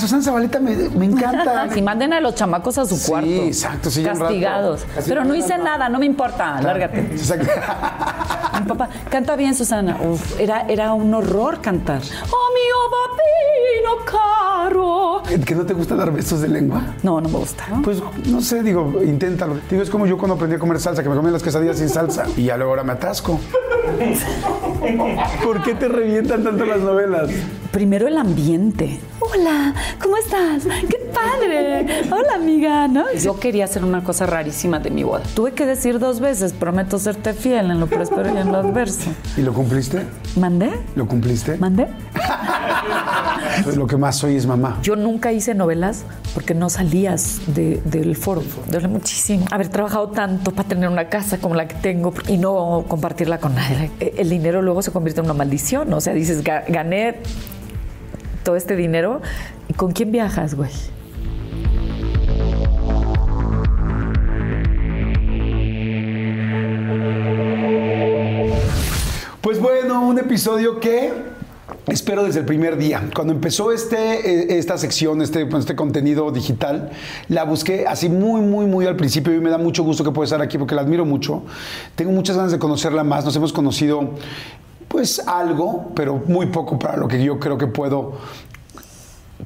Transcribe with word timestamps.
Susana 0.00 0.22
Zabaleta 0.22 0.58
me, 0.60 0.74
me 0.74 1.04
encanta. 1.06 1.68
Si 1.74 1.82
manden 1.82 2.12
a 2.12 2.20
los 2.20 2.34
chamacos 2.34 2.78
a 2.78 2.84
su 2.86 2.96
Sí, 2.96 3.08
cuarto. 3.10 3.28
exacto, 3.28 3.90
sí, 3.90 4.00
un 4.00 4.06
rato. 4.06 4.20
Castigados. 4.20 4.86
Pero 5.06 5.24
no 5.24 5.34
hice 5.34 5.56
nada, 5.58 5.88
no 5.88 5.98
me 5.98 6.06
importa. 6.06 6.60
Lárgate. 6.60 7.00
Exacto. 7.12 7.46
Mi 8.60 8.66
papá 8.66 8.88
canta 9.10 9.36
bien, 9.36 9.54
Susana. 9.54 9.96
Uf, 10.02 10.38
era, 10.40 10.62
era 10.68 10.92
un 10.94 11.12
horror 11.14 11.60
cantar. 11.60 12.00
Oh, 12.30 12.36
papino 12.90 14.04
caro. 14.04 15.22
¿Que 15.44 15.54
no 15.54 15.64
te 15.64 15.74
gusta 15.74 15.94
dar 15.94 16.12
besos 16.12 16.40
de 16.40 16.48
lengua? 16.48 16.82
No, 17.02 17.20
no 17.20 17.28
me 17.28 17.38
gusta. 17.38 17.64
Pues 17.82 18.02
no 18.26 18.40
sé, 18.40 18.62
digo, 18.62 19.00
inténtalo. 19.04 19.56
Digo, 19.70 19.82
es 19.82 19.90
como 19.90 20.06
yo 20.06 20.18
cuando 20.18 20.34
aprendí 20.34 20.56
a 20.56 20.58
comer 20.58 20.80
salsa, 20.80 21.02
que 21.02 21.08
me 21.08 21.16
comía 21.16 21.30
las 21.32 21.42
quesadillas 21.42 21.78
sin 21.78 21.88
salsa 21.88 22.24
y 22.36 22.44
ya 22.44 22.56
luego 22.56 22.72
ahora 22.72 22.84
me 22.84 22.92
atasco. 22.92 23.38
¿Por 25.44 25.62
qué 25.62 25.74
te 25.74 25.88
revientan 25.88 26.42
tanto 26.44 26.64
las 26.64 26.80
novelas? 26.80 27.30
Primero 27.70 28.08
el 28.08 28.18
ambiente. 28.18 29.00
Hola, 29.20 29.74
¿cómo 30.02 30.16
estás? 30.16 30.64
¡Qué 30.88 30.98
padre! 31.12 31.86
Hola, 32.10 32.34
amiga, 32.34 32.88
¿no? 32.88 33.04
Yo 33.14 33.38
quería 33.38 33.64
hacer 33.64 33.84
una 33.84 34.02
cosa 34.04 34.26
rarísima 34.26 34.78
de 34.78 34.90
mi 34.90 35.02
boda. 35.02 35.22
Tuve 35.34 35.52
que 35.52 35.66
decir 35.66 35.98
dos 35.98 36.20
veces, 36.20 36.52
prometo 36.52 36.98
serte 36.98 37.32
fiel 37.34 37.70
en 37.70 37.80
lo 37.80 37.86
próspero 37.86 38.32
y 38.34 38.38
en 38.38 38.52
lo 38.52 38.58
adverso. 38.58 39.10
¿Y 39.36 39.42
lo 39.42 39.52
cumpliste? 39.52 40.06
¿Mandé? 40.36 40.70
¿Lo 40.94 41.06
cumpliste? 41.06 41.56
¿Mandé? 41.56 41.88
Lo 43.76 43.86
que 43.86 43.96
más 43.96 44.16
soy 44.16 44.36
es 44.36 44.46
mamá. 44.46 44.78
Yo 44.82 44.96
nunca 44.96 45.32
hice 45.32 45.54
novelas 45.54 46.04
porque 46.34 46.54
no 46.54 46.70
salías 46.70 47.40
de- 47.48 47.80
del 47.84 48.16
foro. 48.16 48.42
Duele 48.70 48.88
muchísimo 48.88 49.44
haber 49.50 49.68
trabajado 49.68 50.08
tanto 50.10 50.50
para 50.52 50.68
tener 50.68 50.88
una 50.88 51.08
casa 51.08 51.38
como 51.38 51.54
la 51.54 51.66
que 51.68 51.74
tengo 51.76 52.12
y 52.28 52.38
no 52.38 52.84
compartirla 52.88 53.38
con 53.38 53.54
nadie. 53.54 53.90
El 54.00 54.30
dinero 54.30 54.62
luego 54.62 54.82
se 54.82 54.92
convierte 54.92 55.20
en 55.20 55.26
una 55.26 55.34
maldición. 55.34 55.92
O 55.92 56.00
sea, 56.00 56.12
dices, 56.14 56.42
"Ga- 56.44 56.64
gané 56.68 57.16
todo 58.44 58.56
este 58.56 58.76
dinero. 58.76 59.20
¿Y 59.70 59.72
con 59.72 59.92
quién 59.92 60.10
viajas, 60.10 60.56
güey? 60.56 60.68
Pues 69.40 69.60
bueno, 69.60 70.08
un 70.08 70.18
episodio 70.18 70.80
que 70.80 71.12
espero 71.86 72.24
desde 72.24 72.40
el 72.40 72.46
primer 72.46 72.78
día. 72.78 73.10
Cuando 73.14 73.32
empezó 73.32 73.70
este, 73.70 74.54
eh, 74.54 74.58
esta 74.58 74.76
sección, 74.76 75.22
este, 75.22 75.46
pues, 75.46 75.60
este 75.60 75.76
contenido 75.76 76.32
digital, 76.32 76.90
la 77.28 77.44
busqué 77.44 77.86
así 77.86 78.08
muy, 78.08 78.40
muy, 78.40 78.66
muy 78.66 78.86
al 78.86 78.96
principio 78.96 79.32
y 79.32 79.38
me 79.38 79.50
da 79.50 79.58
mucho 79.58 79.84
gusto 79.84 80.02
que 80.02 80.10
pueda 80.10 80.24
estar 80.24 80.42
aquí 80.42 80.58
porque 80.58 80.74
la 80.74 80.80
admiro 80.80 81.04
mucho. 81.04 81.44
Tengo 81.94 82.10
muchas 82.10 82.36
ganas 82.36 82.50
de 82.50 82.58
conocerla 82.58 83.04
más. 83.04 83.24
Nos 83.24 83.36
hemos 83.36 83.52
conocido 83.52 84.14
pues 84.88 85.20
algo, 85.28 85.92
pero 85.94 86.20
muy 86.26 86.46
poco 86.46 86.76
para 86.76 86.96
lo 86.96 87.06
que 87.06 87.22
yo 87.22 87.38
creo 87.38 87.56
que 87.56 87.68
puedo 87.68 88.14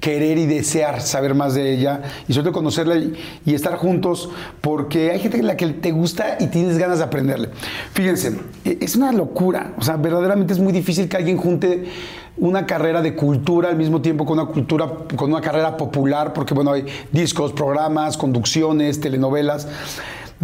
querer 0.01 0.39
y 0.39 0.47
desear 0.47 1.01
saber 1.01 1.35
más 1.35 1.55
de 1.55 1.73
ella 1.73 2.03
y 2.29 2.33
sobre 2.33 2.45
todo 2.45 2.55
conocerla 2.55 2.97
y, 2.97 3.55
estar 3.55 3.77
juntos 3.77 4.31
porque 4.61 5.13
hay 5.13 5.21
gente 5.21 5.39
en 5.39 5.47
la 5.47 5.57
que 5.57 5.69
te 5.69 5.93
gusta 5.93 6.37
y 6.41 6.49
tienes 6.49 6.77
ganas 6.77 6.99
de 6.99 7.05
aprenderle. 7.05 7.51
Fíjense, 7.93 8.37
e- 8.65 8.79
es 8.81 8.97
una 8.97 9.13
locura, 9.13 9.75
o 9.79 9.83
sea, 9.83 9.97
verdaderamente 9.97 10.53
es 10.53 10.59
muy 10.59 10.73
difícil 10.73 11.09
que 11.09 11.17
alguien 11.17 11.37
junte 11.37 11.85
una 12.37 12.67
carrera 12.67 13.01
de 13.01 13.15
cultura 13.15 13.69
al 13.69 13.77
mismo 13.77 14.03
tiempo 14.03 14.27
con 14.27 14.39
una 14.39 14.51
cultura, 14.51 14.91
con 15.15 15.31
una 15.31 15.41
carrera 15.41 15.77
popular, 15.77 16.33
porque 16.33 16.53
bueno, 16.53 16.73
hay 16.73 16.85
discos, 17.13 17.53
programas, 17.53 18.17
conducciones, 18.17 19.01
telenovelas. 19.01 19.69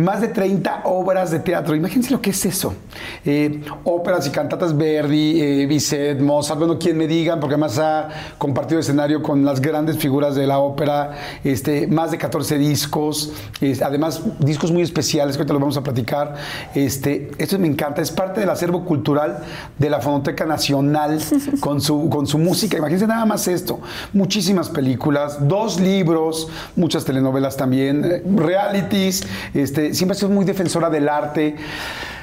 Más 0.00 0.20
de 0.20 0.28
30 0.28 0.82
obras 0.84 1.30
de 1.30 1.40
teatro. 1.40 1.74
Imagínense 1.74 2.10
lo 2.10 2.20
que 2.20 2.30
es 2.30 2.46
eso. 2.46 2.74
Eh, 3.24 3.62
óperas 3.84 4.26
y 4.26 4.30
cantatas 4.30 4.76
Verdi, 4.76 5.40
eh, 5.40 5.66
Bizet, 5.66 6.20
Mozart, 6.20 6.58
bueno, 6.58 6.78
quien 6.78 6.96
me 6.96 7.06
digan, 7.06 7.38
porque 7.38 7.54
además 7.54 7.78
ha 7.78 8.08
compartido 8.38 8.80
escenario 8.80 9.22
con 9.22 9.44
las 9.44 9.60
grandes 9.60 9.98
figuras 9.98 10.34
de 10.34 10.46
la 10.46 10.58
ópera, 10.58 11.12
este, 11.44 11.86
más 11.86 12.10
de 12.10 12.18
14 12.18 12.56
discos, 12.56 13.32
además 13.84 14.22
discos 14.38 14.72
muy 14.72 14.82
especiales, 14.82 15.36
que 15.36 15.42
ahorita 15.42 15.52
los 15.52 15.60
vamos 15.60 15.76
a 15.76 15.82
platicar. 15.82 16.34
Este, 16.74 17.30
esto 17.38 17.58
me 17.58 17.66
encanta, 17.66 18.00
es 18.00 18.10
parte 18.10 18.40
del 18.40 18.50
acervo 18.50 18.84
cultural 18.84 19.40
de 19.78 19.90
la 19.90 20.00
Fonoteca 20.00 20.46
Nacional 20.46 21.20
con 21.60 21.80
su, 21.80 22.08
con 22.08 22.26
su 22.26 22.38
música. 22.38 22.78
Imagínense 22.78 23.06
nada 23.06 23.26
más 23.26 23.46
esto. 23.48 23.80
Muchísimas 24.12 24.70
películas, 24.70 25.46
dos 25.46 25.78
libros, 25.78 26.48
muchas 26.76 27.04
telenovelas 27.04 27.56
también, 27.56 28.04
eh, 28.04 28.22
realities, 28.34 29.26
este, 29.52 29.89
siempre 29.94 30.16
ha 30.16 30.18
sido 30.18 30.30
muy 30.30 30.44
defensora 30.44 30.88
del 30.90 31.08
arte. 31.08 31.56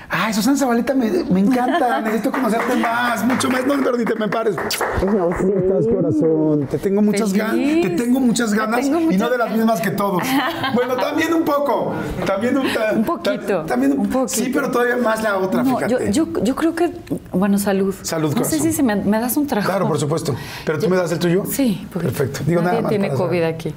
Ay, 0.10 0.34
Susana 0.34 0.56
Zabaleta, 0.56 0.94
me, 0.94 1.10
me 1.30 1.42
encanta, 1.42 2.00
necesito 2.06 2.32
conocerte 2.32 2.78
más, 2.78 3.26
mucho 3.26 3.50
más. 3.50 3.68
No, 3.68 3.74
pero 3.84 3.98
ni 3.98 4.06
te 4.06 4.16
me 4.16 4.30
pares. 4.30 4.56
¿Cómo 5.02 5.30
estás, 5.32 5.86
corazón? 5.86 6.66
Te 6.68 6.78
tengo 6.78 7.02
muchas 7.02 7.34
ganas, 7.34 7.56
te 7.56 7.90
tengo 7.90 8.22
muchas 8.22 8.54
ganas 8.54 8.80
tengo 8.90 9.12
y 9.12 9.18
no 9.18 9.30
de 9.30 9.38
las 9.38 9.52
mismas 9.52 9.82
que 9.82 9.92
todos. 9.92 10.24
Bueno, 10.74 10.96
también 10.96 11.34
un 11.34 11.44
poco, 11.44 11.94
también 12.26 12.58
un, 12.58 12.72
ta- 12.74 12.94
Un 12.94 13.04
poquito, 13.04 13.38
ta- 13.62 13.66
también 13.66 14.00
un 14.00 14.08
poquito. 14.10 14.28
Sí, 14.30 14.50
pero 14.54 14.72
todavía 14.72 14.96
más 14.96 15.22
la 15.24 15.38
otra, 15.40 15.64
No, 15.64 15.76
fíjate. 15.76 16.12
yo, 16.14 16.26
yo, 16.26 16.42
yo 16.44 16.56
creo 16.56 16.74
que, 16.74 16.92
bueno, 17.34 17.58
salud. 17.58 17.94
Salud, 18.02 18.30
No 18.30 18.44
sé 18.46 18.52
corazón. 18.52 18.60
si 18.62 18.72
se 18.74 18.84
me, 18.84 18.96
me 18.96 19.20
das 19.20 19.36
un 19.36 19.46
trabajo. 19.48 19.70
Claro, 19.70 19.88
por 19.90 20.00
supuesto. 20.00 20.34
Pero 20.66 20.80
tú 20.80 20.90
me 20.90 20.96
das 20.96 21.12
el 21.12 21.20
tuyo. 21.20 21.44
Sí, 21.52 21.86
Perfecto. 21.92 22.40
Digo 22.46 22.62
nadie 22.62 22.78
nada 22.78 22.82
más 22.84 22.90
tiene 22.90 23.10
COVID 23.10 23.40
saber. 23.40 23.44
aquí. 23.54 23.74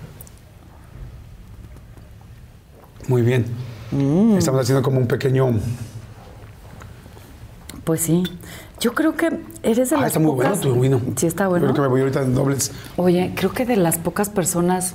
Muy 3.08 3.22
bien. 3.22 3.46
Mm. 3.92 4.36
Estamos 4.36 4.60
haciendo 4.60 4.82
como 4.82 4.98
un 4.98 5.06
pequeño. 5.06 5.50
Pues 7.84 8.02
sí. 8.02 8.22
Yo 8.80 8.94
creo 8.94 9.14
que 9.16 9.30
eres 9.62 9.90
de 9.90 9.96
Ah, 9.96 10.00
las 10.00 10.08
está 10.08 10.20
muy 10.20 10.32
bueno 10.32 10.56
tu 10.56 10.74
vino. 10.80 11.00
Sí, 11.16 11.26
está 11.26 11.48
bueno. 11.48 11.66
Creo 11.66 11.74
que 11.74 11.80
me 11.82 11.88
voy 11.88 12.00
ahorita 12.00 12.22
en 12.22 12.34
dobles. 12.34 12.72
Oye, 12.96 13.32
creo 13.36 13.52
que 13.52 13.66
de 13.66 13.76
las 13.76 13.98
pocas 13.98 14.30
personas 14.30 14.94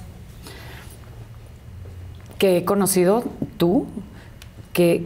que 2.39 2.57
he 2.57 2.65
conocido, 2.65 3.23
tú, 3.57 3.85
que, 4.73 5.05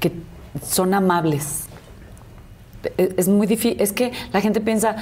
que 0.00 0.12
son 0.62 0.92
amables. 0.94 1.64
E- 2.96 3.14
Es 3.16 3.28
muy 3.28 3.46
difícil, 3.46 3.80
es 3.80 3.92
que 3.92 4.12
la 4.32 4.40
gente 4.40 4.60
piensa, 4.60 4.96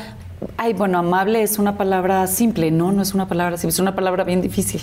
ay, 0.56 0.72
bueno, 0.74 0.98
amable 0.98 1.42
es 1.42 1.58
una 1.58 1.76
palabra 1.76 2.26
simple. 2.26 2.70
No, 2.70 2.92
no 2.92 3.02
es 3.02 3.14
una 3.14 3.26
palabra 3.28 3.56
simple, 3.56 3.70
es 3.74 3.78
una 3.80 3.94
palabra 3.96 4.24
bien 4.24 4.40
difícil. 4.42 4.80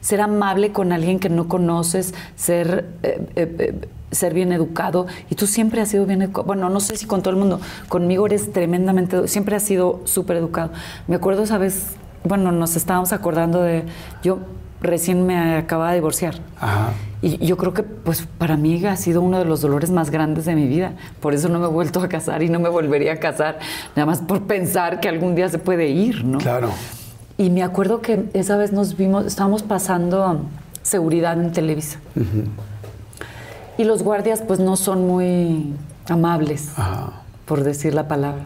Ser 0.00 0.20
amable 0.20 0.72
con 0.72 0.92
alguien 0.92 1.18
que 1.18 1.28
no 1.28 1.48
conoces, 1.48 2.14
ser, 2.36 2.86
eh, 3.02 3.26
eh, 3.36 3.56
eh, 3.58 3.88
ser 4.10 4.34
bien 4.34 4.52
educado. 4.52 5.06
Y 5.30 5.34
tú 5.34 5.46
siempre 5.46 5.80
has 5.80 5.88
sido 5.88 6.06
bien 6.06 6.22
educado. 6.22 6.44
Bueno, 6.44 6.68
no 6.70 6.80
sé 6.80 6.96
si 6.96 7.06
con 7.06 7.22
todo 7.22 7.30
el 7.30 7.40
mundo, 7.40 7.60
conmigo 7.88 8.26
eres 8.26 8.52
tremendamente, 8.52 9.28
siempre 9.28 9.56
has 9.56 9.62
sido 9.62 10.00
súper 10.04 10.36
educado. 10.36 10.70
Me 11.06 11.16
acuerdo 11.16 11.42
esa 11.42 11.58
vez, 11.58 11.96
bueno, 12.24 12.52
nos 12.52 12.76
estábamos 12.76 13.12
acordando 13.12 13.62
de, 13.62 13.84
yo 14.22 14.38
recién 14.80 15.26
me 15.26 15.56
acababa 15.56 15.90
de 15.90 15.96
divorciar. 15.96 16.36
Ajá. 16.60 16.92
Y 17.20 17.44
yo 17.44 17.56
creo 17.56 17.74
que, 17.74 17.82
pues, 17.82 18.26
para 18.38 18.56
mí 18.56 18.84
ha 18.86 18.96
sido 18.96 19.22
uno 19.22 19.38
de 19.38 19.44
los 19.44 19.60
dolores 19.60 19.90
más 19.90 20.10
grandes 20.10 20.44
de 20.44 20.54
mi 20.54 20.68
vida. 20.68 20.92
Por 21.20 21.34
eso 21.34 21.48
no 21.48 21.58
me 21.58 21.66
he 21.66 21.68
vuelto 21.68 22.00
a 22.00 22.08
casar 22.08 22.42
y 22.42 22.48
no 22.48 22.60
me 22.60 22.68
volvería 22.68 23.14
a 23.14 23.16
casar, 23.16 23.58
nada 23.96 24.06
más 24.06 24.20
por 24.20 24.42
pensar 24.42 25.00
que 25.00 25.08
algún 25.08 25.34
día 25.34 25.48
se 25.48 25.58
puede 25.58 25.88
ir, 25.88 26.24
¿no? 26.24 26.38
Claro. 26.38 26.70
Y 27.38 27.50
me 27.50 27.62
acuerdo 27.62 28.00
que 28.02 28.24
esa 28.34 28.56
vez 28.56 28.72
nos 28.72 28.96
vimos, 28.96 29.24
estábamos 29.24 29.62
pasando 29.62 30.40
seguridad 30.82 31.40
en 31.40 31.52
Televisa. 31.52 31.98
Y 33.78 33.84
los 33.84 34.02
guardias, 34.02 34.42
pues, 34.46 34.58
no 34.58 34.76
son 34.76 35.06
muy 35.06 35.72
amables, 36.08 36.72
por 37.46 37.62
decir 37.62 37.94
la 37.94 38.08
palabra. 38.08 38.44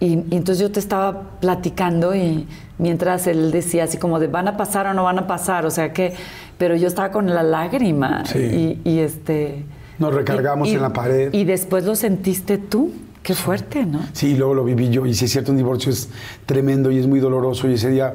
Y, 0.00 0.06
y 0.30 0.36
entonces 0.36 0.58
yo 0.58 0.70
te 0.70 0.80
estaba 0.80 1.22
platicando 1.40 2.14
y 2.14 2.46
mientras 2.78 3.26
él 3.26 3.50
decía 3.50 3.84
así 3.84 3.96
como 3.96 4.18
de 4.20 4.26
van 4.26 4.48
a 4.48 4.56
pasar 4.56 4.86
o 4.88 4.92
no 4.92 5.04
van 5.04 5.18
a 5.20 5.26
pasar, 5.26 5.64
o 5.64 5.70
sea 5.70 5.92
que, 5.94 6.12
pero 6.58 6.76
yo 6.76 6.88
estaba 6.88 7.10
con 7.10 7.32
la 7.32 7.42
lágrima 7.42 8.24
Sí. 8.26 8.80
y, 8.84 8.90
y, 8.90 8.98
este... 8.98 9.64
Nos 9.98 10.12
recargamos 10.12 10.68
y- 10.68 10.74
en 10.74 10.82
la 10.82 10.92
pared. 10.92 11.32
Y 11.32 11.44
después 11.44 11.84
lo 11.84 11.94
sentiste 11.94 12.58
tú. 12.58 12.92
Qué 13.24 13.34
fuerte, 13.34 13.86
¿no? 13.86 14.00
Sí, 14.12 14.36
luego 14.36 14.52
lo 14.52 14.64
viví 14.64 14.90
yo 14.90 15.06
y 15.06 15.14
si 15.14 15.24
es 15.24 15.32
cierto, 15.32 15.50
un 15.50 15.56
divorcio 15.56 15.90
es 15.90 16.10
tremendo 16.44 16.90
y 16.90 16.98
es 16.98 17.06
muy 17.06 17.20
doloroso 17.20 17.66
y 17.70 17.72
ese 17.72 17.88
día 17.88 18.14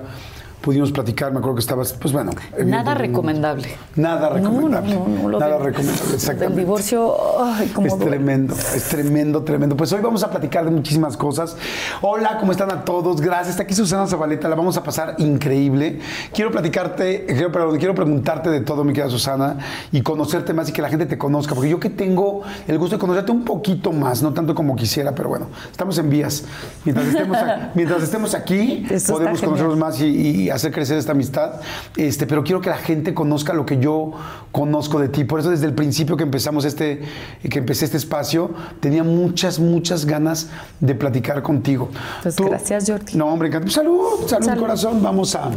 pudimos 0.62 0.92
platicar, 0.92 1.32
me 1.32 1.38
acuerdo 1.40 1.56
que 1.56 1.62
estabas, 1.62 1.94
pues 1.94 2.14
bueno. 2.14 2.32
Nada 2.66 2.94
recomendable. 2.94 3.70
Nada 3.96 4.30
recomendable. 4.30 4.94
No, 4.94 5.08
no, 5.08 5.22
no, 5.24 5.30
lo 5.30 5.40
nada 5.40 5.58
recomendable, 5.58 6.10
El 6.10 6.16
exactamente. 6.16 6.60
divorcio, 6.60 7.16
ay, 7.44 7.68
cómo 7.74 7.88
Es 7.88 7.94
duele. 7.98 8.12
tremendo, 8.12 8.54
es 8.54 8.84
tremendo, 8.90 9.44
tremendo. 9.44 9.78
Pues 9.78 9.92
hoy 9.94 10.02
vamos 10.02 10.24
a 10.24 10.30
platicar 10.30 10.66
de 10.66 10.72
muchísimas 10.72 11.16
cosas. 11.18 11.56
Hola, 12.02 12.38
¿cómo 12.40 12.52
están 12.52 12.72
a 12.72 12.84
todos? 12.84 13.22
Gracias. 13.22 13.52
Está 13.52 13.64
aquí 13.64 13.74
Susana 13.74 14.06
Zabaleta, 14.08 14.48
la 14.50 14.56
vamos 14.56 14.76
a 14.78 14.84
pasar 14.84 15.16
increíble. 15.20 16.00
Quiero 16.34 16.52
platicarte, 16.52 17.26
quiero, 17.28 17.52
perdón, 17.52 17.78
quiero 17.78 17.96
preguntarte 17.96 18.50
de 18.50 18.62
todo, 18.62 18.84
mi 18.84 18.94
querida 18.94 19.10
Susana, 19.10 19.58
y 19.92 20.02
conocerte 20.02 20.54
más 20.54 20.70
y 20.70 20.74
que 20.74 20.82
la 20.82 20.90
gente 20.90 21.06
te 21.06 21.18
conozca, 21.18 21.56
porque 21.56 21.70
yo 21.70 21.80
que 21.80 21.90
tengo 21.90 22.42
el 22.68 22.78
gusto 22.78 22.96
de 22.98 23.00
conocerte 23.00 23.32
un 23.32 23.44
poquito 23.46 23.92
más, 23.92 24.22
no 24.22 24.34
tanto 24.34 24.54
como 24.54 24.76
quisiera, 24.76 25.14
pero 25.16 25.30
bueno, 25.30 25.48
estamos 25.72 25.98
en 25.98 26.10
vías. 26.10 26.44
Mientras 26.86 27.08
estemos, 27.08 27.38
a- 27.38 27.72
mientras 27.76 28.04
estemos 28.04 28.36
aquí, 28.36 28.86
Eso 28.90 29.14
podemos 29.14 29.42
conocernos 29.42 29.78
más 29.78 30.00
y, 30.02 30.06
y 30.08 30.49
hacer 30.52 30.72
crecer 30.72 30.98
esta 30.98 31.12
amistad. 31.12 31.54
Este, 31.98 32.26
pero 32.28 32.44
quiero 32.44 32.62
que 32.62 32.70
la 32.70 32.78
gente 32.78 33.14
conozca 33.14 33.54
lo 33.54 33.66
que 33.66 33.78
yo 33.80 34.14
conozco 34.52 35.00
de 35.00 35.10
ti. 35.10 35.24
Por 35.24 35.40
eso 35.40 35.50
desde 35.50 35.66
el 35.66 35.74
principio 35.74 36.18
que 36.18 36.24
empezamos 36.24 36.66
este, 36.66 37.02
que 37.50 37.60
empecé 37.60 37.86
este 37.86 37.98
espacio, 37.98 38.52
tenía 38.80 39.04
muchas, 39.04 39.60
muchas 39.60 40.06
ganas 40.06 40.50
de 40.80 40.96
platicar 40.96 41.42
contigo. 41.42 41.90
Pues 42.24 42.36
gracias, 42.38 42.86
Jordi. 42.90 43.16
No, 43.18 43.28
hombre, 43.28 43.48
encanta. 43.50 43.70
Salud, 43.70 44.28
salud, 44.28 44.46
Salud. 44.46 44.62
corazón. 44.62 45.04
Vamos 45.04 45.36
a. 45.36 45.50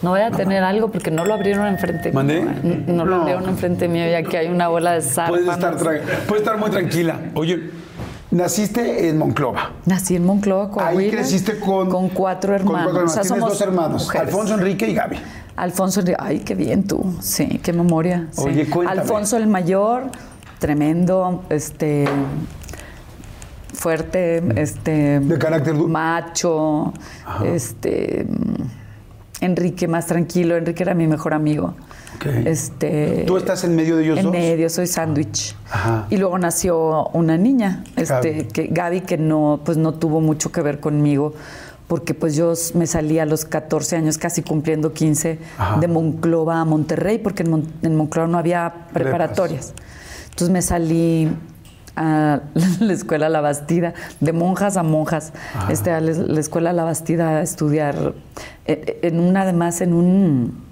No 0.00 0.10
voy 0.10 0.20
a 0.20 0.30
tener 0.30 0.62
algo 0.62 0.90
porque 0.92 1.10
no 1.10 1.24
lo 1.24 1.34
abrieron 1.34 1.66
enfrente 1.66 2.12
¿Mandé? 2.12 2.40
mío. 2.42 2.50
¿eh? 2.64 2.84
No, 2.86 3.04
lo 3.04 3.16
No. 3.16 3.20
abrieron 3.22 3.48
enfrente 3.48 3.88
mío, 3.88 4.04
ya 4.08 4.22
que 4.22 4.38
hay 4.38 4.46
una 4.48 4.68
bola 4.68 4.92
de 4.92 5.00
Puedes 5.00 5.14
zarpa. 5.46 5.52
estar, 5.52 5.76
tra- 5.76 6.00
puedes 6.28 6.42
estar 6.42 6.56
muy 6.56 6.70
tranquila. 6.70 7.18
Oye, 7.34 7.70
naciste 8.30 9.08
en 9.08 9.18
Monclova. 9.18 9.72
Nací 9.86 10.16
en 10.16 10.24
Monclova, 10.24 10.70
Coahuila. 10.70 11.00
Ahí 11.00 11.10
creciste 11.10 11.58
con. 11.58 11.88
Con 11.88 12.08
cuatro 12.10 12.54
hermanos. 12.54 12.72
Con 12.84 12.92
cuatro 12.94 13.00
hermanos. 13.00 13.10
O 13.10 13.14
sea, 13.14 13.22
Tienes 13.22 13.38
somos 13.40 13.52
dos 13.58 13.60
hermanos, 13.68 14.04
mujeres. 14.04 14.26
Alfonso, 14.28 14.54
Enrique 14.54 14.88
y 14.90 14.94
Gaby. 14.94 15.16
Alfonso, 15.56 16.00
Enrique- 16.00 16.16
ay, 16.20 16.38
qué 16.40 16.54
bien 16.54 16.84
tú. 16.84 17.16
Sí, 17.20 17.60
qué 17.62 17.72
memoria. 17.72 18.28
sí. 18.32 18.42
Oye, 18.44 18.68
cuéntame. 18.68 19.00
Alfonso 19.00 19.36
el 19.36 19.46
mayor, 19.46 20.04
tremendo, 20.58 21.42
este 21.48 22.06
fuerte, 23.72 24.42
este 24.60 25.20
De 25.20 25.38
carácter 25.38 25.74
macho, 25.74 26.92
este 27.44 28.26
Enrique 29.40 29.86
más 29.86 30.06
tranquilo, 30.06 30.56
Enrique 30.56 30.82
era 30.82 30.94
mi 30.94 31.06
mejor 31.06 31.32
amigo. 31.34 31.74
Este 32.46 33.24
¿Tú 33.26 33.36
estás 33.36 33.64
en 33.64 33.76
medio 33.76 33.96
de 33.96 34.04
ellos 34.04 34.18
en 34.18 34.24
dos? 34.24 34.32
medio, 34.32 34.68
soy 34.70 34.86
sándwich. 34.86 35.54
Y 36.10 36.16
luego 36.16 36.38
nació 36.38 37.08
una 37.08 37.36
niña, 37.36 37.84
este, 37.96 38.14
Gaby. 38.32 38.44
que 38.46 38.66
Gaby, 38.68 39.00
que 39.02 39.18
no, 39.18 39.60
pues 39.64 39.76
no 39.78 39.94
tuvo 39.94 40.20
mucho 40.20 40.50
que 40.52 40.60
ver 40.62 40.80
conmigo, 40.80 41.34
porque 41.86 42.14
pues 42.14 42.34
yo 42.36 42.52
me 42.74 42.86
salí 42.86 43.18
a 43.18 43.26
los 43.26 43.44
14 43.44 43.96
años, 43.96 44.18
casi 44.18 44.42
cumpliendo 44.42 44.92
15, 44.92 45.38
Ajá. 45.58 45.80
de 45.80 45.88
Monclova 45.88 46.60
a 46.60 46.64
Monterrey, 46.64 47.18
porque 47.18 47.42
en, 47.44 47.50
Mon- 47.50 47.72
en 47.82 47.96
Monclova 47.96 48.28
no 48.28 48.38
había 48.38 48.86
preparatorias. 48.92 49.72
Entonces 50.30 50.50
me 50.50 50.62
salí 50.62 51.28
a 51.96 52.40
la 52.80 52.92
escuela 52.92 53.28
La 53.28 53.40
Bastida, 53.40 53.94
de 54.20 54.32
monjas 54.32 54.76
a 54.76 54.82
monjas, 54.82 55.32
este, 55.70 55.90
a 55.90 56.00
la 56.00 56.12
la 56.12 56.40
escuela 56.40 56.72
La 56.72 56.84
Bastida 56.84 57.38
a 57.38 57.42
estudiar, 57.42 58.14
eh, 58.66 58.98
en 59.02 59.18
una, 59.20 59.42
además, 59.42 59.80
en 59.80 59.94
un 59.94 60.67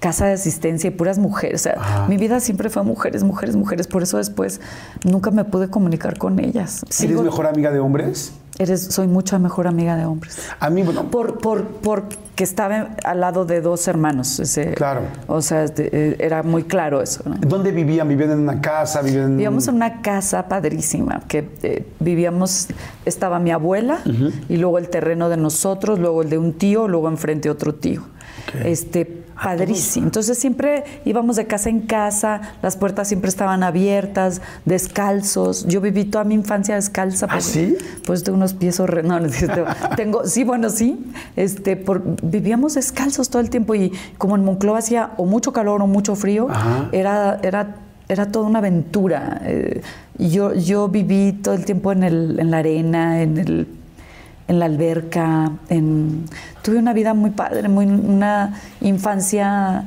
casa 0.00 0.26
de 0.26 0.32
asistencia 0.34 0.88
y 0.88 0.90
puras 0.90 1.18
mujeres. 1.18 1.60
O 1.62 1.64
sea, 1.64 1.74
Ajá. 1.78 2.06
mi 2.08 2.16
vida 2.16 2.40
siempre 2.40 2.68
fue 2.70 2.82
mujeres, 2.82 3.22
mujeres, 3.24 3.56
mujeres. 3.56 3.86
Por 3.86 4.02
eso 4.02 4.18
después 4.18 4.60
nunca 5.04 5.30
me 5.30 5.44
pude 5.44 5.68
comunicar 5.68 6.18
con 6.18 6.38
ellas. 6.38 6.84
¿Eres 7.02 7.20
mejor 7.20 7.46
amiga 7.46 7.70
de 7.70 7.78
hombres? 7.80 8.32
eres, 8.58 8.84
soy 8.84 9.06
mucha 9.06 9.38
mejor 9.38 9.66
amiga 9.66 9.96
de 9.96 10.06
hombres. 10.06 10.38
A 10.60 10.70
mí, 10.70 10.82
bueno. 10.82 11.10
Por, 11.10 11.40
por, 11.40 11.64
porque 11.66 12.16
estaba 12.42 12.88
al 13.04 13.20
lado 13.20 13.44
de 13.44 13.60
dos 13.60 13.86
hermanos. 13.86 14.40
ese- 14.40 14.72
Claro. 14.72 15.02
O 15.26 15.42
sea, 15.42 15.62
este, 15.64 15.90
eh, 15.92 16.16
era 16.20 16.42
muy 16.42 16.62
claro 16.62 17.02
eso. 17.02 17.22
¿no? 17.26 17.36
¿Dónde 17.40 17.70
vivían? 17.70 18.08
¿Vivían 18.08 18.30
en 18.30 18.38
una 18.38 18.62
casa? 18.62 19.02
¿Vivían 19.02 19.24
en... 19.24 19.30
Vivíamos 19.36 19.68
en 19.68 19.74
una 19.74 20.00
casa 20.00 20.48
padrísima, 20.48 21.20
que 21.28 21.50
eh, 21.62 21.86
vivíamos, 22.00 22.68
estaba 23.04 23.38
mi 23.40 23.50
abuela 23.50 23.98
y 24.48 24.56
luego 24.56 24.78
el 24.78 24.88
terreno 24.88 25.28
de 25.28 25.36
nosotros, 25.36 25.98
luego 25.98 26.22
el 26.22 26.30
de 26.30 26.38
un 26.38 26.54
tío, 26.54 26.88
luego 26.88 27.08
enfrente 27.10 27.50
otro 27.50 27.74
tío. 27.74 28.04
Este, 28.64 29.04
padrísimo. 29.42 30.06
Entonces 30.06 30.38
siempre 30.38 30.84
íbamos 31.04 31.36
de 31.36 31.46
casa 31.46 31.68
en 31.68 31.80
casa, 31.80 32.40
las 32.62 32.76
puertas 32.76 33.08
siempre 33.08 33.28
estaban 33.28 33.62
abiertas, 33.62 34.40
descalzos. 34.64 35.66
Yo 35.66 35.80
viví 35.80 36.04
toda 36.04 36.24
mi 36.24 36.34
infancia 36.34 36.74
descalza. 36.74 37.26
¿Ah, 37.28 37.32
pues, 37.34 37.44
sí? 37.44 37.76
Pues 38.06 38.24
de 38.24 38.32
unos 38.32 38.54
pies 38.54 38.80
horrendos. 38.80 39.10
No, 39.12 39.20
no 39.20 39.26
es 39.26 39.36
cierto. 39.36 39.64
Tengo, 39.96 40.24
sí, 40.26 40.44
bueno, 40.44 40.70
sí. 40.70 40.98
Este, 41.36 41.76
por- 41.76 42.02
vivíamos 42.22 42.74
descalzos 42.74 43.28
todo 43.28 43.40
el 43.42 43.50
tiempo 43.50 43.74
y 43.74 43.92
como 44.18 44.36
en 44.36 44.44
Monclova 44.44 44.78
hacía 44.78 45.10
o 45.16 45.26
mucho 45.26 45.52
calor 45.52 45.82
o 45.82 45.86
mucho 45.86 46.14
frío, 46.16 46.48
Ajá. 46.50 46.88
era, 46.92 47.38
era, 47.42 47.76
era 48.08 48.26
toda 48.32 48.46
una 48.46 48.60
aventura. 48.60 49.40
Eh, 49.44 49.82
yo, 50.18 50.54
yo 50.54 50.88
viví 50.88 51.32
todo 51.42 51.54
el 51.54 51.64
tiempo 51.64 51.92
en, 51.92 52.02
el, 52.04 52.40
en 52.40 52.50
la 52.50 52.58
arena, 52.58 53.22
en, 53.22 53.36
el, 53.38 53.66
en 54.48 54.58
la 54.58 54.66
alberca. 54.66 55.50
En, 55.68 56.24
tuve 56.62 56.78
una 56.78 56.92
vida 56.92 57.14
muy 57.14 57.30
padre, 57.30 57.68
muy, 57.68 57.86
una 57.86 58.60
infancia 58.80 59.84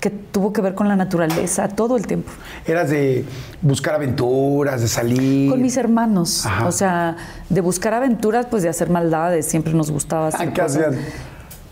que 0.00 0.10
tuvo 0.10 0.52
que 0.52 0.60
ver 0.60 0.74
con 0.74 0.88
la 0.88 0.96
naturaleza 0.96 1.68
todo 1.68 1.96
el 1.96 2.06
tiempo. 2.06 2.30
Eras 2.66 2.90
de 2.90 3.24
buscar 3.62 3.94
aventuras, 3.94 4.80
de 4.80 4.88
salir. 4.88 5.50
Con 5.50 5.62
mis 5.62 5.76
hermanos. 5.76 6.44
Ajá. 6.46 6.66
O 6.66 6.72
sea, 6.72 7.16
de 7.48 7.60
buscar 7.60 7.94
aventuras, 7.94 8.46
pues 8.46 8.62
de 8.62 8.68
hacer 8.68 8.90
maldades. 8.90 9.46
Siempre 9.46 9.72
nos 9.72 9.90
gustaba 9.90 10.28
hacer 10.28 10.48
Ah, 10.48 10.52
¿qué 10.52 10.60
cosas. 10.60 10.82
hacían? 10.88 11.00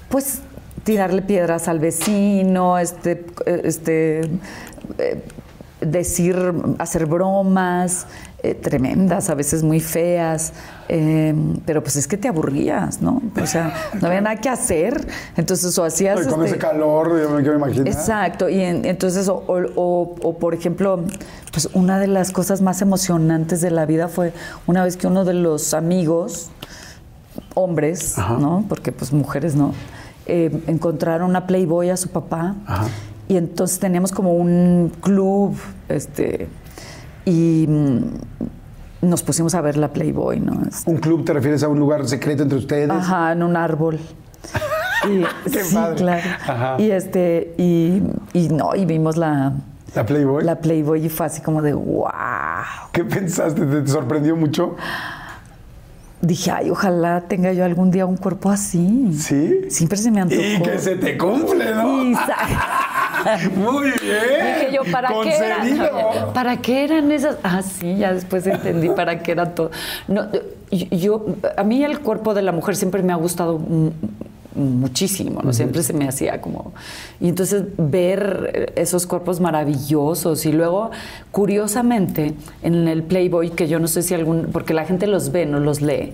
Pues 0.09 0.41
tirarle 0.85 1.23
piedras 1.23 1.69
al 1.69 1.79
vecino, 1.79 2.79
este, 2.79 3.27
eh, 3.47 3.61
este, 3.65 4.21
eh, 4.99 5.25
decir, 5.81 6.37
hacer 6.79 7.07
bromas 7.07 8.07
eh, 8.45 8.55
tremendas, 8.55 9.31
a 9.31 9.35
veces 9.35 9.63
muy 9.63 9.81
feas, 9.81 10.53
eh, 10.89 11.35
pero 11.65 11.83
pues 11.83 11.97
es 11.97 12.07
que 12.07 12.17
te 12.17 12.29
aburrías, 12.29 13.01
¿no? 13.01 13.23
O 13.43 13.47
sea, 13.47 13.73
no 14.01 14.07
había 14.09 14.21
nada 14.21 14.37
que 14.37 14.49
hacer, 14.51 15.07
entonces 15.37 15.77
o 15.79 15.85
hacías... 15.85 16.27
Con 16.27 16.45
este, 16.45 16.57
ese 16.57 16.59
calor, 16.59 17.19
yo 17.21 17.31
me 17.31 17.41
quiero 17.43 17.57
imaginar. 17.57 17.89
Exacto, 17.89 18.49
y 18.49 18.61
en- 18.61 18.85
entonces, 18.85 19.29
o, 19.29 19.37
o- 19.47 19.63
o- 19.77 20.15
o, 20.23 20.39
por 20.39 20.53
ejemplo, 20.55 21.03
pues 21.53 21.69
una 21.73 21.99
de 21.99 22.07
las 22.07 22.31
cosas 22.33 22.61
más 22.61 22.83
emocionantes 22.83 23.61
de 23.63 23.71
la 23.71 23.87
vida 23.87 24.09
fue 24.09 24.33
una 24.67 24.85
vez 24.85 24.97
que 24.97 25.07
uno 25.07 25.25
de 25.25 25.35
los 25.35 25.73
amigos, 25.73 26.51
hombres, 27.55 28.19
Ajá. 28.19 28.37
¿no? 28.39 28.65
Porque 28.69 28.93
pues 28.93 29.13
mujeres 29.13 29.55
no, 29.55 29.73
eh, 30.27 30.51
encontraron 30.67 31.31
una 31.31 31.47
Playboy 31.47 31.91
a 31.91 31.97
su 31.97 32.09
papá 32.11 32.55
Ajá. 32.67 32.87
y 33.29 33.37
entonces 33.37 33.79
teníamos 33.79 34.13
como 34.13 34.35
un 34.35 34.93
club, 35.01 35.57
este, 35.89 36.49
y 37.25 37.67
mm, 37.69 37.99
nos 39.03 39.23
pusimos 39.23 39.55
a 39.55 39.61
ver 39.61 39.77
la 39.77 39.93
Playboy, 39.93 40.41
¿no? 40.41 40.63
Este, 40.67 40.91
¿Un 40.91 40.99
club 40.99 41.25
te 41.25 41.33
refieres 41.33 41.63
a 41.63 41.69
un 41.69 41.79
lugar 41.79 42.07
secreto 42.09 42.43
entre 42.43 42.59
ustedes? 42.59 42.91
Ajá, 42.91 43.33
en 43.33 43.43
un 43.43 43.57
árbol. 43.57 43.99
Y, 45.07 45.23
Qué 45.51 45.65
sí, 45.65 45.75
padre. 45.75 45.97
claro. 45.97 46.23
Ajá. 46.47 46.77
Y 46.79 46.91
este, 46.91 47.53
y, 47.59 48.03
y 48.33 48.49
no, 48.49 48.75
y 48.75 48.87
vimos 48.87 49.19
la, 49.19 49.53
¿La 49.95 50.07
Playboy? 50.07 50.43
la 50.43 50.59
Playboy 50.61 51.05
y 51.05 51.11
fue 51.11 51.27
así 51.27 51.43
como 51.43 51.61
de 51.61 51.75
wow. 51.75 52.09
¿Qué 52.91 53.05
pensaste? 53.05 53.67
¿Te, 53.67 53.87
sorprendió 53.87 54.35
mucho? 54.35 54.77
Dije, 56.23 56.51
ay, 56.51 56.71
ojalá 56.71 57.21
tenga 57.29 57.53
yo 57.53 57.67
algún 57.67 57.91
día 57.91 58.07
un 58.07 58.17
cuerpo 58.17 58.49
así. 58.49 59.13
¿Sí? 59.13 59.67
Siempre 59.69 59.99
se 59.99 60.11
me 60.11 60.23
antojó. 60.23 60.41
Y 60.41 60.63
que 60.63 60.79
se 60.79 60.97
te 60.97 61.19
cumple, 61.19 61.75
¿no? 61.75 62.03
Y 62.03 62.15
Muy 63.57 63.93
bien. 64.03 64.61
Dije 64.61 64.73
yo, 64.73 64.83
¿para 64.91 65.09
qué 65.23 65.37
eran? 65.37 66.33
¿Para 66.33 66.57
qué 66.59 66.85
eran 66.85 67.13
esas? 67.13 67.37
Ah, 67.43 67.63
sí, 67.63 67.97
ya 67.97 68.13
después 68.13 68.47
entendí 68.47 68.89
para 68.91 69.23
qué 69.23 69.33
era 69.33 69.55
todo. 69.55 69.71
No, 70.09 70.29
yo, 70.71 71.27
a 71.57 71.63
mí 71.63 71.85
el 71.85 72.01
cuerpo 72.01 72.35
de 72.35 72.43
la 72.43 72.53
mujer 72.53 72.77
siempre 72.77 73.03
me 73.03 73.13
ha 73.13 73.17
gustado 73.17 73.61
muchísimo, 74.55 75.43
¿no? 75.43 75.53
Siempre 75.53 75.83
se 75.83 75.93
me 75.93 76.09
hacía 76.09 76.41
como... 76.41 76.73
Y 77.21 77.29
entonces 77.29 77.65
ver 77.77 78.73
esos 78.77 79.07
cuerpos 79.07 79.41
maravillosos 79.41 80.47
y 80.47 80.53
luego, 80.53 80.91
curiosamente, 81.33 82.35
en 82.63 82.87
el 82.89 83.03
Playboy, 83.03 83.51
que 83.51 83.67
yo 83.69 83.81
no 83.81 83.89
sé 83.89 84.03
si 84.03 84.15
algún... 84.15 84.49
Porque 84.53 84.75
la 84.75 84.85
gente 84.85 85.07
los 85.07 85.33
ve, 85.33 85.47
no 85.47 85.59
los 85.59 85.81
lee. 85.81 86.13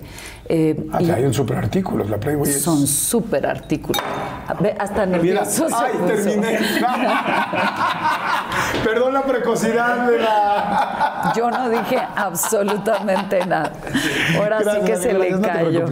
Eh, 0.53 0.75
Ah, 0.91 1.01
y- 1.01 1.09
hay 1.09 1.23
un 1.23 1.33
super 1.33 1.55
artículo, 1.57 2.03
la 2.03 2.19
Playboy. 2.19 2.49
es- 2.49 2.61
son 2.61 2.85
súper 2.85 3.45
artículos. 3.47 4.01
Ve, 4.59 4.75
hasta 4.77 5.05
Mira, 5.05 5.17
nervioso 5.17 5.69
se 5.69 5.75
ay, 5.75 5.93
puso. 5.93 6.05
terminé. 6.07 6.59
Perdón 8.83 9.13
la 9.13 9.23
precocidad 9.23 10.07
de 10.09 10.19
la. 10.19 11.33
Yo 11.35 11.49
no 11.51 11.69
dije 11.69 11.99
absolutamente 12.15 13.45
nada. 13.45 13.73
Ahora 14.37 14.59
sí 14.59 14.85
que 14.85 14.95
se 14.97 15.13
le 15.13 15.31
no 15.31 15.41
cayó. 15.41 15.85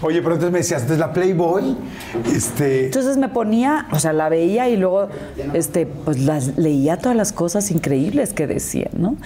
Oye, 0.00 0.22
pero 0.22 0.34
entonces 0.34 0.52
me 0.52 0.58
decías, 0.58 0.82
entonces 0.82 1.00
la 1.00 1.12
Playboy, 1.12 1.76
este. 2.32 2.84
Entonces 2.86 3.16
me 3.16 3.28
ponía, 3.28 3.86
o 3.90 3.98
sea, 3.98 4.12
la 4.12 4.28
veía 4.28 4.68
y 4.68 4.76
luego, 4.76 5.08
este, 5.54 5.86
pues 5.86 6.20
las 6.20 6.56
leía 6.56 6.98
todas 6.98 7.16
las 7.16 7.32
cosas 7.32 7.70
increíbles 7.72 8.32
que 8.32 8.46
decían, 8.46 8.90
¿no? 8.96 9.16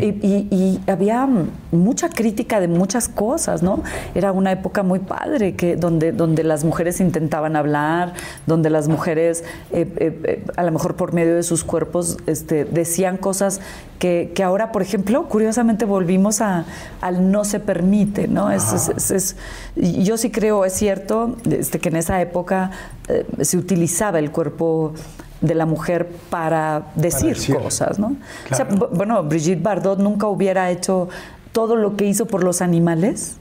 Y, 0.00 0.06
y- 0.26 0.48
y 0.50 0.80
había 0.90 1.28
mucha 1.72 2.08
crítica 2.08 2.58
de 2.60 2.68
muchas 2.68 3.08
cosas, 3.08 3.62
¿no? 3.62 3.82
Era 4.14 4.32
una 4.32 4.52
época 4.52 4.82
muy 4.82 4.98
padre 5.00 5.54
que 5.54 5.76
donde, 5.76 6.12
donde 6.12 6.44
las 6.44 6.64
mujeres 6.64 7.00
intentaban 7.00 7.56
hablar, 7.56 8.12
donde 8.46 8.70
las 8.70 8.88
mujeres, 8.88 9.44
eh, 9.72 9.92
eh, 9.96 10.20
eh, 10.24 10.44
a 10.56 10.62
lo 10.62 10.72
mejor 10.72 10.94
por 10.96 11.12
medio 11.12 11.34
de 11.36 11.42
sus 11.42 11.64
cuerpos, 11.64 12.18
este, 12.26 12.64
decían 12.64 13.16
cosas 13.16 13.60
que, 13.98 14.32
que 14.34 14.42
ahora, 14.42 14.70
por 14.72 14.82
ejemplo, 14.82 15.28
curiosamente 15.28 15.84
volvimos 15.84 16.40
a, 16.40 16.64
al 17.00 17.30
no 17.30 17.44
se 17.44 17.60
permite, 17.60 18.28
¿no? 18.28 18.50
Es, 18.50 18.72
es- 18.72 18.88
es- 18.88 19.10
es- 19.10 19.36
y 19.76 20.04
yo 20.04 20.16
sí 20.16 20.30
creo, 20.30 20.64
es 20.64 20.72
cierto, 20.74 21.36
este, 21.50 21.78
que 21.80 21.88
en 21.88 21.96
esa 21.96 22.20
época 22.20 22.70
eh, 23.08 23.26
se 23.42 23.56
utilizaba 23.56 24.18
el 24.18 24.30
cuerpo 24.30 24.92
de 25.40 25.54
la 25.54 25.66
mujer 25.66 26.08
para 26.30 26.86
decir 26.94 27.34
decir. 27.34 27.56
cosas, 27.56 27.98
¿no? 27.98 28.16
O 28.50 28.54
sea, 28.54 28.66
bueno, 28.92 29.22
Brigitte 29.24 29.62
Bardot 29.62 29.98
nunca 29.98 30.26
hubiera 30.26 30.70
hecho 30.70 31.08
todo 31.52 31.76
lo 31.76 31.96
que 31.96 32.06
hizo 32.06 32.26
por 32.26 32.42
los 32.42 32.62
animales, 32.62 33.36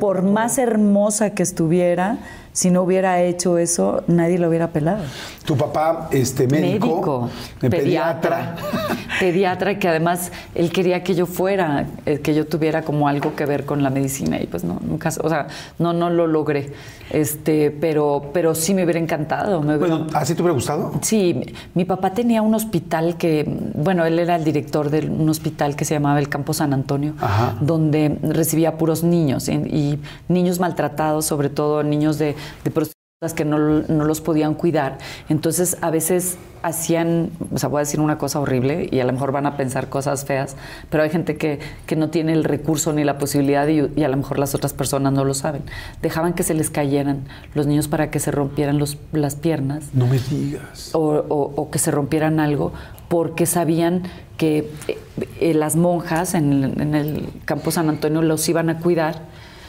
por 0.00 0.22
más 0.22 0.58
hermosa 0.58 1.30
que 1.30 1.42
estuviera, 1.42 2.18
si 2.58 2.70
no 2.72 2.82
hubiera 2.82 3.22
hecho 3.22 3.56
eso, 3.56 4.02
nadie 4.08 4.36
lo 4.36 4.48
hubiera 4.48 4.72
pelado. 4.72 5.04
Tu 5.44 5.56
papá, 5.56 6.08
este, 6.10 6.48
médico, 6.48 7.30
eh, 7.62 7.70
pediatra. 7.70 8.56
Pediatra, 9.20 9.78
que 9.78 9.88
además 9.88 10.30
él 10.54 10.70
quería 10.70 11.02
que 11.02 11.14
yo 11.14 11.26
fuera, 11.26 11.86
eh, 12.06 12.18
que 12.20 12.34
yo 12.34 12.46
tuviera 12.46 12.82
como 12.82 13.08
algo 13.08 13.34
que 13.34 13.46
ver 13.46 13.64
con 13.64 13.82
la 13.82 13.90
medicina 13.90 14.40
y 14.40 14.46
pues 14.46 14.62
no, 14.64 14.78
nunca, 14.84 15.10
o 15.22 15.28
sea, 15.28 15.46
no, 15.78 15.92
no 15.92 16.10
lo 16.10 16.26
logré. 16.26 16.72
Este, 17.10 17.70
pero, 17.70 18.30
pero 18.34 18.54
sí 18.54 18.74
me 18.74 18.84
hubiera 18.84 19.00
encantado. 19.00 19.60
me 19.62 19.76
hubiera- 19.76 19.96
Bueno, 19.96 20.06
¿así 20.14 20.34
te 20.34 20.42
hubiera 20.42 20.54
gustado? 20.54 20.92
Sí, 21.00 21.34
mi- 21.34 21.54
mi 21.74 21.84
papá 21.84 22.12
tenía 22.12 22.42
un 22.42 22.54
hospital 22.54 23.16
que, 23.16 23.44
bueno, 23.74 24.04
él 24.04 24.18
era 24.18 24.36
el 24.36 24.44
director 24.44 24.90
de 24.90 25.08
un 25.08 25.28
hospital 25.28 25.74
que 25.74 25.84
se 25.84 25.94
llamaba 25.94 26.18
el 26.18 26.28
Campo 26.28 26.52
San 26.52 26.72
Antonio, 26.72 27.14
Ajá. 27.20 27.56
donde 27.60 28.18
recibía 28.22 28.76
puros 28.76 29.02
niños 29.04 29.48
y, 29.48 29.52
y 29.54 29.98
niños 30.28 30.60
maltratados, 30.60 31.24
sobre 31.24 31.48
todo 31.48 31.82
niños 31.82 32.18
de, 32.18 32.36
de 32.64 32.70
prostitutas 32.70 32.98
que 33.34 33.44
no, 33.44 33.58
no 33.58 34.04
los 34.04 34.20
podían 34.20 34.54
cuidar. 34.54 34.98
Entonces, 35.28 35.76
a 35.80 35.90
veces 35.90 36.38
hacían, 36.62 37.30
o 37.52 37.58
sea, 37.58 37.68
voy 37.68 37.78
a 37.78 37.80
decir 37.80 37.98
una 38.00 38.16
cosa 38.18 38.38
horrible 38.40 38.88
y 38.92 39.00
a 39.00 39.04
lo 39.04 39.12
mejor 39.12 39.32
van 39.32 39.46
a 39.46 39.56
pensar 39.56 39.88
cosas 39.88 40.24
feas, 40.24 40.56
pero 40.90 41.02
hay 41.02 41.10
gente 41.10 41.36
que, 41.36 41.58
que 41.86 41.96
no 41.96 42.10
tiene 42.10 42.32
el 42.32 42.44
recurso 42.44 42.92
ni 42.92 43.02
la 43.04 43.18
posibilidad 43.18 43.66
y, 43.68 43.90
y 43.96 44.04
a 44.04 44.08
lo 44.08 44.16
mejor 44.16 44.38
las 44.38 44.54
otras 44.54 44.72
personas 44.72 45.12
no 45.12 45.24
lo 45.24 45.34
saben. 45.34 45.62
Dejaban 46.02 46.32
que 46.34 46.42
se 46.44 46.54
les 46.54 46.70
cayeran 46.70 47.24
los 47.54 47.66
niños 47.66 47.88
para 47.88 48.10
que 48.10 48.20
se 48.20 48.30
rompieran 48.30 48.78
los, 48.78 48.98
las 49.12 49.34
piernas 49.36 49.86
No 49.94 50.06
me 50.06 50.18
digas. 50.18 50.90
o, 50.94 51.00
o- 51.28 51.52
o 51.56 51.70
que 51.70 51.78
se 51.80 51.90
rompieran 51.90 52.38
algo 52.40 52.72
porque 53.08 53.46
sabían 53.46 54.02
que 54.36 54.70
eh, 54.86 54.98
eh, 55.40 55.54
las 55.54 55.74
monjas 55.76 56.34
en, 56.34 56.80
en 56.80 56.94
el 56.94 57.28
campo 57.44 57.70
San 57.72 57.88
Antonio 57.88 58.22
los 58.22 58.48
iban 58.48 58.68
a 58.70 58.78
cuidar. 58.78 59.22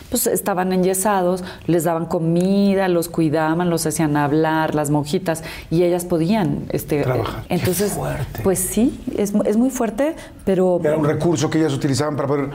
Pues 0.10 0.26
estaban 0.28 0.74
enyesados, 0.74 1.44
les 1.68 1.84
daban 1.84 2.06
comida, 2.06 2.88
los 2.88 3.10
cuidaban, 3.10 3.70
los 3.70 3.86
hacían 3.86 4.18
hablar, 4.18 4.74
las 4.74 4.90
monjitas, 4.90 5.44
y 5.70 5.84
ellas 5.84 6.06
podían 6.06 6.64
este, 6.70 7.04
Trabajar. 7.04 7.44
Entonces, 7.50 7.92
Qué 7.92 8.00
fuerte. 8.00 8.42
pues 8.44 8.60
sí, 8.60 9.00
es, 9.18 9.34
es 9.46 9.58
muy 9.58 9.70
fuerte, 9.70 10.16
pero 10.46 10.80
Era 10.84 10.98
un 10.98 11.06
recurso 11.06 11.50
que 11.50 11.60
ellas 11.60 11.74
utilizaban 11.74 12.16
para 12.16 12.28
poder 12.28 12.50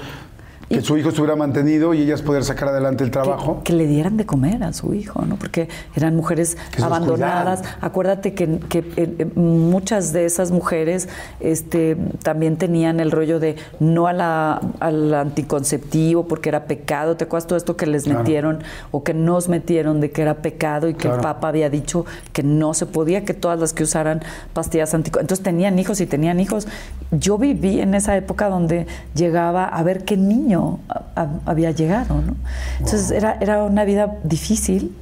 que 0.68 0.80
su 0.82 0.96
hijo 0.96 1.10
estuviera 1.10 1.36
mantenido 1.36 1.94
y 1.94 2.02
ellas 2.02 2.22
poder 2.22 2.44
sacar 2.44 2.68
adelante 2.68 3.04
el 3.04 3.10
trabajo. 3.10 3.58
Que, 3.58 3.64
que 3.64 3.72
le 3.74 3.86
dieran 3.86 4.16
de 4.16 4.26
comer 4.26 4.62
a 4.64 4.72
su 4.72 4.94
hijo, 4.94 5.24
¿no? 5.26 5.36
Porque 5.36 5.68
eran 5.94 6.16
mujeres 6.16 6.56
abandonadas. 6.82 7.62
Acuérdate 7.80 8.34
que, 8.34 8.58
que, 8.68 8.78
eh, 8.78 9.14
eh, 9.18 9.26
muchas 9.34 10.12
de 10.12 10.24
esas 10.24 10.50
mujeres 10.50 11.08
este, 11.40 11.96
también 12.22 12.56
tenían 12.56 13.00
el 13.00 13.10
rollo 13.10 13.40
de 13.40 13.56
no 13.80 14.06
a 14.06 14.12
la, 14.12 14.60
al 14.80 15.12
anticonceptivo 15.14 16.26
porque 16.26 16.48
era 16.48 16.64
pecado. 16.64 17.16
¿Te 17.16 17.24
acuerdas 17.24 17.46
todo 17.46 17.56
esto 17.56 17.76
que 17.76 17.86
les 17.86 18.04
Claro. 18.04 18.18
metieron 18.20 18.58
o 18.90 19.02
que 19.02 19.14
nos 19.14 19.48
metieron 19.48 20.00
de 20.00 20.10
que 20.10 20.22
era 20.22 20.34
pecado 20.36 20.88
y 20.88 20.94
que 20.94 21.00
Claro. 21.04 21.16
el 21.16 21.22
Papa 21.22 21.48
había 21.48 21.68
dicho 21.70 22.04
que 22.32 22.42
no 22.42 22.74
se 22.74 22.86
podía, 22.86 23.24
que 23.24 23.34
todas 23.34 23.58
las 23.58 23.72
que 23.72 23.82
usaran 23.82 24.20
pastillas 24.52 24.94
anticonceptivas. 24.94 25.22
Entonces 25.24 25.44
tenían 25.44 25.78
hijos 25.78 26.00
y 26.00 26.06
tenían 26.06 26.40
hijos. 26.40 26.66
Yo 27.10 27.38
viví 27.38 27.80
en 27.80 27.94
esa 27.94 28.16
época 28.16 28.48
donde 28.48 28.86
llegaba 29.14 29.64
a 29.64 29.82
ver 29.82 30.04
qué 30.04 30.16
niño 30.16 30.53
a- 30.56 31.02
a- 31.16 31.28
había 31.46 31.70
llegado, 31.72 32.14
¿no? 32.20 32.34
Entonces 32.78 33.10
era, 33.10 33.36
era 33.40 33.62
una 33.64 33.84
vida 33.84 34.16
difícil. 34.24 34.94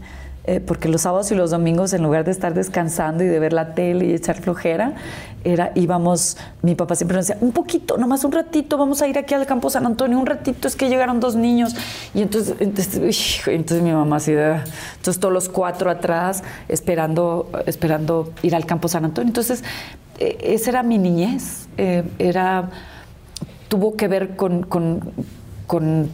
eh, 0.45 0.59
porque 0.59 0.89
los 0.89 1.03
sábados 1.03 1.31
y 1.31 1.37
los 1.37 1.53
domingos, 1.53 1.93
en 1.93 2.03
lugar 2.03 2.25
de 2.25 2.33
estar 2.33 2.53
descansando 2.53 3.23
y 3.23 3.29
de 3.29 3.39
ver 3.39 3.53
la 3.53 3.75
tele 3.77 4.07
y 4.07 4.13
echar 4.13 4.41
flojera, 4.41 4.95
era, 5.45 5.71
íbamos, 5.77 6.37
mi 6.63 6.75
papá 6.75 6.97
siempre 6.97 7.17
nos 7.17 7.29
decía, 7.29 7.41
un 7.41 7.53
poquito, 7.53 7.97
nomás 7.97 8.25
un 8.25 8.33
ratito, 8.33 8.77
vamos 8.77 9.01
a 9.03 9.07
ir 9.07 9.17
aquí 9.19 9.35
al 9.35 9.47
campo 9.47 9.71
San 9.71 9.87
Antonio, 9.87 10.19
un 10.19 10.27
ratito, 10.27 10.67
es 10.67 10.75
que 10.75 10.89
llegaron 10.89 11.21
dos 11.21 11.37
niños. 11.37 11.77
Y 12.13 12.23
entonces, 12.23 12.57
entonces, 12.59 13.47
entonces 13.47 13.85
mi 13.85 13.93
mamá 13.93 14.17
así 14.17 14.33
de, 14.33 14.57
entonces 14.97 15.21
todos 15.21 15.33
los 15.33 15.49
cuatro 15.49 15.89
atrás 15.93 16.43
esperando, 16.69 17.49
esperando 17.67 18.33
ir 18.43 18.57
al 18.57 18.67
campo 18.67 18.89
San 18.89 19.05
Antonio. 19.05 19.29
Entonces, 19.29 19.63
eh, 20.19 20.39
esa 20.43 20.71
era 20.71 20.83
mi 20.83 20.99
niñez, 20.99 21.69
eh, 21.77 22.03
era, 22.19 22.69
tuvo 23.69 23.97
que 23.97 24.09
ver 24.09 24.35
con, 24.35 24.65
con- 24.65 25.13
con 25.67 26.09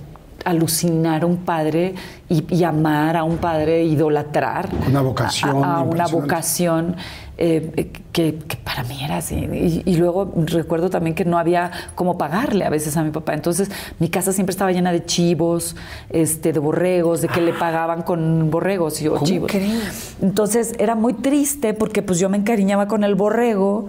alucinar 0.44 1.22
a 1.24 1.26
un 1.26 1.38
padre 1.38 1.94
y, 2.28 2.44
y 2.54 2.64
amar 2.64 3.16
a 3.16 3.24
un 3.24 3.38
padre, 3.38 3.84
idolatrar. 3.84 4.68
Una 4.88 5.02
vocación 5.02 5.64
A, 5.64 5.76
a 5.78 5.82
una 5.82 6.06
vocación 6.06 6.96
eh, 7.36 7.90
que, 8.12 8.36
que 8.36 8.56
para 8.56 8.82
mí 8.84 9.02
era 9.02 9.18
así. 9.18 9.34
Y, 9.34 9.82
y 9.84 9.96
luego 9.96 10.32
recuerdo 10.46 10.90
también 10.90 11.14
que 11.16 11.24
no 11.24 11.38
había 11.38 11.70
cómo 11.96 12.16
pagarle 12.16 12.64
a 12.64 12.70
veces 12.70 12.96
a 12.96 13.02
mi 13.02 13.10
papá. 13.10 13.34
Entonces 13.34 13.70
mi 13.98 14.08
casa 14.08 14.32
siempre 14.32 14.52
estaba 14.52 14.70
llena 14.72 14.92
de 14.92 15.04
chivos, 15.04 15.76
este, 16.08 16.52
de 16.52 16.58
borregos, 16.60 17.20
de 17.20 17.28
que 17.28 17.40
le 17.40 17.52
pagaban 17.52 18.02
con 18.02 18.50
borregos 18.50 19.02
y 19.02 19.08
o 19.08 19.14
¿Cómo 19.14 19.26
chivos. 19.26 19.50
crees? 19.50 20.16
Entonces 20.22 20.74
era 20.78 20.94
muy 20.94 21.14
triste 21.14 21.74
porque 21.74 22.00
pues 22.02 22.18
yo 22.20 22.28
me 22.28 22.38
encariñaba 22.38 22.86
con 22.88 23.02
el 23.04 23.16
borrego 23.16 23.86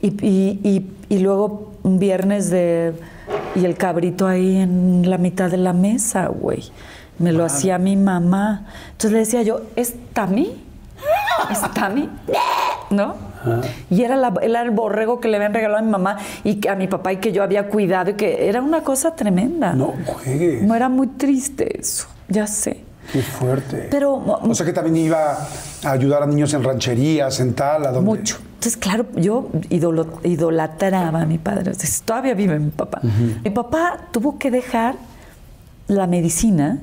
y- 0.00 0.86
y 1.08 1.18
luego 1.18 1.72
un 1.82 1.98
viernes 1.98 2.50
de... 2.50 2.94
Y 3.54 3.64
el 3.64 3.76
cabrito 3.76 4.26
ahí 4.26 4.56
en 4.56 5.08
la 5.10 5.18
mitad 5.18 5.50
de 5.50 5.56
la 5.56 5.72
mesa, 5.72 6.26
güey. 6.28 6.64
Me 7.18 7.32
lo 7.32 7.44
hacía 7.44 7.78
mi 7.78 7.96
mamá. 7.96 8.66
Entonces 8.92 9.12
le 9.12 9.18
decía 9.18 9.42
yo, 9.42 9.60
¿es 9.76 9.94
Tami? 10.12 10.52
¿Es 11.50 11.60
Tami? 11.74 12.08
¿No? 12.90 13.14
Y 13.90 14.02
era, 14.02 14.16
la- 14.16 14.34
era 14.42 14.62
el 14.62 14.70
borrego 14.70 15.20
que 15.20 15.28
le 15.28 15.36
habían 15.36 15.54
regalado 15.54 15.80
a 15.80 15.82
mi 15.82 15.90
mamá 15.90 16.18
y 16.44 16.66
a 16.68 16.74
mi 16.74 16.88
papá 16.88 17.12
y 17.12 17.16
que 17.18 17.32
yo 17.32 17.42
había 17.42 17.68
cuidado 17.68 18.10
y 18.10 18.14
que 18.14 18.48
era 18.48 18.60
una 18.62 18.82
cosa 18.82 19.14
tremenda. 19.16 19.72
No 19.72 19.94
juegues. 20.06 20.62
No 20.62 20.74
era 20.74 20.88
muy 20.88 21.06
triste 21.08 21.80
eso, 21.80 22.06
ya 22.28 22.46
sé. 22.46 22.84
Qué 23.12 23.22
fuerte. 23.22 23.88
Pero 23.90 24.14
o 24.14 24.54
sea 24.54 24.64
que 24.66 24.72
también 24.72 24.96
iba 24.96 25.32
a 25.84 25.90
ayudar 25.90 26.22
a 26.22 26.26
niños 26.26 26.52
en 26.54 26.62
rancherías, 26.62 27.40
en 27.40 27.54
tal, 27.54 27.86
a 27.86 27.92
donde. 27.92 28.08
Mucho. 28.08 28.38
Entonces, 28.54 28.76
claro, 28.76 29.06
yo 29.16 29.48
idolo- 29.70 30.20
idolatraba 30.22 31.22
a 31.22 31.26
mi 31.26 31.38
padre. 31.38 31.72
Sea, 31.74 31.88
todavía 32.04 32.34
vive 32.34 32.58
mi 32.58 32.70
papá. 32.70 33.00
Mi 33.42 33.50
papá 33.50 33.98
tuvo 34.12 34.38
que 34.38 34.50
dejar 34.50 34.96
la 35.88 36.06
medicina. 36.06 36.78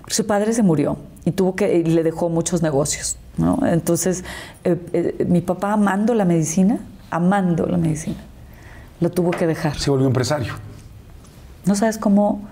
porque 0.00 0.14
Su 0.14 0.26
padre 0.26 0.52
se 0.52 0.62
murió 0.62 0.96
y 1.24 1.32
tuvo 1.32 1.54
que 1.56 1.76
y 1.78 1.84
le 1.84 2.02
dejó 2.02 2.28
muchos 2.28 2.62
negocios. 2.62 3.16
¿no? 3.36 3.58
Entonces, 3.66 4.24
eh, 4.64 4.76
eh, 4.92 5.26
mi 5.28 5.40
papá 5.40 5.72
amando 5.72 6.14
la 6.14 6.24
medicina, 6.24 6.78
amando 7.10 7.66
la 7.66 7.76
medicina, 7.78 8.16
lo 9.00 9.10
tuvo 9.10 9.30
que 9.32 9.46
dejar. 9.46 9.78
Se 9.78 9.90
volvió 9.90 10.06
empresario. 10.06 10.54
No 11.66 11.74
sabes 11.74 11.98
cómo. 11.98 12.48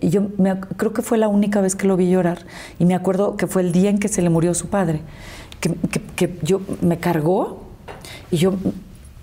Yo 0.00 0.28
me 0.38 0.58
creo 0.76 0.92
que 0.92 1.02
fue 1.02 1.18
la 1.18 1.28
única 1.28 1.60
vez 1.60 1.74
que 1.76 1.86
lo 1.86 1.96
vi 1.96 2.10
llorar. 2.10 2.40
Y 2.78 2.84
me 2.84 2.94
acuerdo 2.94 3.36
que 3.36 3.46
fue 3.46 3.62
el 3.62 3.72
día 3.72 3.90
en 3.90 3.98
que 3.98 4.08
se 4.08 4.22
le 4.22 4.30
murió 4.30 4.54
su 4.54 4.68
padre. 4.68 5.00
Que, 5.60 5.72
que- 5.74 6.00
que 6.02 6.38
yo 6.42 6.60
me 6.80 6.98
cargó 6.98 7.62
y 8.30 8.36
yo 8.38 8.54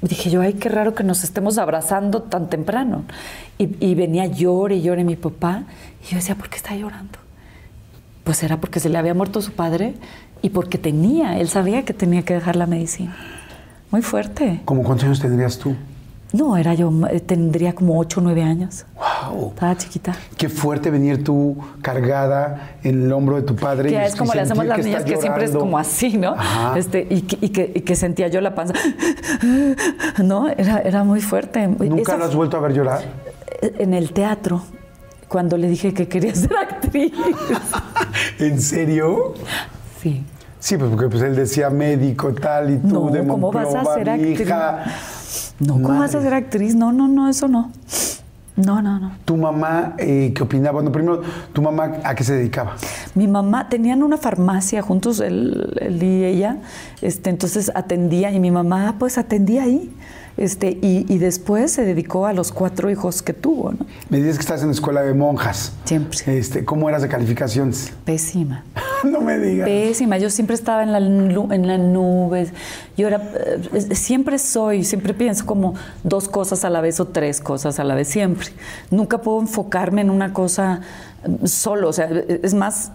dije 0.02 0.30
yo, 0.30 0.42
ay, 0.42 0.54
qué 0.54 0.70
raro 0.70 0.96
que 0.96 1.04
nos 1.04 1.24
estemos 1.24 1.58
abrazando 1.58 2.22
tan 2.24 2.50
temprano. 2.50 3.04
Y, 3.58 3.76
y 3.86 3.96
venía 3.96 4.26
llore 4.26 4.76
y 4.78 4.82
llore 4.82 5.04
mi 5.04 5.16
papá. 5.16 5.64
Y 6.06 6.12
yo 6.12 6.16
decía, 6.18 6.36
¿por 6.36 6.50
qué 6.50 6.58
está 6.58 6.76
llorando? 6.76 7.20
Pues 8.24 8.44
era 8.44 8.58
porque 8.62 8.80
se 8.80 8.90
le 8.90 8.98
había 8.98 9.14
muerto 9.14 9.42
su 9.42 9.52
padre 9.54 9.96
y 10.42 10.50
porque 10.52 10.78
tenía, 10.78 11.40
él 11.40 11.50
sabía 11.50 11.84
que 11.84 11.94
tenía 11.94 12.22
que 12.24 12.34
dejar 12.34 12.56
la 12.56 12.68
medicina. 12.68 13.16
Muy 13.92 14.02
fuerte. 14.02 14.62
¿Cómo 14.66 14.84
cuántos 14.84 15.06
años 15.06 15.20
tendrías 15.20 15.58
tú? 15.58 15.76
No, 16.32 16.58
era 16.58 16.76
yo, 16.76 16.92
eh, 17.10 17.20
tendría 17.22 17.74
como 17.74 17.98
8 18.00 18.20
o 18.20 18.24
9 18.24 18.44
años. 18.44 18.86
Wow. 19.32 19.50
Estaba 19.50 19.76
chiquita. 19.76 20.16
Qué 20.38 20.48
fuerte 20.48 20.92
venir 20.92 21.24
tú 21.24 21.58
cargada 21.82 22.76
en 22.84 23.06
el 23.06 23.12
hombro 23.12 23.36
de 23.38 23.42
tu 23.42 23.56
padre. 23.56 23.90
Que 23.90 23.96
y- 23.96 23.98
es 23.98 24.16
como 24.16 24.34
y 24.34 24.36
le 24.36 24.42
hacemos 24.44 24.66
las 24.66 24.78
que 24.78 24.84
niñas, 24.84 25.04
que 25.06 25.18
siempre 25.18 25.46
es 25.46 25.52
como 25.52 25.78
así, 25.80 26.18
¿no? 26.18 26.34
Ajá. 26.34 26.78
Este, 26.78 27.08
y, 27.10 27.22
que, 27.24 27.38
y 27.42 27.50
que- 27.50 27.72
y 27.74 27.82
que 27.82 27.96
sentía 27.96 28.28
yo 28.28 28.42
la 28.42 28.54
panza. 28.54 28.76
¿No? 30.24 30.48
Era, 30.50 30.80
era 30.80 31.04
muy 31.04 31.22
fuerte. 31.22 31.68
¿Nunca 31.68 32.16
lo 32.18 32.26
has 32.26 32.36
vuelto 32.36 32.58
a 32.58 32.60
ver 32.62 32.74
llorar? 32.74 33.02
en 33.62 33.94
el 33.94 34.14
teatro 34.14 34.62
cuando 35.28 35.58
le 35.58 35.68
dije 35.68 35.94
que 35.94 36.08
quería 36.08 36.34
ser 36.34 36.56
actriz. 36.62 37.12
¿En 38.40 38.62
serio? 38.62 39.34
Sí. 40.02 40.24
Sí, 40.60 40.78
pues 40.78 40.90
porque 40.92 41.08
pues, 41.08 41.24
él 41.24 41.36
decía 41.36 41.70
médico, 41.70 42.34
tal, 42.34 42.72
y 42.72 42.78
tú 42.78 42.88
No, 43.06 43.10
de 43.12 43.26
¿cómo 43.26 43.52
vas 43.52 43.68
a 43.68 43.72
Monclova, 43.84 43.96
ser 43.96 44.10
actriz? 44.10 44.38
No, 45.60 45.74
¿cómo 45.74 46.00
vas 46.00 46.16
a 46.16 46.22
ser 46.22 46.34
actriz? 46.34 46.76
No, 46.76 46.92
no, 46.92 47.08
no, 47.08 47.30
eso 47.30 47.48
no. 47.48 47.72
No, 48.56 48.82
no, 48.82 49.00
no. 49.00 49.14
¿Tu 49.24 49.38
mamá 49.38 49.96
eh, 49.98 50.34
qué 50.36 50.44
opinaba? 50.44 50.74
Bueno, 50.74 50.92
primero, 50.92 51.22
¿tu 51.54 51.62
mamá 51.62 51.94
a 52.04 52.14
qué 52.14 52.26
se 52.26 52.34
dedicaba? 52.34 52.76
Mi 53.16 53.28
mamá, 53.28 53.70
tenían 53.70 54.04
una 54.04 54.18
farmacia 54.18 54.82
juntos, 54.82 55.22
él, 55.22 55.78
él 55.80 56.04
y 56.04 56.26
ella, 56.26 56.58
este, 57.02 57.30
entonces 57.30 57.72
atendía 57.74 58.32
y 58.32 58.40
mi 58.40 58.52
mamá 58.52 58.96
pues 59.00 59.18
atendía 59.18 59.64
ahí. 59.64 59.94
Este, 60.36 60.78
y, 60.82 61.06
y 61.08 61.18
después 61.18 61.72
se 61.72 61.84
dedicó 61.84 62.26
a 62.26 62.32
los 62.32 62.52
cuatro 62.54 62.90
hijos 62.90 63.22
que 63.22 63.34
tuvo, 63.34 63.72
¿no? 63.72 63.86
Me 64.10 64.18
dices 64.18 64.36
que 64.36 64.42
estás 64.42 64.62
en 64.62 64.68
la 64.68 64.74
escuela 64.74 65.02
de 65.02 65.14
monjas. 65.14 65.74
Siempre. 65.84 66.38
Este, 66.38 66.64
¿Cómo 66.64 66.88
eras 66.88 67.02
de 67.02 67.10
calificaciones? 67.10 67.92
Pésima. 68.06 68.64
no 69.10 69.22
me 69.22 69.38
digas. 69.40 69.68
Pésima, 69.68 70.18
yo 70.18 70.30
siempre 70.30 70.56
estaba 70.56 70.84
en 70.84 70.92
la, 70.92 70.98
en 71.00 71.68
la 71.68 71.78
nube. 71.78 72.52
Yo 72.98 73.08
era, 73.08 73.22
eh, 73.74 73.96
siempre 73.96 74.38
soy, 74.40 74.84
siempre 74.84 75.14
pienso 75.14 75.46
como 75.46 75.76
dos 76.04 76.28
cosas 76.30 76.66
a 76.66 76.70
la 76.70 76.82
vez 76.82 77.00
o 77.00 77.06
tres 77.06 77.42
cosas 77.42 77.80
a 77.80 77.84
la 77.84 77.96
vez, 77.96 78.08
siempre. 78.08 78.48
Nunca 78.92 79.20
puedo 79.22 79.40
enfocarme 79.40 80.02
en 80.02 80.10
una 80.10 80.34
cosa 80.34 80.82
eh, 81.24 81.48
solo, 81.48 81.90
o 81.90 81.94
sea, 81.94 82.10
es 82.10 82.54
más, 82.54 82.92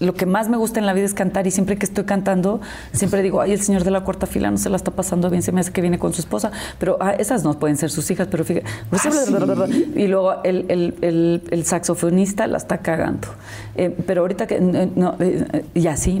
lo 0.00 0.14
que 0.14 0.26
más 0.26 0.48
me 0.48 0.56
gusta 0.56 0.80
en 0.80 0.86
la 0.86 0.92
vida 0.92 1.06
es 1.06 1.14
cantar 1.14 1.46
y 1.46 1.50
siempre 1.50 1.76
que 1.76 1.86
estoy 1.86 2.04
cantando, 2.04 2.60
siempre 2.92 3.22
digo, 3.22 3.40
ay, 3.40 3.52
el 3.52 3.60
señor 3.60 3.84
de 3.84 3.90
la 3.92 4.00
cuarta 4.02 4.26
fila 4.26 4.50
no 4.50 4.58
se 4.58 4.68
la 4.68 4.76
está 4.76 4.90
pasando 4.90 5.30
bien, 5.30 5.42
se 5.42 5.52
me 5.52 5.60
hace 5.60 5.70
que 5.72 5.80
viene 5.80 5.98
con 5.98 6.12
su 6.12 6.20
esposa, 6.20 6.50
pero 6.78 6.96
ah, 7.00 7.12
esas 7.12 7.44
no 7.44 7.58
pueden 7.58 7.76
ser 7.76 7.90
sus 7.90 8.10
hijas, 8.10 8.28
pero 8.30 8.44
fíjate, 8.44 8.66
y 9.96 10.06
luego 10.08 10.42
el, 10.44 10.66
el- 10.68 10.94
el- 11.02 11.42
el 11.50 11.64
saxofonista 11.64 12.46
la 12.46 12.58
está 12.58 12.78
cagando. 12.78 13.28
Eh, 13.76 13.94
pero 14.06 14.22
ahorita 14.22 14.46
que, 14.46 14.56
eh, 14.56 14.90
no, 14.94 15.16
eh, 15.20 15.46
eh, 15.52 15.64
y 15.74 15.86
así, 15.86 16.20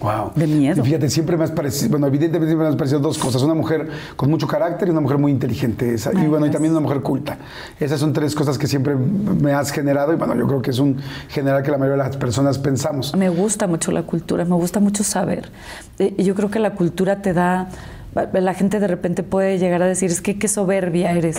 Wow. 0.00 0.32
De 0.34 0.46
miedo. 0.46 0.82
Y 0.82 0.86
fíjate, 0.86 1.08
siempre 1.08 1.36
me 1.36 1.44
has 1.44 1.50
parecido, 1.50 1.90
bueno, 1.92 2.06
evidentemente 2.06 2.48
siempre 2.48 2.64
me 2.66 2.70
has 2.70 2.76
parecido 2.76 3.00
dos 3.00 3.16
cosas. 3.18 3.42
Una 3.42 3.54
mujer 3.54 3.88
con 4.16 4.30
mucho 4.30 4.46
carácter 4.46 4.88
y 4.88 4.90
una 4.90 5.00
mujer 5.00 5.18
muy 5.18 5.32
inteligente. 5.32 5.94
Esa- 5.94 6.12
y 6.12 6.18
Ay, 6.18 6.26
bueno, 6.28 6.46
y 6.46 6.50
también 6.50 6.72
una 6.72 6.80
mujer 6.82 7.00
culta. 7.00 7.38
Esas 7.80 7.98
son 8.00 8.12
tres 8.12 8.34
cosas 8.34 8.58
que 8.58 8.66
siempre 8.66 8.94
me 8.94 9.52
has 9.52 9.70
generado 9.70 10.12
y 10.12 10.16
bueno, 10.16 10.34
yo 10.36 10.46
creo 10.46 10.60
que 10.62 10.70
es 10.70 10.78
un 10.78 10.98
general 11.28 11.62
que 11.62 11.70
la 11.70 11.78
mayoría 11.78 12.02
de 12.02 12.08
las 12.10 12.16
personas 12.18 12.58
pensamos. 12.58 13.14
Me 13.16 13.28
gusta 13.30 13.66
mucho 13.66 13.90
la 13.90 14.02
cultura, 14.02 14.44
me 14.44 14.54
gusta 14.54 14.80
mucho 14.80 15.02
saber. 15.02 15.50
Y 15.98 16.22
yo 16.22 16.34
creo 16.34 16.50
que 16.50 16.58
la 16.58 16.74
cultura 16.74 17.22
te 17.22 17.32
da, 17.32 17.68
la 18.32 18.54
gente 18.54 18.80
de 18.80 18.86
repente 18.88 19.22
puede 19.22 19.58
llegar 19.58 19.82
a 19.82 19.86
decir, 19.86 20.10
es 20.10 20.20
que 20.20 20.38
qué 20.38 20.48
soberbia 20.48 21.12
eres. 21.12 21.38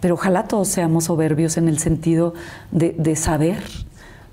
Pero 0.00 0.14
ojalá 0.14 0.44
todos 0.44 0.68
seamos 0.68 1.04
soberbios 1.04 1.56
en 1.56 1.68
el 1.68 1.78
sentido 1.78 2.34
de, 2.72 2.94
de 2.98 3.16
saber. 3.16 3.62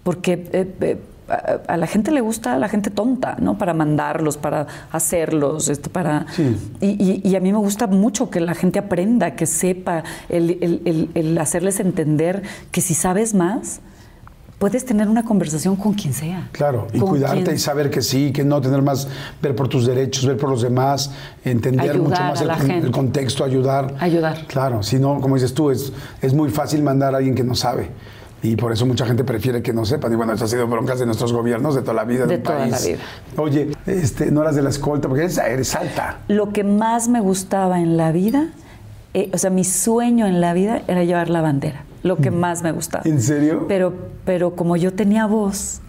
Porque 0.03 0.50
eh, 0.51 0.75
eh, 0.82 1.00
a, 1.31 1.61
a 1.73 1.77
la 1.77 1.88
gente 1.88 2.11
le 2.11 2.21
gusta 2.21 2.57
la 2.57 2.67
gente 2.70 2.89
tonta, 2.89 3.37
¿no? 3.39 3.57
Para 3.57 3.74
mandarlos, 3.74 4.37
para 4.37 4.67
hacerlos, 4.91 5.70
este, 5.70 5.89
para... 5.89 6.25
Sí. 6.35 6.55
Y, 6.81 6.87
y- 7.03 7.22
y 7.29 7.35
a 7.35 7.39
mí 7.39 7.51
me 7.51 7.57
gusta 7.59 7.87
mucho 7.87 8.29
que 8.29 8.39
la 8.39 8.53
gente 8.55 8.79
aprenda, 8.79 9.35
que 9.35 9.46
sepa, 9.46 10.03
el, 10.29 10.51
el- 10.61 10.81
el- 10.85 11.09
el 11.15 11.37
hacerles 11.37 11.79
entender 11.79 12.44
que 12.72 12.81
si 12.81 12.94
sabes 12.94 13.33
más, 13.33 13.79
puedes 14.59 14.85
tener 14.85 15.07
una 15.09 15.24
conversación 15.24 15.75
con 15.75 15.94
quien 15.94 16.13
sea. 16.13 16.48
Claro, 16.51 16.85
y 16.94 17.00
cuidarte 17.00 17.44
quien- 17.46 17.55
y 17.55 17.59
saber 17.59 17.89
que 17.89 18.03
sí, 18.03 18.31
que 18.31 18.44
no, 18.44 18.61
tener 18.61 18.83
más, 18.83 19.07
ver 19.41 19.55
por 19.55 19.67
tus 19.67 19.87
derechos, 19.87 20.25
ver 20.27 20.37
por 20.37 20.50
los 20.51 20.61
demás, 20.61 21.09
entender 21.44 21.89
Ayudar 21.91 22.09
mucho 22.09 22.22
más 22.22 22.41
a 22.41 22.44
el, 22.44 22.51
gente. 22.53 22.85
el 22.87 22.91
contexto, 22.91 23.44
ayudar. 23.44 23.96
Ayudar. 24.00 24.46
Claro, 24.48 24.83
si 24.83 25.00
no, 25.00 25.20
como 25.20 25.33
dices 25.35 25.53
tú, 25.55 25.72
es, 25.72 25.91
es 26.22 26.33
muy 26.35 26.50
fácil 26.51 26.83
mandar 26.83 27.15
a 27.15 27.17
alguien 27.17 27.33
que 27.33 27.44
no 27.44 27.55
sabe. 27.55 27.89
Y 28.44 28.56
por 28.56 28.72
eso 28.72 28.86
mucha 28.88 29.06
gente 29.06 29.24
prefiere 29.24 29.62
que 29.62 29.72
no 29.72 29.86
sepan. 29.86 30.12
Y 30.12 30.16
bueno, 30.16 30.34
eso 30.34 30.46
ha 30.46 30.48
sido 30.48 30.66
broncas 30.68 30.98
de 31.00 31.06
nuestros 31.06 31.32
gobiernos 31.32 31.75
de 31.75 31.82
toda 31.82 31.94
la 31.94 32.04
vida 32.06 32.25
De 32.25 32.34
del 32.38 32.44
toda 32.44 32.66
la 32.66 32.72
país. 32.77 32.88
vida. 32.88 33.00
Oye, 33.38 33.72
este, 33.86 34.32
no 34.32 34.42
eras 34.42 34.56
de 34.56 34.64
la 34.64 34.70
escolta, 34.72 35.08
porque 35.08 35.24
eres, 35.25 35.38
eres 35.38 35.75
alta. 35.75 36.18
Lo 36.27 36.51
que 36.51 36.64
más 36.64 37.08
me 37.08 37.20
gustaba 37.22 37.80
en 37.80 37.98
la 37.98 38.12
vida, 38.12 38.48
eh, 39.14 39.30
o 39.34 39.38
sea, 39.38 39.51
mi 39.51 39.64
sueño 39.64 40.25
en 40.25 40.42
la 40.42 40.54
vida 40.54 40.82
era 40.88 41.04
llevar 41.04 41.30
la 41.30 41.42
bandera. 41.42 41.84
Lo 42.04 42.18
que 42.18 42.32
más 42.32 42.64
me 42.64 42.72
gustaba. 42.72 43.04
¿En 43.06 43.22
serio? 43.22 43.66
Pero, 43.68 43.94
pero 44.25 44.56
como 44.56 44.75
yo 44.75 44.92
tenía 44.94 45.27
voz 45.27 45.82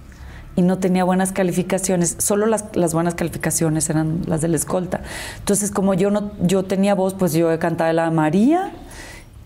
y 0.55 0.61
no 0.61 0.77
tenía 0.77 1.05
buenas 1.05 1.33
calificaciones, 1.33 2.17
solo 2.19 2.45
las, 2.45 2.67
las 2.75 2.93
buenas 2.93 3.15
calificaciones 3.15 3.89
eran 3.89 4.21
las 4.27 4.43
de 4.43 4.49
la 4.49 4.57
escolta. 4.57 5.01
Entonces, 5.39 5.71
como 5.71 5.95
yo 5.95 6.11
no, 6.11 6.33
yo 6.43 6.65
tenía 6.65 6.95
voz, 6.95 7.15
pues 7.15 7.33
yo 7.33 7.59
cantaba 7.59 7.95
la 7.95 8.11
María 8.11 8.73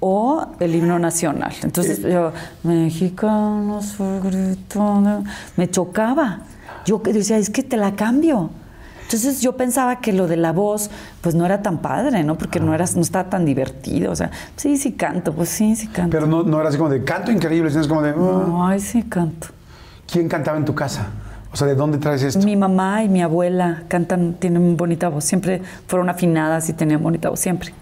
o 0.00 0.46
el 0.61 0.74
himno 0.74 0.98
nacional. 0.98 1.52
Entonces 1.62 2.02
yo, 2.02 2.32
mexicanos, 2.62 3.94
fue 3.94 4.20
gritando", 4.20 5.24
me 5.56 5.70
chocaba. 5.70 6.40
Yo 6.85 7.02
que 7.02 7.12
decía, 7.12 7.37
es 7.38 7.50
que 7.50 7.62
te 7.62 7.76
la 7.76 7.96
cambio. 7.96 8.50
Entonces 9.02 9.40
yo 9.40 9.56
pensaba 9.56 10.00
que 10.00 10.12
lo 10.12 10.26
de 10.26 10.37
la 10.37 10.50
voz, 10.52 10.90
pues 11.20 11.35
no 11.37 11.46
era 11.46 11.62
tan 11.62 11.78
padre, 11.78 12.24
¿no? 12.24 12.37
Porque 12.37 12.59
no, 12.59 12.74
era, 12.74 12.85
no 12.96 13.00
estaba 13.02 13.30
tan 13.30 13.44
divertido. 13.44 14.11
O 14.11 14.16
sea, 14.16 14.30
sí, 14.56 14.76
sí 14.76 14.92
canto, 14.92 15.32
pues 15.32 15.48
sí, 15.48 15.76
sí 15.76 15.87
canto. 15.87 16.11
Pero 16.11 16.26
no, 16.26 16.42
no 16.42 16.59
era 16.59 16.68
así 16.70 16.78
como 16.78 16.90
de 16.90 17.04
canto 17.04 17.30
increíble, 17.30 17.70
sino 17.70 17.82
es 17.82 17.88
como 17.88 18.02
de. 18.02 18.11
"Ah". 18.11 18.14
No, 18.16 18.66
ay, 18.66 18.80
sí 18.80 19.02
canto. 19.04 19.48
¿Quién 20.11 20.28
cantaba 20.28 20.59
en 20.59 20.64
tu 20.64 20.74
casa? 20.74 21.06
O 21.52 21.56
sea, 21.56 21.66
¿de 21.68 21.74
dónde 21.76 21.98
traes 21.98 22.22
esto? 22.22 22.44
Mi 22.44 22.56
mamá 22.56 23.04
y 23.04 23.09
mi 23.09 23.22
abuela 23.22 23.85
cantan, 23.88 24.35
tienen 24.35 24.76
bonita 24.76 25.09
voz. 25.09 25.24
Siempre 25.24 25.62
fueron 25.87 26.09
afinadas 26.11 26.68
y 26.68 26.72
tenían 26.72 27.02
bonita 27.02 27.30
voz, 27.30 27.40
siempre. 27.40 27.72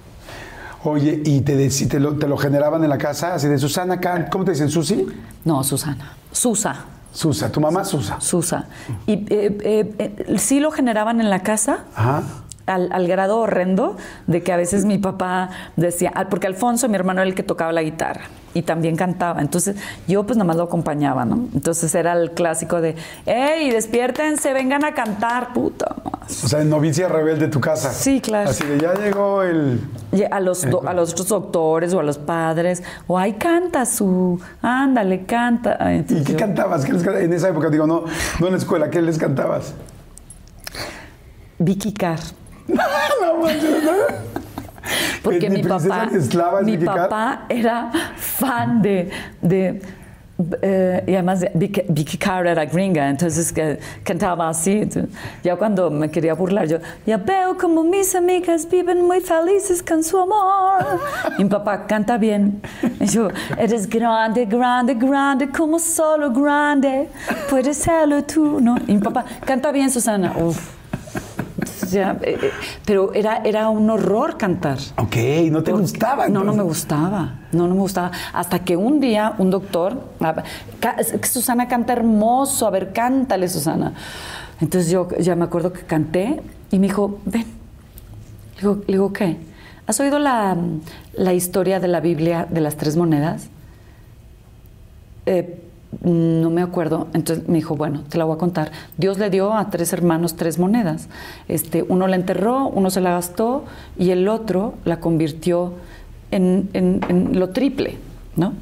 Oye, 0.85 1.23
¿y 1.25 1.40
te, 1.40 1.68
te, 1.68 1.99
lo, 1.99 2.16
te 2.16 2.29
lo 2.29 2.37
generaban 2.37 2.85
en 2.85 2.90
la 2.90 2.99
casa? 2.99 3.35
Así 3.35 3.49
de 3.49 3.59
Susana, 3.59 3.99
¿cómo 4.31 4.44
te 4.44 4.51
dicen? 4.51 4.68
¿Susi? 4.68 5.07
No, 5.44 5.64
Susana. 5.64 6.12
Susa. 6.31 6.77
Susa, 7.11 7.51
tu 7.51 7.61
mamá 7.61 7.85
Susa. 7.85 8.20
Susa. 8.20 8.66
Y 9.07 9.12
eh, 9.12 9.27
eh, 9.31 9.94
eh, 9.99 10.38
sí 10.38 10.61
lo 10.61 10.70
generaban 10.70 11.20
en 11.20 11.31
la 11.31 11.40
casa. 11.40 11.85
Ajá. 11.94 12.23
Al, 12.66 12.88
al 12.92 13.07
grado 13.07 13.40
horrendo 13.40 13.96
de 14.27 14.42
que 14.42 14.50
a 14.50 14.57
veces 14.57 14.87
mi 14.87 14.96
papá 14.96 15.50
decía, 15.77 16.12
porque 16.31 16.46
Alfonso, 16.46 16.88
mi 16.88 16.94
hermano, 16.94 17.20
era 17.20 17.29
el 17.29 17.35
que 17.35 17.42
tocaba 17.42 17.72
la 17.72 17.83
guitarra 17.83 18.22
y 18.55 18.62
también 18.62 18.96
cantaba. 18.96 19.42
Entonces 19.42 19.77
yo 20.09 20.24
pues 20.24 20.38
nada 20.38 20.46
más 20.46 20.57
lo 20.57 20.62
acompañaba, 20.62 21.27
¿no? 21.27 21.46
Entonces 21.53 21.94
era 21.94 22.14
el 22.14 22.31
clásico 22.31 22.81
de, 22.81 22.94
¡Ey, 23.27 23.70
despiértense, 23.70 24.55
vengan 24.55 24.83
a 24.85 24.94
cantar, 24.94 25.53
puta! 25.53 25.94
madre". 26.05 26.27
O 26.27 26.48
sea, 26.48 26.62
en 26.62 26.70
novicia 26.70 27.07
rebelde 27.07 27.48
tu 27.48 27.61
casa. 27.61 27.92
Sí, 27.92 28.22
claro. 28.22 28.48
Así 28.48 28.64
de 28.64 28.79
ya 28.81 28.94
llegó 28.94 29.42
el. 29.42 29.81
A 30.31 30.40
los, 30.40 30.62
do- 30.70 30.88
a 30.88 30.94
los 30.94 31.12
otros 31.12 31.29
doctores 31.29 31.92
o 31.92 32.00
a 32.00 32.03
los 32.03 32.16
padres, 32.16 32.83
o 33.07 33.18
ay, 33.18 33.35
canta 33.35 33.85
su, 33.85 34.40
ándale, 34.62 35.27
canta. 35.27 35.77
¿Y 35.96 36.03
qué 36.05 36.33
yo- 36.33 36.38
cantabas? 36.38 36.87
¿Qué 36.87 36.94
les 36.94 37.03
canta- 37.03 37.20
En 37.20 37.33
esa 37.35 37.50
época, 37.50 37.68
digo, 37.68 37.87
no, 37.87 38.05
no 38.40 38.46
en 38.46 38.53
la 38.53 38.59
escuela, 38.59 38.88
¿qué 38.88 39.03
les 39.03 39.18
cantabas? 39.18 39.74
Vicky 41.59 41.92
Carr. 41.92 42.20
No 42.68 43.42
manches, 43.42 43.85
¿no? 43.85 43.92
Porque 45.22 45.48
¿De 45.48 45.57
mi 45.57 45.62
papá, 45.62 46.11
mi 46.62 46.79
Carr? 46.79 46.96
papá 46.96 47.46
era 47.48 47.90
fan 48.16 48.83
de, 48.83 49.11
de 49.40 49.81
eh, 50.62 51.05
y 51.07 51.14
además 51.14 51.44
Vicky, 51.55 52.18
Carter 52.18 52.48
era 52.48 52.64
gringa, 52.64 53.09
entonces 53.09 53.53
que 53.53 53.79
cantaba 54.03 54.48
así. 54.48 54.88
ya 55.44 55.55
cuando 55.57 55.90
me 55.90 56.11
quería 56.11 56.35
burlar, 56.35 56.66
yo, 56.66 56.79
ya 57.07 57.16
veo 57.18 57.57
como 57.57 57.85
mis 57.85 58.14
amigas 58.16 58.68
viven 58.68 59.07
muy 59.07 59.20
felices 59.20 59.81
con 59.83 60.03
su 60.03 60.18
amor. 60.18 61.00
Y 61.38 61.44
mi 61.44 61.50
papá 61.50 61.87
canta 61.87 62.18
bien. 62.18 62.61
Y 62.98 63.07
yo, 63.07 63.29
eres 63.57 63.88
grande, 63.88 64.44
grande, 64.44 64.94
grande, 64.94 65.48
como 65.48 65.79
solo 65.79 66.33
grande, 66.33 67.09
puedes 67.48 67.77
serlo 67.79 68.24
tú, 68.24 68.61
¿no? 68.61 68.77
Y 68.88 68.94
mi 68.94 68.98
papá, 68.98 69.24
canta 69.44 69.70
bien, 69.70 69.88
Susana. 69.88 70.35
Uf. 70.37 70.84
Eh, 71.92 72.16
eh, 72.23 72.51
pero 72.85 73.12
era, 73.12 73.38
era 73.44 73.68
un 73.68 73.88
horror 73.90 74.37
cantar. 74.37 74.79
Ok, 74.97 75.16
¿no 75.51 75.62
te 75.62 75.73
gustaba? 75.73 76.29
No, 76.29 76.44
no 76.44 76.53
entonces? 76.53 76.57
me 76.57 76.62
gustaba, 76.62 77.35
no, 77.53 77.68
no 77.68 77.75
me 77.75 77.81
gustaba. 77.81 78.11
Hasta 78.33 78.61
que 78.61 78.77
un 78.77 79.01
día 79.01 79.35
un 79.38 79.51
doctor, 79.51 80.01
ah, 80.20 80.42
Susana 81.23 81.68
canta 81.68 81.92
hermoso, 81.92 82.66
a 82.66 82.70
ver, 82.70 82.92
cántale, 82.92 83.49
Susana. 83.49 83.92
Entonces 84.61 84.90
yo 84.90 85.09
ya 85.18 85.35
me 85.35 85.44
acuerdo 85.44 85.73
que 85.73 85.83
canté 85.83 86.40
y 86.70 86.79
me 86.79 86.87
dijo, 86.88 87.18
ven. 87.25 87.44
Le 88.57 88.61
digo, 88.61 88.75
le 88.87 88.92
digo, 88.92 89.12
¿qué? 89.12 89.37
¿Has 89.87 90.01
oído 90.01 90.18
la, 90.18 90.57
la 91.12 91.35
historia 91.35 91.81
de 91.81 91.88
la 91.88 92.01
Biblia 92.01 92.47
de 92.49 92.61
las 92.61 92.77
tres 92.77 92.97
monedas? 92.97 93.49
Eh, 95.27 95.63
no 96.02 96.50
me 96.50 96.62
acuerdo. 96.62 97.09
Entonces 97.14 97.48
me 97.48 97.54
dijo, 97.57 97.76
bueno, 97.76 98.02
te 98.09 98.18
la 98.18 98.24
voy 98.24 98.35
a 98.37 98.38
contar. 98.38 98.72
Dios 98.96 99.18
le 99.18 99.30
dio 99.30 99.54
a 99.54 99.70
tres 99.70 99.92
hermanos 99.92 100.37
tres 100.37 100.59
monedas. 100.59 101.09
Este, 101.48 101.83
uno 101.83 102.07
la 102.09 102.16
enterró, 102.16 102.68
uno 102.68 102.90
se 102.90 103.00
la 103.00 103.11
gastó 103.12 103.64
y 103.98 104.11
el 104.11 104.28
otro 104.28 104.74
la 104.85 105.00
convirtió 105.00 105.74
en, 106.30 106.70
en- 106.72 107.00
en 107.09 107.38
lo 107.38 107.50
triple, 107.50 107.98
¿no? 108.37 108.54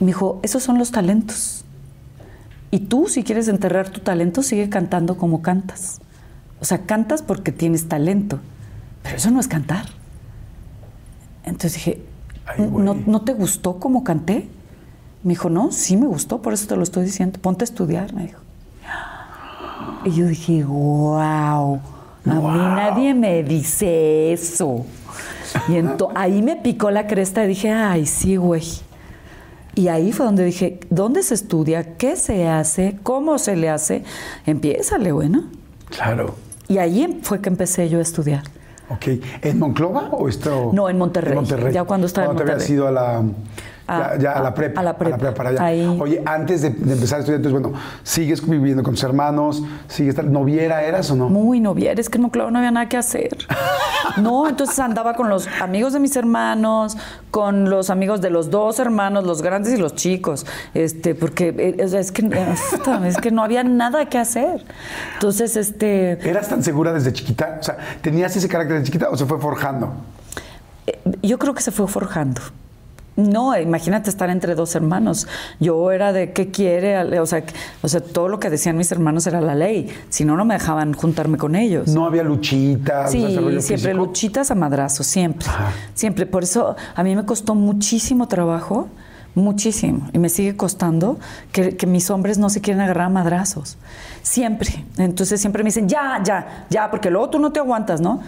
Me 0.00 0.08
dijo, 0.08 0.40
esos 0.42 0.62
son 0.62 0.78
los 0.78 0.90
talentos. 0.90 1.64
Y 2.70 2.80
tú, 2.80 3.06
si 3.08 3.22
quieres 3.24 3.48
enterrar 3.48 3.90
tu 3.90 4.00
talento, 4.00 4.42
sigue 4.42 4.68
cantando 4.68 5.16
como 5.16 5.42
cantas. 5.42 6.00
O 6.60 6.64
sea, 6.64 6.78
cantas 6.86 7.22
porque 7.22 7.52
tienes 7.52 7.88
talento. 7.88 8.38
Pero 9.02 9.16
eso 9.16 9.30
no 9.30 9.40
es 9.40 9.48
cantar. 9.48 9.86
Entonces 11.44 11.74
dije, 11.74 12.02
Ay. 12.46 12.64
¿no, 12.70 12.94
¿no 12.94 13.22
te 13.22 13.34
gustó 13.34 13.78
cómo 13.78 14.04
canté? 14.04 14.48
Me 15.24 15.30
dijo, 15.30 15.48
no, 15.50 15.70
sí 15.72 15.96
me 15.96 16.06
gustó, 16.06 16.42
por 16.42 16.52
eso 16.52 16.66
te 16.66 16.76
lo 16.76 16.82
estoy 16.82 17.04
diciendo. 17.04 17.38
Ponte 17.40 17.62
a 17.62 17.66
estudiar, 17.66 18.12
me 18.12 18.22
dijo. 18.22 18.40
Y 20.04 20.10
yo 20.10 20.26
dije, 20.26 20.64
wow, 20.64 21.76
a 22.26 22.34
mí 22.34 22.58
nadie 22.58 23.14
me 23.14 23.42
dice 23.44 24.32
eso. 24.32 24.84
Y 25.68 25.72
ento- 25.72 26.10
ahí 26.14 26.42
me 26.42 26.56
picó 26.56 26.90
la 26.90 27.06
cresta 27.06 27.44
y 27.44 27.48
dije, 27.48 27.70
ay, 27.70 28.06
sí, 28.06 28.36
güey. 28.36 28.64
Y 29.74 29.88
ahí 29.88 30.12
fue 30.12 30.26
donde 30.26 30.44
dije, 30.44 30.80
¿dónde 30.90 31.22
se 31.22 31.34
estudia? 31.34 31.96
¿Qué 31.96 32.16
se 32.16 32.48
hace? 32.48 32.98
¿Cómo 33.02 33.38
se 33.38 33.54
le 33.56 33.70
hace? 33.70 34.02
Empiézale, 34.44 35.12
bueno. 35.12 35.44
Claro. 35.88 36.34
Y 36.68 36.78
ahí 36.78 37.02
em- 37.02 37.22
fue 37.22 37.40
que 37.40 37.48
empecé 37.48 37.88
yo 37.88 37.98
a 37.98 38.02
estudiar. 38.02 38.42
Ok. 38.90 39.06
¿En 39.42 39.58
Monclova 39.60 40.08
o 40.10 40.28
esto? 40.28 40.70
No, 40.74 40.88
en 40.90 40.98
Monterrey. 40.98 41.34
Ya 41.72 41.84
cuando 41.84 42.06
estaba 42.08 42.30
en 42.32 42.36
te 42.36 42.42
habías 42.42 42.56
Monterrey. 42.58 42.74
ido 42.76 42.88
a 42.88 42.90
la. 42.90 43.22
A- 43.86 44.14
ya, 44.14 44.18
ya 44.18 44.32
a 44.32 44.38
a- 44.38 44.42
la 44.42 44.54
prepa. 44.54 44.80
a 44.80 44.84
la 44.84 44.96
prepa. 44.96 45.34
para 45.34 45.50
allá. 45.50 45.90
Oye, 46.00 46.22
antes 46.24 46.62
de, 46.62 46.70
de 46.70 46.92
empezar 46.92 47.16
a 47.16 47.20
estudiar, 47.20 47.38
entonces, 47.44 47.60
bueno, 47.60 47.78
¿sigues 48.02 48.48
viviendo 48.48 48.82
con 48.82 48.94
tus 48.94 49.02
hermanos? 49.04 49.62
¿Sigues 49.88 50.14
tal- 50.14 50.32
noviera 50.32 50.82
eras 50.84 51.10
o 51.10 51.16
no? 51.16 51.28
Muy 51.28 51.60
noviera, 51.60 52.00
es 52.00 52.08
que 52.08 52.18
no, 52.18 52.30
claro, 52.30 52.50
no 52.50 52.58
había 52.58 52.70
nada 52.70 52.88
que 52.88 52.96
hacer. 52.96 53.36
No, 54.16 54.46
entonces 54.48 54.78
andaba 54.78 55.14
con 55.14 55.30
los 55.30 55.46
amigos 55.62 55.92
de 55.94 56.00
mis 56.00 56.14
hermanos, 56.16 56.98
con 57.30 57.70
los 57.70 57.88
amigos 57.88 58.20
de 58.20 58.28
los 58.30 58.50
dos 58.50 58.78
hermanos, 58.78 59.24
los 59.24 59.40
grandes 59.40 59.72
y 59.72 59.76
los 59.78 59.94
chicos, 59.94 60.44
este, 60.74 61.14
porque 61.14 61.54
eh, 61.78 61.82
o 61.84 61.88
sea, 61.88 62.00
es 62.00 62.12
que 62.12 62.28
es 63.06 63.16
que 63.16 63.30
no 63.30 63.42
había 63.42 63.64
nada 63.64 64.06
que 64.10 64.18
hacer. 64.18 64.66
Entonces, 65.14 65.56
este, 65.56 66.18
¿Eras 66.28 66.48
tan 66.48 66.62
segura 66.62 66.92
desde 66.92 67.12
chiquita? 67.12 67.56
O 67.60 67.62
sea, 67.62 67.78
¿tenías 68.02 68.36
ese 68.36 68.48
carácter 68.48 68.78
de 68.78 68.84
chiquita 68.84 69.08
o 69.08 69.16
se 69.16 69.24
fue 69.24 69.38
forjando? 69.38 69.94
eh, 70.86 70.98
yo 71.22 71.38
creo 71.38 71.54
que 71.54 71.62
se 71.62 71.70
fue 71.70 71.86
forjando. 71.88 72.40
No, 73.30 73.56
imagínate 73.58 74.10
estar 74.10 74.30
entre 74.30 74.54
dos 74.54 74.74
hermanos. 74.74 75.26
Yo 75.60 75.90
era 75.92 76.12
de 76.12 76.32
qué 76.32 76.50
quiere, 76.50 77.20
o 77.20 77.26
sea, 77.26 77.44
o 77.82 77.88
sea, 77.88 78.00
todo 78.00 78.28
lo 78.28 78.40
que 78.40 78.50
decían 78.50 78.76
mis 78.76 78.90
hermanos 78.92 79.26
era 79.26 79.40
la 79.40 79.54
ley. 79.54 79.88
Si 80.08 80.24
no, 80.24 80.36
no 80.36 80.44
me 80.44 80.54
dejaban 80.54 80.92
juntarme 80.92 81.38
con 81.38 81.54
ellos. 81.54 81.88
No 81.88 82.06
había 82.06 82.22
luchitas. 82.22 83.10
Sí, 83.10 83.20
siempre 83.20 83.60
físico? 83.60 83.94
luchitas 83.94 84.50
a 84.50 84.54
madrazos, 84.54 85.06
siempre. 85.06 85.48
Ajá. 85.48 85.72
Siempre. 85.94 86.26
Por 86.26 86.42
eso 86.42 86.76
a 86.94 87.02
mí 87.02 87.14
me 87.14 87.24
costó 87.24 87.54
muchísimo 87.54 88.28
trabajo, 88.28 88.88
muchísimo, 89.34 90.08
y 90.12 90.18
me 90.18 90.28
sigue 90.28 90.56
costando 90.56 91.18
que, 91.52 91.76
que 91.76 91.86
mis 91.86 92.10
hombres 92.10 92.38
no 92.38 92.50
se 92.50 92.60
quieren 92.60 92.82
agarrar 92.82 93.06
a 93.06 93.10
madrazos. 93.10 93.78
Siempre. 94.22 94.84
Entonces 94.98 95.40
siempre 95.40 95.62
me 95.62 95.68
dicen, 95.68 95.88
ya, 95.88 96.20
ya, 96.24 96.66
ya, 96.70 96.90
porque 96.90 97.10
luego 97.10 97.30
tú 97.30 97.38
no 97.38 97.52
te 97.52 97.60
aguantas, 97.60 98.00
¿no? 98.00 98.20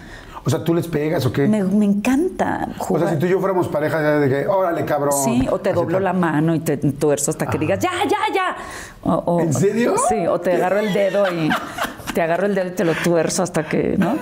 O 0.47 0.51
sea, 0.51 0.63
¿tú 0.63 0.75
les 0.75 0.87
pegas 0.89 1.25
o 1.25 1.33
qué? 1.33 1.47
Me, 1.49 1.65
me 1.65 1.87
encanta 1.87 2.69
o 2.89 2.99
sea, 2.99 3.09
si 3.09 3.17
tú 3.17 3.25
y 3.27 3.31
yo 3.31 3.41
fuéramos 3.41 3.67
pareja, 3.69 4.03
ya 4.03 4.19
de 4.19 4.29
que, 4.29 4.47
órale, 4.47 4.85
cabrón. 4.85 5.15
Sí, 5.25 5.49
o 5.51 5.59
te 5.59 5.73
doblo 5.73 5.97
tal. 5.97 6.05
la 6.05 6.13
mano 6.13 6.55
y 6.55 6.61
te 6.61 6.77
tuerzo 6.77 7.31
hasta 7.31 7.47
que 7.47 7.57
digas, 7.59 7.79
ya, 7.79 7.91
ya, 8.05 8.19
ya. 8.35 8.57
O- 9.03 9.23
o- 9.25 9.41
¿En 9.41 9.55
serio? 9.55 9.95
Sí, 10.09 10.27
o 10.27 10.39
te 10.41 10.53
agarro 10.53 10.81
el 10.81 10.93
dedo 10.93 11.25
y 11.33 11.49
te 12.15 12.21
agarro 12.21 12.45
el 12.47 12.55
dedo 12.55 12.69
y 12.69 12.73
te 12.73 12.85
lo 12.85 12.93
tuerzo 12.93 13.43
hasta 13.43 13.67
que, 13.67 13.97
¿no? 13.97 14.17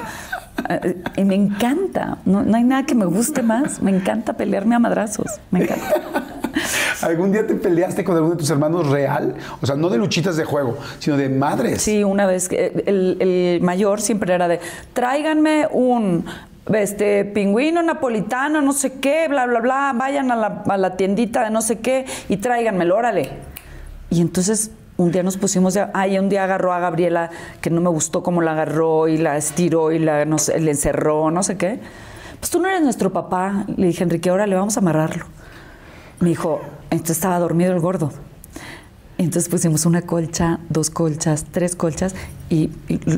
Eh, 0.68 1.02
Y 1.16 1.24
me 1.24 1.34
encanta, 1.34 2.18
no, 2.24 2.42
no 2.42 2.56
hay 2.56 2.62
nada 2.64 2.84
que 2.86 2.94
me 2.94 3.04
guste 3.06 3.42
más, 3.42 3.82
me 3.82 3.90
encanta 3.90 4.34
pelearme 4.34 4.74
a 4.76 4.78
madrazos, 4.78 5.26
me 5.50 5.64
encanta. 5.64 5.86
¿Algún 7.02 7.32
día 7.32 7.46
te 7.46 7.54
peleaste 7.54 8.04
con 8.04 8.14
alguno 8.16 8.34
de 8.34 8.38
tus 8.38 8.50
hermanos 8.50 8.88
real? 8.88 9.34
O 9.60 9.66
sea, 9.66 9.76
no 9.76 9.88
de 9.88 9.98
luchitas 9.98 10.36
de 10.36 10.44
juego, 10.44 10.78
sino 10.98 11.16
de 11.16 11.28
madres. 11.28 11.82
Sí, 11.82 12.04
una 12.04 12.26
vez, 12.26 12.48
que 12.48 12.82
el, 12.86 13.16
el 13.20 13.60
mayor 13.62 14.00
siempre 14.00 14.34
era 14.34 14.48
de, 14.48 14.60
tráiganme 14.92 15.68
un 15.70 16.24
este 16.72 17.24
pingüino 17.24 17.82
napolitano, 17.82 18.60
no 18.60 18.72
sé 18.72 18.94
qué, 18.94 19.26
bla, 19.28 19.46
bla, 19.46 19.60
bla, 19.60 19.92
vayan 19.96 20.30
a 20.30 20.36
la, 20.36 20.62
a 20.66 20.76
la 20.76 20.96
tiendita 20.96 21.44
de 21.44 21.50
no 21.50 21.60
sé 21.60 21.80
qué 21.80 22.06
y 22.28 22.36
tráiganmelo, 22.36 22.96
órale. 22.96 23.30
Y 24.10 24.20
entonces 24.20 24.70
un 24.96 25.10
día 25.10 25.22
nos 25.22 25.36
pusimos, 25.36 25.74
de, 25.74 25.86
ay, 25.94 26.18
un 26.18 26.28
día 26.28 26.44
agarró 26.44 26.72
a 26.72 26.78
Gabriela, 26.78 27.30
que 27.60 27.70
no 27.70 27.80
me 27.80 27.88
gustó 27.90 28.22
cómo 28.22 28.42
la 28.42 28.52
agarró 28.52 29.08
y 29.08 29.18
la 29.18 29.36
estiró 29.36 29.90
y 29.90 29.98
la, 29.98 30.24
no 30.24 30.38
sé, 30.38 30.60
le 30.60 30.70
encerró, 30.70 31.30
no 31.30 31.42
sé 31.42 31.56
qué. 31.56 31.80
Pues 32.38 32.50
tú 32.50 32.60
no 32.60 32.68
eres 32.68 32.82
nuestro 32.82 33.12
papá. 33.12 33.64
Le 33.76 33.86
dije, 33.86 34.04
Enrique, 34.04 34.30
órale, 34.30 34.54
vamos 34.54 34.76
a 34.76 34.80
amarrarlo. 34.80 35.26
Me 36.22 36.28
dijo, 36.28 36.60
entonces 36.90 37.16
estaba 37.16 37.40
dormido 37.40 37.72
el 37.72 37.80
gordo. 37.80 38.12
Entonces 39.18 39.48
pusimos 39.48 39.86
una 39.86 40.02
colcha, 40.02 40.60
dos 40.68 40.88
colchas, 40.88 41.46
tres 41.50 41.74
colchas 41.74 42.14
y, 42.48 42.70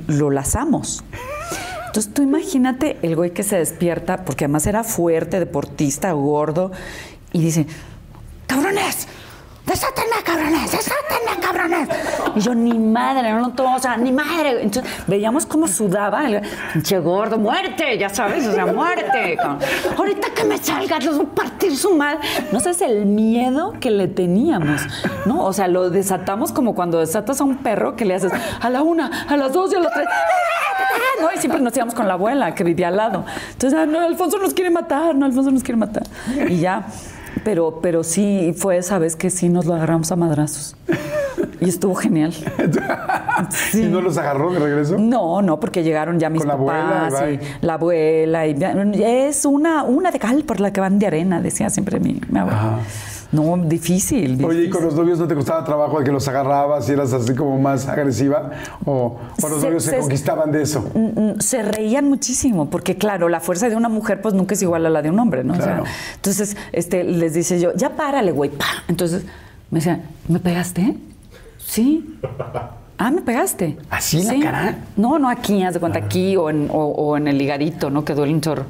lo 0.07 0.31
lazamos. 0.31 1.05
Entonces 1.87 2.15
tú 2.15 2.23
imagínate 2.23 2.97
el 3.03 3.15
güey 3.15 3.33
que 3.33 3.43
se 3.43 3.57
despierta, 3.57 4.25
porque 4.25 4.47
además 4.47 4.67
era 4.67 4.85
fuerte, 4.85 5.39
deportista, 5.39 6.13
gordo, 6.13 6.73
y 7.35 7.43
dice, 7.43 7.67
cabrones, 8.47 9.07
desátenme, 9.75 10.23
cabrones, 10.25 10.71
desátenme, 10.71 11.41
cabrones. 11.41 11.89
Y 12.37 12.41
yo, 12.41 12.55
ni 12.55 12.79
madre, 12.79 13.33
no 13.33 13.41
lo 13.41 13.49
tomo, 13.51 13.75
o 13.75 13.79
sea, 13.81 13.97
ni 13.97 14.13
madre. 14.13 14.63
Entonces 14.63 14.91
veíamos 15.09 15.47
cómo 15.47 15.67
sudaba, 15.67 16.29
el 16.29 16.43
pinche 16.73 16.99
gordo, 17.01 17.39
muerte, 17.39 17.99
ya 17.99 18.09
sabes, 18.09 18.47
o 18.47 18.53
sea, 18.53 18.67
muerte. 18.67 19.37
Ahorita 19.97 20.29
que 20.31 20.45
me 20.45 20.59
salga, 20.59 21.01
los 21.01 21.17
voy 21.17 21.27
a 21.27 21.35
partir 21.35 21.77
su 21.77 21.95
madre. 21.95 22.21
No 22.53 22.61
sabes 22.61 22.83
el 22.83 23.05
miedo 23.05 23.75
que 23.81 23.91
le 23.91 24.07
teníamos, 24.07 24.83
¿no? 25.27 25.45
O 25.45 25.53
sea, 25.53 25.67
lo 25.67 25.91
desatamos 25.91 26.53
como 26.53 26.77
cuando 26.77 27.01
desatas 27.01 27.41
a 27.41 27.45
un 27.45 27.57
perro 27.57 27.97
que 27.97 28.05
le 28.05 28.15
haces 28.15 28.33
a 28.61 28.71
la 28.71 28.83
una, 28.83 29.27
a 29.29 29.37
las 29.37 29.53
dos 29.53 29.73
y 29.73 29.77
a 29.77 29.81
las 29.81 29.93
tres. 29.93 30.07
¿no? 31.21 31.29
Y 31.35 31.39
siempre 31.39 31.61
nos 31.61 31.77
íbamos 31.77 31.95
con 31.95 32.07
la 32.07 32.15
abuela 32.15 32.55
que 32.55 32.63
vivía 32.63 32.89
al 32.89 32.97
lado. 32.97 33.25
Entonces, 33.53 33.79
ah, 33.79 33.87
no, 33.87 34.01
Alfonso 34.01 34.39
nos 34.39 34.55
quiere 34.55 34.71
matar, 34.71 35.17
no, 35.17 35.27
Alfonso 35.27 35.51
nos 35.51 35.65
quiere 35.65 35.79
matar. 35.79 36.05
Y 36.49 36.59
ya. 36.59 36.87
Pero, 37.45 37.81
pero 37.83 38.03
sí 38.03 38.55
fue 38.57 38.79
esa 38.79 38.99
vez 38.99 39.17
que 39.17 39.31
sí 39.31 39.49
nos 39.49 39.67
lo 39.67 39.75
agarramos 39.75 40.11
a 40.13 40.17
madrazos. 40.17 40.77
Y 41.61 41.69
estuvo 41.69 41.95
genial. 41.95 42.35
¿Y 43.73 43.83
no 43.83 44.01
los 44.01 44.17
agarró 44.19 44.53
de 44.53 44.59
regreso? 44.59 44.99
No, 44.99 45.43
no, 45.43 45.61
porque 45.61 45.83
llegaron 45.83 46.19
ya 46.19 46.31
mis 46.31 46.43
Con 46.43 46.49
la 46.49 46.55
abuela, 46.55 47.09
papás 47.11 47.25
y 47.31 47.65
la 47.65 47.75
abuela. 47.75 48.47
Y 48.47 48.57
es 49.03 49.45
una, 49.45 49.85
una 49.85 50.11
de 50.11 50.19
cal 50.19 50.45
por 50.45 50.61
la 50.61 50.73
que 50.73 50.81
van 50.81 50.99
de 50.99 51.07
arena, 51.07 51.41
decía 51.41 51.71
siempre 51.71 52.01
mi, 52.01 52.21
mi 52.29 52.39
abuela. 52.39 52.59
Ajá. 52.59 52.79
No, 53.35 53.57
difícil. 53.57 54.43
Oye, 54.45 54.65
¿y 54.65 54.71
con 54.71 54.85
los 54.85 54.95
novios 54.95 55.19
no 55.19 55.27
te 55.27 55.35
costaba 55.35 55.65
trabajo 55.65 55.99
de 55.99 56.05
que 56.05 56.13
los 56.13 56.27
agarrabas 56.29 56.89
y 56.89 56.93
eras 56.93 57.13
así 57.13 57.35
como 57.35 57.59
más 57.59 57.87
agresiva? 57.89 58.51
¿O, 58.85 59.19
o 59.43 59.49
los 59.49 59.61
Se- 59.61 59.67
novios 59.67 59.83
se, 59.85 59.91
se- 59.91 59.99
conquistaban 59.99 60.53
de 60.53 60.63
eso? 60.63 60.89
Mm, 60.95 61.21
mm, 61.21 61.41
se 61.41 61.63
reían 61.63 62.09
muchísimo, 62.09 62.71
porque 62.71 62.97
claro, 62.97 63.29
la 63.29 63.41
fuerza 63.41 63.69
de 63.69 63.77
una 63.77 63.89
mujer 63.89 64.21
pues 64.23 64.35
nunca 64.35 64.55
es 64.55 64.63
igual 64.63 64.87
a 64.87 64.91
la 64.91 65.03
de 65.03 65.11
un 65.11 65.19
hombre, 65.19 65.43
¿no? 65.45 65.55
O 65.55 65.57
sea, 65.57 65.83
entonces, 66.15 66.57
este, 66.73 67.03
les 67.05 67.35
dice 67.35 67.59
yo, 67.61 67.75
ya 67.75 67.91
párale, 67.91 68.31
güey, 68.33 68.51
pa. 68.51 68.67
Entonces, 68.89 69.25
me 69.71 69.79
decían, 69.81 70.03
¿me 70.29 70.39
pegaste? 70.39 70.97
Sí. 71.59 72.19
Ah, 72.97 73.11
me 73.11 73.23
pegaste. 73.23 73.77
¿Así 73.91 74.21
en 74.21 74.41
la 74.41 74.45
cara? 74.45 74.79
No, 74.97 75.19
no 75.19 75.29
aquí, 75.29 75.65
haz 75.65 75.75
de 75.75 75.81
cuenta, 75.81 75.99
aquí 75.99 76.37
o 76.37 76.49
en, 76.49 76.69
o, 76.71 76.85
o 76.85 77.17
en 77.17 77.27
el 77.27 77.39
ligadito, 77.39 77.91
¿no? 77.91 78.05
Que 78.05 78.15
duele 78.15 78.33
un 78.33 78.41
chorro. 78.41 78.67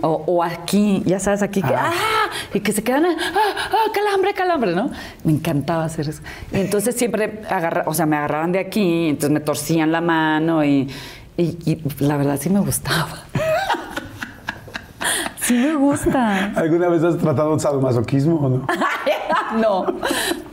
O, 0.00 0.22
o 0.26 0.44
aquí, 0.44 1.02
ya 1.06 1.18
sabes, 1.18 1.42
aquí 1.42 1.60
que. 1.60 1.74
Ah. 1.74 1.90
¡Ah! 1.92 2.30
Y 2.52 2.60
que 2.60 2.72
se 2.72 2.84
quedan. 2.84 3.06
¡Ah! 3.06 3.16
ah, 3.34 3.90
calambre, 3.92 4.32
calambre, 4.32 4.76
¿no? 4.76 4.90
Me 5.24 5.32
encantaba 5.32 5.84
hacer 5.84 6.08
eso. 6.08 6.22
Y 6.52 6.60
entonces 6.60 6.94
siempre 6.94 7.42
agarra, 7.48 7.82
o 7.86 7.94
sea, 7.94 8.06
me 8.06 8.16
agarraban 8.16 8.52
de 8.52 8.60
aquí, 8.60 9.08
entonces 9.08 9.30
me 9.30 9.40
torcían 9.40 9.90
la 9.90 10.00
mano 10.00 10.64
y, 10.64 10.88
y, 11.36 11.58
y 11.64 11.82
la 11.98 12.16
verdad 12.16 12.38
sí 12.40 12.50
me 12.50 12.60
gustaba. 12.60 13.24
sí 15.40 15.54
me 15.54 15.74
gusta. 15.74 16.52
¿Alguna 16.54 16.88
vez 16.88 17.02
has 17.02 17.18
tratado 17.18 17.58
sadomasoquismo 17.58 18.36
o 18.36 18.48
no. 19.58 19.86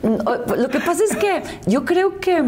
No, 0.04 0.56
Lo 0.56 0.70
que 0.70 0.80
pasa 0.80 1.04
es 1.04 1.16
que 1.16 1.44
yo 1.68 1.86
creo 1.86 2.20
que 2.20 2.44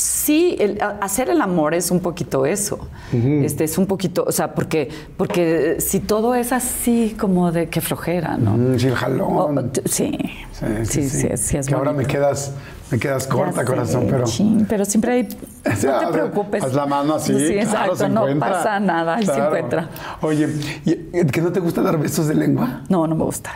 sí, 0.00 0.56
el- 0.58 0.78
hacer 1.00 1.28
el 1.30 1.40
amor 1.40 1.74
es 1.74 1.90
un 1.90 2.00
poquito 2.00 2.46
eso. 2.46 2.88
Este 3.12 3.64
es 3.64 3.76
un 3.78 3.86
poquito, 3.86 4.24
o 4.26 4.32
sea, 4.32 4.54
porque, 4.54 4.88
porque 5.16 5.76
si 5.80 6.00
todo 6.00 6.34
es 6.34 6.52
así 6.52 7.16
como 7.18 7.50
de 7.52 7.68
que 7.68 7.80
flojera, 7.80 8.36
¿no? 8.36 8.52
Mm, 8.56 8.78
sí, 8.78 8.86
el 8.88 8.94
jalón. 8.94 9.70
Sí. 9.84 10.18
Sí, 10.52 10.66
Sí, 10.84 11.08
sí, 11.08 11.08
sí, 11.08 11.28
sí, 11.36 11.56
es 11.56 11.66
que 11.66 11.74
ahora 11.74 11.92
me 11.92 12.04
quedas, 12.06 12.52
me 12.90 12.98
quedas 12.98 13.26
corta, 13.26 13.60
sé, 13.60 13.66
corazón, 13.66 14.06
pero. 14.10 14.24
chin, 14.24 14.66
pero 14.68 14.84
siempre 14.84 15.12
hay. 15.12 15.28
O 15.72 15.76
sea, 15.76 16.00
No 16.02 16.06
te 16.08 16.12
preocupes. 16.18 16.62
Haz 16.64 16.74
la 16.74 16.86
mano 16.86 17.14
así. 17.14 17.32
Sí, 17.32 17.54
claro, 17.54 17.60
exacto, 17.60 17.96
se 17.96 18.08
no 18.08 18.20
encuentra. 18.22 18.52
pasa 18.52 18.80
nada, 18.80 19.16
ahí 19.16 19.24
se 19.26 19.32
Claro. 19.32 19.46
encuentra. 19.56 19.88
Oye, 20.22 20.48
¿y- 20.84 21.26
¿que 21.26 21.40
no 21.40 21.50
te 21.52 21.60
gusta 21.60 21.82
dar 21.82 21.98
besos 21.98 22.26
de 22.28 22.34
lengua? 22.34 22.82
No, 22.88 23.06
no 23.06 23.14
me 23.14 23.24
gusta. 23.24 23.50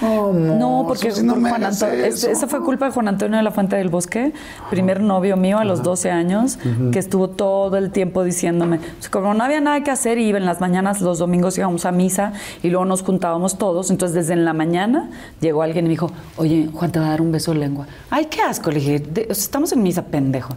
¿Cómo? 0.00 0.32
No, 0.32 0.84
porque 0.88 1.10
Susi, 1.12 1.24
no 1.24 1.34
por 1.34 1.48
Juan 1.48 1.64
Antonio, 1.64 2.04
eso. 2.04 2.28
esa 2.28 2.48
fue 2.48 2.60
culpa 2.62 2.86
de 2.86 2.90
Juan 2.92 3.06
Antonio 3.08 3.36
de 3.36 3.42
la 3.44 3.52
Fuente 3.52 3.76
del 3.76 3.88
Bosque, 3.90 4.32
primer 4.68 5.00
novio 5.00 5.36
mío 5.36 5.58
a 5.58 5.64
los 5.64 5.82
12 5.84 6.10
años, 6.10 6.58
que 6.90 6.98
estuvo 6.98 7.30
todo 7.30 7.76
el 7.76 7.90
tiempo 7.92 8.24
diciéndome, 8.24 8.80
sea, 8.98 9.10
como 9.10 9.34
no 9.34 9.44
había 9.44 9.60
nada 9.60 9.82
que 9.84 9.90
hacer, 9.92 10.18
iba 10.18 10.36
en 10.36 10.46
las 10.46 10.60
mañanas, 10.60 11.00
los 11.00 11.18
domingos 11.20 11.56
íbamos 11.58 11.84
a 11.86 11.92
misa 11.92 12.32
y 12.62 12.70
luego 12.70 12.84
nos 12.84 13.02
juntábamos 13.02 13.56
todos, 13.56 13.90
entonces 13.90 14.14
desde 14.16 14.32
en 14.32 14.44
la 14.44 14.52
mañana 14.52 15.10
llegó 15.40 15.62
alguien 15.62 15.84
y 15.84 15.88
me 15.88 15.90
dijo, 15.90 16.10
oye, 16.38 16.68
Juan 16.72 16.90
te 16.90 16.98
va 16.98 17.06
a 17.06 17.10
dar 17.10 17.20
un 17.20 17.30
beso 17.30 17.52
de 17.52 17.58
lengua. 17.60 17.86
Ay, 18.10 18.26
qué 18.26 18.42
asco, 18.42 18.70
le 18.70 18.80
dije, 18.80 18.98
"De- 18.98 19.28
o 19.30 19.34
sea, 19.34 19.42
estamos 19.44 19.72
en 19.72 19.82
misa, 19.82 20.02
pendejo. 20.06 20.54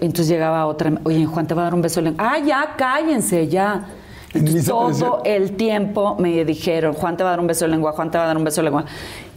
Entonces 0.00 0.28
llegaba 0.28 0.64
otra, 0.66 0.92
oye, 1.04 1.26
Juan 1.26 1.46
te 1.46 1.54
va 1.54 1.62
a 1.62 1.64
dar 1.64 1.74
un 1.74 1.82
beso 1.82 2.00
de 2.00 2.04
lengua. 2.10 2.30
Ah, 2.32 2.38
ya, 2.38 2.74
cállense, 2.78 3.48
ya. 3.48 3.86
En 4.34 4.46
Entonces, 4.46 4.66
todo 4.66 5.22
el 5.24 5.52
tiempo 5.52 6.16
me 6.18 6.44
dijeron, 6.44 6.94
Juan 6.94 7.16
te 7.16 7.22
va 7.22 7.30
a 7.30 7.32
dar 7.32 7.40
un 7.40 7.46
beso 7.46 7.64
de 7.64 7.70
lengua, 7.70 7.92
Juan 7.92 8.10
te 8.10 8.18
va 8.18 8.24
a 8.24 8.26
dar 8.26 8.36
un 8.36 8.44
beso 8.44 8.60
de 8.60 8.64
lengua. 8.64 8.84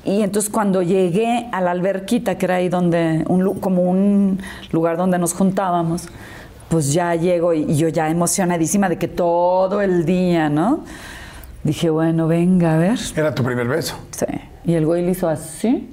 Y 0.03 0.21
entonces 0.21 0.49
cuando 0.49 0.81
llegué 0.81 1.47
a 1.51 1.61
la 1.61 1.71
alberquita, 1.71 2.37
que 2.37 2.45
era 2.45 2.55
ahí 2.55 2.69
donde, 2.69 3.23
un 3.27 3.59
como 3.59 3.83
un 3.83 4.39
lugar 4.71 4.97
donde 4.97 5.19
nos 5.19 5.33
juntábamos, 5.33 6.07
pues 6.69 6.93
ya 6.93 7.15
llego 7.15 7.53
y, 7.53 7.63
y 7.63 7.75
yo 7.75 7.87
ya 7.89 8.09
emocionadísima 8.09 8.89
de 8.89 8.97
que 8.97 9.07
todo 9.07 9.81
el 9.81 10.05
día, 10.05 10.49
¿no? 10.49 10.83
Dije, 11.63 11.89
bueno, 11.89 12.27
venga, 12.27 12.75
a 12.75 12.77
ver. 12.77 12.99
Era 13.15 13.35
tu 13.35 13.43
primer 13.43 13.67
beso. 13.67 13.95
Sí. 14.11 14.25
Y 14.65 14.75
el 14.75 14.85
güey 14.85 15.03
le 15.03 15.11
hizo 15.11 15.27
así. 15.27 15.89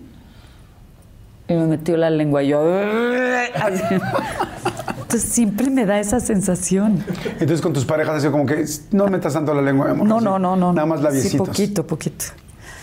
Y 1.48 1.54
me 1.54 1.66
metió 1.66 1.96
la 1.96 2.10
lengua 2.10 2.42
y 2.42 2.48
yo. 2.48 2.60
así. 3.54 3.82
Entonces 5.06 5.30
siempre 5.30 5.70
me 5.70 5.86
da 5.86 6.00
esa 6.00 6.18
sensación. 6.18 7.04
Entonces 7.34 7.60
con 7.60 7.72
tus 7.72 7.84
parejas 7.84 8.16
ha 8.16 8.20
sido 8.20 8.32
como 8.32 8.44
que 8.44 8.64
no 8.90 9.06
metas 9.06 9.34
tanto 9.34 9.54
la 9.54 9.62
lengua, 9.62 9.92
amor. 9.92 10.04
No, 10.06 10.20
no, 10.20 10.36
no, 10.38 10.56
no. 10.56 10.72
Nada 10.72 10.84
más 10.86 10.98
Sí, 10.98 11.04
labiecitos. 11.04 11.46
poquito, 11.48 11.86
poquito. 11.86 12.24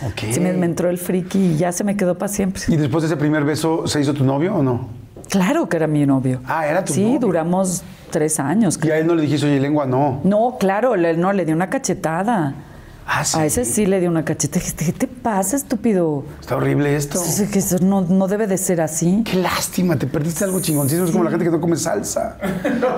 Ok. 0.06 0.32
Sí, 0.32 0.40
me, 0.40 0.54
me 0.54 0.64
entró 0.64 0.88
el 0.88 0.96
friki 0.96 1.38
y 1.38 1.56
ya 1.58 1.70
se 1.70 1.84
me 1.84 1.96
quedó 1.98 2.16
para 2.16 2.32
siempre. 2.32 2.62
¿Y 2.68 2.76
después 2.76 3.02
de 3.02 3.08
ese 3.08 3.16
primer 3.18 3.44
beso 3.44 3.86
se 3.86 4.00
hizo 4.00 4.14
tu 4.14 4.24
novio 4.24 4.54
o 4.54 4.62
no? 4.62 4.88
Claro 5.28 5.68
que 5.68 5.76
era 5.76 5.86
mi 5.86 6.06
novio. 6.06 6.40
Ah, 6.46 6.66
era 6.66 6.82
tu 6.82 6.94
Sí, 6.94 7.04
novio. 7.04 7.18
duramos 7.20 7.82
tres 8.10 8.40
años. 8.40 8.78
Y 8.82 8.90
a 8.90 8.96
él 8.98 9.06
no 9.06 9.14
le 9.14 9.20
dijiste, 9.22 9.46
oye, 9.46 9.60
lengua, 9.60 9.84
no. 9.84 10.20
No, 10.24 10.56
claro, 10.58 10.96
le, 10.96 11.14
no, 11.18 11.30
le 11.34 11.44
di 11.44 11.52
una 11.52 11.68
cachetada. 11.68 12.54
Ah, 13.06 13.24
sí. 13.24 13.38
A 13.38 13.44
ese 13.44 13.64
sí 13.66 13.84
le 13.86 14.00
di 14.00 14.06
una 14.06 14.24
cachetada. 14.24 14.64
Dije, 14.64 14.74
¿qué 14.76 14.92
te 14.92 15.06
pasa, 15.06 15.56
estúpido? 15.56 16.24
Está 16.40 16.56
horrible 16.56 16.96
esto. 16.96 17.20
Eso 17.22 17.76
no, 17.82 18.00
no 18.00 18.28
debe 18.28 18.46
de 18.46 18.56
ser 18.56 18.80
así. 18.80 19.22
Qué 19.30 19.36
lástima, 19.36 19.96
te 19.98 20.06
perdiste 20.06 20.44
algo 20.44 20.60
chingoncísimo. 20.60 21.04
Es 21.06 21.12
como 21.12 21.24
la 21.24 21.30
gente 21.30 21.44
que 21.44 21.50
no 21.50 21.60
come 21.60 21.76
salsa. 21.76 22.38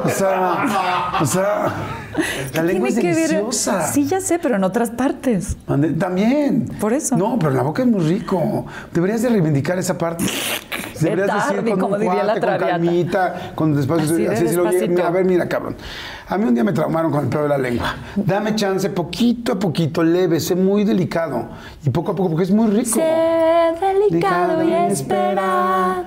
O 0.05 0.09
sea, 0.09 1.19
o 1.21 1.27
sea, 1.27 1.73
la 2.55 2.63
lengua 2.63 2.89
es 2.89 2.95
que 2.95 3.03
ver- 3.09 3.17
deliciosa. 3.31 3.91
Sí, 3.93 4.07
ya 4.07 4.21
sé, 4.21 4.39
pero 4.39 4.57
en 4.57 4.65
otras 4.65 4.91
partes. 4.91 5.57
También. 5.99 6.69
Por 6.81 6.93
eso. 6.93 7.17
No, 7.17 7.37
pero 7.39 7.51
en 7.51 7.57
la 7.57 7.63
boca 7.65 7.83
es 7.83 7.89
muy 7.89 8.01
rico. 8.09 8.65
Deberías 8.95 9.23
de 9.23 9.29
reivindicar 9.31 9.79
esa 9.79 9.99
parte. 9.99 10.25
Deberías 11.01 11.29
tarde, 11.29 11.57
decir 11.57 11.71
con 11.71 11.81
como 11.81 11.95
un 11.95 12.01
diría 12.01 12.25
la 12.25 12.41
con 12.41 12.59
calmita, 12.59 13.53
con 13.55 13.75
despacio. 13.75 14.05
Así 14.05 14.23
de 14.23 14.29
oye, 14.29 14.43
despacito. 14.43 14.89
mira, 14.89 15.07
a 15.07 15.11
ver, 15.11 15.25
mira, 15.25 15.49
cabrón. 15.49 15.77
A 16.29 16.39
mí 16.39 16.45
un 16.45 16.55
día 16.55 16.65
me 16.65 16.73
traumaron 16.73 17.13
con 17.13 17.25
el 17.25 17.31
pedo 17.31 17.43
de 17.45 17.49
la 17.49 17.59
lengua. 17.59 17.95
Dame 18.17 18.55
chance, 18.55 18.91
poquito 18.91 19.53
a 19.53 19.59
poquito, 19.59 20.03
leve, 20.03 20.41
sé 20.41 20.55
muy 20.57 20.85
delicado. 20.85 21.49
Y 21.85 21.91
poco 21.91 22.13
a 22.13 22.17
poco, 22.17 22.31
porque 22.31 22.45
es 22.45 22.51
muy 22.51 22.69
rico. 22.69 22.99
delicado 22.99 24.07
y 24.07 24.11
Delicado 24.11 24.65
y 24.65 24.73
esperar. 24.93 26.05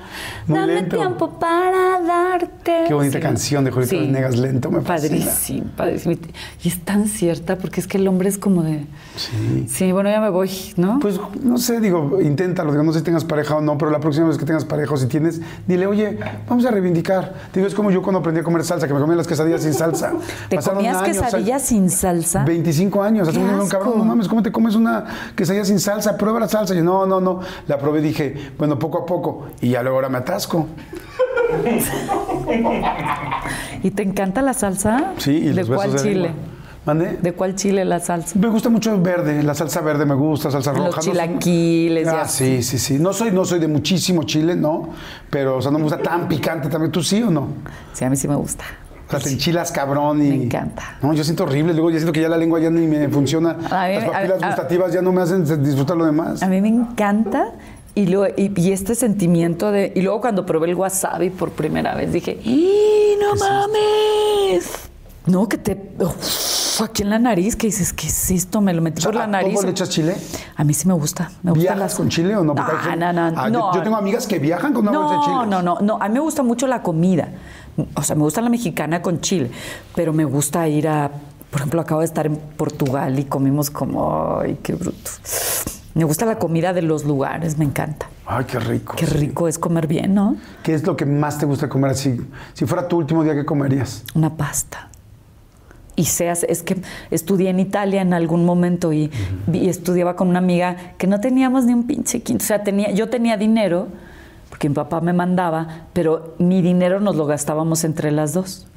Muy 0.49 0.57
Dame 0.59 0.73
lento. 0.73 0.97
tiempo 0.97 1.29
para 1.39 2.01
darte. 2.01 2.85
Qué 2.87 2.93
bonita 2.95 3.19
canción 3.19 3.63
de 3.63 3.69
Julieta 3.69 3.95
Venegas, 3.95 4.35
lento, 4.35 4.71
me 4.71 4.81
fascina. 4.81 5.17
Padrísimo, 5.19 5.65
padrísimo. 5.77 6.15
Y 6.63 6.67
es 6.67 6.83
tan 6.83 7.07
cierta 7.07 7.55
porque 7.57 7.79
es 7.79 7.85
que 7.85 7.97
el 7.99 8.07
hombre 8.07 8.29
es 8.29 8.39
como 8.39 8.63
de. 8.63 8.87
Sí. 9.15 9.67
Sí, 9.69 9.91
bueno, 9.91 10.09
ya 10.09 10.19
me 10.19 10.29
voy, 10.29 10.49
¿no? 10.75 10.97
Pues 10.99 11.19
no 11.43 11.59
sé, 11.59 11.79
digo, 11.79 12.19
inténtalo, 12.19 12.71
digo, 12.71 12.83
no 12.83 12.91
sé 12.93 12.99
si 12.99 13.05
tengas 13.05 13.25
pareja 13.25 13.57
o 13.57 13.61
no, 13.61 13.77
pero 13.77 13.91
la 13.91 13.99
próxima 13.99 14.27
vez 14.27 14.39
que 14.39 14.45
tengas 14.45 14.65
pareja 14.65 14.91
o 14.91 14.97
si 14.97 15.05
tienes, 15.05 15.39
dile, 15.67 15.85
oye, 15.85 16.17
vamos 16.47 16.65
a 16.65 16.71
reivindicar. 16.71 17.35
Digo, 17.53 17.67
es 17.67 17.75
como 17.75 17.91
yo 17.91 18.01
cuando 18.01 18.19
aprendí 18.19 18.41
a 18.41 18.43
comer 18.43 18.63
salsa, 18.63 18.87
que 18.87 18.93
me 18.95 18.99
comía 18.99 19.15
las 19.17 19.27
quesadillas 19.27 19.61
sin 19.61 19.75
salsa. 19.75 20.13
¿Te 20.49 20.55
Pasaron 20.55 20.77
comías 20.77 20.97
años, 20.97 21.17
quesadillas 21.19 21.61
sin 21.61 21.91
salsa? 21.91 22.43
25 22.43 23.03
años, 23.03 23.29
¡Qué 23.29 23.39
hace 23.39 23.61
un 23.61 23.69
cabrón, 23.69 23.99
no 23.99 24.05
mames, 24.05 24.27
¿cómo 24.27 24.41
te 24.41 24.51
comes 24.51 24.73
una 24.73 25.05
quesadilla 25.35 25.65
sin 25.65 25.79
salsa? 25.79 26.17
Prueba 26.17 26.39
la 26.39 26.47
salsa. 26.47 26.73
Y 26.73 26.77
yo, 26.77 26.83
no, 26.83 27.05
no, 27.05 27.21
no. 27.21 27.39
La 27.67 27.77
probé 27.77 27.99
y 27.99 28.03
dije, 28.03 28.51
bueno, 28.57 28.79
poco 28.79 29.03
a 29.03 29.05
poco. 29.05 29.47
Y 29.61 29.69
ya 29.69 29.83
luego 29.83 29.97
ahora 29.97 30.09
me 30.09 30.17
¿Y 33.83 33.91
te 33.91 34.03
encanta 34.03 34.41
la 34.41 34.53
salsa? 34.53 35.13
Sí, 35.17 35.31
y 35.31 35.41
¿De 35.49 35.53
los 35.53 35.69
besos 35.69 35.75
cuál 35.75 35.91
de 35.93 35.99
chile? 35.99 36.21
lengua. 36.29 36.43
¿Mande? 36.85 37.17
¿De 37.21 37.33
cuál 37.33 37.55
chile 37.55 37.83
la 37.85 37.99
salsa? 37.99 38.39
Me 38.39 38.47
gusta 38.47 38.69
mucho 38.69 38.93
el 38.95 39.01
verde, 39.01 39.43
la 39.43 39.53
salsa 39.53 39.81
verde 39.81 40.05
me 40.05 40.15
gusta, 40.15 40.49
salsa 40.49 40.71
Los 40.71 40.79
roja. 40.85 40.95
no 40.97 41.01
soy- 41.01 41.11
chilaquiles 41.11 42.07
y 42.07 42.09
Ah, 42.09 42.25
sí, 42.27 42.63
sí, 42.63 42.79
sí. 42.79 42.97
No 42.99 43.13
soy, 43.13 43.31
no 43.31 43.45
soy 43.45 43.59
de 43.59 43.67
muchísimo 43.67 44.23
chile, 44.23 44.55
no. 44.55 44.89
Pero, 45.29 45.57
o 45.57 45.61
sea, 45.61 45.71
no 45.71 45.77
me 45.77 45.83
gusta 45.83 45.99
tan 45.99 46.27
picante 46.27 46.69
también. 46.69 46.91
¿Tú 46.91 47.03
sí 47.03 47.21
o 47.21 47.29
no? 47.29 47.49
Sí, 47.93 48.05
a 48.05 48.09
mí 48.09 48.15
sí 48.15 48.27
me 48.27 48.35
gusta. 48.35 48.63
O 49.07 49.11
sea, 49.11 49.19
te 49.19 49.29
enchilas 49.31 49.71
cabrón 49.71 50.23
y... 50.23 50.29
Me 50.29 50.43
encanta. 50.45 50.83
No, 51.01 51.13
yo 51.13 51.23
siento 51.23 51.43
horrible. 51.43 51.73
Luego 51.73 51.89
ya 51.89 51.97
siento 51.97 52.13
que 52.13 52.21
ya 52.21 52.29
la 52.29 52.37
lengua 52.37 52.59
ya 52.59 52.69
ni 52.69 52.85
me 52.87 53.09
funciona. 53.09 53.51
A 53.71 53.87
mí- 53.87 53.95
Las 53.95 54.05
papilas 54.05 54.43
a- 54.43 54.47
gustativas 54.47 54.93
ya 54.93 55.01
no 55.01 55.11
me 55.11 55.21
hacen 55.21 55.43
disfrutar 55.63 55.97
lo 55.97 56.05
demás. 56.05 56.41
A 56.43 56.47
mí 56.47 56.61
me 56.61 56.69
encanta. 56.69 57.51
Y, 57.95 58.05
luego, 58.07 58.33
y, 58.37 58.51
y 58.59 58.71
este 58.71 58.95
sentimiento 58.95 59.71
de. 59.71 59.91
Y 59.95 60.01
luego 60.01 60.21
cuando 60.21 60.45
probé 60.45 60.69
el 60.69 60.75
wasabi 60.75 61.29
por 61.29 61.51
primera 61.51 61.95
vez 61.95 62.13
dije, 62.13 62.39
¡y 62.43 63.15
no 63.21 63.35
mames! 63.35 64.69
No, 65.25 65.47
que 65.49 65.57
te. 65.57 65.77
uf, 65.99 66.81
aquí 66.81 67.03
en 67.03 67.09
la 67.09 67.19
nariz, 67.19 67.55
que 67.55 67.67
dices, 67.67 67.91
¿qué 67.93 68.07
es 68.07 68.31
esto? 68.31 68.61
Me 68.61 68.73
lo 68.73 68.81
metí 68.81 68.99
O 68.99 69.01
sea, 69.01 69.09
por 69.11 69.15
la 69.15 69.23
¿a 69.25 69.27
nariz. 69.27 69.53
todo 69.53 69.63
le 69.65 69.71
echas 69.71 69.89
chile? 69.89 70.15
A 70.55 70.63
mí 70.63 70.73
sí 70.73 70.87
me 70.87 70.93
gusta. 70.93 71.29
Me 71.43 71.51
gustan 71.51 71.75
¿Viajas 71.75 71.95
con 71.95 72.09
chile 72.09 72.35
o 72.35 72.43
no? 72.43 72.53
No, 72.53 72.63
gente- 72.65 72.95
no, 72.97 73.13
no, 73.13 73.21
Ah, 73.39 73.47
yo- 73.47 73.49
no. 73.59 73.73
Yo 73.75 73.83
tengo 73.83 73.97
amigas 73.97 74.25
que 74.27 74.39
viajan 74.39 74.73
con 74.73 74.87
una 74.87 74.97
bolsa 74.97 75.11
de 75.13 75.17
No, 75.17 75.23
chile. 75.25 75.35
no, 75.49 75.61
no, 75.61 75.77
no. 75.81 75.97
A 76.01 76.07
mí 76.07 76.13
me 76.13 76.19
gusta 76.21 76.41
mucho 76.41 76.67
la 76.67 76.81
comida. 76.81 77.29
O 77.95 78.01
sea, 78.01 78.15
me 78.15 78.23
gusta 78.23 78.41
la 78.41 78.49
mexicana 78.49 79.01
con 79.01 79.19
chile, 79.21 79.51
pero 79.95 80.13
me 80.13 80.25
gusta 80.25 80.67
ir 80.67 80.87
a, 80.87 81.11
por 81.51 81.59
ejemplo, 81.61 81.81
acabo 81.81 81.99
de 82.01 82.05
estar 82.07 82.25
en 82.25 82.35
Portugal 82.37 83.17
y 83.19 83.25
comimos 83.25 83.69
como, 83.69 84.39
ay, 84.39 84.57
qué 84.63 84.73
bruto. 84.73 85.11
Me 85.95 86.03
gusta 86.03 86.25
la 86.25 86.37
comida 86.37 86.71
de 86.73 86.81
los 86.81 87.03
lugares, 87.03 87.57
me 87.57 87.65
encanta. 87.65 88.07
Ay, 88.25 88.45
qué 88.45 88.59
rico. 88.59 88.95
Qué 88.95 89.07
sí. 89.07 89.13
rico 89.17 89.47
es 89.47 89.57
comer 89.57 89.87
bien, 89.87 90.13
¿no? 90.13 90.35
¿Qué 90.61 90.73
es 90.73 90.85
lo 90.85 90.95
que 90.95 91.05
más 91.05 91.39
te 91.39 91.45
gusta 91.45 91.67
comer 91.67 91.91
así? 91.91 92.19
Si 92.53 92.65
fuera 92.65 92.87
tu 92.87 92.97
último 92.97 93.23
día, 93.23 93.33
¿qué 93.33 93.43
comerías? 93.43 94.03
Una 94.13 94.35
pasta. 94.35 94.89
Y 95.95 96.05
seas, 96.05 96.43
es 96.43 96.63
que 96.63 96.81
estudié 97.11 97.49
en 97.49 97.59
Italia 97.59 98.01
en 98.01 98.13
algún 98.13 98.45
momento 98.45 98.93
y, 98.93 99.11
y 99.51 99.67
estudiaba 99.67 100.15
con 100.15 100.29
una 100.29 100.39
amiga 100.39 100.93
que 100.97 101.07
no 101.07 101.19
teníamos 101.19 101.65
ni 101.65 101.73
un 101.73 101.87
pinche 101.87 102.21
quinto. 102.21 102.43
O 102.43 102.47
sea, 102.47 102.63
tenía, 102.63 102.91
yo 102.91 103.09
tenía 103.09 103.35
dinero, 103.35 103.87
porque 104.49 104.69
mi 104.69 104.75
papá 104.75 105.01
me 105.01 105.11
mandaba, 105.11 105.87
pero 105.91 106.35
mi 106.37 106.61
dinero 106.61 107.01
nos 107.01 107.15
lo 107.15 107.25
gastábamos 107.25 107.83
entre 107.83 108.11
las 108.11 108.31
dos. 108.33 108.67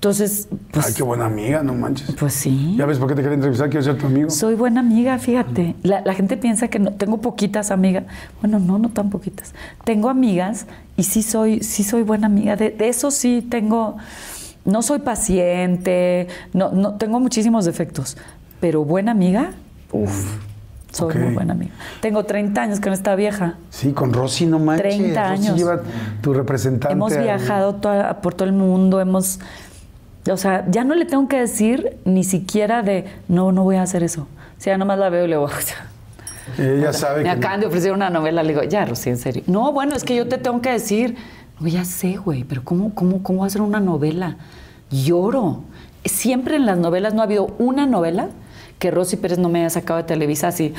Entonces, 0.00 0.48
pues, 0.70 0.86
Ay, 0.86 0.94
qué 0.94 1.02
buena 1.02 1.26
amiga, 1.26 1.62
no 1.62 1.74
manches. 1.74 2.10
pues 2.18 2.32
sí. 2.32 2.74
Ya 2.78 2.86
ves 2.86 2.96
por 2.96 3.06
qué 3.06 3.14
te 3.14 3.20
quería 3.20 3.34
entrevistar, 3.34 3.68
quiero 3.68 3.84
ser 3.84 3.98
tu 3.98 4.06
amigo. 4.06 4.30
Soy 4.30 4.54
buena 4.54 4.80
amiga, 4.80 5.18
fíjate. 5.18 5.74
La, 5.82 6.00
la 6.00 6.14
gente 6.14 6.38
piensa 6.38 6.68
que 6.68 6.78
no, 6.78 6.92
tengo 6.94 7.18
poquitas 7.20 7.70
amigas. 7.70 8.04
Bueno, 8.40 8.58
no, 8.58 8.78
no 8.78 8.88
tan 8.88 9.10
poquitas. 9.10 9.52
Tengo 9.84 10.08
amigas 10.08 10.64
y 10.96 11.02
sí 11.02 11.22
soy, 11.22 11.62
sí 11.62 11.84
soy 11.84 12.02
buena 12.02 12.28
amiga. 12.28 12.56
De, 12.56 12.70
de 12.70 12.88
eso 12.88 13.10
sí 13.10 13.46
tengo. 13.50 13.98
No 14.64 14.80
soy 14.80 15.00
paciente, 15.00 16.28
no, 16.54 16.70
no 16.72 16.94
tengo 16.94 17.20
muchísimos 17.20 17.66
defectos, 17.66 18.16
pero 18.58 18.84
buena 18.86 19.12
amiga, 19.12 19.50
uff, 19.92 20.34
Soy 20.92 21.14
muy 21.14 21.34
buena 21.34 21.52
amiga. 21.52 21.72
Tengo 22.00 22.24
30 22.24 22.62
años 22.62 22.80
con 22.80 22.94
esta 22.94 23.14
vieja. 23.16 23.56
Sí, 23.68 23.92
con 23.92 24.14
Rosy 24.14 24.46
no 24.46 24.58
manches. 24.58 24.96
30 24.96 25.30
Rosy 25.30 25.42
años. 25.46 25.58
lleva 25.58 25.80
tu 26.22 26.32
representante. 26.32 26.94
Hemos 26.94 27.16
viajado 27.16 27.74
toda- 27.74 28.22
por 28.22 28.32
todo 28.32 28.48
el 28.48 28.54
mundo, 28.54 28.98
hemos... 28.98 29.40
O 30.30 30.36
sea, 30.36 30.66
ya 30.70 30.84
no 30.84 30.94
le 30.94 31.04
tengo 31.06 31.28
que 31.28 31.38
decir 31.40 31.96
ni 32.04 32.24
siquiera 32.24 32.82
de, 32.82 33.06
no, 33.28 33.52
no 33.52 33.64
voy 33.64 33.76
a 33.76 33.82
hacer 33.82 34.02
eso. 34.02 34.22
O 34.58 34.60
sea, 34.60 34.76
nomás 34.76 34.98
la 34.98 35.08
veo 35.08 35.24
y 35.24 35.28
le 35.28 35.36
digo, 35.36 35.48
Ella 36.58 36.92
sabe 36.92 37.18
me 37.18 37.24
que. 37.24 37.30
acaban 37.30 37.60
de 37.60 37.66
ofrecer 37.66 37.92
una 37.92 38.10
novela, 38.10 38.42
le 38.42 38.50
digo, 38.50 38.62
ya, 38.64 38.84
Rosy, 38.84 39.10
en 39.10 39.16
serio. 39.18 39.42
No, 39.46 39.72
bueno, 39.72 39.94
es 39.94 40.04
que 40.04 40.14
yo 40.16 40.28
te 40.28 40.36
tengo 40.36 40.60
que 40.60 40.70
decir, 40.72 41.16
no, 41.58 41.68
ya 41.68 41.84
sé, 41.84 42.16
güey, 42.16 42.44
pero 42.44 42.62
¿cómo, 42.64 42.94
cómo, 42.94 43.22
¿cómo 43.22 43.48
ser 43.48 43.62
una 43.62 43.80
novela? 43.80 44.36
Lloro. 44.90 45.62
Siempre 46.04 46.56
en 46.56 46.66
las 46.66 46.76
novelas 46.78 47.14
no 47.14 47.20
ha 47.20 47.24
habido 47.24 47.54
una 47.58 47.86
novela 47.86 48.28
que 48.78 48.90
Rosy 48.90 49.16
Pérez 49.16 49.38
no 49.38 49.48
me 49.48 49.60
haya 49.60 49.70
sacado 49.70 49.98
de 49.98 50.04
Televisa 50.04 50.48
así. 50.48 50.74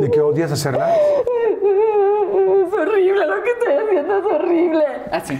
¿De 0.00 0.10
que 0.10 0.20
odias 0.20 0.52
hacerla? 0.52 0.94
Es 2.36 2.72
horrible 2.72 3.26
lo 3.26 3.42
que 3.42 3.50
estoy 3.50 3.74
haciendo, 3.74 4.18
es 4.18 4.24
horrible. 4.24 4.84
Así. 5.10 5.38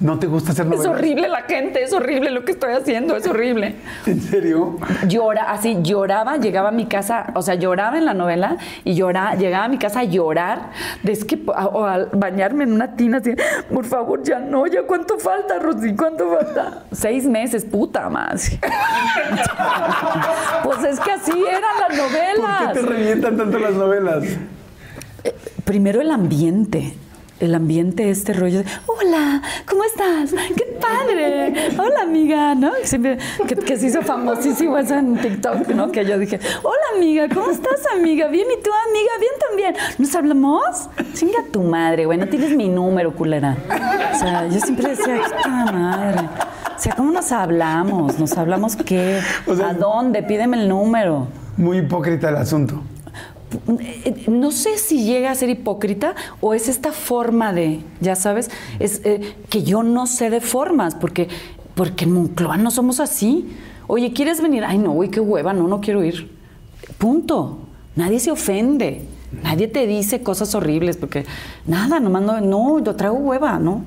¿No 0.00 0.16
te 0.20 0.28
gusta 0.28 0.52
hacer 0.52 0.66
Es 0.66 0.70
novelas? 0.70 0.86
horrible 0.96 1.28
la 1.28 1.42
gente, 1.42 1.82
es 1.82 1.92
horrible 1.92 2.30
lo 2.30 2.44
que 2.44 2.52
estoy 2.52 2.72
haciendo, 2.72 3.16
es 3.16 3.26
horrible. 3.26 3.74
¿En 4.06 4.20
serio? 4.20 4.76
Llora, 5.08 5.50
así 5.50 5.76
lloraba, 5.82 6.36
llegaba 6.36 6.68
a 6.68 6.72
mi 6.72 6.86
casa, 6.86 7.32
o 7.34 7.42
sea, 7.42 7.56
lloraba 7.56 7.98
en 7.98 8.04
la 8.04 8.14
novela 8.14 8.58
y 8.84 8.94
lloraba, 8.94 9.34
llegaba 9.34 9.64
a 9.64 9.68
mi 9.68 9.76
casa 9.76 10.00
a 10.00 10.04
llorar, 10.04 10.70
de 11.02 11.10
es 11.10 11.24
que 11.24 11.42
a- 11.52 11.66
o 11.66 11.84
al 11.84 12.10
bañarme 12.12 12.62
en 12.62 12.74
una 12.74 12.94
tina 12.94 13.16
así, 13.18 13.34
por 13.74 13.86
favor, 13.86 14.22
ya 14.22 14.38
no, 14.38 14.68
ya 14.68 14.84
cuánto 14.84 15.18
falta, 15.18 15.58
Rosy, 15.58 15.96
cuánto 15.96 16.30
falta. 16.30 16.84
Seis 16.92 17.26
meses, 17.26 17.64
puta 17.64 18.08
más. 18.08 18.52
pues 20.62 20.84
es 20.84 21.00
que 21.00 21.10
así 21.10 21.32
eran 21.44 21.62
las 21.88 21.98
novelas. 21.98 22.62
¿Por 22.66 22.72
qué 22.74 22.80
te 22.80 22.86
revientan 22.86 23.36
tanto 23.36 23.58
las 23.58 23.72
novelas? 23.74 24.22
Primero 25.64 26.00
el 26.00 26.12
ambiente. 26.12 26.94
El 27.40 27.54
ambiente, 27.54 28.10
este 28.10 28.32
rollo 28.32 28.58
de, 28.58 28.64
hola, 28.86 29.40
¿cómo 29.68 29.84
estás? 29.84 30.32
¡Qué 30.56 30.76
padre! 30.80 31.70
Hola, 31.78 32.02
amiga, 32.02 32.56
¿no? 32.56 32.72
Siempre, 32.82 33.18
que, 33.46 33.54
que 33.54 33.76
se 33.76 33.86
hizo 33.86 34.02
famosísimo 34.02 34.76
eso 34.76 34.96
en 34.96 35.16
TikTok, 35.20 35.68
¿no? 35.68 35.92
Que 35.92 36.04
yo 36.04 36.18
dije, 36.18 36.40
hola, 36.64 36.80
amiga, 36.96 37.28
¿cómo 37.32 37.50
estás, 37.52 37.80
amiga? 37.96 38.26
Bien, 38.26 38.46
¿y 38.50 38.60
tú, 38.60 38.70
amiga? 38.88 39.10
Bien 39.20 39.32
también. 39.48 39.74
¿Nos 39.98 40.14
hablamos? 40.16 40.88
Chinga 41.14 41.38
tu 41.52 41.62
madre, 41.62 42.06
güey, 42.06 42.18
no 42.18 42.26
tienes 42.26 42.56
mi 42.56 42.68
número, 42.68 43.14
culera. 43.14 43.56
O 44.14 44.18
sea, 44.18 44.48
yo 44.48 44.58
siempre 44.58 44.90
decía, 44.90 45.20
¡qué 45.44 45.48
madre! 45.48 46.20
O 46.76 46.80
sea, 46.80 46.94
¿cómo 46.96 47.12
nos 47.12 47.30
hablamos? 47.30 48.18
¿Nos 48.18 48.36
hablamos 48.36 48.74
qué? 48.74 49.20
O 49.46 49.54
sea- 49.54 49.68
¿A 49.70 49.74
dónde? 49.74 50.24
Pídeme 50.24 50.56
el 50.60 50.68
número. 50.68 51.28
Muy 51.56 51.78
hipócrita 51.78 52.30
el 52.30 52.36
asunto. 52.36 52.82
No 54.28 54.50
sé 54.50 54.78
si 54.78 55.04
llega 55.04 55.30
a 55.30 55.34
ser 55.34 55.48
hipócrita 55.48 56.14
o 56.40 56.54
es 56.54 56.68
esta 56.68 56.92
forma 56.92 57.52
de, 57.52 57.80
ya 58.00 58.14
sabes, 58.14 58.50
es 58.78 59.00
eh, 59.04 59.34
que 59.48 59.62
yo 59.62 59.82
no 59.82 60.06
sé 60.06 60.30
de 60.30 60.40
formas, 60.40 60.94
porque, 60.94 61.28
porque 61.74 62.04
en 62.04 62.12
Moncloa 62.12 62.56
no 62.56 62.70
somos 62.70 63.00
así. 63.00 63.48
Oye, 63.86 64.12
¿quieres 64.12 64.40
venir? 64.40 64.64
Ay, 64.64 64.78
no, 64.78 64.92
güey, 64.92 65.10
qué 65.10 65.20
hueva, 65.20 65.52
no, 65.52 65.66
no 65.66 65.80
quiero 65.80 66.04
ir. 66.04 66.30
Punto. 66.98 67.58
Nadie 67.96 68.20
se 68.20 68.30
ofende. 68.30 69.02
Nadie 69.42 69.68
te 69.68 69.86
dice 69.86 70.22
cosas 70.22 70.54
horribles, 70.54 70.96
porque 70.96 71.26
nada, 71.66 72.00
nomás 72.00 72.22
no, 72.22 72.40
no, 72.40 72.78
yo 72.82 72.94
traigo 72.94 73.16
hueva, 73.16 73.58
¿no? 73.58 73.82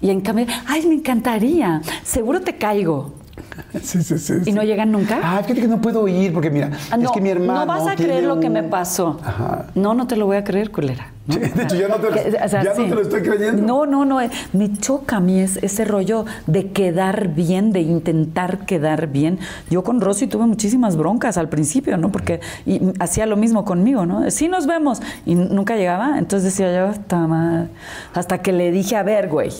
Y 0.00 0.10
en 0.10 0.20
cambio, 0.20 0.46
ay, 0.66 0.86
me 0.86 0.94
encantaría, 0.94 1.80
seguro 2.02 2.40
te 2.40 2.56
caigo. 2.56 3.14
Sí, 3.82 4.02
sí, 4.02 4.18
sí. 4.18 4.34
¿Y 4.46 4.52
no 4.52 4.62
llegan 4.62 4.90
nunca? 4.92 5.20
Ah, 5.22 5.40
fíjate 5.42 5.60
que 5.62 5.68
no 5.68 5.80
puedo 5.80 6.06
ir 6.08 6.32
porque 6.32 6.50
mira, 6.50 6.70
Ah, 6.90 6.96
es 7.00 7.10
que 7.10 7.20
mi 7.20 7.30
hermano. 7.30 7.60
No 7.60 7.66
vas 7.66 7.86
a 7.86 7.94
creer 7.94 8.24
lo 8.24 8.40
que 8.40 8.48
me 8.50 8.62
pasó. 8.62 9.20
Ajá. 9.24 9.66
No, 9.74 9.94
no 9.94 10.06
te 10.06 10.16
lo 10.16 10.26
voy 10.26 10.36
a 10.36 10.44
creer, 10.44 10.70
culera. 10.70 11.08
¿no? 11.26 11.34
Sí, 11.34 11.40
de 11.40 11.62
hecho, 11.64 11.76
ya 11.76 11.88
no 11.88 11.96
te 11.96 12.08
lo- 12.10 12.14
Que- 12.14 12.30
ya 12.32 12.62
no 12.64 12.84
te 12.84 12.94
lo 12.94 13.00
estoy 13.02 13.22
creyendo. 13.22 13.62
No, 13.62 13.84
no, 13.86 14.04
no. 14.04 14.20
eh, 14.20 14.30
Me 14.52 14.72
choca 14.78 15.16
a 15.16 15.20
mí 15.20 15.40
es- 15.40 15.58
ese 15.62 15.84
rollo 15.84 16.24
de 16.46 16.70
quedar 16.70 17.28
bien, 17.34 17.72
de 17.72 17.80
intentar 17.80 18.64
quedar 18.64 19.08
bien. 19.08 19.38
Yo 19.70 19.82
con 19.84 20.00
Rosy 20.00 20.26
tuve 20.28 20.46
muchísimas 20.46 20.96
broncas 20.96 21.36
al 21.36 21.48
principio, 21.48 21.96
¿no? 21.96 22.10
Porque 22.10 22.40
y 22.64 22.80
hacía 23.00 23.26
lo 23.26 23.36
mismo 23.36 23.64
conmigo, 23.64 24.06
¿no? 24.06 24.30
Sí 24.30 24.48
nos 24.48 24.66
vemos. 24.66 25.02
Y 25.26 25.34
nunca 25.34 25.76
llegaba. 25.76 26.18
Entonces 26.18 26.52
decía 26.52 26.74
yo, 26.74 26.98
"Ta 27.06 27.26
madre". 27.26 27.68
hasta 28.14 28.38
que 28.38 28.52
le 28.52 28.70
dije, 28.70 28.96
a 28.96 29.02
ver, 29.02 29.28
güey. 29.28 29.50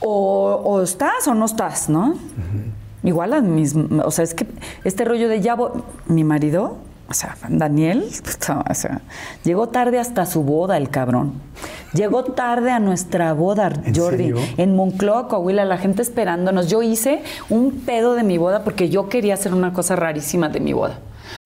O, 0.00 0.60
o 0.64 0.82
estás 0.82 1.26
o 1.26 1.34
no 1.34 1.46
estás, 1.46 1.88
¿no? 1.88 2.14
Igual 3.02 3.32
a 3.32 3.40
mis, 3.40 3.74
o 3.76 4.10
sea, 4.10 4.24
es 4.24 4.34
que 4.34 4.46
este 4.84 5.04
rollo 5.04 5.28
de 5.28 5.40
ya 5.40 5.56
mi 6.06 6.24
marido, 6.24 6.76
o 7.08 7.14
sea, 7.14 7.36
Daniel, 7.48 8.04
o 8.70 8.74
sea, 8.74 9.00
llegó 9.44 9.68
tarde 9.68 9.98
hasta 9.98 10.26
su 10.26 10.42
boda 10.42 10.76
el 10.76 10.90
cabrón. 10.90 11.34
Llegó 11.94 12.22
tarde 12.24 12.70
a 12.70 12.80
nuestra 12.80 13.32
boda, 13.32 13.72
¿En 13.84 13.94
Jordi, 13.94 14.16
serio? 14.24 14.36
en 14.58 14.76
Moncloa, 14.76 15.28
Coahuila, 15.28 15.64
la 15.64 15.78
gente 15.78 16.02
esperándonos. 16.02 16.68
Yo 16.68 16.82
hice 16.82 17.22
un 17.48 17.80
pedo 17.86 18.14
de 18.14 18.24
mi 18.24 18.36
boda 18.36 18.62
porque 18.62 18.90
yo 18.90 19.08
quería 19.08 19.34
hacer 19.34 19.54
una 19.54 19.72
cosa 19.72 19.96
rarísima 19.96 20.48
de 20.50 20.60
mi 20.60 20.74
boda. 20.74 20.98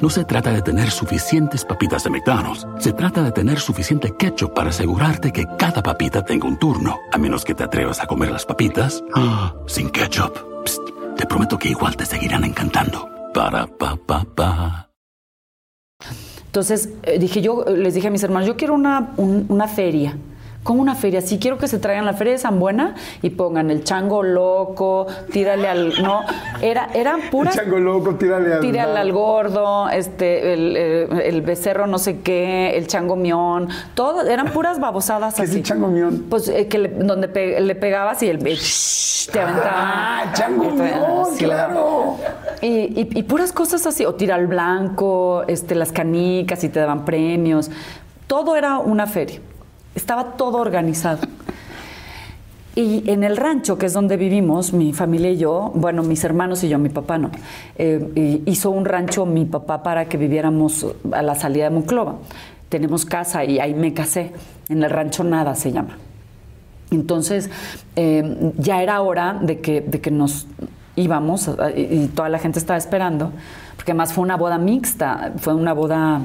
No 0.00 0.08
se 0.08 0.24
trata 0.24 0.50
de 0.50 0.62
tener 0.62 0.90
suficientes 0.90 1.64
papitas 1.66 2.04
de 2.04 2.10
McDonald's. 2.10 2.66
Se 2.78 2.92
trata 2.94 3.22
de 3.22 3.30
tener 3.30 3.60
suficiente 3.60 4.10
ketchup 4.16 4.54
para 4.54 4.70
asegurarte 4.70 5.30
que 5.32 5.44
cada 5.58 5.82
papita 5.82 6.24
tenga 6.24 6.48
un 6.48 6.58
turno. 6.58 6.96
A 7.12 7.18
menos 7.18 7.44
que 7.44 7.54
te 7.54 7.62
atrevas 7.62 8.00
a 8.00 8.06
comer 8.06 8.30
las 8.30 8.46
papitas 8.46 9.04
¡ah! 9.14 9.54
sin 9.66 9.90
ketchup. 9.90 10.34
Psst, 10.64 10.80
te 11.18 11.26
prometo 11.26 11.58
que 11.58 11.68
igual 11.68 11.94
te 11.94 12.06
seguirán 12.06 12.44
encantando. 12.44 13.06
Para 13.34 13.66
pa 13.66 13.96
pa 13.96 14.24
pa. 14.34 14.88
Entonces 16.46 16.88
eh, 17.02 17.18
dije 17.18 17.42
yo, 17.42 17.64
eh, 17.66 17.76
les 17.76 17.92
dije 17.94 18.08
a 18.08 18.10
mis 18.10 18.22
hermanos, 18.22 18.48
yo 18.48 18.56
quiero 18.56 18.72
una, 18.74 19.12
un- 19.18 19.44
una 19.50 19.68
feria. 19.68 20.16
Como 20.62 20.80
una 20.80 20.94
feria, 20.94 21.20
sí 21.20 21.40
quiero 21.40 21.58
que 21.58 21.66
se 21.66 21.80
traigan 21.80 22.04
la 22.04 22.12
feria 22.12 22.34
de 22.34 22.38
San 22.38 22.60
Buena 22.60 22.94
y 23.20 23.30
pongan 23.30 23.68
el 23.72 23.82
chango 23.82 24.22
loco, 24.22 25.08
tírale 25.32 25.66
al. 25.66 26.00
No, 26.00 26.20
era, 26.60 26.88
eran 26.94 27.20
puras. 27.32 27.56
Chango 27.56 27.78
loco, 27.80 28.14
tírale 28.14 28.54
al. 28.54 28.60
Tírale 28.60 28.96
al 29.00 29.10
gordo, 29.12 29.88
este, 29.88 30.52
el, 30.52 30.74
eh, 30.76 31.08
el 31.28 31.42
becerro 31.42 31.88
no 31.88 31.98
sé 31.98 32.20
qué, 32.20 32.76
el 32.76 32.86
chango 32.86 33.16
mión, 33.16 33.68
todo, 33.94 34.24
eran 34.24 34.52
puras 34.52 34.78
babosadas 34.78 35.34
¿Qué 35.34 35.42
es 35.42 35.48
así. 35.50 35.58
el 35.58 35.64
chango 35.64 35.88
mión? 35.88 36.26
Pues 36.30 36.46
eh, 36.46 36.68
que 36.68 36.78
le- 36.78 36.88
donde 36.90 37.26
pe- 37.26 37.60
le 37.60 37.74
pegabas 37.74 38.22
y 38.22 38.28
el 38.28 38.38
te 38.38 39.40
aventaba. 39.40 39.70
Ah, 39.74 40.32
chango 40.32 40.70
mión, 40.70 41.26
sí, 41.36 41.44
claro. 41.44 42.18
y, 42.60 42.68
y- 42.68 43.08
y 43.18 43.22
puras 43.24 43.52
cosas 43.52 43.84
así, 43.86 44.04
o 44.04 44.14
tira 44.14 44.36
al 44.36 44.46
blanco, 44.46 45.42
este, 45.48 45.74
las 45.74 45.90
canicas 45.90 46.62
y 46.62 46.68
te 46.68 46.78
daban 46.78 47.04
premios. 47.04 47.68
Todo 48.28 48.54
era 48.54 48.78
una 48.78 49.08
feria. 49.08 49.40
Estaba 49.94 50.36
todo 50.36 50.58
organizado. 50.58 51.20
Y 52.74 53.08
en 53.10 53.22
el 53.22 53.36
rancho, 53.36 53.76
que 53.76 53.86
es 53.86 53.92
donde 53.92 54.16
vivimos, 54.16 54.72
mi 54.72 54.94
familia 54.94 55.30
y 55.30 55.36
yo, 55.36 55.72
bueno, 55.74 56.02
mis 56.02 56.24
hermanos 56.24 56.64
y 56.64 56.70
yo, 56.70 56.78
mi 56.78 56.88
papá 56.88 57.18
no, 57.18 57.30
eh, 57.76 58.42
hizo 58.46 58.70
un 58.70 58.86
rancho 58.86 59.26
mi 59.26 59.44
papá 59.44 59.82
para 59.82 60.06
que 60.06 60.16
viviéramos 60.16 60.86
a 61.12 61.20
la 61.20 61.34
salida 61.34 61.64
de 61.64 61.70
Monclova. 61.70 62.16
Tenemos 62.70 63.04
casa 63.04 63.44
y 63.44 63.58
ahí 63.58 63.74
me 63.74 63.92
casé. 63.92 64.32
En 64.70 64.82
el 64.82 64.88
rancho 64.88 65.22
nada 65.22 65.54
se 65.54 65.70
llama. 65.70 65.98
Entonces, 66.90 67.50
eh, 67.96 68.52
ya 68.56 68.82
era 68.82 69.02
hora 69.02 69.38
de 69.42 69.60
que, 69.60 69.82
de 69.82 70.00
que 70.00 70.10
nos 70.10 70.46
íbamos 70.96 71.48
eh, 71.48 71.88
y 71.90 72.06
toda 72.08 72.30
la 72.30 72.38
gente 72.38 72.58
estaba 72.58 72.78
esperando, 72.78 73.32
porque 73.76 73.92
además 73.92 74.12
fue 74.14 74.24
una 74.24 74.36
boda 74.36 74.56
mixta, 74.58 75.32
fue 75.36 75.54
una 75.54 75.72
boda 75.72 76.20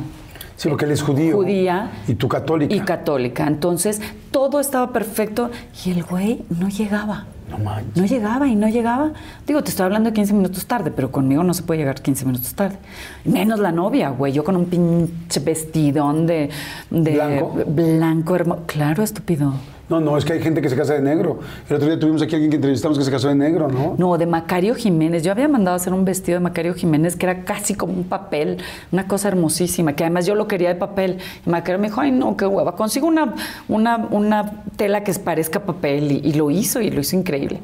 Sí, 0.58 0.68
porque 0.70 0.86
él 0.86 0.92
es 0.92 1.02
judío. 1.04 1.36
Judía. 1.36 1.92
Y 2.08 2.16
tú 2.16 2.28
católica. 2.28 2.74
y 2.76 2.80
católica. 2.82 3.48
Entonces, 3.48 4.02
todo 4.32 4.60
estaba 4.60 4.92
perfecto 4.92 5.50
y 5.86 5.92
el 5.92 6.04
güey 6.04 6.44
no 6.50 6.68
llegaba. 6.68 7.28
No 7.50 7.60
manches. 7.60 7.96
No 7.96 8.06
llegaba 8.06 8.48
y 8.48 8.56
no 8.56 8.68
llegaba. 8.68 9.12
Digo, 9.46 9.64
te 9.64 9.70
estoy 9.70 9.86
hablando 9.86 10.10
de 10.10 10.16
15 10.16 10.34
minutos 10.34 10.66
tarde, 10.66 10.92
pero 10.92 11.12
conmigo 11.12 11.44
no 11.44 11.54
se 11.54 11.64
puede 11.64 11.80
llegar 11.80 12.02
15 12.02 12.26
minutos 12.26 12.54
tarde. 12.56 12.76
Menos 13.24 13.60
la 13.60 13.72
novia, 13.72 14.10
güey. 14.10 14.34
Yo 14.34 14.44
con 14.44 14.58
un 14.58 14.66
pinche 14.66 15.40
vestidón 15.40 16.28
de, 16.28 16.50
de 16.90 17.12
¿Blanco? 17.14 17.54
blanco 17.68 18.36
hermoso. 18.36 18.64
Claro, 18.66 19.04
estúpido. 19.04 19.54
No, 19.90 20.02
no, 20.02 20.18
es 20.18 20.26
que 20.26 20.34
hay 20.34 20.42
gente 20.42 20.62
que 20.62 20.70
se 20.70 20.76
casa 20.76 20.94
de 20.96 21.02
negro. 21.02 21.40
El 21.70 21.78
otro 21.78 21.88
día 21.88 21.98
tuvimos 21.98 22.22
aquí 22.22 22.34
a 22.34 22.36
alguien 22.36 22.50
que 22.50 22.58
entrevistamos 22.58 22.98
que 22.98 23.06
se 23.06 23.12
casó 23.12 23.30
de 23.30 23.36
negro, 23.36 23.70
¿no? 23.70 23.96
No, 23.98 24.18
de 24.18 24.26
Macario 24.26 24.76
Jiménez. 24.76 25.24
Yo 25.24 25.32
había 25.32 25.48
mandado 25.48 25.76
a 25.76 25.78
hacer 25.78 25.94
un 25.94 26.04
vestido 26.04 26.38
de 26.38 26.44
Macario 26.44 26.74
Jiménez 26.74 27.16
que 27.16 27.26
era 27.26 27.46
casi 27.46 27.74
como 27.74 27.94
un 27.94 28.04
papel, 28.04 28.58
una 28.92 29.08
cosa 29.08 29.30
hermosísima, 29.30 29.94
que 29.94 30.04
además 30.04 30.26
yo 30.26 30.36
lo 30.36 30.48
quería 30.48 30.68
de 30.68 30.76
papel. 30.76 31.20
Y 31.46 31.50
Macario 31.50 31.80
me 31.80 31.88
dijo, 31.88 32.02
ay, 32.02 32.12
no, 32.12 32.36
qué 32.36 32.46
hueva, 32.46 32.76
consigo 32.76 33.08
una, 33.08 33.34
una, 33.70 34.08
una 34.12 34.64
tela 34.76 35.04
que 35.06 35.14
parezca 35.14 35.62
papel. 35.62 36.12
Y, 36.12 36.22
y 36.30 36.34
lo 36.34 36.52
hizo, 36.52 36.82
y 36.82 36.90
lo 36.90 37.00
hizo 37.00 37.16
increíble. 37.16 37.60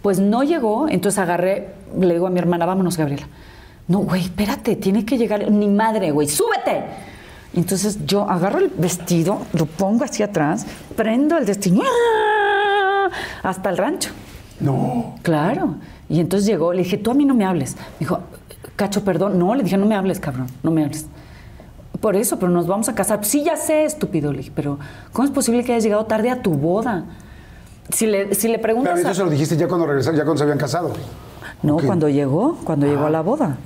Pues 0.00 0.20
no 0.20 0.44
llegó, 0.44 0.88
entonces 0.88 1.18
agarré, 1.18 1.70
le 1.98 2.14
digo 2.14 2.28
a 2.28 2.30
mi 2.30 2.38
hermana, 2.38 2.66
vámonos, 2.66 2.96
Gabriela. 2.96 3.26
No, 3.88 4.00
güey, 4.00 4.22
espérate, 4.22 4.76
tiene 4.76 5.04
que 5.04 5.18
llegar. 5.18 5.50
Ni 5.50 5.66
madre, 5.66 6.12
güey, 6.12 6.28
súbete. 6.28 6.84
Entonces 7.54 8.04
yo 8.06 8.28
agarro 8.28 8.58
el 8.58 8.68
vestido, 8.76 9.38
lo 9.52 9.66
pongo 9.66 10.04
hacia 10.04 10.26
atrás, 10.26 10.66
prendo 10.96 11.36
el 11.38 11.46
destino 11.46 11.82
hasta 13.42 13.70
el 13.70 13.76
rancho. 13.78 14.10
No. 14.60 15.14
Claro. 15.22 15.76
Y 16.08 16.20
entonces 16.20 16.46
llegó, 16.46 16.72
le 16.72 16.82
dije, 16.82 16.98
tú 16.98 17.10
a 17.10 17.14
mí 17.14 17.24
no 17.24 17.34
me 17.34 17.44
hables. 17.44 17.76
Me 17.76 18.00
dijo, 18.00 18.20
Cacho, 18.76 19.02
perdón. 19.04 19.38
No, 19.38 19.54
le 19.54 19.62
dije, 19.64 19.76
no 19.76 19.86
me 19.86 19.94
hables, 19.96 20.20
cabrón, 20.20 20.46
no 20.62 20.70
me 20.70 20.84
hables. 20.84 21.06
Por 22.00 22.14
eso, 22.16 22.38
pero 22.38 22.50
nos 22.52 22.66
vamos 22.66 22.88
a 22.88 22.94
casar. 22.94 23.24
Sí, 23.24 23.42
ya 23.42 23.56
sé, 23.56 23.84
estúpido. 23.84 24.30
Le 24.32 24.38
dije, 24.38 24.52
pero 24.54 24.78
¿cómo 25.12 25.26
es 25.26 25.32
posible 25.34 25.64
que 25.64 25.72
hayas 25.72 25.84
llegado 25.84 26.04
tarde 26.06 26.30
a 26.30 26.42
tu 26.42 26.52
boda? 26.54 27.04
Si 27.90 28.06
le, 28.06 28.34
si 28.34 28.46
le 28.48 28.58
preguntas. 28.58 28.94
Pero 28.94 29.08
a- 29.08 29.10
eso 29.10 29.20
se 29.20 29.24
lo 29.24 29.30
dijiste 29.30 29.56
ya 29.56 29.66
cuando 29.66 29.86
regresaron, 29.86 30.16
ya 30.16 30.24
cuando 30.24 30.38
se 30.38 30.44
habían 30.44 30.58
casado. 30.58 30.92
No, 31.62 31.76
cuando 31.78 32.08
llegó, 32.08 32.56
cuando 32.62 32.86
llegó 32.86 33.06
a 33.06 33.10
la 33.10 33.20
boda. 33.22 33.56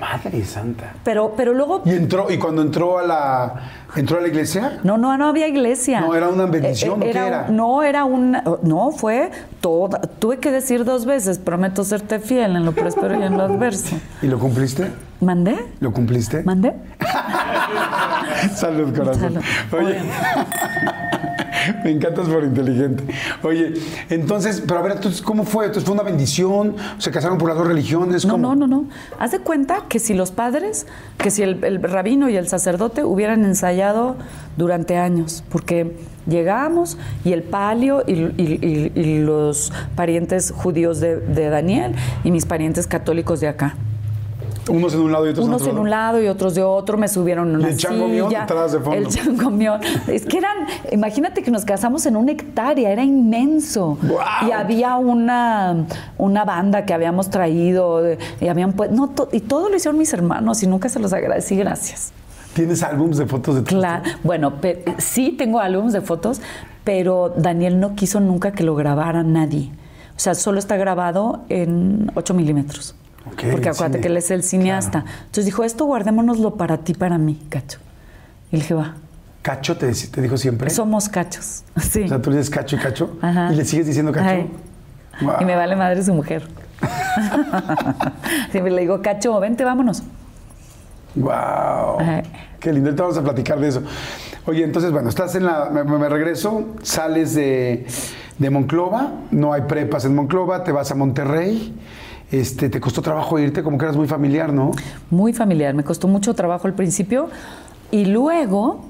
Madre 0.00 0.44
santa. 0.44 0.92
Pero, 1.04 1.34
pero 1.36 1.52
luego. 1.54 1.82
Y 1.84 1.90
entró, 1.90 2.30
y 2.30 2.38
cuando 2.38 2.62
entró 2.62 2.98
a 2.98 3.02
la 3.02 3.54
entró 3.96 4.18
a 4.18 4.20
la 4.20 4.28
iglesia, 4.28 4.78
No, 4.84 4.96
no, 4.98 5.16
no 5.18 5.26
había 5.28 5.48
iglesia. 5.48 6.00
No, 6.00 6.14
¿era 6.14 6.28
una 6.28 6.46
bendición 6.46 7.00
o 7.02 7.04
qué 7.04 7.10
era? 7.10 7.46
un- 7.48 7.56
No, 7.56 7.82
era 7.82 8.04
una. 8.04 8.44
No, 8.62 8.90
fue 8.92 9.30
toda. 9.60 10.00
Tuve 10.00 10.38
que 10.38 10.50
decir 10.50 10.84
dos 10.84 11.04
veces: 11.06 11.38
prometo 11.38 11.84
serte 11.84 12.20
fiel 12.20 12.54
en 12.56 12.64
lo 12.64 12.72
próspero 12.72 13.18
y 13.18 13.22
en 13.22 13.36
lo 13.36 13.42
adverso. 13.44 13.96
¿y 14.22 14.26
lo 14.26 14.38
cumpliste? 14.38 14.92
¿Mandé? 15.20 15.56
¿Lo 15.80 15.92
cumpliste? 15.92 16.42
¿Mandé? 16.44 16.74
Salud, 18.54 18.94
corazón. 18.96 19.40
Salud. 19.70 19.84
Oye, 19.86 19.98
me 21.84 21.90
encantas 21.90 22.28
por 22.28 22.44
inteligente. 22.44 23.04
Oye, 23.42 23.74
entonces, 24.10 24.62
pero 24.66 24.80
a 24.80 24.82
ver, 24.82 24.92
entonces, 24.92 25.22
¿cómo 25.22 25.44
fue? 25.44 25.66
Entonces, 25.66 25.84
¿fue 25.84 25.94
una 25.94 26.02
bendición? 26.02 26.76
¿Se 26.98 27.10
casaron 27.10 27.38
por 27.38 27.48
las 27.48 27.58
dos 27.58 27.66
religiones? 27.66 28.24
No, 28.24 28.32
¿Cómo? 28.32 28.54
no, 28.54 28.66
no, 28.66 28.82
no. 28.82 28.84
Haz 29.18 29.32
de 29.32 29.38
cuenta 29.40 29.84
que 29.88 29.98
si 29.98 30.14
los 30.14 30.30
padres, 30.30 30.86
que 31.18 31.30
si 31.30 31.42
el, 31.42 31.62
el 31.64 31.82
rabino 31.82 32.28
y 32.28 32.36
el 32.36 32.48
sacerdote 32.48 33.04
hubieran 33.04 33.44
ensayado 33.44 34.16
durante 34.56 34.96
años, 34.96 35.44
porque 35.50 35.96
llegábamos 36.26 36.98
y 37.24 37.32
el 37.32 37.42
palio 37.42 38.02
y, 38.06 38.12
y- 38.12 38.92
y- 38.96 39.00
y 39.00 39.18
los 39.20 39.72
parientes 39.96 40.50
judíos 40.50 41.00
de, 41.00 41.16
de 41.20 41.48
Daniel 41.48 41.94
y 42.24 42.30
mis 42.30 42.44
parientes 42.44 42.86
católicos 42.86 43.40
de 43.40 43.48
acá. 43.48 43.74
Unos 44.68 44.94
en 44.94 45.00
un 45.00 45.12
lado 45.12 45.26
y 45.26 45.30
otros 45.30 45.46
Unos 45.46 45.62
en 45.62 45.66
en 45.68 45.70
otro. 45.72 45.82
un 45.82 45.90
lado 45.90 46.22
y 46.22 46.28
otros 46.28 46.54
de 46.54 46.62
otro, 46.62 46.96
me 46.98 47.08
subieron 47.08 47.50
en 47.50 47.56
una 47.56 47.68
el 47.68 47.76
changomión 47.76 48.34
atrás 48.34 48.72
de 48.72 48.78
fondo. 48.80 48.96
El 48.98 49.08
changomión. 49.08 49.80
Es 50.06 50.24
que 50.26 50.38
eran, 50.38 50.56
imagínate 50.92 51.42
que 51.42 51.50
nos 51.50 51.64
casamos 51.64 52.04
en 52.06 52.16
una 52.16 52.32
hectárea, 52.32 52.90
era 52.90 53.02
inmenso. 53.04 53.98
Y 54.46 54.52
había 54.52 54.96
una, 54.96 55.86
una 56.18 56.44
banda 56.44 56.84
que 56.86 56.94
habíamos 56.94 57.30
traído, 57.30 58.02
y 58.40 58.48
habían 58.48 58.74
pu- 58.76 58.90
no, 58.90 59.08
to- 59.10 59.28
y 59.32 59.40
todo 59.40 59.68
lo 59.68 59.76
hicieron 59.76 59.98
mis 59.98 60.12
hermanos 60.12 60.62
y 60.62 60.66
nunca 60.66 60.88
se 60.88 60.98
los 61.00 61.12
agradecí, 61.12 61.56
gracias. 61.56 62.12
¿Tienes 62.54 62.82
álbums 62.82 63.18
de 63.18 63.26
fotos 63.26 63.54
de 63.56 63.60
tu 63.62 63.66
Claro, 63.68 64.02
bueno, 64.24 64.52
sí 64.98 65.32
tengo 65.38 65.60
álbumes 65.60 65.92
de 65.92 66.00
fotos, 66.00 66.40
pero 66.84 67.32
Daniel 67.36 67.78
no 67.78 67.94
quiso 67.94 68.18
nunca 68.20 68.52
que 68.52 68.64
lo 68.64 68.74
grabara 68.74 69.22
nadie. 69.22 69.70
O 70.16 70.20
sea, 70.20 70.34
solo 70.34 70.58
está 70.58 70.76
grabado 70.76 71.42
en 71.48 72.10
8 72.16 72.34
milímetros. 72.34 72.96
Porque 73.24 73.68
acuérdate 73.68 74.00
que 74.00 74.08
él 74.08 74.16
es 74.16 74.30
el 74.30 74.42
cineasta. 74.42 75.04
Entonces 75.20 75.44
dijo, 75.44 75.64
esto 75.64 75.84
guardémonoslo 75.84 76.54
para 76.56 76.78
ti, 76.78 76.94
para 76.94 77.18
mí, 77.18 77.40
cacho. 77.48 77.78
Y 78.50 78.56
le 78.56 78.62
dije, 78.62 78.74
va, 78.74 78.94
¿Cacho 79.42 79.76
te, 79.76 79.92
te 79.92 80.20
dijo 80.20 80.36
siempre? 80.36 80.70
somos 80.70 81.08
cachos. 81.08 81.62
Sí. 81.80 82.02
O 82.02 82.08
sea, 82.08 82.20
tú 82.20 82.30
le 82.30 82.38
dices 82.38 82.50
cacho 82.50 82.76
y 82.76 82.78
cacho. 82.78 83.16
Ajá. 83.22 83.52
¿Y 83.52 83.56
le 83.56 83.64
sigues 83.64 83.86
diciendo 83.86 84.12
cacho? 84.12 84.46
Y 85.40 85.44
me 85.44 85.56
vale 85.56 85.76
madre 85.76 86.02
su 86.02 86.12
mujer. 86.14 86.46
Siempre 88.50 88.72
le 88.72 88.82
digo, 88.82 89.00
cacho, 89.02 89.38
vente, 89.40 89.64
vámonos. 89.64 90.02
Wow. 91.14 91.98
Qué 92.60 92.72
lindo. 92.72 92.90
Ahorita 92.90 93.02
vamos 93.02 93.18
a 93.18 93.22
platicar 93.22 93.58
de 93.58 93.68
eso. 93.68 93.82
Oye, 94.46 94.64
entonces, 94.64 94.92
bueno, 94.92 95.08
estás 95.08 95.34
en 95.34 95.44
la. 95.44 95.70
Me, 95.70 95.84
me 95.84 96.08
regreso, 96.08 96.66
sales 96.82 97.34
de, 97.34 97.86
de 98.38 98.50
Monclova, 98.50 99.12
no 99.30 99.52
hay 99.52 99.62
prepas 99.62 100.04
en 100.04 100.14
Monclova, 100.14 100.64
te 100.64 100.72
vas 100.72 100.90
a 100.90 100.94
Monterrey. 100.94 101.74
Este, 102.30 102.68
te 102.68 102.80
costó 102.80 103.00
trabajo 103.00 103.38
irte, 103.38 103.62
como 103.62 103.78
que 103.78 103.84
eras 103.86 103.96
muy 103.96 104.06
familiar, 104.06 104.52
¿no? 104.52 104.72
Muy 105.10 105.32
familiar, 105.32 105.74
me 105.74 105.82
costó 105.84 106.08
mucho 106.08 106.34
trabajo 106.34 106.66
al 106.66 106.74
principio 106.74 107.30
y 107.90 108.04
luego 108.04 108.84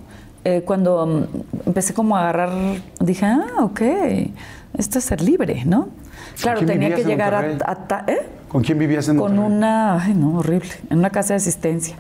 eh, 0.45 0.63
cuando 0.65 1.07
mm, 1.07 1.67
empecé 1.69 1.95
como 1.95 2.17
a 2.17 2.21
agarrar, 2.23 2.51
dije, 3.01 3.27
ah, 3.27 3.47
ok, 3.63 3.81
esto 4.77 4.99
es 4.99 5.05
ser 5.05 5.21
libre, 5.23 5.63
¿no? 5.65 5.89
Claro, 6.41 6.65
tenía 6.67 6.95
que 6.95 7.05
llegar 7.05 7.35
a, 7.65 7.75
ta- 7.87 8.05
¿eh? 8.09 8.19
¿Con 8.49 8.63
quién 8.63 8.79
vivías 8.79 9.09
en 9.09 9.19
con 9.19 9.37
Monterrey? 9.37 9.57
una, 9.57 10.03
ay 10.03 10.15
no, 10.15 10.39
horrible, 10.39 10.71
en 10.91 10.99
una 10.99 11.11
casa 11.11 11.35
de 11.35 11.37
asistencia 11.37 11.95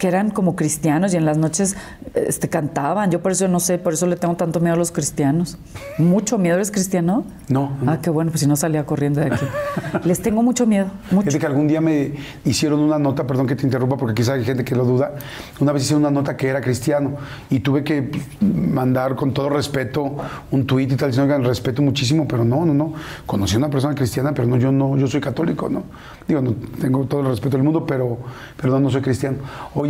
que 0.00 0.08
eran 0.08 0.30
como 0.30 0.56
cristianos 0.56 1.12
y 1.12 1.18
en 1.18 1.26
las 1.26 1.36
noches 1.36 1.76
este, 2.14 2.48
cantaban. 2.48 3.10
Yo 3.10 3.20
por 3.20 3.32
eso 3.32 3.46
no 3.48 3.60
sé, 3.60 3.76
por 3.76 3.92
eso 3.92 4.06
le 4.06 4.16
tengo 4.16 4.34
tanto 4.34 4.58
miedo 4.58 4.72
a 4.72 4.78
los 4.78 4.90
cristianos. 4.90 5.58
Mucho 5.98 6.38
miedo, 6.38 6.56
¿eres 6.56 6.70
cristiano? 6.70 7.24
No, 7.48 7.76
no. 7.82 7.92
Ah, 7.92 7.98
qué 8.00 8.08
bueno, 8.08 8.30
pues 8.30 8.40
si 8.40 8.46
no 8.46 8.56
salía 8.56 8.86
corriendo 8.86 9.20
de 9.20 9.26
aquí. 9.26 9.44
Les 10.04 10.22
tengo 10.22 10.42
mucho 10.42 10.66
miedo, 10.66 10.86
mucho. 11.10 11.26
Fíjate 11.26 11.38
que 11.38 11.46
algún 11.46 11.68
día 11.68 11.82
me 11.82 12.14
hicieron 12.46 12.80
una 12.80 12.98
nota, 12.98 13.26
perdón 13.26 13.46
que 13.46 13.54
te 13.54 13.66
interrumpa 13.66 13.98
porque 13.98 14.14
quizá 14.14 14.32
hay 14.32 14.44
gente 14.44 14.64
que 14.64 14.74
lo 14.74 14.86
duda, 14.86 15.12
una 15.60 15.72
vez 15.72 15.82
hicieron 15.82 16.02
una 16.02 16.10
nota 16.10 16.34
que 16.34 16.48
era 16.48 16.62
cristiano 16.62 17.18
y 17.50 17.60
tuve 17.60 17.84
que 17.84 18.10
mandar 18.40 19.16
con 19.16 19.34
todo 19.34 19.50
respeto 19.50 20.16
un 20.50 20.66
tuit 20.66 20.90
y 20.92 20.96
tal, 20.96 21.10
diciendo, 21.10 21.30
oigan, 21.30 21.46
respeto 21.46 21.82
muchísimo, 21.82 22.26
pero 22.26 22.42
no, 22.42 22.64
no, 22.64 22.72
no, 22.72 22.94
conocí 23.26 23.56
a 23.56 23.58
una 23.58 23.68
persona 23.68 23.94
cristiana, 23.94 24.32
pero 24.32 24.48
no, 24.48 24.56
yo 24.56 24.72
no, 24.72 24.96
yo 24.96 25.06
soy 25.06 25.20
católico, 25.20 25.68
¿no? 25.68 25.82
Digo, 26.26 26.40
no, 26.40 26.54
tengo 26.80 27.04
todo 27.04 27.20
el 27.20 27.26
respeto 27.26 27.58
del 27.58 27.64
mundo, 27.64 27.84
pero, 27.84 28.16
pero 28.56 28.72
no, 28.72 28.80
no 28.80 28.90
soy 28.90 29.02
cristiano. 29.02 29.36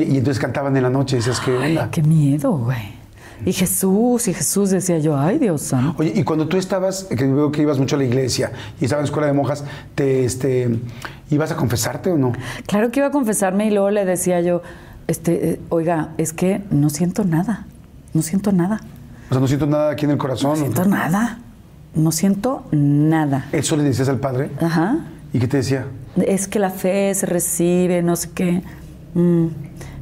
Oye, 0.01 0.13
y 0.13 0.19
entonces 0.19 0.41
cantaban 0.41 0.77
en 0.77 0.83
la 0.83 0.91
noche, 0.91 1.17
dices, 1.17 1.41
¿qué 1.41 1.57
onda? 1.57 1.91
Qué 1.91 2.03
miedo, 2.03 2.53
güey. 2.53 3.01
Y 3.45 3.53
Jesús, 3.53 4.29
y 4.29 4.35
Jesús 4.35 4.71
decía 4.71 4.99
yo, 4.99 5.19
ay 5.19 5.39
Dios 5.39 5.63
santo. 5.63 5.95
Oye, 5.99 6.13
y 6.15 6.25
cuando 6.25 6.47
tú 6.47 6.59
estabas, 6.59 7.05
que 7.05 7.25
veo 7.25 7.51
que 7.51 7.63
ibas 7.63 7.79
mucho 7.79 7.97
a 7.97 7.99
la 7.99 8.05
iglesia 8.05 8.53
y 8.81 8.85
estabas 8.85 9.03
en 9.03 9.05
escuela 9.07 9.27
de 9.27 9.33
monjas, 9.33 9.65
te, 9.95 10.25
este, 10.25 10.79
¿ibas 11.31 11.51
a 11.51 11.57
confesarte 11.57 12.11
o 12.11 12.19
no? 12.19 12.33
Claro 12.67 12.91
que 12.91 13.01
iba 13.01 13.07
a 13.09 13.11
confesarme 13.11 13.67
y 13.67 13.71
luego 13.71 13.91
le 13.91 14.05
decía 14.05 14.43
yo, 14.43 14.63
este, 15.07 15.53
eh, 15.53 15.61
oiga, 15.71 16.11
es 16.19 16.35
que 16.35 16.63
no 16.71 16.91
siento 16.91 17.25
nada, 17.25 17.67
no 18.13 18.21
siento 18.21 18.53
nada, 18.53 18.81
O 19.31 19.33
sea, 19.33 19.41
no 19.41 19.49
siento 19.49 19.67
nada 19.67 19.91
aquí 19.91 20.05
en 20.05 20.11
el 20.11 20.19
corazón. 20.19 20.51
no 20.51 20.55
¿o 20.55 20.59
siento 20.59 20.85
nada, 20.85 21.39
no 21.95 22.13
siento 22.13 22.65
nada. 22.73 23.47
¿Eso 23.53 23.75
le 23.77 23.85
decías 23.85 24.11
al 24.11 24.21
padre? 24.21 24.51
Ajá. 24.61 24.99
¿Y 25.33 25.39
qué 25.39 25.49
te 25.49 25.57
decía? 25.59 25.87
Es 26.17 26.47
que 26.47 26.59
la 26.59 26.71
fe 26.71 27.15
se 27.15 27.25
recibe, 27.25 28.03
no 28.03 28.17
sé 28.17 28.31
qué. 28.35 28.63
Mm. 29.15 29.47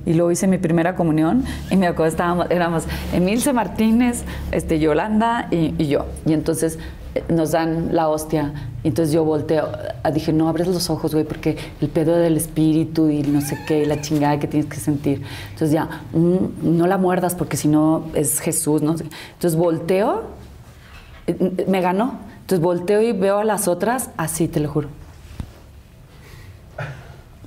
Y 0.07 0.15
luego 0.15 0.31
hice 0.31 0.47
mi 0.47 0.59
primera 0.59 0.97
comunión 0.97 1.45
y 1.71 1.77
me 1.77 1.87
acuerdo, 1.87 2.11
estábamos, 2.11 2.47
éramos 2.51 2.85
Emilce 3.13 3.53
Martínez, 3.53 4.25
este, 4.53 4.79
Yolanda 4.79 5.49
y, 5.51 5.75
y 5.77 5.89
yo. 5.89 6.07
Y 6.25 6.33
entonces 6.33 6.79
eh, 7.15 7.25
nos 7.29 7.53
dan 7.53 7.95
la 7.95 8.09
hostia. 8.09 8.53
Y 8.85 8.89
entonces 8.89 9.13
yo 9.13 9.25
volteo, 9.25 9.69
ah, 10.03 10.11
dije, 10.11 10.33
no 10.33 10.49
abres 10.49 10.69
los 10.69 10.89
ojos, 10.91 11.13
güey, 11.13 11.25
porque 11.25 11.57
el 11.81 11.89
pedo 11.89 12.17
del 12.17 12.37
espíritu 12.37 13.09
y 13.09 13.23
no 13.23 13.41
sé 13.41 13.59
qué, 13.67 13.83
y 13.83 13.87
la 13.87 14.01
chingada 14.01 14.39
que 14.39 14.47
tienes 14.47 14.71
que 14.71 14.77
sentir. 14.77 15.23
Entonces 15.51 15.73
ya, 15.73 16.03
mm, 16.13 16.77
no 16.77 16.87
la 16.87 16.99
muerdas 16.99 17.35
porque 17.35 17.57
si 17.57 17.69
no 17.69 18.07
es 18.15 18.41
Jesús, 18.41 18.83
no. 18.83 18.93
Entonces 18.93 19.57
volteo, 19.57 20.25
eh, 21.27 21.67
me 21.69 21.81
ganó. 21.81 22.19
Entonces 22.41 22.61
volteo 22.61 23.03
y 23.03 23.13
veo 23.13 23.39
a 23.39 23.45
las 23.45 23.69
otras 23.69 24.11
así, 24.17 24.49
te 24.49 24.61
lo 24.61 24.69
juro. 24.69 24.89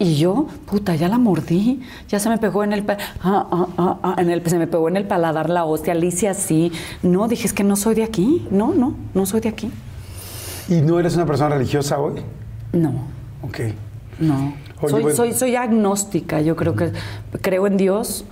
Y 0.02 0.16
yo, 0.16 0.47
puta, 0.66 0.95
ya 0.95 1.08
la 1.08 1.20
mordí, 1.20 1.80
ya 2.10 2.18
se 2.20 2.28
me 2.28 2.39
pegó 2.39 2.64
en 2.64 2.74
el, 2.74 2.84
pa- 2.84 2.97
ah, 3.22 3.47
ah, 3.52 3.68
ah, 3.78 3.97
ah, 4.02 4.16
en 4.18 4.32
el, 4.32 4.43
se 4.47 4.58
me 4.58 4.66
pegó 4.66 4.88
en 4.89 4.97
el 4.97 5.06
paladar 5.06 5.47
la 5.47 5.64
hostia, 5.64 5.93
hice 5.95 6.28
así. 6.28 6.72
No, 7.04 7.28
dije, 7.28 7.45
es 7.45 7.54
que 7.54 7.64
no 7.64 7.76
soy 7.76 7.93
de 7.93 8.04
aquí, 8.04 8.47
no, 8.49 8.74
no, 8.74 8.95
no 9.14 9.26
soy 9.28 9.41
de 9.41 9.49
aquí. 9.49 9.70
¿Y 10.68 10.82
no 10.82 10.99
eres 10.99 11.14
una 11.16 11.28
persona 11.28 11.54
religiosa 11.56 11.99
hoy? 11.99 12.16
No, 12.74 12.93
Ok. 13.43 13.60
no. 14.20 14.54
Oye, 14.82 14.89
soy, 14.89 15.02
bueno. 15.04 15.16
soy, 15.16 15.34
soy 15.34 15.56
agnóstica, 15.56 16.41
yo 16.41 16.56
creo 16.56 16.76
que 16.76 16.91
creo 17.41 17.68
en 17.68 17.78
Dios, 17.78 18.26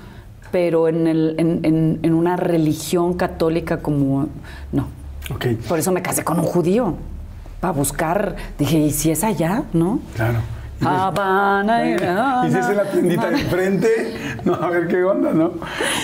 pero 0.51 0.88
en, 0.88 1.05
el, 1.05 1.36
en, 1.38 1.59
en- 1.63 1.99
en 2.01 2.13
una 2.15 2.36
religión 2.36 3.13
católica 3.13 3.78
como, 3.78 4.28
no. 4.72 4.88
Ok. 5.32 5.45
Por 5.67 5.78
eso 5.78 5.91
me 5.91 6.01
casé 6.01 6.24
con 6.24 6.39
un 6.39 6.45
judío, 6.45 6.95
para 7.59 7.74
buscar, 7.74 8.36
dije, 8.57 8.80
¿y 8.80 8.89
si 8.89 9.11
es 9.11 9.24
allá? 9.24 9.65
¿No? 9.74 9.99
Claro. 10.15 10.39
Habana. 10.84 12.45
Y 12.47 12.51
si 12.51 12.57
es 12.57 12.69
en 12.69 12.77
la 12.77 12.84
tiendita 12.86 13.30
de 13.30 13.41
enfrente, 13.41 13.89
no, 14.45 14.53
a 14.55 14.69
ver 14.69 14.88
qué 14.88 15.03
onda, 15.03 15.32
¿no? 15.34 15.51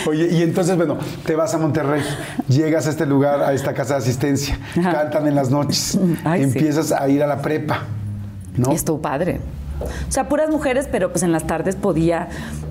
Oye, 0.07 0.29
y 0.31 0.41
entonces, 0.41 0.75
bueno, 0.75 0.97
te 1.25 1.35
vas 1.35 1.53
a 1.53 1.57
Monterrey, 1.57 2.01
llegas 2.47 2.87
a 2.87 2.89
este 2.89 3.05
lugar, 3.05 3.41
a 3.41 3.53
esta 3.53 3.73
casa 3.73 3.93
de 3.95 3.99
asistencia, 3.99 4.57
Ajá. 4.79 4.91
cantan 4.91 5.27
en 5.27 5.35
las 5.35 5.49
noches, 5.49 5.97
Ay, 6.23 6.43
sí. 6.43 6.57
empiezas 6.57 6.91
a 6.91 7.07
ir 7.07 7.23
a 7.23 7.27
la 7.27 7.41
prepa, 7.41 7.83
¿no? 8.57 8.71
Estuvo 8.71 9.01
padre. 9.01 9.39
O 9.81 10.11
sea, 10.11 10.29
puras 10.29 10.49
mujeres, 10.49 10.87
pero 10.89 11.11
pues 11.11 11.23
en 11.23 11.31
las 11.33 11.45
tardes 11.45 11.75
podía, 11.75 12.29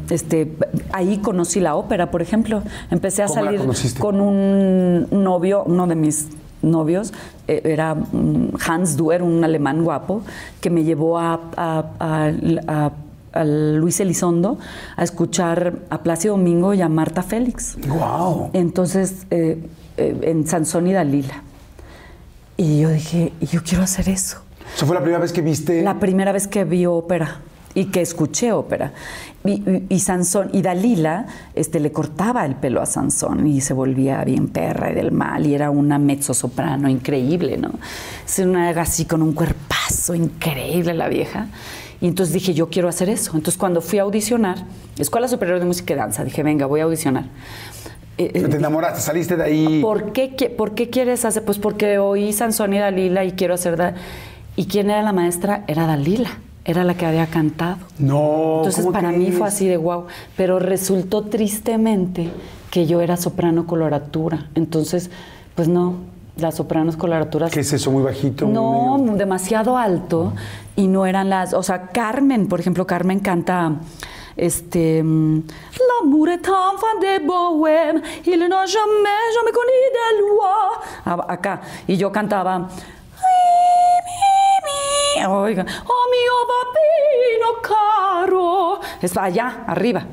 este, 0.08 0.56
ahí 0.92 1.18
conocí 1.18 1.60
la 1.60 1.74
ópera, 1.74 2.10
por 2.10 2.22
ejemplo. 2.22 2.62
Empecé 2.90 3.22
a 3.22 3.26
¿Cómo 3.26 3.42
la 3.42 3.50
salir 3.58 3.98
con 3.98 4.20
un 4.22 5.08
novio, 5.10 5.64
uno 5.66 5.86
de 5.86 5.96
mis 5.96 6.28
novios, 6.64 7.12
eh, 7.48 7.60
era 7.64 7.94
mm, 7.94 8.54
Hans 8.66 8.96
Duer, 8.96 9.22
un 9.22 9.44
alemán 9.44 9.84
guapo, 9.84 10.22
que 10.60 10.70
me 10.70 10.84
llevó 10.84 11.18
a, 11.18 11.34
a- 11.56 11.84
a- 12.00 12.32
a- 12.68 12.92
a 13.32 13.44
Luis 13.44 13.98
Elizondo 14.00 14.58
a 14.96 15.02
escuchar 15.02 15.80
a 15.90 16.02
Plácido 16.04 16.36
Domingo 16.36 16.72
y 16.74 16.82
a 16.82 16.88
Marta 16.88 17.22
Félix. 17.22 17.76
¡Wow! 17.88 18.50
Entonces, 18.52 19.26
eh, 19.30 19.58
eh, 19.96 20.18
en 20.22 20.46
Sansón 20.46 20.86
y 20.86 20.92
Dalila. 20.92 21.42
Y 22.56 22.80
yo 22.80 22.90
dije, 22.90 23.32
yo 23.40 23.62
quiero 23.64 23.82
hacer 23.82 24.08
eso. 24.08 24.38
¿Eso 24.76 24.86
fue 24.86 24.94
la 24.94 25.00
primera 25.02 25.20
vez 25.20 25.32
que 25.32 25.40
viste? 25.42 25.82
La 25.82 25.98
primera 25.98 26.30
vez 26.32 26.46
que 26.46 26.64
vi 26.64 26.86
ópera 26.86 27.38
y 27.74 27.86
que 27.86 28.00
escuché 28.00 28.52
ópera. 28.52 28.92
Y, 29.44 29.50
y- 29.52 29.86
y 29.88 30.00
Sansón 30.00 30.50
y 30.52 30.62
Dalila 30.62 31.26
este, 31.54 31.80
le 31.80 31.92
cortaba 31.92 32.46
el 32.46 32.54
pelo 32.54 32.80
a 32.80 32.86
Sansón 32.86 33.46
y 33.46 33.60
se 33.60 33.74
volvía 33.74 34.22
bien 34.24 34.48
perra 34.48 34.90
y 34.92 34.94
del 34.94 35.12
mal 35.12 35.44
y 35.46 35.54
era 35.54 35.70
una 35.70 35.98
mezzosoprano 35.98 36.88
increíble, 36.88 37.56
¿no? 37.58 37.70
Es 38.26 38.38
una 38.38 38.70
así 38.70 39.04
con 39.04 39.22
un 39.22 39.32
cuerpazo 39.34 40.14
increíble 40.14 40.94
la 40.94 41.08
vieja. 41.08 41.48
Y 42.00 42.06
entonces 42.06 42.32
dije, 42.34 42.54
yo 42.54 42.68
quiero 42.70 42.88
hacer 42.88 43.08
eso. 43.08 43.32
Entonces 43.34 43.58
cuando 43.58 43.80
fui 43.80 43.98
a 43.98 44.02
audicionar, 44.02 44.64
Escuela 44.98 45.26
Superior 45.28 45.58
de 45.58 45.64
Música 45.66 45.94
y 45.94 45.96
Danza, 45.96 46.24
dije, 46.24 46.42
venga, 46.42 46.66
voy 46.66 46.80
a 46.80 46.84
audicionar. 46.84 47.24
Eh, 48.16 48.30
eh, 48.34 48.42
Te 48.48 48.56
enamoraste, 48.58 49.00
saliste 49.00 49.36
de 49.36 49.42
ahí. 49.44 49.80
¿Por 49.82 50.12
qué, 50.12 50.28
¿Por 50.56 50.74
qué 50.74 50.88
quieres 50.90 51.24
hacer? 51.24 51.44
Pues 51.44 51.58
porque 51.58 51.98
oí 51.98 52.32
Sansón 52.32 52.72
y 52.72 52.78
Dalila 52.78 53.24
y 53.24 53.32
quiero 53.32 53.54
hacer... 53.54 53.76
Da- 53.76 53.94
¿Y 54.56 54.66
quién 54.66 54.88
era 54.88 55.02
la 55.02 55.12
maestra? 55.12 55.64
Era 55.66 55.84
Dalila, 55.86 56.30
era 56.64 56.84
la 56.84 56.94
que 56.94 57.06
había 57.06 57.26
cantado. 57.26 57.78
No. 57.98 58.56
Entonces 58.58 58.84
¿cómo 58.84 58.92
para 58.92 59.10
mí 59.10 59.30
fue 59.32 59.46
así 59.46 59.68
de 59.68 59.76
wow. 59.76 60.06
Pero 60.36 60.58
resultó 60.58 61.22
tristemente 61.22 62.30
que 62.70 62.86
yo 62.86 63.00
era 63.00 63.16
soprano 63.16 63.66
coloratura. 63.66 64.48
Entonces, 64.54 65.10
pues 65.54 65.68
no, 65.68 65.96
las 66.36 66.56
sopranos 66.56 66.96
coloraturas... 66.96 67.52
¿Qué 67.52 67.60
es 67.60 67.72
eso? 67.72 67.90
Muy 67.90 68.02
bajito. 68.02 68.46
No, 68.46 68.96
demasiado 69.16 69.76
alto 69.76 70.32
y 70.74 70.88
no 70.88 71.06
eran 71.06 71.28
las, 71.30 71.54
o 71.54 71.62
sea, 71.62 71.88
Carmen, 71.88 72.48
por 72.48 72.60
ejemplo, 72.60 72.86
Carmen 72.86 73.20
canta 73.20 73.74
este 74.36 75.00
L'amour 75.04 76.28
est 76.30 76.48
enfant 76.48 76.98
de 77.00 77.24
bohème, 77.24 78.02
il 78.26 78.38
n'a 78.48 78.66
jamais, 78.66 79.24
jamais 79.32 79.52
connu 79.52 79.76
de 79.94 80.20
loi. 80.20 80.80
Ah, 81.04 81.26
Acá, 81.28 81.60
y 81.86 81.96
yo 81.96 82.10
cantaba 82.10 82.56
"Ay, 82.56 82.93
mi, 85.14 85.20
mi". 85.20 85.26
Oiga, 85.26 85.64
oh 85.86 86.04
mio 86.10 86.32
papino 86.54 87.62
caro. 87.62 88.80
Es 89.02 89.16
allá, 89.16 89.64
arriba. 89.66 90.06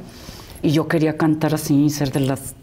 Y 0.61 0.71
yo 0.71 0.87
quería 0.87 1.17
cantar 1.17 1.53
así, 1.55 1.89
ser 1.89 2.11
de 2.11 2.21
las 2.21 2.55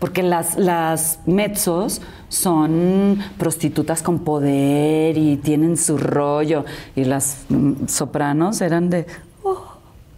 porque 0.00 0.22
las, 0.22 0.56
las 0.58 1.20
mezzos 1.26 2.00
son 2.30 3.18
prostitutas 3.38 4.02
con 4.02 4.20
poder 4.20 5.16
y 5.16 5.36
tienen 5.36 5.76
su 5.76 5.98
rollo. 5.98 6.64
Y 6.96 7.04
las 7.04 7.44
mm, 7.50 7.86
sopranos 7.86 8.62
eran 8.62 8.88
de, 8.88 9.06
oh, 9.42 9.62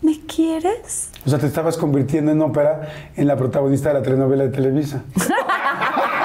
¿me 0.01 0.21
quieres? 0.21 1.11
O 1.27 1.31
sea, 1.31 1.41
te 1.41 1.49
estabas 1.49 1.77
convirtiendo 1.77 2.31
en 2.31 2.41
ópera 2.41 3.11
en 3.17 3.27
la 3.27 3.37
protagonista 3.37 3.89
de 3.89 3.95
la 3.95 4.03
telenovela 4.03 4.45
de 4.45 4.51
Televisa. 4.51 5.03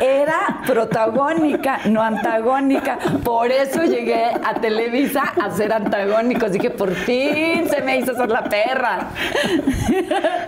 Era 0.00 0.60
protagónica, 0.66 1.80
no 1.86 2.02
antagónica. 2.02 2.98
Por 3.24 3.50
eso 3.50 3.82
llegué 3.84 4.24
a 4.26 4.54
Televisa 4.60 5.22
a 5.22 5.50
ser 5.50 5.72
antagónicos. 5.72 6.52
Dije, 6.52 6.70
por 6.70 6.94
fin 6.94 7.68
se 7.68 7.80
me 7.82 7.98
hizo 7.98 8.14
ser 8.14 8.28
la 8.28 8.44
perra. 8.44 9.08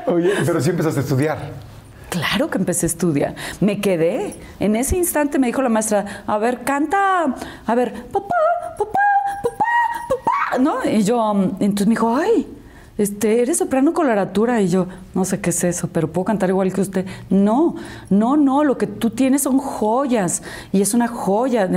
Oye, 0.07 0.33
pero 0.45 0.61
sí 0.61 0.71
empezaste 0.71 1.01
a 1.01 1.03
estudiar. 1.03 1.39
Claro 2.11 2.49
que 2.49 2.59
empecé 2.59 2.87
a 2.87 2.89
estudiar. 2.89 3.35
Me 3.61 3.81
quedé. 3.81 4.35
En 4.61 4.77
ese 4.77 4.97
instante 4.97 5.39
me 5.39 5.47
dijo 5.47 5.63
la 5.63 5.69
maestra, 5.69 6.23
a 6.27 6.39
ver, 6.39 6.63
canta, 6.65 7.35
a 7.67 7.75
ver, 7.75 7.93
papá, 8.07 8.35
papá, 8.79 9.01
papá, 9.43 9.65
papá, 10.09 10.59
¿no? 10.59 10.85
Y 10.85 11.03
yo, 11.05 11.35
mm, 11.35 11.57
entonces 11.61 11.87
me 11.87 11.93
dijo, 11.93 12.17
ay, 12.17 12.47
este, 12.99 13.41
eres 13.41 13.59
soprano 13.59 13.93
coloratura. 13.93 14.61
Y 14.61 14.69
yo, 14.69 14.87
no 15.15 15.25
sé 15.25 15.41
qué 15.41 15.51
es 15.51 15.65
eso, 15.65 15.89
pero 15.93 16.13
puedo 16.13 16.27
cantar 16.27 16.51
igual 16.51 16.73
que 16.73 16.81
usted. 16.81 17.07
No, 17.31 17.77
no, 18.11 18.37
no, 18.37 18.65
lo 18.65 18.77
que 18.77 18.87
tú 18.87 19.11
tienes 19.11 19.43
son 19.43 19.59
joyas. 19.59 20.43
Y 20.73 20.83
es 20.83 20.95
una 20.95 21.09
joya. 21.09 21.69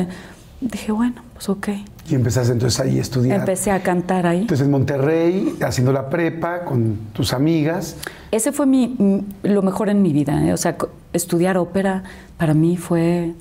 Dije, 0.60 0.92
bueno, 0.92 1.22
pues 1.34 1.48
ok. 1.50 1.70
Y 2.10 2.16
empezaste 2.16 2.52
entonces 2.52 2.80
ahí 2.80 2.98
a 2.98 3.02
estudiar. 3.02 3.40
Empecé 3.40 3.72
a 3.72 3.82
cantar 3.82 4.26
ahí. 4.28 4.42
Entonces 4.42 4.66
en 4.66 4.72
Monterrey, 4.72 5.56
haciendo 5.62 5.94
la 5.94 6.10
prepa 6.10 6.66
con 6.66 6.98
tus 7.14 7.34
amigas. 7.34 7.96
Ese 8.32 8.52
fue 8.52 8.66
mi, 8.66 9.24
lo 9.44 9.62
mejor 9.62 9.90
en 9.90 10.02
mi 10.02 10.12
vida. 10.12 10.46
¿eh? 10.46 10.54
O 10.54 10.58
sea, 10.58 10.76
estudiar 11.14 11.58
ópera 11.58 12.04
para 12.38 12.54
mí 12.54 12.78
fue. 12.78 13.34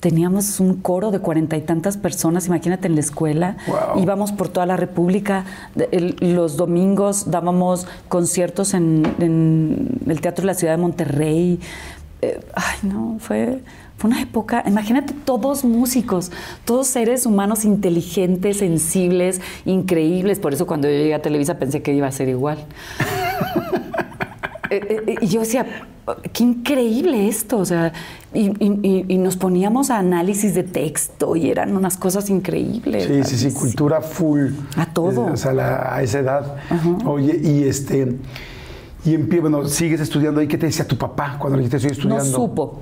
Teníamos 0.00 0.60
un 0.60 0.74
coro 0.74 1.10
de 1.10 1.18
cuarenta 1.18 1.56
y 1.56 1.60
tantas 1.60 1.96
personas, 1.96 2.46
imagínate 2.46 2.86
en 2.86 2.94
la 2.94 3.00
escuela. 3.00 3.56
Wow. 3.66 4.00
Íbamos 4.02 4.30
por 4.30 4.48
toda 4.48 4.64
la 4.64 4.76
República. 4.76 5.44
El- 5.90 6.16
los 6.20 6.56
domingos 6.56 7.30
dábamos 7.32 7.86
conciertos 8.08 8.74
en, 8.74 9.02
en 9.18 9.88
el 10.06 10.20
Teatro 10.20 10.42
de 10.42 10.46
la 10.46 10.54
Ciudad 10.54 10.74
de 10.74 10.82
Monterrey. 10.82 11.58
Eh, 12.22 12.40
ay, 12.54 12.76
no, 12.88 13.16
fue, 13.18 13.60
fue 13.96 14.10
una 14.10 14.22
época. 14.22 14.62
Imagínate 14.68 15.14
todos 15.24 15.64
músicos, 15.64 16.30
todos 16.64 16.86
seres 16.86 17.26
humanos 17.26 17.64
inteligentes, 17.64 18.58
sensibles, 18.58 19.40
increíbles. 19.64 20.38
Por 20.38 20.52
eso 20.54 20.64
cuando 20.66 20.86
yo 20.88 20.94
llegué 20.94 21.14
a 21.14 21.22
Televisa 21.22 21.58
pensé 21.58 21.82
que 21.82 21.92
iba 21.92 22.06
a 22.06 22.12
ser 22.12 22.28
igual. 22.28 22.58
Eh, 24.70 25.02
eh, 25.06 25.14
y 25.20 25.26
yo 25.26 25.40
decía, 25.40 25.66
qué 26.32 26.42
increíble 26.44 27.28
esto, 27.28 27.58
o 27.58 27.64
sea, 27.64 27.92
y, 28.34 28.46
y- 28.64 28.80
y- 28.82 29.04
y 29.08 29.18
nos 29.18 29.36
poníamos 29.36 29.90
a 29.90 29.98
análisis 29.98 30.54
de 30.54 30.62
texto 30.62 31.36
y 31.36 31.50
eran 31.50 31.76
unas 31.76 31.96
cosas 31.96 32.30
increíbles. 32.30 33.04
Sí, 33.26 33.36
sí, 33.36 33.50
sí, 33.50 33.54
cultura 33.56 34.00
full. 34.00 34.48
A 34.76 34.86
todo. 34.86 35.28
Eh, 35.28 35.32
O 35.32 35.36
sea, 35.36 35.52
la- 35.52 35.94
a 35.94 36.02
esa 36.02 36.18
edad. 36.20 36.56
Oye, 37.04 37.38
y 37.42 37.64
este. 37.64 38.16
Y 39.04 39.14
en 39.14 39.28
pie, 39.28 39.40
bueno, 39.40 39.66
sigues 39.66 40.00
estudiando 40.00 40.40
ahí. 40.40 40.48
¿Qué 40.48 40.58
te 40.58 40.66
decía 40.66 40.86
tu 40.86 40.98
papá 40.98 41.36
cuando 41.38 41.56
le 41.56 41.64
dijiste 41.64 41.88
estoy 41.88 42.08
No 42.08 42.16
estudiando? 42.16 42.36
supo. 42.48 42.80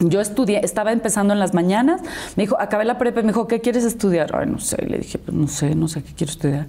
Yo 0.00 0.20
estudié, 0.20 0.60
estaba 0.64 0.90
empezando 0.92 1.32
en 1.34 1.38
las 1.38 1.54
mañanas, 1.54 2.00
me 2.34 2.42
dijo, 2.42 2.60
acabé 2.60 2.84
la 2.84 2.98
prepa, 2.98 3.20
y 3.20 3.22
me 3.22 3.28
dijo, 3.28 3.46
¿qué 3.46 3.60
quieres 3.60 3.84
estudiar? 3.84 4.34
Ay, 4.34 4.48
no 4.50 4.58
sé, 4.58 4.76
y 4.84 4.86
le 4.90 4.98
dije, 4.98 5.18
pues 5.18 5.36
no 5.36 5.46
sé, 5.46 5.76
no 5.76 5.86
sé 5.86 6.02
qué 6.02 6.12
quiero 6.14 6.32
estudiar. 6.32 6.66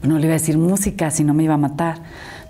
Pero 0.00 0.12
no 0.12 0.18
le 0.18 0.26
iba 0.26 0.34
a 0.34 0.38
decir 0.38 0.58
música, 0.58 1.10
si 1.10 1.24
no 1.24 1.32
me 1.32 1.44
iba 1.44 1.54
a 1.54 1.58
matar. 1.58 2.00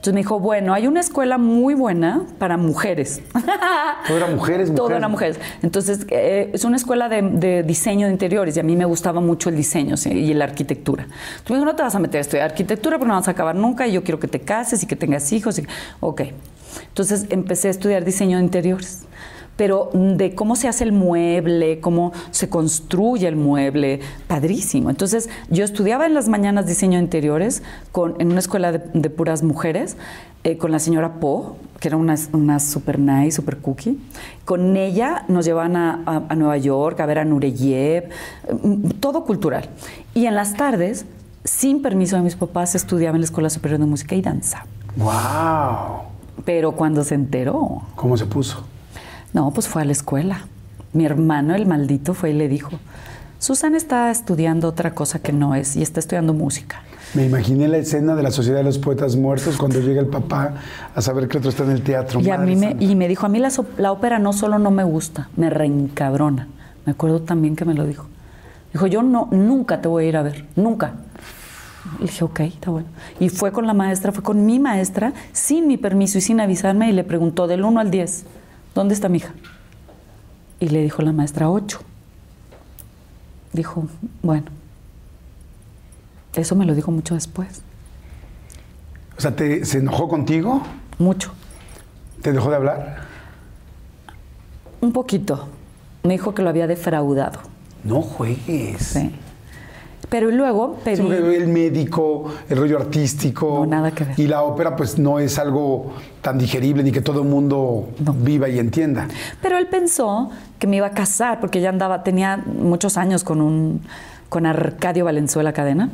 Entonces 0.06 0.14
me 0.14 0.20
dijo, 0.20 0.38
bueno, 0.38 0.72
hay 0.72 0.86
una 0.86 1.00
escuela 1.00 1.36
muy 1.36 1.74
buena 1.74 2.22
para 2.38 2.56
mujeres. 2.56 3.22
Todo 4.06 4.16
era 4.16 4.28
mujeres, 4.28 4.68
Todo 4.68 4.84
mujeres. 4.84 4.98
era 4.98 5.08
mujeres. 5.08 5.40
Entonces, 5.62 6.06
eh, 6.10 6.52
es 6.54 6.64
una 6.64 6.76
escuela 6.76 7.08
de, 7.08 7.22
de 7.22 7.64
diseño 7.64 8.06
de 8.06 8.12
interiores 8.12 8.56
y 8.56 8.60
a 8.60 8.62
mí 8.62 8.76
me 8.76 8.84
gustaba 8.84 9.20
mucho 9.20 9.48
el 9.48 9.56
diseño 9.56 9.96
sí, 9.96 10.10
y 10.10 10.32
la 10.32 10.44
arquitectura. 10.44 11.02
Entonces 11.02 11.50
me 11.50 11.56
dijo, 11.56 11.64
no 11.64 11.74
te 11.74 11.82
vas 11.82 11.96
a 11.96 11.98
meter 11.98 12.18
a 12.18 12.20
estudiar 12.20 12.48
arquitectura 12.48 12.98
porque 12.98 13.08
no 13.08 13.14
vas 13.16 13.26
a 13.26 13.32
acabar 13.32 13.56
nunca 13.56 13.88
y 13.88 13.94
yo 13.94 14.04
quiero 14.04 14.20
que 14.20 14.28
te 14.28 14.38
cases 14.38 14.80
y 14.84 14.86
que 14.86 14.94
tengas 14.94 15.32
hijos. 15.32 15.58
Y... 15.58 15.66
Ok. 15.98 16.22
Entonces 16.86 17.26
empecé 17.30 17.66
a 17.66 17.72
estudiar 17.72 18.04
diseño 18.04 18.38
de 18.38 18.44
interiores. 18.44 19.06
Pero 19.56 19.90
de 19.94 20.34
cómo 20.34 20.54
se 20.54 20.68
hace 20.68 20.84
el 20.84 20.92
mueble, 20.92 21.80
cómo 21.80 22.12
se 22.30 22.48
construye 22.48 23.26
el 23.26 23.36
mueble, 23.36 24.00
padrísimo. 24.28 24.90
Entonces 24.90 25.28
yo 25.48 25.64
estudiaba 25.64 26.04
en 26.06 26.12
las 26.14 26.28
mañanas 26.28 26.66
diseño 26.66 26.98
de 26.98 27.04
interiores 27.04 27.62
con, 27.92 28.14
en 28.18 28.30
una 28.30 28.40
escuela 28.40 28.72
de, 28.72 28.82
de 28.92 29.08
puras 29.10 29.42
mujeres 29.42 29.96
eh, 30.44 30.58
con 30.58 30.72
la 30.72 30.78
señora 30.78 31.14
Po, 31.20 31.56
que 31.80 31.88
era 31.88 31.96
una, 31.96 32.16
una 32.32 32.60
super 32.60 32.98
nice, 32.98 33.32
super 33.32 33.56
cookie. 33.58 33.98
Con 34.44 34.76
ella 34.76 35.24
nos 35.28 35.44
llevaban 35.46 35.74
a, 35.76 36.02
a- 36.06 36.22
a 36.28 36.34
Nueva 36.36 36.58
York 36.58 37.00
a 37.00 37.06
ver 37.06 37.18
a 37.18 37.24
Nureyev, 37.24 38.10
mm, 38.62 38.90
todo 39.00 39.24
cultural. 39.24 39.68
Y 40.14 40.26
en 40.26 40.34
las 40.34 40.54
tardes, 40.54 41.06
sin 41.44 41.80
permiso 41.80 42.16
de 42.16 42.22
mis 42.22 42.36
papás, 42.36 42.74
estudiaba 42.74 43.16
en 43.16 43.22
la 43.22 43.24
Escuela 43.24 43.48
Superior 43.50 43.80
de 43.80 43.86
Música 43.86 44.14
y 44.14 44.20
Danza. 44.22 44.66
¡Wow! 44.96 46.02
Pero 46.44 46.72
cuando 46.72 47.02
se 47.04 47.14
enteró, 47.14 47.82
¿Cómo 47.96 48.16
se 48.16 48.26
puso? 48.26 48.64
No, 49.32 49.50
pues 49.50 49.68
fue 49.68 49.82
a 49.82 49.84
la 49.84 49.92
escuela. 49.92 50.40
Mi 50.92 51.04
hermano, 51.04 51.54
el 51.54 51.66
maldito, 51.66 52.14
fue 52.14 52.30
y 52.30 52.34
le 52.34 52.48
dijo, 52.48 52.70
Susana 53.38 53.76
está 53.76 54.10
estudiando 54.10 54.68
otra 54.68 54.94
cosa 54.94 55.18
que 55.18 55.32
no 55.32 55.54
es 55.54 55.76
y 55.76 55.82
está 55.82 56.00
estudiando 56.00 56.32
música. 56.32 56.82
Me 57.14 57.26
imaginé 57.26 57.68
la 57.68 57.76
escena 57.78 58.14
de 58.14 58.22
la 58.22 58.30
Sociedad 58.30 58.58
de 58.58 58.64
los 58.64 58.78
Poetas 58.78 59.14
Muertos 59.16 59.56
cuando 59.56 59.80
llega 59.80 60.00
el 60.00 60.08
papá 60.08 60.54
a 60.94 61.00
saber 61.02 61.28
que 61.28 61.38
otro 61.38 61.50
está 61.50 61.64
en 61.64 61.70
el 61.70 61.82
teatro. 61.82 62.20
Y, 62.20 62.30
a 62.30 62.38
mí 62.38 62.56
me, 62.56 62.76
y 62.80 62.94
me 62.94 63.08
dijo, 63.08 63.26
a 63.26 63.28
mí 63.28 63.38
la, 63.38 63.50
so- 63.50 63.66
la 63.78 63.92
ópera 63.92 64.18
no 64.18 64.32
solo 64.32 64.58
no 64.58 64.70
me 64.70 64.84
gusta, 64.84 65.28
me 65.36 65.48
reencabrona. 65.50 66.48
Me 66.84 66.92
acuerdo 66.92 67.20
también 67.20 67.56
que 67.56 67.64
me 67.64 67.74
lo 67.74 67.86
dijo. 67.86 68.06
Dijo, 68.72 68.86
yo 68.86 69.02
no, 69.02 69.28
nunca 69.30 69.80
te 69.80 69.88
voy 69.88 70.04
a 70.04 70.08
ir 70.08 70.16
a 70.16 70.22
ver, 70.22 70.44
nunca. 70.56 70.94
Le 72.00 72.06
dije, 72.06 72.24
ok, 72.24 72.40
está 72.40 72.70
bueno. 72.70 72.88
Y 73.20 73.28
fue 73.28 73.52
con 73.52 73.66
la 73.66 73.74
maestra, 73.74 74.12
fue 74.12 74.22
con 74.22 74.44
mi 74.44 74.58
maestra, 74.58 75.12
sin 75.32 75.66
mi 75.68 75.76
permiso 75.76 76.18
y 76.18 76.20
sin 76.20 76.40
avisarme, 76.40 76.88
y 76.88 76.92
le 76.92 77.04
preguntó 77.04 77.46
del 77.46 77.64
1 77.64 77.80
al 77.80 77.90
10, 77.90 78.24
¿dónde 78.76 78.94
está 78.94 79.08
mi 79.08 79.16
hija? 79.16 79.32
Y 80.60 80.68
le 80.68 80.82
dijo 80.82 81.02
la 81.02 81.12
maestra, 81.12 81.50
8. 81.50 81.80
Dijo, 83.52 83.88
bueno. 84.22 84.46
Eso 86.34 86.54
me 86.54 86.66
lo 86.66 86.74
dijo 86.74 86.90
mucho 86.90 87.14
después. 87.14 87.62
O 89.16 89.20
sea, 89.20 89.34
¿te, 89.34 89.64
¿se 89.64 89.78
enojó 89.78 90.08
contigo? 90.08 90.62
Mucho. 90.98 91.32
¿Te 92.20 92.32
dejó 92.32 92.50
de 92.50 92.56
hablar? 92.56 92.98
Un 94.82 94.92
poquito. 94.92 95.48
Me 96.02 96.12
dijo 96.14 96.34
que 96.34 96.42
lo 96.42 96.50
había 96.50 96.66
defraudado. 96.66 97.40
No 97.82 98.02
juegues. 98.02 98.82
Sí. 98.82 99.14
Pero 100.08 100.30
luego 100.30 100.76
pedí. 100.84 100.96
Sí, 100.96 101.02
el 101.02 101.48
médico, 101.48 102.32
el 102.48 102.58
rollo 102.58 102.78
artístico. 102.78 103.60
No, 103.60 103.66
nada 103.66 103.90
que 103.90 104.04
ver. 104.04 104.20
Y 104.20 104.28
la 104.28 104.42
ópera, 104.42 104.76
pues 104.76 104.98
no 104.98 105.18
es 105.18 105.38
algo 105.38 105.92
tan 106.22 106.38
digerible 106.38 106.82
ni 106.84 106.92
que 106.92 107.00
todo 107.00 107.22
el 107.22 107.28
mundo 107.28 107.88
No. 107.98 108.12
viva 108.12 108.48
y 108.48 108.58
entienda. 108.60 109.08
Pero 109.42 109.58
él 109.58 109.66
pensó 109.66 110.30
que 110.60 110.66
me 110.68 110.76
iba 110.76 110.86
a 110.86 110.90
casar 110.92 111.40
porque 111.40 111.60
ya 111.60 111.70
andaba, 111.70 112.04
tenía 112.04 112.36
muchos 112.36 112.96
años 112.96 113.24
con 113.24 113.40
un 113.40 113.80
con 114.28 114.44
Arcadio 114.46 115.04
Valenzuela 115.04 115.52
Cadena 115.52 115.90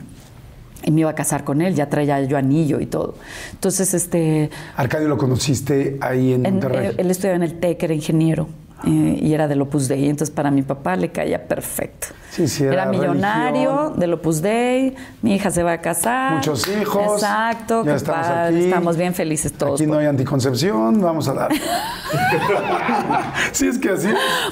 y 0.85 0.91
me 0.91 1.03
iba 1.03 1.11
a 1.11 1.15
casar 1.15 1.45
con 1.45 1.61
él, 1.63 1.75
ya 1.75 1.89
traía 1.89 2.21
yo 2.23 2.37
anillo 2.37 2.81
y 2.81 2.87
todo. 2.87 3.15
Entonces, 3.53 3.95
este, 3.95 4.51
Arcadio 4.77 5.07
lo 5.09 5.17
conociste 5.17 5.97
ahí 6.01 6.33
en, 6.33 6.45
en- 6.47 6.55
Monterrey. 6.55 6.87
eh, 6.89 6.95
él 6.99 7.11
estudiaba 7.11 7.37
en 7.37 7.43
el 7.45 7.61
TEC, 7.61 7.83
era 7.85 7.95
ingeniero 7.95 8.49
eh, 8.85 9.19
y 9.21 9.33
era 9.33 9.49
del 9.49 9.63
Opus 9.63 9.89
Dei, 9.89 10.09
entonces 10.09 10.35
para 10.35 10.51
mi 10.51 10.63
papá 10.63 10.97
le 10.97 11.11
caía 11.11 11.47
perfecto. 11.47 12.09
Sí, 12.31 12.49
sí, 12.49 12.65
era 12.65 12.87
millonario 12.87 13.71
religión. 13.71 14.01
del 14.01 14.13
Opus 14.15 14.43
Dei, 14.43 14.95
mi 15.23 15.35
hija 15.35 15.51
se 15.51 15.63
va 15.63 15.73
a 15.73 15.81
casar. 15.81 16.35
Muchos 16.35 16.67
hijos. 16.69 17.23
Exacto, 17.23 17.85
ya 17.85 17.95
estamos 17.95 18.27
padre, 18.27 18.57
aquí. 18.57 18.65
estamos 18.65 18.97
bien 18.97 19.15
felices 19.15 19.53
todos. 19.53 19.81
Aquí 19.81 19.91
no 19.91 19.99
hay 19.99 20.07
anticoncepción, 20.07 21.01
vamos 21.01 21.29
a 21.29 21.35
dar. 21.35 21.51
sí, 23.53 23.69
es 23.69 23.79
que 23.79 23.91
así. 23.91 24.09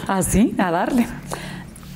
Así, 0.06 0.54
a 0.58 0.70
darle. 0.70 1.06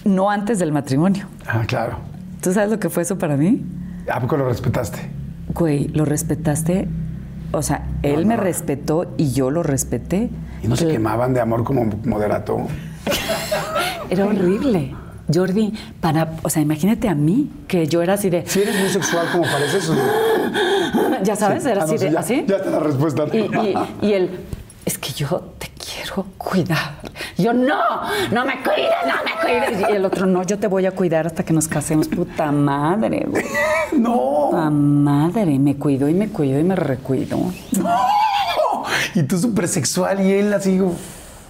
No 0.05 0.31
antes 0.31 0.59
del 0.59 0.73
matrimonio. 0.73 1.27
Ah, 1.47 1.63
claro. 1.67 1.99
¿Tú 2.41 2.53
sabes 2.53 2.71
lo 2.71 2.79
que 2.79 2.91
fue 2.91 3.03
eso 3.03 3.17
para 3.17 3.37
mí? 3.37 3.63
¿A 4.11 4.21
poco 4.21 4.37
lo 4.37 4.49
respetaste? 4.49 4.99
Güey, 5.49 5.89
lo 5.89 6.05
respetaste. 6.05 6.89
O 7.55 7.63
sea, 7.63 7.87
él 8.03 8.27
me 8.27 8.37
respetó 8.37 9.07
y 9.17 9.33
yo 9.33 9.51
lo 9.51 9.63
respeté. 9.63 10.29
Y 10.63 10.69
no 10.69 10.77
se 10.77 10.89
quemaban 10.89 11.33
de 11.35 11.41
amor 11.41 11.65
como 11.65 11.85
moderato. 12.05 12.59
Era 14.11 14.27
horrible. 14.27 14.95
Jordi, 15.33 15.73
para, 16.01 16.33
o 16.43 16.51
sea, 16.51 16.61
imagínate 16.61 17.09
a 17.09 17.15
mí, 17.15 17.51
que 17.67 17.87
yo 17.87 18.03
era 18.03 18.13
así 18.15 18.29
de, 18.29 18.45
Si 18.47 18.61
eres 18.61 18.79
muy 18.79 18.91
sexual 18.91 19.27
como 19.33 19.45
pareces. 19.45 19.89
o 19.89 19.95
no? 19.95 20.03
ya 21.23 21.35
sabes, 21.35 21.65
era 21.65 21.81
Ah, 21.81 21.85
así 21.85 21.97
sí, 21.97 22.05
de, 22.05 22.11
ya, 22.13 22.21
así. 22.21 22.45
Ya 22.47 22.57
está 22.57 22.71
la 22.71 22.81
respuesta. 22.81 23.25
Y, 23.33 23.39
y, 23.39 23.75
y 24.07 24.13
él, 24.13 24.31
es 24.85 24.99
que 24.99 25.13
yo 25.13 25.55
te 25.59 25.69
quiero 26.15 26.29
cuidar. 26.39 26.95
Yo, 27.37 27.53
no, 27.53 28.03
no 28.31 28.45
me 28.45 28.63
cuides, 28.63 28.93
no 29.07 29.15
me 29.25 29.41
cuides. 29.41 29.91
Y 29.91 29.93
el 29.93 30.05
otro, 30.05 30.27
no, 30.27 30.43
yo 30.45 30.59
te 30.59 30.67
voy 30.67 30.87
a 30.87 30.93
cuidar 30.93 31.27
hasta 31.27 31.45
que 31.45 31.53
nos 31.53 31.69
casemos. 31.69 32.09
Puta 32.09 32.53
madre, 32.53 33.27
güey. 33.29 33.45
No. 33.93 34.49
Puta 34.51 34.71
madre. 34.71 35.59
Me 35.59 35.77
cuidó 35.77 36.09
y 36.09 36.15
me 36.15 36.29
cuidó 36.29 36.59
y 36.59 36.65
me 36.65 36.77
recuidó. 36.77 37.39
Y 39.15 39.23
tú 39.23 39.39
súper 39.39 39.69
sexual 39.69 40.21
y 40.21 40.33
él 40.33 40.53
así, 40.53 40.81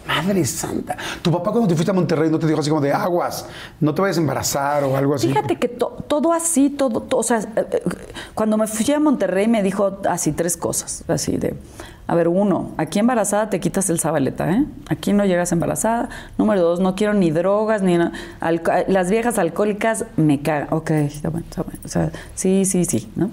madre 0.07 0.44
santa. 0.44 0.96
Tu 1.22 1.30
papá 1.30 1.50
cuando 1.50 1.68
te 1.68 1.74
fuiste 1.74 1.90
a 1.90 1.94
Monterrey 1.94 2.30
no 2.30 2.38
te 2.38 2.46
dijo 2.46 2.61
así 2.61 2.68
como 2.70 2.80
de 2.82 2.92
aguas, 2.92 3.46
no 3.80 3.94
te 3.94 4.02
vayas 4.02 4.18
a 4.18 4.20
embarazar 4.20 4.84
o 4.84 4.96
algo 4.96 5.14
así. 5.14 5.28
Fíjate 5.28 5.57
que 5.57 5.68
to- 5.68 6.05
todo 6.09 6.32
así, 6.32 6.70
todo, 6.70 7.00
to- 7.02 7.18
o 7.18 7.22
sea, 7.22 7.38
eh, 7.40 7.44
eh, 7.70 7.82
cuando 8.34 8.57
me 8.57 8.66
fui 8.66 8.92
a 8.94 9.00
Monterrey 9.00 9.48
me 9.48 9.62
dijo 9.62 9.98
así 10.09 10.32
tres 10.32 10.57
cosas, 10.57 11.05
así 11.09 11.36
de, 11.36 11.55
a 12.07 12.14
ver, 12.14 12.28
uno, 12.28 12.72
aquí 12.76 12.98
embarazada 12.98 13.48
te 13.48 13.61
quitas 13.61 13.88
el 13.88 13.98
sabaleta, 13.98 14.50
¿eh? 14.50 14.66
Aquí 14.88 15.12
no 15.14 15.24
llegas 15.24 15.52
embarazada. 15.52 16.11
Número 16.36 16.61
dos, 16.61 16.78
no 16.80 16.94
quiero 16.96 17.14
ni 17.14 17.30
drogas, 17.30 17.80
ni 17.80 17.96
alco- 18.40 18.72
las 18.88 19.11
viejas 19.11 19.38
alcohólicas 19.38 20.05
me 20.16 20.42
cagan. 20.42 20.68
Ok, 20.70 20.90
está 20.90 21.30
bueno, 21.30 21.46
está 21.48 21.62
bueno. 21.62 21.80
O 21.84 21.88
sea, 21.88 22.11
sí, 22.34 22.66
sí, 22.66 22.84
sí, 22.84 23.11
¿no? 23.16 23.30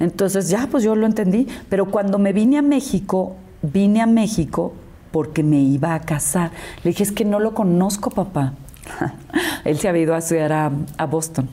Entonces 0.00 0.48
ya, 0.48 0.66
pues 0.70 0.82
yo 0.82 0.96
lo 0.96 1.06
entendí. 1.06 1.46
Pero 1.68 1.86
cuando 1.90 2.18
me 2.18 2.32
vine 2.32 2.58
a 2.58 2.62
México, 2.62 3.36
vine 3.62 4.00
a 4.00 4.06
México 4.06 4.72
porque 5.10 5.42
me 5.42 5.60
iba 5.60 5.94
a 5.94 6.00
casar. 6.00 6.50
Le 6.82 6.90
dije, 6.90 7.02
es 7.02 7.12
que 7.12 7.24
no 7.24 7.40
lo 7.40 7.54
conozco, 7.54 8.10
papá. 8.10 8.52
Él 9.64 9.78
se 9.78 9.88
había 9.88 10.02
ido 10.02 10.14
a 10.14 10.18
estudiar 10.18 10.52
a, 10.52 10.70
a 10.96 11.06
Boston. 11.06 11.48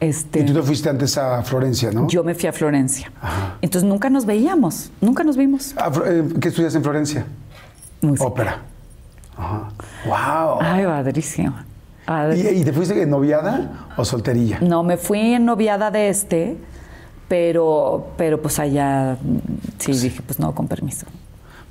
Este, 0.00 0.40
Y 0.40 0.44
tú 0.44 0.54
te 0.54 0.62
fuiste 0.62 0.88
antes 0.88 1.18
a 1.18 1.42
Florencia, 1.42 1.90
¿no? 1.90 2.06
yo 2.06 2.22
me 2.22 2.34
fui 2.34 2.48
a 2.48 2.52
Florencia. 2.52 3.10
Entonces 3.60 3.88
nunca 3.88 4.08
nos 4.08 4.26
veíamos, 4.26 4.92
nunca 5.00 5.24
nos 5.24 5.36
vimos. 5.36 5.74
Ah, 5.76 5.90
eh, 6.06 6.24
¿Qué 6.40 6.48
estudias 6.48 6.74
en 6.76 6.84
Florencia? 6.84 7.26
Música. 8.00 8.24
Ópera. 8.24 8.62
Ajá. 9.36 9.70
Wow. 10.06 10.58
Ay, 10.60 10.84
padrísimo. 10.84 11.54
¿Y, 12.34 12.64
te 12.64 12.72
fuiste 12.72 13.02
en 13.02 13.10
noviada 13.10 13.88
o 13.96 14.04
solterilla? 14.04 14.60
No, 14.60 14.82
me 14.82 14.96
fui 14.96 15.34
en 15.34 15.44
noviada 15.44 15.90
de 15.90 16.08
este, 16.08 16.56
pero, 17.28 18.12
pero 18.16 18.40
pues 18.40 18.58
allá 18.58 19.18
sí 19.78 19.92
dije, 19.92 20.22
pues 20.22 20.38
no, 20.38 20.54
con 20.54 20.68
permiso. 20.68 21.06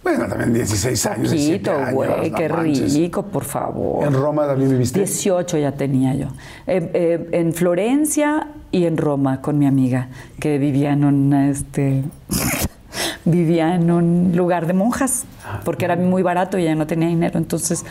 Bueno, 0.08 0.26
también 0.28 0.54
16 0.54 1.06
años. 1.08 1.32
17 1.32 1.70
Poquito, 1.70 1.92
güey, 1.96 2.32
qué 2.32 2.50
manches. 2.50 2.94
rico, 2.94 3.24
por 3.24 3.44
favor. 3.44 4.06
¿En 4.08 4.14
Roma 4.14 4.48
también 4.48 4.72
viviste? 4.72 5.00
18 5.00 5.58
ya 5.58 5.72
tenía 5.74 6.14
yo. 6.16 6.28
Eh, 6.66 6.90
eh, 6.94 7.30
en 7.34 7.52
Florencia 7.54 8.48
y 8.72 8.86
en 8.86 8.96
Roma 8.98 9.42
con 9.42 9.60
mi 9.60 9.66
amiga, 9.68 10.08
que 10.40 10.58
vivía 10.60 10.94
en 10.94 11.04
un, 11.04 11.34
este, 11.34 12.04
vivía 13.26 13.76
en 13.76 13.92
un 13.92 14.32
lugar 14.36 14.66
de 14.68 14.74
monjas, 14.74 15.26
porque 15.66 15.84
era 15.86 15.96
muy 15.98 16.24
barato 16.24 16.58
y 16.58 16.62
ella 16.64 16.76
no 16.76 16.88
tenía 16.88 17.10
dinero. 17.10 17.38
Entonces 17.38 17.84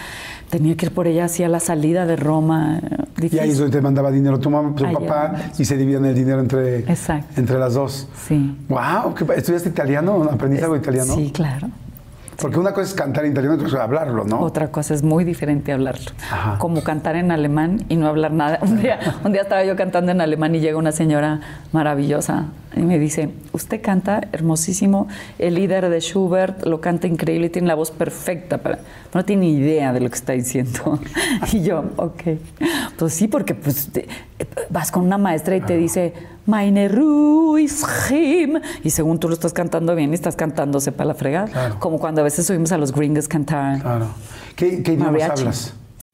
tenía 0.48 0.74
que 0.76 0.86
ir 0.86 0.92
por 0.92 1.06
ella 1.06 1.26
hacia 1.26 1.48
la 1.48 1.60
salida 1.60 2.06
de 2.06 2.16
Roma. 2.16 2.78
eh, 2.82 2.88
Y 2.88 2.92
ahí 2.92 3.00
es 3.00 3.20
Difícil. 3.20 3.58
donde 3.58 3.76
te 3.76 3.82
mandaba 3.82 4.10
dinero 4.10 4.38
tu 4.40 4.48
mamá, 4.50 4.74
tu 4.74 4.86
Allá. 4.86 4.98
papá, 4.98 5.34
y 5.58 5.64
se 5.66 5.76
dividían 5.76 6.04
el 6.06 6.14
dinero 6.14 6.40
entre, 6.40 6.78
Exacto. 6.78 7.38
entre 7.38 7.58
las 7.58 7.74
dos. 7.74 8.08
Sí. 8.26 8.56
Wow, 8.68 9.14
¿estudiaste 9.36 9.68
italiano? 9.68 10.26
¿Aprendiste 10.32 10.64
algo 10.64 10.76
italiano? 10.76 11.14
Sí, 11.14 11.30
claro. 11.30 11.68
Porque 12.40 12.58
una 12.58 12.72
cosa 12.72 12.88
es 12.88 12.94
cantar 12.94 13.24
en 13.24 13.32
italiano 13.32 13.54
y 13.54 13.56
otra 13.56 13.64
cosa 13.66 13.76
es 13.78 13.82
hablarlo, 13.84 14.24
¿no? 14.24 14.40
Otra 14.40 14.68
cosa 14.70 14.92
es 14.94 15.02
muy 15.02 15.24
diferente 15.24 15.72
hablarlo. 15.72 16.10
Ajá. 16.30 16.58
Como 16.58 16.82
cantar 16.82 17.16
en 17.16 17.30
alemán 17.32 17.84
y 17.88 17.96
no 17.96 18.06
hablar 18.08 18.32
nada. 18.32 18.58
Un 18.62 18.80
día, 18.80 18.98
un 19.24 19.32
día 19.32 19.42
estaba 19.42 19.64
yo 19.64 19.74
cantando 19.76 20.12
en 20.12 20.20
alemán 20.20 20.54
y 20.54 20.60
llega 20.60 20.76
una 20.76 20.92
señora 20.92 21.40
maravillosa 21.72 22.46
y 22.74 22.80
me 22.80 22.98
dice, 22.98 23.30
usted 23.52 23.80
canta 23.80 24.20
hermosísimo, 24.32 25.08
el 25.38 25.54
líder 25.54 25.88
de 25.88 26.00
Schubert 26.00 26.64
lo 26.66 26.80
canta 26.82 27.06
increíble 27.06 27.46
y 27.46 27.50
tiene 27.50 27.68
la 27.68 27.74
voz 27.74 27.90
perfecta, 27.90 28.58
para... 28.58 28.80
no 29.14 29.24
tiene 29.24 29.46
idea 29.48 29.92
de 29.94 30.00
lo 30.00 30.08
que 30.10 30.16
está 30.16 30.32
diciendo. 30.34 30.98
Y 31.52 31.62
yo, 31.62 31.84
ok. 31.96 32.22
Pues 32.98 33.14
sí, 33.14 33.28
porque 33.28 33.54
pues, 33.54 33.88
te- 33.92 34.06
vas 34.68 34.90
con 34.90 35.04
una 35.04 35.16
maestra 35.16 35.56
y 35.56 35.60
te 35.62 35.76
dice, 35.76 36.12
Meine 36.46 36.88
Ruhe 36.88 37.62
ist 37.62 37.84
him", 38.10 38.60
Y 38.82 38.90
según 38.90 39.18
tú 39.18 39.28
lo 39.28 39.34
estás 39.34 39.52
cantando 39.52 39.94
bien 39.94 40.12
y 40.12 40.14
estás 40.14 40.36
cantándose 40.36 40.92
para 40.92 41.08
la 41.08 41.14
fregada. 41.14 41.48
Claro. 41.48 41.80
Como 41.80 41.98
cuando 41.98 42.20
a 42.20 42.24
veces 42.24 42.48
oímos 42.50 42.72
a 42.72 42.78
los 42.78 42.92
gringos 42.92 43.28
cantar. 43.28 43.80
Claro. 43.80 44.06
¿Qué, 44.54 44.82
qué 44.82 44.92
idiomas 44.92 45.22
hablas? 45.22 45.74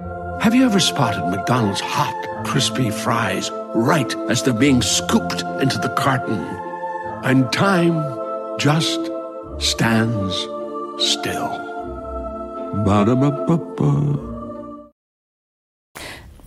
Have 0.00 0.54
you 0.54 0.64
ever 0.64 0.78
spotted 0.80 1.26
McDonald's 1.30 1.80
hot, 1.80 2.14
crispy 2.44 2.90
fries 2.90 3.50
right 3.74 4.14
as 4.30 4.42
they're 4.42 4.54
being 4.54 4.82
scooped 4.82 5.42
into 5.60 5.78
the 5.78 5.92
carton? 5.96 6.38
And 7.24 7.50
time 7.52 7.96
just 8.58 9.00
stands 9.58 10.34
still. 10.98 11.50
Ba-da-ba-ba-ba. 12.86 14.28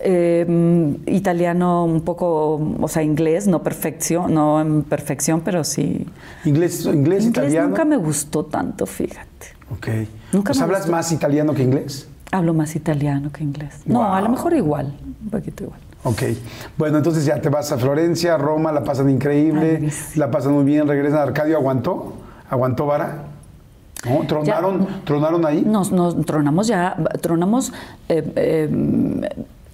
Eh, 0.06 0.44
mm, 0.46 1.06
italiano 1.08 1.84
un 1.84 2.00
poco, 2.02 2.60
o 2.80 2.88
sea, 2.88 3.02
inglés, 3.02 3.46
no 3.46 3.62
perfección, 3.62 4.34
no 4.34 4.60
en 4.60 4.82
perfección, 4.82 5.40
pero 5.42 5.64
sí. 5.64 6.06
¿Inglés, 6.44 6.84
inglés, 6.84 6.94
Inglés 6.94 7.26
italiano? 7.26 7.68
nunca 7.68 7.84
me 7.84 7.96
gustó 7.96 8.44
tanto, 8.44 8.84
fíjate. 8.86 9.54
Ok. 9.70 9.88
Nunca 10.32 10.48
Pues 10.48 10.58
me 10.58 10.64
hablas 10.64 10.80
gustó. 10.80 10.92
más 10.92 11.12
italiano 11.12 11.54
que 11.54 11.62
inglés. 11.62 12.06
Hablo 12.34 12.52
más 12.52 12.74
italiano 12.74 13.30
que 13.30 13.44
inglés. 13.44 13.82
No, 13.86 14.12
a 14.12 14.20
lo 14.20 14.28
mejor 14.28 14.54
igual, 14.54 14.92
un 15.22 15.30
poquito 15.30 15.64
igual. 15.64 15.78
Ok. 16.02 16.22
Bueno, 16.76 16.98
entonces 16.98 17.24
ya 17.24 17.40
te 17.40 17.48
vas 17.48 17.70
a 17.70 17.78
Florencia, 17.78 18.36
Roma, 18.36 18.72
la 18.72 18.82
pasan 18.82 19.08
increíble, 19.08 19.88
la 20.16 20.30
pasan 20.30 20.52
muy 20.52 20.64
bien, 20.64 20.88
regresan. 20.88 21.20
¿Arcadio 21.20 21.56
aguantó? 21.56 22.14
¿Aguantó 22.50 22.86
vara? 22.86 23.26
¿No? 24.04 24.26
¿Tronaron, 24.26 24.86
¿tronaron 25.04 25.46
ahí? 25.46 25.62
Nos, 25.64 25.92
nos 25.92 26.26
tronamos 26.26 26.66
ya, 26.66 26.96
tronamos. 27.20 27.72
eh, 28.08 28.32
eh, 28.36 29.28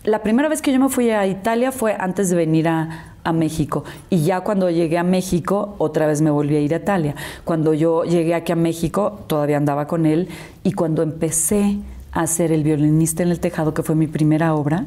la 0.05 0.23
primera 0.23 0.49
vez 0.49 0.63
que 0.63 0.73
yo 0.73 0.79
me 0.79 0.89
fui 0.89 1.11
a 1.11 1.27
Italia 1.27 1.73
fue 1.73 1.95
antes 1.99 2.31
de 2.31 2.37
venir 2.37 2.69
a, 2.69 3.15
a 3.25 3.33
México. 3.33 3.85
Y 4.09 4.23
ya 4.23 4.41
cuando 4.43 4.71
llegué 4.71 4.99
a 4.99 5.03
México, 5.03 5.75
otra 5.79 6.07
vez 6.07 6.23
me 6.23 6.31
volví 6.31 6.57
a 6.57 6.61
ir 6.61 6.73
a 6.75 6.77
Italia. 6.79 7.15
Cuando 7.45 7.75
yo 7.75 8.05
llegué 8.05 8.35
aquí 8.35 8.53
a 8.53 8.57
México, 8.57 9.21
todavía 9.27 9.57
andaba 9.57 9.87
con 9.87 10.07
él. 10.07 10.29
Y 10.63 10.73
cuando 10.73 11.03
empecé 11.03 11.79
a 12.13 12.21
hacer 12.23 12.53
El 12.53 12.65
violinista 12.65 13.23
en 13.23 13.31
el 13.31 13.41
tejado, 13.41 13.75
que 13.75 13.83
fue 13.83 13.95
mi 13.95 14.07
primera 14.07 14.55
obra, 14.55 14.87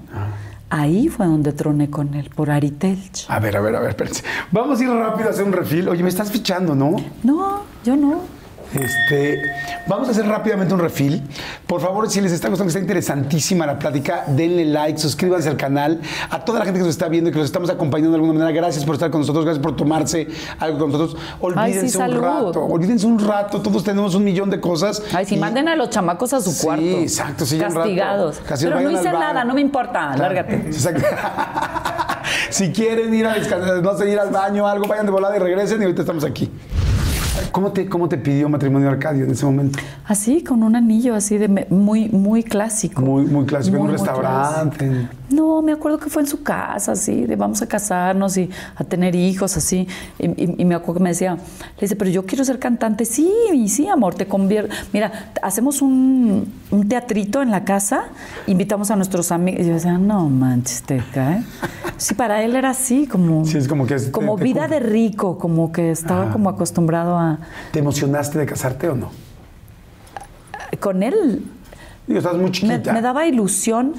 ahí 0.69 1.07
fue 1.07 1.25
donde 1.25 1.53
troné 1.53 1.89
con 1.89 2.13
él, 2.13 2.29
por 2.35 2.49
Ari 2.49 2.71
Telch. 2.71 3.25
A 3.29 3.39
ver, 3.39 3.55
a 3.57 3.61
ver, 3.61 3.75
a 3.75 3.79
ver, 3.79 3.89
espérense. 3.89 4.23
Vamos 4.51 4.79
a 4.79 4.83
ir 4.83 4.89
rápido 4.89 5.29
a 5.29 5.31
hacer 5.31 5.45
un 5.45 5.53
refil. 5.53 5.87
Oye, 5.89 6.03
me 6.03 6.09
estás 6.09 6.31
fichando, 6.31 6.75
¿no? 6.75 6.95
No, 7.23 7.61
yo 7.85 7.95
no. 7.95 8.21
Este, 8.73 9.41
vamos 9.87 10.07
a 10.07 10.11
hacer 10.11 10.25
rápidamente 10.25 10.73
un 10.73 10.79
refil. 10.79 11.21
Por 11.67 11.79
favor, 11.81 12.09
si 12.09 12.21
les 12.21 12.31
está 12.31 12.49
gustando, 12.49 12.69
está 12.69 12.79
interesantísima 12.79 13.65
la 13.65 13.77
plática, 13.77 14.23
denle 14.27 14.65
like, 14.65 14.99
suscríbanse 14.99 15.49
al 15.49 15.57
canal. 15.57 16.01
A 16.29 16.43
toda 16.43 16.59
la 16.59 16.65
gente 16.65 16.79
que 16.79 16.85
nos 16.85 16.93
está 16.93 17.07
viendo 17.07 17.29
y 17.29 17.33
que 17.33 17.39
nos 17.39 17.45
estamos 17.47 17.69
acompañando 17.69 18.11
de 18.11 18.15
alguna 18.17 18.33
manera, 18.39 18.51
gracias 18.51 18.83
por 18.85 18.95
estar 18.95 19.11
con 19.11 19.21
nosotros, 19.21 19.45
gracias 19.45 19.61
por 19.63 19.75
tomarse 19.75 20.27
algo 20.59 20.79
con 20.79 20.91
nosotros. 20.91 21.21
Olvídense 21.39 21.79
Ay, 21.81 21.89
sí, 21.89 21.97
un 22.15 22.21
rato, 22.21 22.65
olvídense 22.65 23.05
un 23.05 23.19
rato, 23.19 23.61
todos 23.61 23.83
tenemos 23.83 24.15
un 24.15 24.23
millón 24.23 24.49
de 24.49 24.59
cosas. 24.59 25.03
Ay, 25.13 25.25
si 25.25 25.35
Y- 25.35 25.39
manden 25.39 25.67
a 25.67 25.75
los 25.75 25.89
chamacos 25.89 26.33
a 26.33 26.41
su 26.41 26.51
Sí, 26.51 26.65
cuarto. 26.65 26.83
exacto, 26.83 27.45
sí, 27.45 27.55
un 27.55 27.61
rato. 27.61 27.75
Castigados. 27.79 28.41
Pero 28.59 28.79
no 28.81 28.91
hice 28.91 29.11
nada, 29.11 29.43
no 29.43 29.53
me 29.53 29.61
importa, 29.61 30.11
Claro, 30.15 30.33
lárgate. 30.33 30.71
si 32.49 32.71
quieren 32.71 33.13
ir 33.13 33.25
a 33.27 33.33
descansar, 33.33 33.81
no 33.81 33.97
sé, 33.97 34.09
ir 34.09 34.19
al 34.19 34.29
baño, 34.29 34.67
algo, 34.67 34.87
vayan 34.87 35.05
de 35.05 35.11
volada 35.11 35.35
y 35.35 35.39
regresen 35.39 35.79
y 35.81 35.83
ahorita 35.85 36.01
estamos 36.01 36.23
aquí. 36.23 36.49
¿Cómo 37.53 37.71
te, 37.71 37.87
cómo 37.87 38.09
te 38.09 38.17
pidió 38.17 38.49
matrimonio 38.49 38.89
Arcadio 38.89 39.25
en 39.25 39.29
ese 39.29 39.45
momento? 39.45 39.77
Así, 40.05 40.43
con 40.43 40.63
un 40.63 40.75
anillo 40.75 41.13
así 41.13 41.37
de 41.37 41.67
muy, 41.69 42.09
muy 42.09 42.41
clásico. 42.41 42.99
Muy, 43.03 43.25
muy 43.25 43.45
clásico, 43.45 43.77
en 43.77 43.83
un 43.83 43.91
restaurante. 43.91 45.07
No, 45.33 45.61
me 45.61 45.71
acuerdo 45.71 45.97
que 45.97 46.09
fue 46.09 46.21
en 46.21 46.27
su 46.27 46.43
casa, 46.43 46.91
así, 46.91 47.25
de 47.25 47.35
vamos 47.35 47.61
a 47.61 47.67
casarnos 47.67 48.37
y 48.37 48.49
a 48.75 48.83
tener 48.83 49.15
hijos, 49.15 49.57
así. 49.57 49.87
Y, 50.19 50.25
y- 50.27 50.55
y 50.59 50.65
me 50.65 50.75
acuerdo 50.75 50.99
que 50.99 51.03
me 51.03 51.09
decía, 51.09 51.33
le 51.35 51.81
dice, 51.81 51.95
pero 51.95 52.11
yo 52.11 52.25
quiero 52.25 52.45
ser 52.45 52.59
cantante. 52.59 53.05
Sí, 53.05 53.31
sí, 53.67 53.87
amor, 53.87 54.15
te 54.15 54.27
convierto. 54.27 54.73
Mira, 54.93 55.31
hacemos 55.41 55.81
un, 55.81 56.53
un 56.71 56.87
teatrito 56.87 57.41
en 57.41 57.49
la 57.51 57.63
casa, 57.65 58.05
invitamos 58.47 58.91
a 58.91 58.95
nuestros 58.95 59.31
amigos. 59.31 59.61
Y 59.61 59.67
yo 59.69 59.73
decía, 59.73 59.97
no 59.97 60.29
manches, 60.29 60.83
te 60.83 61.01
cae. 61.13 61.43
Sí, 61.97 62.13
para 62.13 62.43
él 62.43 62.55
era 62.55 62.69
así, 62.71 63.07
como, 63.07 63.45
Sí, 63.45 63.57
es 63.57 63.67
como 63.67 63.85
que 63.87 63.95
es- 63.95 64.09
como 64.09 64.35
te- 64.35 64.39
te 64.39 64.43
vida 64.43 64.67
de 64.67 64.79
rico, 64.79 65.37
como 65.37 65.71
que 65.71 65.89
estaba 65.91 66.31
como 66.31 66.49
acostumbrado 66.49 67.17
a. 67.17 67.39
¿Te 67.71 67.79
emocionaste 67.79 68.37
de 68.37 68.45
casarte 68.45 68.87
o 68.89 68.95
no? 68.95 69.09
Con 70.79 71.03
él 71.03 71.43
Digo, 72.07 72.19
estás 72.19 72.33
muy 72.35 72.45
me, 72.45 72.51
chiquita. 72.51 72.91
me 72.93 73.01
daba 73.01 73.25
ilusión, 73.25 73.93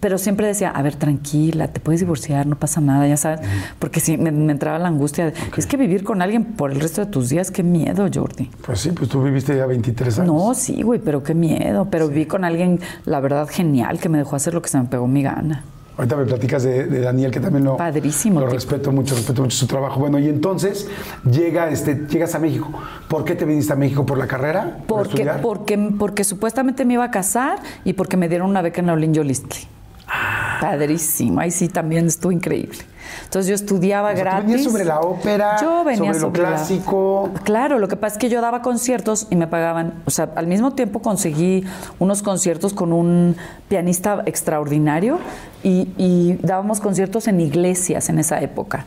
pero 0.00 0.18
siempre 0.18 0.46
decía, 0.46 0.70
a 0.70 0.82
ver, 0.82 0.96
tranquila, 0.96 1.68
te 1.68 1.78
puedes 1.78 2.00
divorciar, 2.00 2.46
no 2.46 2.56
pasa 2.56 2.80
nada, 2.80 3.06
ya 3.06 3.16
sabes, 3.16 3.40
porque 3.78 4.00
sí, 4.00 4.16
me, 4.16 4.32
me 4.32 4.52
entraba 4.52 4.78
la 4.78 4.88
angustia. 4.88 5.26
de, 5.26 5.34
Es 5.56 5.66
que 5.66 5.76
vivir 5.76 6.04
con 6.04 6.22
alguien 6.22 6.44
por 6.44 6.72
el 6.72 6.80
resto 6.80 7.04
de 7.04 7.10
tus 7.10 7.28
días, 7.28 7.50
qué 7.50 7.62
miedo, 7.62 8.08
Jordi. 8.12 8.50
Pues 8.64 8.80
sí, 8.80 8.90
pues 8.92 9.08
tú 9.10 9.22
viviste 9.22 9.56
ya 9.56 9.66
23 9.66 10.20
años. 10.20 10.32
No, 10.34 10.54
sí, 10.54 10.82
güey, 10.82 11.00
pero 11.00 11.22
qué 11.22 11.34
miedo. 11.34 11.88
Pero 11.90 12.08
viví 12.08 12.26
con 12.26 12.44
alguien, 12.44 12.80
la 13.04 13.20
verdad, 13.20 13.46
genial, 13.50 14.00
que 14.00 14.08
me 14.08 14.18
dejó 14.18 14.36
hacer 14.36 14.54
lo 14.54 14.62
que 14.62 14.68
se 14.70 14.78
me 14.78 14.84
pegó 14.84 15.06
mi 15.06 15.22
gana. 15.22 15.64
Ahorita 15.98 16.16
me 16.16 16.24
platicas 16.24 16.62
de, 16.62 16.86
de 16.86 17.00
Daniel, 17.00 17.30
que 17.30 17.40
también 17.40 17.64
lo, 17.64 17.76
Padrísimo 17.76 18.40
lo 18.40 18.46
tipo. 18.46 18.54
respeto 18.54 18.90
mucho, 18.90 19.14
respeto 19.14 19.42
mucho 19.42 19.54
su 19.54 19.66
trabajo. 19.66 20.00
Bueno, 20.00 20.18
y 20.18 20.28
entonces 20.30 20.88
llega, 21.30 21.68
este, 21.68 22.06
llegas 22.08 22.34
a 22.34 22.38
México. 22.38 22.70
¿Por 23.06 23.22
qué 23.24 23.34
te 23.34 23.44
viniste 23.44 23.74
a 23.74 23.76
México? 23.76 24.06
¿Por 24.06 24.16
la 24.16 24.26
carrera? 24.26 24.78
¿Por 24.86 25.00
Porque, 25.02 25.08
estudiar? 25.22 25.42
porque, 25.42 25.76
porque 25.98 26.24
supuestamente 26.24 26.86
me 26.86 26.94
iba 26.94 27.04
a 27.04 27.10
casar 27.10 27.58
y 27.84 27.92
porque 27.92 28.16
me 28.16 28.30
dieron 28.30 28.48
una 28.48 28.62
beca 28.62 28.80
en 28.80 28.86
la 28.86 28.94
Olin 28.94 29.12
Yolistli. 29.12 29.60
Ah. 30.12 30.58
Padrísimo, 30.60 31.40
ahí 31.40 31.50
sí 31.50 31.68
también 31.68 32.06
estuvo 32.06 32.32
increíble. 32.32 32.78
Entonces 33.24 33.48
yo 33.48 33.54
estudiaba 33.54 34.10
O 34.10 34.14
sea, 34.14 34.18
tú 34.18 34.20
gratis. 34.22 34.46
venías 34.46 34.64
sobre 34.64 34.84
la 34.84 35.00
ópera, 35.00 35.56
yo 35.60 35.84
venía 35.84 36.14
sobre 36.14 36.20
lo 36.20 36.32
clásico. 36.32 37.30
Claro, 37.44 37.78
lo 37.78 37.88
que 37.88 37.96
pasa 37.96 38.16
es 38.16 38.20
que 38.20 38.28
yo 38.28 38.40
daba 38.40 38.60
conciertos 38.60 39.26
y 39.30 39.36
me 39.36 39.46
pagaban, 39.46 39.94
o 40.04 40.10
sea, 40.10 40.30
al 40.36 40.46
mismo 40.46 40.72
tiempo 40.72 41.00
conseguí 41.00 41.64
unos 41.98 42.22
conciertos 42.22 42.74
con 42.74 42.92
un 42.92 43.36
pianista 43.68 44.22
extraordinario 44.26 45.18
y, 45.62 45.88
y 45.96 46.38
dábamos 46.42 46.80
conciertos 46.80 47.26
en 47.28 47.40
iglesias 47.40 48.08
en 48.08 48.18
esa 48.18 48.40
época. 48.40 48.84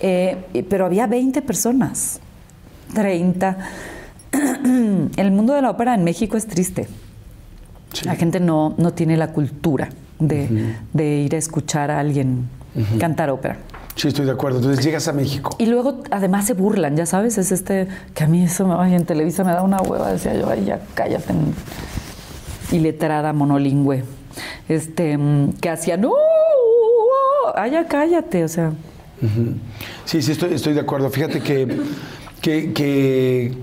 Eh, 0.00 0.64
pero 0.68 0.86
había 0.86 1.06
20 1.06 1.42
personas, 1.42 2.20
30. 2.94 3.58
El 5.16 5.30
mundo 5.32 5.54
de 5.54 5.62
la 5.62 5.70
ópera 5.70 5.94
en 5.94 6.04
México 6.04 6.36
es 6.36 6.46
triste. 6.46 6.88
La 8.04 8.14
gente 8.16 8.38
no, 8.38 8.74
no 8.76 8.92
tiene 8.92 9.16
la 9.16 9.32
cultura 9.32 9.88
de, 10.18 10.74
de 10.92 11.04
ir 11.18 11.34
a 11.34 11.38
escuchar 11.38 11.90
a 11.90 11.98
alguien 12.00 12.48
cantar 12.98 13.30
ópera. 13.30 13.58
Sí, 13.96 14.06
estoy 14.08 14.26
de 14.26 14.30
acuerdo. 14.32 14.58
Entonces 14.58 14.84
llegas 14.84 15.08
a 15.08 15.12
México. 15.12 15.50
Y 15.58 15.66
luego, 15.66 16.02
además, 16.12 16.46
se 16.46 16.54
burlan, 16.54 16.96
ya 16.96 17.04
sabes, 17.06 17.36
es 17.38 17.50
este, 17.50 17.88
que 18.14 18.22
a 18.24 18.28
mí 18.28 18.44
eso, 18.44 18.66
me- 18.66 18.74
ay, 18.78 18.94
en 18.94 19.04
Televisa 19.04 19.42
me 19.42 19.50
da 19.52 19.62
una 19.62 19.78
hueva, 19.82 20.12
decía 20.12 20.34
yo, 20.34 20.48
ay, 20.48 20.64
ya 20.66 20.80
cállate. 20.94 21.34
Iletrada, 22.70 23.32
monolingüe. 23.32 24.04
Este, 24.68 25.16
mm, 25.16 25.54
que 25.54 25.70
hacía, 25.70 25.96
no, 25.96 26.12
ay, 27.54 27.72
ya 27.72 27.86
cállate, 27.86 28.44
o 28.44 28.48
sea. 28.48 28.72
Sí, 30.04 30.22
sí, 30.22 30.32
estoy, 30.32 30.54
estoy 30.54 30.74
de 30.74 30.80
acuerdo. 30.80 31.10
Fíjate 31.10 31.40
que, 31.40 31.80
que, 32.40 32.72
que 32.72 33.54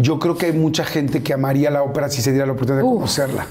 yo 0.00 0.18
creo 0.18 0.36
que 0.36 0.46
hay 0.46 0.52
mucha 0.52 0.84
gente 0.84 1.22
que 1.22 1.32
amaría 1.32 1.70
la 1.70 1.82
ópera 1.82 2.08
si 2.08 2.22
se 2.22 2.32
diera 2.32 2.46
la 2.46 2.52
oportunidad 2.54 2.82
de 2.82 2.88
conocerla. 2.90 3.46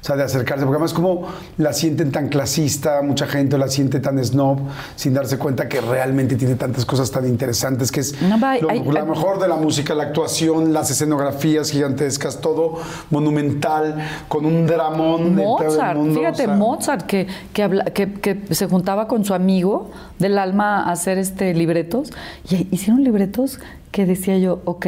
O 0.00 0.04
sea, 0.06 0.14
de 0.16 0.22
acercarse, 0.22 0.64
porque 0.64 0.76
además 0.76 0.92
como 0.92 1.26
la 1.58 1.72
sienten 1.72 2.12
tan 2.12 2.28
clasista, 2.28 3.02
mucha 3.02 3.26
gente 3.26 3.58
la 3.58 3.68
siente 3.68 3.98
tan 3.98 4.22
snob, 4.24 4.58
sin 4.94 5.14
darse 5.14 5.36
cuenta 5.38 5.68
que 5.68 5.80
realmente 5.80 6.36
tiene 6.36 6.54
tantas 6.54 6.84
cosas 6.86 7.10
tan 7.10 7.26
interesantes, 7.26 7.90
que 7.90 8.00
es 8.00 8.20
No, 8.22 8.36
lo, 8.36 8.92
la 8.92 9.00
hay- 9.00 9.06
mejor 9.06 9.40
de 9.40 9.48
la 9.48 9.56
música, 9.56 9.94
la 9.94 10.04
actuación, 10.04 10.72
las 10.72 10.90
escenografías 10.90 11.70
gigantescas, 11.70 12.40
todo 12.40 12.78
monumental, 13.10 13.96
con 14.28 14.44
un 14.46 14.66
dramón 14.66 15.34
de 15.34 15.42
Mozart, 15.44 15.96
mundo. 15.98 16.20
fíjate, 16.20 16.42
o 16.44 16.46
sea, 16.46 16.56
Mozart, 16.56 17.02
que, 17.06 17.26
que, 17.52 17.62
habla- 17.62 17.84
que- 17.86 18.12
que 18.14 18.54
se 18.54 18.66
juntaba 18.68 19.08
con 19.08 19.24
su 19.24 19.34
amigo 19.34 19.90
del 20.18 20.38
alma 20.38 20.84
a 20.84 20.92
hacer 20.92 21.18
este 21.18 21.52
libretos, 21.54 22.12
y 22.48 22.68
hicieron 22.70 23.02
libretos 23.02 23.58
que 23.90 24.06
decía 24.06 24.38
yo, 24.38 24.60
ok, 24.66 24.86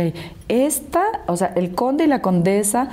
esta, 0.49 1.03
o 1.27 1.37
sea, 1.37 1.53
el 1.57 1.75
conde 1.75 2.05
y 2.05 2.07
la 2.07 2.21
condesa 2.23 2.89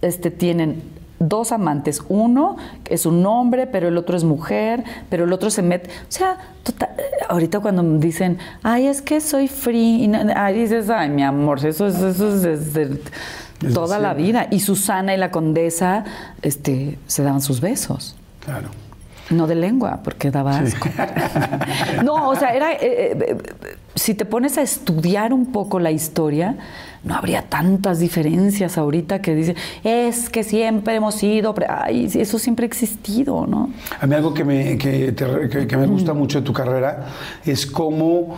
este, 0.00 0.30
tienen 0.30 0.82
dos 1.18 1.52
amantes, 1.52 2.02
uno 2.08 2.56
es 2.88 3.04
un 3.06 3.24
hombre, 3.26 3.66
pero 3.66 3.88
el 3.88 3.96
otro 3.96 4.16
es 4.16 4.24
mujer, 4.24 4.84
pero 5.10 5.24
el 5.24 5.32
otro 5.32 5.50
se 5.50 5.62
mete, 5.62 5.90
o 5.90 5.92
sea, 6.10 6.38
total- 6.62 6.90
ahorita 7.28 7.60
cuando 7.60 7.82
dicen, 7.98 8.38
ay, 8.62 8.86
es 8.86 9.02
que 9.02 9.20
soy 9.20 9.48
free, 9.48 10.04
y 10.04 10.08
no- 10.08 10.20
ay, 10.36 10.54
dices, 10.60 10.88
ay, 10.90 11.10
mi 11.10 11.22
amor, 11.24 11.64
eso 11.66 11.86
es, 11.86 11.96
eso 11.96 12.34
es 12.34 12.42
desde 12.42 13.00
toda 13.74 13.98
la 13.98 14.14
vida. 14.14 14.46
Y 14.50 14.60
Susana 14.60 15.14
y 15.14 15.16
la 15.16 15.30
condesa 15.30 16.04
este, 16.42 16.98
se 17.08 17.22
daban 17.24 17.40
sus 17.40 17.60
besos. 17.60 18.14
Claro. 18.44 18.68
No 19.30 19.46
de 19.46 19.56
lengua, 19.56 20.00
porque 20.04 20.30
daba 20.30 20.58
asco. 20.58 20.88
no, 22.04 22.30
o 22.30 22.34
sea, 22.36 22.54
era. 22.54 22.72
eh, 22.72 22.78
eh, 22.80 23.36
si 23.98 24.14
te 24.14 24.24
pones 24.24 24.58
a 24.58 24.62
estudiar 24.62 25.32
un 25.32 25.46
poco 25.46 25.78
la 25.80 25.90
historia, 25.90 26.56
no 27.04 27.14
habría 27.14 27.42
tantas 27.42 28.00
diferencias 28.00 28.76
ahorita 28.76 29.22
que 29.22 29.34
dicen, 29.34 29.56
es 29.84 30.28
que 30.30 30.42
siempre 30.44 30.94
hemos 30.94 31.14
sido. 31.14 31.54
pre-". 31.54 31.66
Ay, 31.68 32.08
eso 32.14 32.38
siempre 32.38 32.64
ha 32.64 32.68
existido, 32.68 33.46
¿no? 33.46 33.70
A 34.00 34.06
mí 34.06 34.14
algo 34.14 34.34
que 34.34 34.44
me, 34.44 34.76
que 34.78 35.12
te- 35.12 35.48
que- 35.48 35.66
que 35.66 35.76
me 35.76 35.86
gusta 35.86 36.12
mucho 36.14 36.40
de 36.40 36.44
tu 36.46 36.52
carrera 36.52 37.06
es 37.46 37.66
cómo 37.66 38.36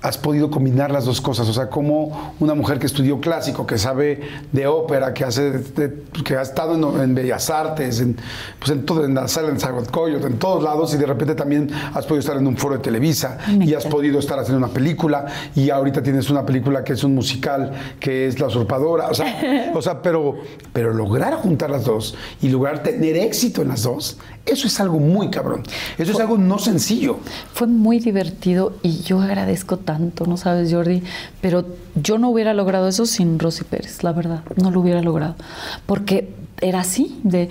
has 0.00 0.16
podido 0.16 0.48
combinar 0.50 0.90
las 0.92 1.04
dos 1.06 1.20
cosas. 1.20 1.48
O 1.48 1.52
sea, 1.52 1.68
como 1.68 2.34
una 2.38 2.54
mujer 2.54 2.78
que 2.78 2.86
estudió 2.86 3.20
clásico, 3.20 3.66
que 3.66 3.78
sabe 3.78 4.20
de 4.52 4.66
ópera, 4.68 5.12
que 5.12 5.24
hace 5.24 5.50
de- 5.50 6.04
que 6.24 6.36
ha 6.36 6.42
estado 6.42 6.74
en, 6.74 7.00
en 7.02 7.14
Bellas 7.16 7.50
Artes, 7.50 8.00
en, 8.00 8.16
pues 8.60 8.70
en 8.70 8.86
todo, 8.86 9.04
en 9.04 9.14
la 9.14 9.26
sala 9.26 9.48
en 9.48 9.58
Zaguatcoyot, 9.58 10.24
en 10.24 10.38
todos 10.38 10.62
lados, 10.62 10.94
y 10.94 10.98
de 10.98 11.06
repente 11.06 11.34
también 11.34 11.68
has 11.94 12.04
podido 12.06 12.20
estar 12.20 12.36
en 12.36 12.46
un 12.46 12.56
foro 12.56 12.76
de 12.76 12.80
Televisa, 12.80 13.38
Me 13.48 13.64
y 13.64 13.74
has 13.74 13.84
encanta. 13.84 13.88
podido 13.90 14.18
estar 14.20 14.38
haciendo 14.38 14.64
una 14.64 14.72
película, 14.72 15.26
y 15.56 15.70
ahorita 15.70 16.02
tienes 16.02 16.30
una 16.30 16.46
película 16.46 16.84
que 16.84 16.92
es 16.92 17.02
un 17.02 17.14
musical, 17.16 17.72
que 17.98 18.26
es 18.28 18.38
La 18.38 18.46
Usurpadora. 18.46 19.08
O 19.08 19.14
sea, 19.14 19.72
o 19.74 19.82
sea 19.82 20.00
pero, 20.00 20.36
pero 20.72 20.94
lograr 20.94 21.34
juntar 21.34 21.70
las 21.70 21.84
dos 21.84 22.14
y 22.40 22.48
lograr 22.50 22.82
tener 22.84 23.16
éxito 23.16 23.62
en 23.62 23.68
las 23.68 23.82
dos, 23.82 24.18
eso 24.50 24.66
es 24.66 24.80
algo 24.80 24.98
muy 24.98 25.30
cabrón. 25.30 25.62
Eso 25.96 26.12
es 26.12 26.20
algo 26.20 26.38
no 26.38 26.58
sencillo. 26.58 27.18
Fue 27.52 27.66
muy 27.66 28.00
divertido 28.00 28.74
y 28.82 29.00
yo 29.02 29.20
agradezco 29.20 29.78
tanto, 29.78 30.26
no 30.26 30.36
sabes, 30.36 30.72
Jordi, 30.72 31.02
pero 31.40 31.64
yo 31.94 32.18
no 32.18 32.30
hubiera 32.30 32.54
logrado 32.54 32.88
eso 32.88 33.06
sin 33.06 33.38
Rosy 33.38 33.64
Pérez, 33.64 34.02
la 34.02 34.12
verdad, 34.12 34.42
no 34.56 34.70
lo 34.70 34.80
hubiera 34.80 35.02
logrado. 35.02 35.34
Porque 35.86 36.34
era 36.60 36.80
así, 36.80 37.20
de 37.22 37.48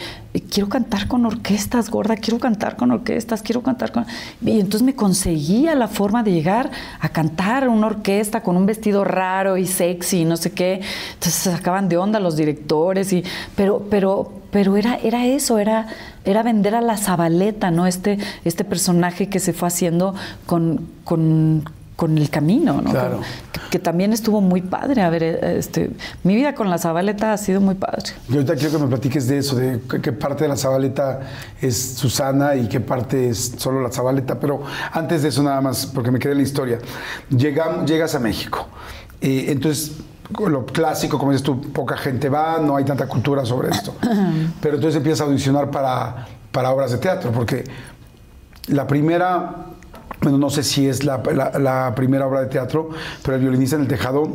quiero 0.52 0.70
cantar 0.70 1.08
con 1.08 1.26
orquestas, 1.26 1.90
gorda, 1.90 2.18
quiero 2.18 2.40
cantar 2.40 2.76
con 2.76 2.92
orquestas, 2.92 3.42
quiero 3.42 3.62
cantar 3.62 3.92
con... 3.92 4.06
Y 4.42 4.60
entonces 4.60 4.82
me 4.84 4.96
conseguía 4.96 5.76
la 5.76 5.88
forma 5.88 6.24
de 6.24 6.32
llegar 6.32 6.72
a 7.00 7.10
cantar 7.10 7.70
una 7.70 7.88
orquesta 7.88 8.42
con 8.42 8.58
un 8.58 8.66
vestido 8.66 9.04
raro 9.04 9.58
y 9.58 9.66
sexy, 9.66 10.26
no 10.26 10.38
sé 10.38 10.52
qué. 10.52 10.82
Entonces 11.14 11.34
se 11.34 11.52
sacaban 11.52 11.90
de 11.90 11.98
onda 11.98 12.20
los 12.20 12.36
directores, 12.36 13.14
y, 13.14 13.24
pero, 13.56 13.86
pero, 13.90 14.34
pero 14.52 14.78
era, 14.78 14.96
era 14.98 15.26
eso, 15.26 15.60
era, 15.60 15.88
era 16.26 16.44
vender 16.44 16.76
a 16.76 16.82
la 16.82 16.98
Zabaleta, 16.98 17.72
¿no? 17.72 17.88
Este, 17.88 18.18
este 18.46 18.64
personaje 18.64 19.30
que 19.30 19.40
se 19.40 19.54
fue 19.54 19.68
haciendo 19.68 20.16
con, 20.46 20.88
con, 21.04 21.64
con 21.96 22.18
el 22.18 22.30
camino, 22.30 22.82
¿no? 22.82 22.92
Claro. 22.92 23.20
Que, 23.52 23.60
que 23.72 23.80
también 23.80 24.14
estuvo 24.14 24.40
muy 24.40 24.62
padre. 24.62 25.02
A 25.02 25.10
ver, 25.10 25.24
eh, 25.24 25.58
este, 25.58 25.90
mi 26.24 26.36
vida 26.36 26.56
con 26.56 26.70
la 26.70 26.78
Zabaleta 26.78 27.34
ha 27.34 27.38
sido 27.38 27.60
muy 27.60 27.76
padre. 27.76 28.14
Y 28.30 28.34
ahorita 28.34 28.56
quiero 28.56 28.78
que 28.78 28.84
me 28.84 28.88
platiques 28.88 29.28
de 29.28 29.40
eso, 29.40 29.56
de 29.56 29.82
qué, 30.02 30.12
parte 30.12 30.44
de 30.44 30.50
la 30.50 30.58
Zabaleta 30.58 31.22
es 31.62 31.96
Susana 31.96 32.56
y 32.56 32.68
qué 32.68 32.80
parte 32.80 33.30
es 33.30 33.56
solo 33.58 33.82
la 33.82 33.92
Zabaleta. 33.92 34.40
Pero 34.40 34.62
antes 34.92 35.24
de 35.24 35.30
eso, 35.30 35.44
nada 35.44 35.60
más, 35.60 35.88
porque 35.88 36.12
me 36.12 36.20
quedé 36.20 36.34
en 36.34 36.38
la 36.38 36.44
historia. 36.44 36.80
Llegas 37.30 38.16
a 38.16 38.20
México. 38.20 38.68
Eh, 39.20 39.46
entonces, 39.50 39.94
lo 40.48 40.66
clásico, 40.66 41.18
como 41.18 41.32
dices 41.32 41.44
tú, 41.46 41.62
poca 41.72 41.98
gente 41.98 42.30
va, 42.30 42.60
no 42.60 42.76
hay 42.76 42.84
tanta 42.86 43.08
cultura 43.08 43.46
sobre 43.46 43.70
esto. 43.70 43.94
Pero 44.62 44.76
entonces 44.76 44.98
empiezas 44.98 45.22
a 45.22 45.24
audicionar 45.26 45.72
para, 45.72 46.28
para 46.52 46.72
obras 46.72 46.92
de 46.92 46.98
teatro, 46.98 47.32
porque 47.32 47.64
la 48.68 48.86
primera, 48.88 49.56
bueno, 50.22 50.38
no 50.38 50.50
sé 50.50 50.64
si 50.64 50.88
es 50.88 51.04
la, 51.06 51.22
la- 51.34 51.58
la 51.60 51.94
primera 51.96 52.28
obra 52.28 52.42
de 52.42 52.48
teatro, 52.48 52.90
pero 53.24 53.36
el 53.36 53.42
violinista 53.42 53.76
en 53.78 53.84
el 53.84 53.88
tejado, 53.88 54.28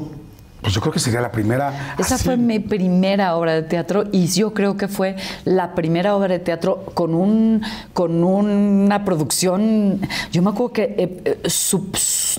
pues 0.62 0.74
yo 0.74 0.80
creo 0.80 0.92
que 0.92 1.00
sería 1.00 1.20
la 1.20 1.32
primera. 1.32 1.96
Esa 1.98 2.14
así. 2.14 2.24
fue 2.24 2.36
mi 2.36 2.60
primera 2.60 3.34
obra 3.34 3.54
de 3.54 3.62
teatro 3.62 4.04
y 4.12 4.28
yo 4.28 4.54
creo 4.54 4.76
que 4.76 4.86
fue 4.86 5.16
la 5.44 5.74
primera 5.74 6.14
obra 6.14 6.28
de 6.28 6.38
teatro 6.38 6.84
con 6.94 7.14
un 7.14 7.62
con 7.92 8.22
una 8.22 9.04
producción. 9.04 10.00
Yo 10.30 10.40
me 10.42 10.50
acuerdo 10.50 10.72
que 10.72 10.82
eh, 10.96 11.20
eh, 11.24 11.38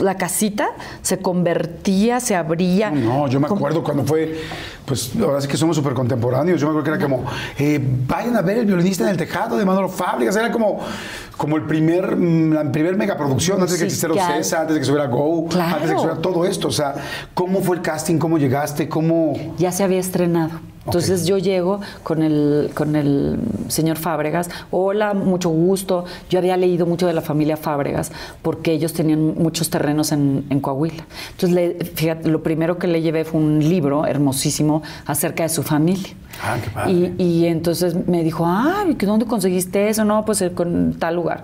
la 0.02 0.16
casita 0.16 0.70
se 1.02 1.20
convertía, 1.20 2.22
se 2.22 2.36
abría. 2.36 2.92
No, 2.92 3.28
yo 3.28 3.42
me 3.42 3.48
acuerdo 3.48 3.84
cuando 3.84 4.06
fue, 4.06 4.40
pues 4.86 5.12
ahora 5.22 5.40
sí 5.42 5.48
que 5.48 5.58
somos 5.58 5.76
súper 5.76 5.94
contemporáneos. 5.94 6.60
Yo 6.60 6.68
me 6.68 6.72
acuerdo 6.72 6.84
que 6.84 6.98
era 6.98 7.04
como, 7.04 7.26
eh, 7.58 7.80
vayan 8.08 8.36
a 8.36 8.42
ver 8.42 8.58
el 8.60 8.66
violinista 8.66 9.04
en 9.04 9.10
el 9.10 9.18
tejado 9.18 9.58
de 9.58 9.66
Manolo 9.66 9.90
Fábricas. 9.90 10.36
Era 10.36 10.52
como, 10.52 10.80
como 11.38 11.56
el 11.58 11.64
primer, 11.64 12.18
la 12.18 12.72
primer 12.72 12.96
megaproducción 12.98 13.58
antes 13.60 13.74
de 13.74 13.80
que 13.80 13.86
existiera. 13.86 14.14
Ocesa, 14.14 14.62
antes 14.62 14.76
de 14.76 14.80
que 14.80 14.84
estuviera 14.84 15.08
Go, 15.08 15.46
Claro. 15.48 15.76
antes 15.76 15.90
de 15.90 15.96
que 15.96 16.02
estuviera 16.02 16.22
todo 16.22 16.46
esto. 16.46 16.68
O 16.68 16.72
sea, 16.72 16.96
¿cómo 17.34 17.62
fue 17.62 17.78
el 17.78 17.82
casting? 17.82 18.18
¿Cómo 18.18 18.38
llegaste? 18.38 18.90
¿Cómo...? 18.90 19.34
ya 19.58 19.72
se 19.72 19.84
había 19.84 20.00
estrenado. 20.00 20.60
Entonces 20.86 21.26
yo 21.26 21.38
llego 21.38 21.80
con 22.04 22.22
el, 22.24 22.72
con 22.74 22.96
el 22.96 23.38
señor 23.70 23.98
Fábregas, 23.98 24.50
hola, 24.70 25.14
mucho 25.14 25.50
gusto. 25.50 26.04
Yo 26.30 26.40
había 26.40 26.58
leído 26.58 26.86
mucho 26.86 27.08
de 27.08 27.14
la 27.14 27.22
familia 27.22 27.56
Fábregas 27.56 28.12
porque 28.42 28.74
ellos 28.74 28.92
tenían 28.94 29.36
muchos 29.36 29.70
terrenos 29.70 30.12
en, 30.12 30.46
en 30.50 30.60
Coahuila. 30.60 31.06
Entonces, 31.32 31.56
le- 31.56 31.86
fíjate, 31.86 32.28
lo 32.30 32.44
primero 32.44 32.78
que 32.78 32.88
le 32.88 33.02
llevé 33.02 33.24
fue 33.24 33.40
un 33.40 33.60
libro 33.60 34.06
hermosísimo 34.06 34.84
acerca 35.06 35.44
de 35.44 35.50
su 35.50 35.64
familia. 35.64 36.10
Ah, 36.44 36.58
qué 36.62 36.70
padre. 36.70 36.92
Y, 36.92 37.24
y 37.24 37.46
entonces 37.46 37.96
me 38.08 38.24
dijo, 38.24 38.44
ah, 38.46 38.84
¿y 38.90 38.94
¿dónde 39.06 39.26
conseguiste 39.26 39.88
eso? 39.88 40.04
No, 40.04 40.26
pues 40.26 40.42
eh, 40.42 40.52
con 40.52 40.96
tal 41.00 41.16
lugar. 41.16 41.44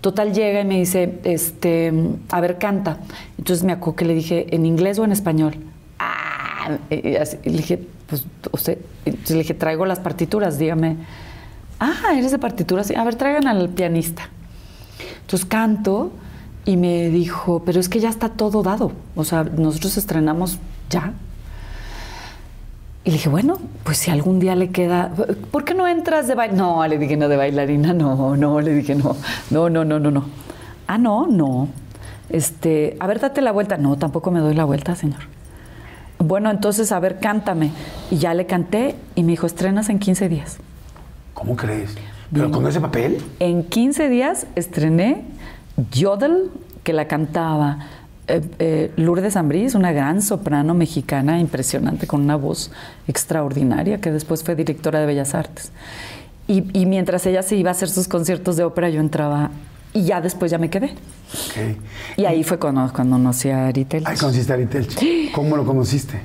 Total 0.00 0.32
llega 0.32 0.62
y 0.62 0.64
me 0.64 0.78
dice, 0.78 1.18
este, 1.24 1.92
a 2.30 2.40
ver, 2.40 2.56
canta. 2.56 2.96
Entonces 3.36 3.62
me 3.62 3.72
acuerdo 3.72 3.96
que 3.96 4.04
le 4.06 4.14
dije, 4.14 4.46
¿en 4.54 4.64
inglés 4.64 4.98
o 4.98 5.04
en 5.04 5.12
español? 5.12 5.56
Ah, 5.98 6.78
y 6.88 7.16
así, 7.16 7.36
y 7.44 7.50
le 7.50 7.56
dije, 7.58 7.82
pues 8.10 8.26
usted, 8.50 8.78
le 9.06 9.34
dije, 9.36 9.54
traigo 9.54 9.86
las 9.86 10.00
partituras, 10.00 10.58
dígame. 10.58 10.96
Ah, 11.78 12.12
eres 12.14 12.32
de 12.32 12.38
partituras. 12.38 12.88
Sí, 12.88 12.94
A 12.94 13.04
ver, 13.04 13.14
traigan 13.14 13.46
al 13.46 13.70
pianista. 13.70 14.28
Entonces 15.22 15.46
canto 15.46 16.10
y 16.64 16.76
me 16.76 17.08
dijo, 17.08 17.62
pero 17.64 17.80
es 17.80 17.88
que 17.88 18.00
ya 18.00 18.10
está 18.10 18.28
todo 18.28 18.62
dado. 18.62 18.92
O 19.14 19.24
sea, 19.24 19.44
nosotros 19.44 19.96
estrenamos 19.96 20.58
ya. 20.90 21.12
Y 23.04 23.10
le 23.10 23.16
dije, 23.16 23.30
bueno, 23.30 23.58
pues 23.84 23.96
si 23.96 24.10
algún 24.10 24.40
día 24.40 24.54
le 24.56 24.70
queda, 24.70 25.10
¿por 25.50 25.64
qué 25.64 25.72
no 25.72 25.86
entras 25.86 26.28
de 26.28 26.34
bailarina? 26.34 26.64
No, 26.64 26.86
le 26.86 26.98
dije, 26.98 27.16
no, 27.16 27.28
de 27.28 27.36
bailarina, 27.36 27.94
no, 27.94 28.36
no, 28.36 28.60
le 28.60 28.74
dije, 28.74 28.94
no, 28.94 29.16
no, 29.50 29.70
no, 29.70 29.84
no, 29.84 29.98
no, 29.98 30.10
no. 30.10 30.24
Ah, 30.86 30.98
no, 30.98 31.26
no. 31.26 31.68
Este, 32.28 32.96
a 33.00 33.06
ver, 33.06 33.20
date 33.20 33.40
la 33.40 33.52
vuelta. 33.52 33.78
No, 33.78 33.96
tampoco 33.96 34.30
me 34.30 34.40
doy 34.40 34.54
la 34.54 34.64
vuelta, 34.64 34.96
señor. 34.96 35.20
Bueno, 36.20 36.50
entonces, 36.50 36.92
a 36.92 37.00
ver, 37.00 37.18
cántame. 37.18 37.72
Y 38.10 38.18
ya 38.18 38.34
le 38.34 38.44
canté 38.46 38.94
y 39.14 39.22
me 39.22 39.32
dijo, 39.32 39.46
estrenas 39.46 39.88
en 39.88 39.98
15 39.98 40.28
días. 40.28 40.58
¿Cómo 41.32 41.56
crees? 41.56 41.94
¿Pero 42.30 42.44
Bien. 42.44 42.52
con 42.52 42.66
ese 42.68 42.80
papel? 42.80 43.22
En 43.40 43.64
15 43.64 44.08
días 44.10 44.46
estrené 44.54 45.24
Yodel, 45.90 46.50
que 46.84 46.92
la 46.92 47.08
cantaba 47.08 47.78
eh, 48.28 48.42
eh, 48.58 48.92
Lourdes 48.96 49.34
Ambrís, 49.36 49.74
una 49.74 49.92
gran 49.92 50.20
soprano 50.20 50.74
mexicana 50.74 51.40
impresionante, 51.40 52.06
con 52.06 52.20
una 52.20 52.36
voz 52.36 52.70
extraordinaria, 53.08 54.00
que 54.00 54.12
después 54.12 54.44
fue 54.44 54.54
directora 54.54 55.00
de 55.00 55.06
Bellas 55.06 55.34
Artes. 55.34 55.72
Y, 56.46 56.64
y 56.78 56.84
mientras 56.84 57.24
ella 57.26 57.42
se 57.42 57.56
iba 57.56 57.70
a 57.70 57.72
hacer 57.72 57.88
sus 57.88 58.08
conciertos 58.08 58.56
de 58.56 58.64
ópera, 58.64 58.90
yo 58.90 59.00
entraba 59.00 59.50
y 59.92 60.02
ya 60.04 60.20
después 60.20 60.50
ya 60.50 60.58
me 60.58 60.70
quedé. 60.70 60.94
Y 62.16 62.24
ahí 62.24 62.44
fue 62.44 62.58
cuando, 62.58 62.92
cuando 62.92 63.16
conocí 63.16 63.50
a 63.50 63.66
Aritel. 63.68 64.04
Ay, 64.06 64.16
conociste 64.16 64.52
a 64.52 64.54
Ari 64.56 64.66
Telch. 64.66 65.32
¿Cómo 65.32 65.56
lo 65.56 65.64
conociste? 65.64 66.20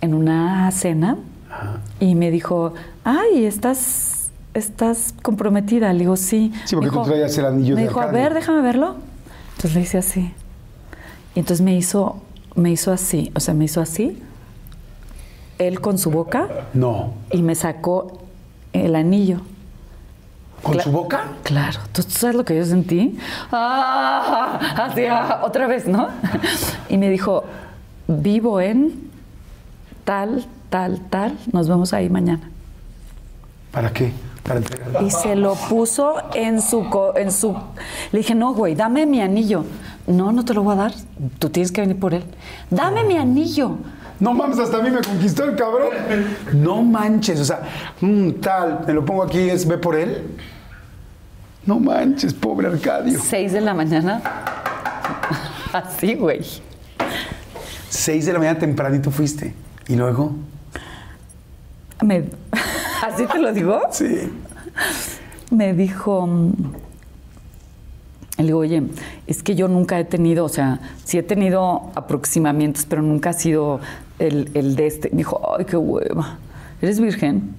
en 0.00 0.14
una 0.14 0.68
cena 0.72 1.16
y 2.00 2.16
me 2.16 2.32
dijo, 2.32 2.74
ay, 3.04 3.44
estás, 3.44 4.30
estás 4.52 5.14
comprometida. 5.22 5.92
Le 5.92 6.00
digo, 6.00 6.16
sí. 6.16 6.52
Sí, 6.64 6.74
porque 6.74 6.90
Me 6.90 6.92
tú 6.92 6.98
dijo- 6.98 7.04
traías 7.08 7.38
el 7.38 7.44
anillo 7.46 7.76
Me 7.76 7.82
de 7.82 7.86
dijo, 7.86 8.00
a 8.00 8.06
ver, 8.06 8.34
déjame 8.34 8.62
verlo. 8.62 8.96
Entonces 9.50 9.74
le 9.76 9.80
hice 9.82 9.98
así. 9.98 10.32
Y 11.36 11.38
entonces 11.38 11.64
me 11.64 11.76
hizo, 11.76 12.16
me 12.56 12.72
hizo 12.72 12.90
así, 12.90 13.30
o 13.36 13.38
sea, 13.40 13.54
me 13.54 13.66
hizo 13.66 13.80
así, 13.80 14.18
él 15.58 15.80
con 15.80 15.98
su 15.98 16.10
boca 16.10 16.48
No. 16.74 17.12
y 17.30 17.42
me 17.42 17.54
sacó 17.54 18.18
el 18.72 18.96
anillo. 18.96 19.40
¿Con 20.62 20.74
Cla- 20.74 20.82
su 20.84 20.92
boca? 20.92 21.24
Claro. 21.42 21.80
¿Tú, 21.92 22.02
sabes 22.02 22.36
lo 22.36 22.44
que 22.44 22.56
yo 22.56 22.64
sentí? 22.64 23.18
¡Ah! 23.50 24.58
Así, 24.88 25.04
ah, 25.06 25.40
otra 25.44 25.66
vez, 25.66 25.86
¿no? 25.86 26.08
Y 26.88 26.98
me 26.98 27.10
dijo, 27.10 27.44
vivo 28.06 28.60
en 28.60 29.10
tal, 30.04 30.46
tal, 30.70 31.00
tal, 31.10 31.36
nos 31.52 31.68
vemos 31.68 31.92
ahí 31.92 32.08
mañana. 32.08 32.48
¿Para 33.72 33.92
qué? 33.92 34.12
Para 34.42 34.58
entregar. 34.58 35.02
Y 35.02 35.10
se 35.10 35.34
lo 35.36 35.54
puso 35.54 36.14
en 36.34 36.60
su, 36.60 36.88
co- 36.90 37.16
en 37.16 37.32
su... 37.32 37.56
Le 38.12 38.18
dije, 38.18 38.34
no, 38.34 38.54
güey, 38.54 38.74
dame 38.74 39.06
mi 39.06 39.20
anillo. 39.20 39.64
No, 40.06 40.32
no 40.32 40.44
te 40.44 40.52
lo 40.54 40.62
voy 40.62 40.74
a 40.74 40.76
dar. 40.76 40.92
Tú 41.38 41.48
tienes 41.48 41.70
que 41.72 41.80
venir 41.80 41.98
por 41.98 42.12
él. 42.14 42.24
Dame 42.70 43.04
mi 43.04 43.16
anillo. 43.16 43.76
No 44.20 44.32
mames, 44.34 44.58
hasta 44.58 44.76
a 44.78 44.82
mí 44.82 44.90
me 44.90 45.00
conquistó 45.00 45.44
el 45.44 45.56
cabrón. 45.56 45.90
No 46.52 46.82
manches, 46.82 47.40
o 47.40 47.44
sea, 47.44 47.62
mm, 48.00 48.30
tal, 48.40 48.84
me 48.86 48.92
lo 48.92 49.04
pongo 49.04 49.22
aquí, 49.24 49.38
es 49.50 49.66
ve 49.66 49.78
por 49.78 49.96
él. 49.96 50.36
No 51.64 51.78
manches, 51.78 52.34
pobre 52.34 52.66
Arcadio. 52.66 53.20
Seis 53.20 53.52
de 53.52 53.60
la 53.60 53.72
mañana. 53.72 54.20
Así, 55.72 56.14
güey. 56.14 56.40
Seis 57.88 58.26
de 58.26 58.32
la 58.32 58.40
mañana 58.40 58.58
tempranito 58.58 59.10
fuiste. 59.10 59.54
¿Y 59.86 59.94
luego? 59.94 60.34
Me... 62.02 62.24
¿Así 63.02 63.26
te 63.26 63.38
lo 63.38 63.52
digo? 63.52 63.80
Sí. 63.90 64.30
me 65.50 65.72
dijo, 65.72 66.26
mm, 66.26 66.52
le 68.38 68.44
digo, 68.44 68.58
oye, 68.58 68.82
es 69.26 69.42
que 69.42 69.54
yo 69.54 69.68
nunca 69.68 70.00
he 70.00 70.04
tenido, 70.04 70.44
o 70.44 70.48
sea, 70.48 70.80
sí 71.04 71.18
he 71.18 71.22
tenido 71.22 71.92
aproximamientos, 71.94 72.86
pero 72.86 73.02
nunca 73.02 73.30
ha 73.30 73.34
sido 73.34 73.80
el, 74.18 74.50
el 74.54 74.74
de 74.74 74.86
este. 74.86 75.10
Me 75.10 75.18
dijo, 75.18 75.40
ay, 75.56 75.64
qué 75.64 75.76
hueva, 75.76 76.38
¿eres 76.80 76.98
virgen? 77.00 77.54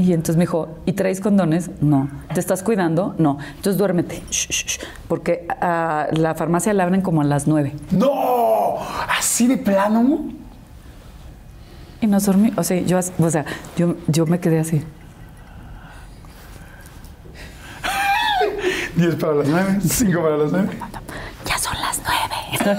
Y 0.00 0.14
entonces 0.14 0.36
me 0.36 0.44
dijo, 0.44 0.78
¿y 0.86 0.92
traes 0.94 1.20
condones? 1.20 1.70
No. 1.82 2.08
¿Te 2.32 2.40
estás 2.40 2.62
cuidando? 2.62 3.14
No. 3.18 3.36
Entonces 3.56 3.76
duérmete, 3.76 4.22
Shh, 4.30 4.48
shh, 4.48 4.64
shh. 4.66 4.78
porque 5.08 5.46
a 5.60 6.06
la 6.12 6.34
farmacia 6.34 6.72
la 6.72 6.84
abren 6.84 7.02
como 7.02 7.20
a 7.20 7.24
las 7.24 7.46
nueve. 7.46 7.74
¡No! 7.90 8.76
¿Así 9.18 9.46
de 9.46 9.58
plano? 9.58 10.30
Y 12.00 12.06
nos 12.06 12.24
dormí, 12.24 12.50
o 12.56 12.64
sea, 12.64 12.80
yo, 12.80 12.96
as- 12.96 13.12
o 13.18 13.28
sea, 13.28 13.44
yo, 13.76 13.96
yo 14.06 14.24
me 14.24 14.40
quedé 14.40 14.60
así. 14.60 14.82
Diez 18.96 19.14
para 19.16 19.34
las 19.34 19.48
nueve, 19.48 19.78
cinco 19.86 20.22
para 20.22 20.36
las 20.38 20.52
nueve. 20.52 20.68
Ya 21.46 21.58
son 21.58 21.74
las 21.80 22.00
nueve. 22.06 22.78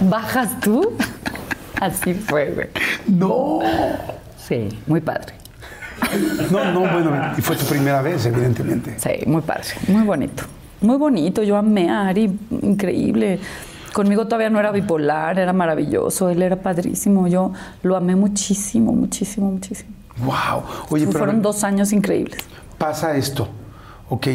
¿Bajas 0.00 0.58
tú? 0.60 0.96
Así 1.80 2.14
fue, 2.14 2.50
güey. 2.52 2.68
¡No! 3.08 3.58
Sí, 4.38 4.68
muy 4.86 5.00
padre. 5.00 5.34
No, 6.50 6.72
no, 6.72 6.80
bueno, 6.80 7.12
y 7.36 7.40
fue 7.42 7.56
tu 7.56 7.64
primera 7.66 8.02
vez, 8.02 8.26
evidentemente. 8.26 8.96
Sí, 8.98 9.26
muy 9.26 9.42
padre, 9.42 9.64
muy 9.88 10.02
bonito. 10.04 10.44
Muy 10.80 10.96
bonito, 10.96 11.42
yo 11.42 11.56
amé 11.56 11.88
a 11.90 12.08
Ari, 12.08 12.38
increíble. 12.62 13.38
Conmigo 13.92 14.24
todavía 14.26 14.50
no 14.50 14.58
era 14.58 14.72
bipolar, 14.72 15.38
era 15.38 15.52
maravilloso, 15.52 16.30
él 16.30 16.42
era 16.42 16.56
padrísimo, 16.56 17.28
yo 17.28 17.52
lo 17.82 17.96
amé 17.96 18.16
muchísimo, 18.16 18.92
muchísimo, 18.92 19.50
muchísimo. 19.50 19.90
Wow. 20.18 20.62
Oye, 20.90 21.06
pero 21.06 21.18
Fueron 21.18 21.42
dos 21.42 21.62
años 21.62 21.92
increíbles. 21.92 22.40
pasa 22.78 23.16
esto. 23.16 23.48
Ok, 24.08 24.26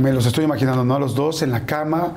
me 0.00 0.12
los 0.12 0.26
estoy 0.26 0.44
imaginando, 0.44 0.84
¿no? 0.84 0.94
A 0.94 0.98
los 0.98 1.14
dos 1.14 1.42
en 1.42 1.50
la 1.50 1.66
cama, 1.66 2.12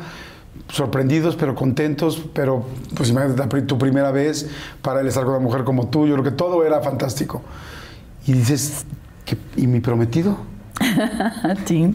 sorprendidos, 0.69 1.35
pero 1.35 1.55
contentos, 1.55 2.21
pero 2.33 2.65
pues 2.95 3.09
imagínate 3.09 3.61
tu 3.63 3.77
primera 3.77 4.11
vez 4.11 4.49
para 4.81 5.01
él 5.01 5.07
estar 5.07 5.23
con 5.23 5.33
una 5.33 5.43
mujer 5.43 5.63
como 5.63 5.87
tú, 5.87 6.05
yo 6.07 6.13
creo 6.13 6.23
que 6.23 6.31
todo 6.31 6.63
era 6.65 6.81
fantástico. 6.81 7.41
Y 8.27 8.33
dices, 8.33 8.85
¿qué- 9.25 9.37
¿y 9.55 9.67
mi 9.67 9.79
prometido? 9.79 10.37
Sí. 11.65 11.93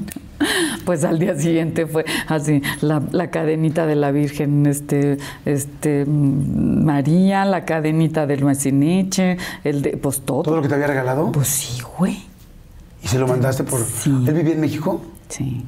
Pues 0.86 1.04
al 1.04 1.18
día 1.18 1.38
siguiente 1.38 1.86
fue 1.86 2.06
así, 2.26 2.62
la, 2.80 3.02
la 3.12 3.30
cadenita 3.30 3.84
de 3.84 3.94
la 3.94 4.10
Virgen, 4.10 4.64
este, 4.64 5.18
este, 5.44 6.06
María, 6.06 7.44
la 7.44 7.66
cadenita 7.66 8.26
del 8.26 8.42
Mesiniche, 8.44 9.36
el 9.64 9.82
de, 9.82 9.98
pues 9.98 10.22
todo. 10.22 10.42
¿Todo 10.42 10.56
lo 10.56 10.62
que 10.62 10.68
te 10.68 10.74
había 10.76 10.86
regalado? 10.86 11.30
Pues 11.30 11.48
sí, 11.48 11.82
güey. 11.98 12.22
¿Y 13.02 13.08
se 13.08 13.18
lo 13.18 13.28
mandaste 13.28 13.64
por...? 13.64 13.80
Sí. 13.84 14.10
¿Él 14.26 14.32
vivía 14.32 14.54
en 14.54 14.60
México? 14.60 15.02
Sí. 15.28 15.62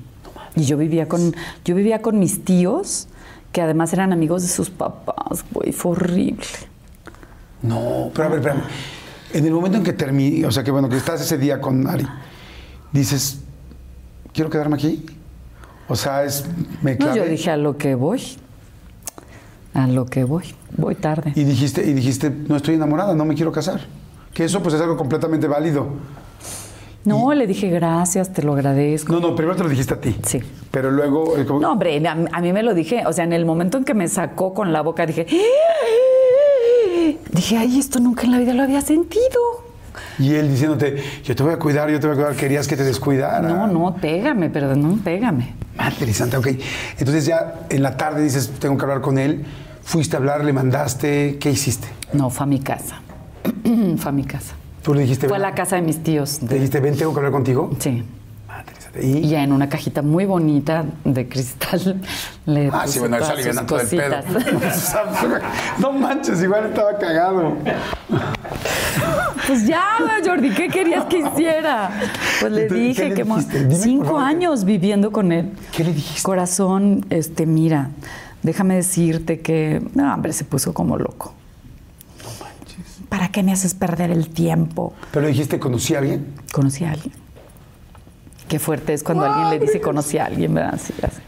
Y 0.56 0.64
yo 0.64 0.78
vivía 0.78 1.06
con, 1.06 1.34
yo 1.66 1.74
vivía 1.74 2.00
con 2.00 2.18
mis 2.18 2.42
tíos, 2.42 3.08
que 3.52 3.60
además 3.60 3.92
eran 3.92 4.12
amigos 4.14 4.40
de 4.42 4.48
sus 4.48 4.70
papás, 4.70 5.44
güey, 5.52 5.72
fue 5.72 5.92
horrible. 5.92 6.46
No, 7.60 8.10
pero 8.14 8.28
a 8.28 8.30
ver, 8.30 8.38
espérame. 8.38 8.62
En 9.34 9.46
el 9.46 9.52
momento 9.52 9.78
en 9.78 9.84
que 9.84 9.92
terminé, 9.92 10.44
o 10.46 10.50
sea, 10.50 10.62
que 10.62 10.70
bueno, 10.70 10.88
que 10.88 10.96
estás 10.96 11.20
ese 11.20 11.38
día 11.38 11.60
con 11.60 11.86
Ari, 11.86 12.06
dices, 12.92 13.40
¿quiero 14.32 14.50
quedarme 14.50 14.76
aquí? 14.76 15.06
O 15.88 15.96
sea, 15.96 16.24
es, 16.24 16.44
me 16.82 16.92
No, 16.92 16.98
clavé. 16.98 17.16
yo 17.18 17.24
dije 17.26 17.50
a 17.50 17.56
lo 17.56 17.76
que 17.76 17.94
voy. 17.94 18.22
A 19.74 19.86
lo 19.86 20.06
que 20.06 20.24
voy. 20.24 20.44
Voy 20.76 20.94
tarde. 20.94 21.32
Y 21.34 21.44
dijiste, 21.44 21.86
y 21.88 21.92
dijiste, 21.94 22.30
no 22.30 22.56
estoy 22.56 22.74
enamorada, 22.74 23.14
no 23.14 23.24
me 23.24 23.34
quiero 23.34 23.52
casar. 23.52 23.80
Que 24.34 24.44
eso 24.44 24.62
pues 24.62 24.74
es 24.74 24.80
algo 24.80 24.96
completamente 24.96 25.46
válido. 25.46 25.88
No, 27.04 27.32
le 27.34 27.46
dije 27.48 27.68
gracias, 27.68 28.32
te 28.32 28.42
lo 28.42 28.52
agradezco. 28.52 29.12
No, 29.12 29.18
no, 29.20 29.34
primero 29.34 29.56
te 29.56 29.64
lo 29.64 29.68
dijiste 29.68 29.94
a 29.94 30.00
ti. 30.00 30.16
Sí. 30.24 30.40
Pero 30.70 30.90
luego... 30.90 31.36
eh, 31.36 31.44
No, 31.44 31.72
hombre, 31.72 32.00
a, 32.06 32.12
a 32.32 32.40
mí 32.40 32.52
me 32.52 32.62
lo 32.62 32.74
dije, 32.74 33.02
o 33.06 33.12
sea, 33.12 33.24
en 33.24 33.32
el 33.32 33.44
momento 33.44 33.76
en 33.78 33.84
que 33.84 33.92
me 33.94 34.06
sacó 34.08 34.54
con 34.54 34.72
la 34.72 34.82
boca, 34.82 35.04
dije, 35.04 35.26
dije, 37.52 37.62
ay, 37.62 37.78
esto 37.78 38.00
nunca 38.00 38.22
en 38.24 38.32
la 38.32 38.38
vida 38.38 38.54
lo 38.54 38.62
había 38.62 38.80
sentido. 38.80 39.40
Y 40.18 40.34
él 40.34 40.48
diciéndote, 40.50 41.02
yo 41.24 41.36
te 41.36 41.42
voy 41.42 41.52
a 41.52 41.58
cuidar, 41.58 41.90
yo 41.90 42.00
te 42.00 42.06
voy 42.06 42.14
a 42.14 42.18
cuidar, 42.18 42.36
querías 42.36 42.66
que 42.66 42.76
te 42.76 42.84
descuidara. 42.84 43.46
No, 43.48 43.66
no, 43.66 43.94
pégame, 43.96 44.48
perdón, 44.50 45.00
pégame. 45.00 45.54
Madre 45.76 46.12
santa, 46.12 46.38
ok. 46.38 46.48
Entonces 46.98 47.26
ya 47.26 47.66
en 47.68 47.82
la 47.82 47.96
tarde 47.96 48.22
dices, 48.22 48.50
tengo 48.58 48.76
que 48.76 48.82
hablar 48.84 49.00
con 49.00 49.18
él. 49.18 49.44
Fuiste 49.82 50.16
a 50.16 50.18
hablar, 50.18 50.44
le 50.44 50.52
mandaste, 50.52 51.38
¿qué 51.38 51.50
hiciste? 51.50 51.88
No, 52.12 52.30
fue 52.30 52.44
a 52.44 52.46
mi 52.46 52.60
casa. 52.60 53.00
fue 53.96 54.08
a 54.08 54.12
mi 54.12 54.24
casa. 54.24 54.54
Tú 54.82 54.94
le 54.94 55.02
dijiste, 55.02 55.28
Fue 55.28 55.36
a 55.36 55.40
la 55.40 55.54
casa 55.54 55.76
de 55.76 55.82
mis 55.82 56.02
tíos. 56.02 56.40
le 56.42 56.54
dijiste, 56.54 56.80
ven, 56.80 56.96
tengo 56.96 57.12
que 57.12 57.18
hablar 57.18 57.32
contigo. 57.32 57.70
Sí. 57.78 58.02
Y, 59.00 59.18
Y 59.18 59.28
ya 59.28 59.42
en 59.42 59.52
una 59.52 59.68
cajita 59.68 60.02
muy 60.02 60.24
bonita 60.26 60.84
de 61.04 61.28
cristal 61.28 62.00
le 62.46 62.68
Ah, 62.72 62.84
sí, 62.86 62.98
bueno, 62.98 63.16
él 63.16 63.24
salió 63.24 63.66
todo 63.66 63.80
el 63.80 63.88
pedo. 63.88 64.16
no 65.78 65.92
manches, 65.92 66.42
igual 66.42 66.66
estaba 66.66 66.98
cagado. 66.98 67.56
Pues 69.46 69.66
ya, 69.66 69.82
Jordi, 70.24 70.50
¿qué 70.50 70.68
querías 70.68 71.04
que 71.06 71.18
hiciera? 71.20 71.90
Pues 72.40 72.52
le 72.52 72.62
Entonces, 72.62 72.68
¿qué 72.68 72.74
dije 72.74 73.08
le 73.08 73.14
que? 73.14 73.24
Dime, 73.24 73.74
cinco 73.76 74.04
favor, 74.04 74.20
¿qué- 74.22 74.26
años 74.28 74.64
viviendo 74.64 75.10
con 75.10 75.32
él. 75.32 75.50
¿Qué 75.72 75.84
le 75.84 75.92
dijiste? 75.94 76.22
Corazón, 76.22 77.04
este, 77.10 77.46
mira, 77.46 77.90
déjame 78.42 78.74
decirte 78.76 79.40
que, 79.40 79.82
no, 79.94 80.12
hombre, 80.14 80.32
se 80.32 80.44
puso 80.44 80.72
como 80.74 80.96
loco. 80.96 81.34
¿Para 83.08 83.28
qué 83.28 83.42
me 83.42 83.52
haces 83.52 83.74
perder 83.74 84.10
el 84.10 84.28
tiempo? 84.28 84.94
Pero 85.12 85.26
dijiste, 85.26 85.58
¿conocí 85.58 85.94
a 85.94 85.98
alguien? 85.98 86.26
Conocí 86.52 86.84
a 86.84 86.92
alguien. 86.92 87.12
Qué 88.52 88.58
fuerte 88.58 88.92
es 88.92 89.02
cuando 89.02 89.24
alguien 89.24 89.48
le 89.48 89.58
dice 89.58 89.80
conocí 89.80 90.18
a 90.18 90.26
alguien, 90.26 90.52
¿verdad? 90.52 90.78
Sí, 90.78 90.92
así. 91.02 91.22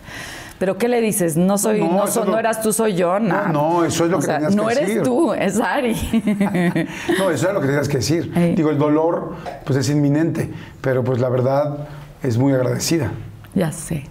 Pero 0.58 0.76
¿qué 0.76 0.88
le 0.88 1.00
dices? 1.00 1.38
No 1.38 1.56
soy, 1.56 1.80
No, 1.80 1.90
no, 1.90 2.04
eso 2.04 2.12
so- 2.12 2.20
es 2.20 2.26
lo- 2.26 2.32
no 2.32 2.38
eras 2.38 2.60
tú, 2.60 2.70
soy 2.70 2.94
yo. 2.94 3.18
No, 3.18 3.48
no, 3.48 3.82
eso 3.86 4.04
es 4.04 4.10
lo 4.10 4.18
O 4.18 4.20
que 4.20 4.26
sea, 4.26 4.34
tenías 4.36 4.54
No 4.54 4.66
que 4.66 4.72
eres 4.74 4.86
decir. 4.88 5.02
tú, 5.04 5.32
es 5.32 5.58
Ari. 5.58 5.94
No, 7.18 7.30
eso 7.30 7.44
era 7.46 7.54
lo 7.54 7.60
que 7.62 7.66
tenías 7.68 7.88
que 7.88 7.96
decir. 7.96 8.30
Digo, 8.54 8.68
el 8.68 8.76
dolor, 8.76 9.36
pues 9.64 9.78
es 9.78 9.88
inminente, 9.88 10.50
pero 10.82 11.02
pues 11.02 11.18
la 11.18 11.30
verdad 11.30 11.88
es 12.22 12.36
muy 12.36 12.52
agradecida. 12.52 13.10
ya 13.54 13.72
sé. 13.72 14.04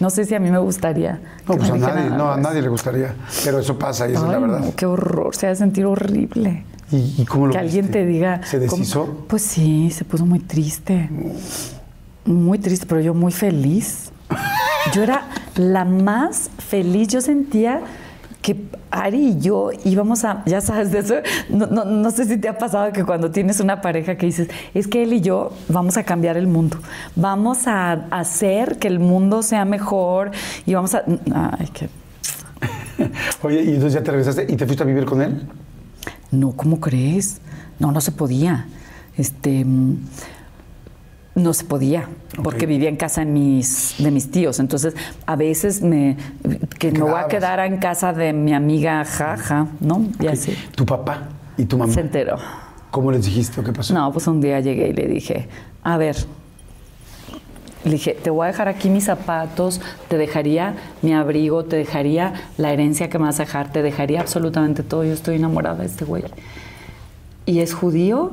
No 0.00 0.10
sé 0.10 0.26
si 0.26 0.34
a 0.34 0.38
mí 0.38 0.50
me 0.50 0.58
gustaría. 0.58 1.18
No, 1.48 1.56
pues 1.56 1.70
a 1.70 1.76
nadie, 1.78 2.10
no, 2.10 2.30
a 2.30 2.36
nadie 2.36 2.60
le 2.60 2.68
gustaría, 2.68 3.14
pero 3.42 3.58
eso 3.60 3.78
pasa 3.78 4.06
y 4.06 4.12
esa 4.12 4.26
es 4.26 4.28
la 4.32 4.38
verdad. 4.38 4.60
no, 4.60 4.74
qué 4.76 4.84
horror, 4.84 5.34
se 5.34 5.46
ha 5.46 5.48
de 5.50 5.56
sentir 5.56 5.86
horrible. 5.86 6.64
¿Y, 6.92 7.14
y 7.22 7.24
cómo 7.24 7.46
lo 7.46 7.52
que 7.52 7.58
alguien 7.58 7.90
te 7.90 8.04
diga. 8.04 8.42
¿Se 8.44 8.58
deshizo? 8.58 9.24
Pues 9.28 9.42
sí, 9.42 9.90
se 9.90 10.04
puso 10.04 10.26
muy 10.26 10.40
triste. 10.40 11.08
Muy 12.24 12.58
triste, 12.58 12.86
pero 12.86 13.00
yo 13.00 13.14
muy 13.14 13.32
feliz. 13.32 14.10
Yo 14.94 15.02
era 15.02 15.24
la 15.56 15.84
más 15.84 16.50
feliz. 16.58 17.08
Yo 17.08 17.20
sentía 17.20 17.80
que 18.42 18.56
Ari 18.90 19.28
y 19.32 19.40
yo 19.40 19.70
íbamos 19.84 20.24
a, 20.24 20.42
ya 20.46 20.60
sabes, 20.62 20.90
de 20.92 21.00
eso, 21.00 21.14
no, 21.50 21.66
no- 21.66 21.84
no 21.84 22.10
sé 22.10 22.24
si 22.24 22.38
te 22.38 22.48
ha 22.48 22.56
pasado 22.56 22.90
que 22.92 23.04
cuando 23.04 23.30
tienes 23.30 23.60
una 23.60 23.82
pareja 23.82 24.16
que 24.16 24.24
dices, 24.26 24.48
es 24.72 24.88
que 24.88 25.02
él 25.02 25.12
y 25.12 25.20
yo 25.20 25.52
vamos 25.68 25.98
a 25.98 26.04
cambiar 26.04 26.38
el 26.38 26.46
mundo, 26.46 26.78
vamos 27.16 27.66
a 27.66 27.92
hacer 28.10 28.78
que 28.78 28.88
el 28.88 28.98
mundo 28.98 29.42
sea 29.42 29.66
mejor 29.66 30.30
y 30.64 30.72
vamos 30.72 30.94
a... 30.94 31.04
Ay, 31.58 31.68
qué 31.74 31.88
Oye, 33.42 33.62
y 33.62 33.68
entonces 33.68 33.92
ya 33.92 34.02
te 34.02 34.10
regresaste 34.10 34.46
y 34.48 34.56
te 34.56 34.64
fuiste 34.64 34.82
a 34.84 34.86
vivir 34.86 35.04
con 35.04 35.20
él. 35.20 35.46
No, 36.30 36.52
¿cómo 36.52 36.80
crees? 36.80 37.40
No, 37.78 37.92
no 37.92 38.00
se 38.00 38.12
podía. 38.12 38.66
Este 39.18 39.66
no 41.42 41.52
se 41.54 41.64
podía, 41.64 42.08
porque 42.42 42.66
vivía 42.66 42.88
en 42.88 42.96
casa 42.96 43.22
de 43.22 43.30
mis, 43.30 43.94
de 43.98 44.10
mis 44.10 44.30
tíos. 44.30 44.60
Entonces, 44.60 44.94
a 45.26 45.36
veces 45.36 45.82
me 45.82 46.16
que 46.78 46.92
me 46.92 47.02
voy 47.02 47.20
a 47.20 47.28
quedar 47.28 47.60
en 47.60 47.78
casa 47.78 48.12
de 48.12 48.32
mi 48.32 48.54
amiga 48.54 49.04
Jaja, 49.04 49.68
¿no? 49.80 50.06
Y 50.18 50.26
así. 50.26 50.56
Tu 50.74 50.86
papá 50.86 51.28
y 51.56 51.64
tu 51.64 51.76
mamá. 51.76 51.92
Se 51.92 52.00
enteró. 52.00 52.38
¿Cómo 52.90 53.12
les 53.12 53.24
dijiste 53.24 53.60
o 53.60 53.64
qué 53.64 53.72
pasó? 53.72 53.94
No, 53.94 54.10
pues 54.12 54.26
un 54.26 54.40
día 54.40 54.60
llegué 54.60 54.88
y 54.88 54.92
le 54.92 55.06
dije, 55.06 55.48
a 55.82 55.96
ver, 55.96 56.16
le 57.84 57.92
dije, 57.92 58.14
te 58.20 58.30
voy 58.30 58.44
a 58.44 58.46
dejar 58.48 58.68
aquí 58.68 58.90
mis 58.90 59.04
zapatos, 59.04 59.80
te 60.08 60.18
dejaría 60.18 60.74
mi 61.02 61.14
abrigo, 61.14 61.64
te 61.64 61.76
dejaría 61.76 62.34
la 62.58 62.72
herencia 62.72 63.08
que 63.08 63.18
me 63.18 63.24
vas 63.24 63.40
a 63.40 63.44
dejar, 63.44 63.72
te 63.72 63.82
dejaría 63.82 64.20
absolutamente 64.20 64.82
todo. 64.82 65.04
Yo 65.04 65.12
estoy 65.12 65.36
enamorada 65.36 65.78
de 65.78 65.86
este 65.86 66.04
güey. 66.04 66.24
Y 67.46 67.60
es 67.60 67.72
judío 67.72 68.32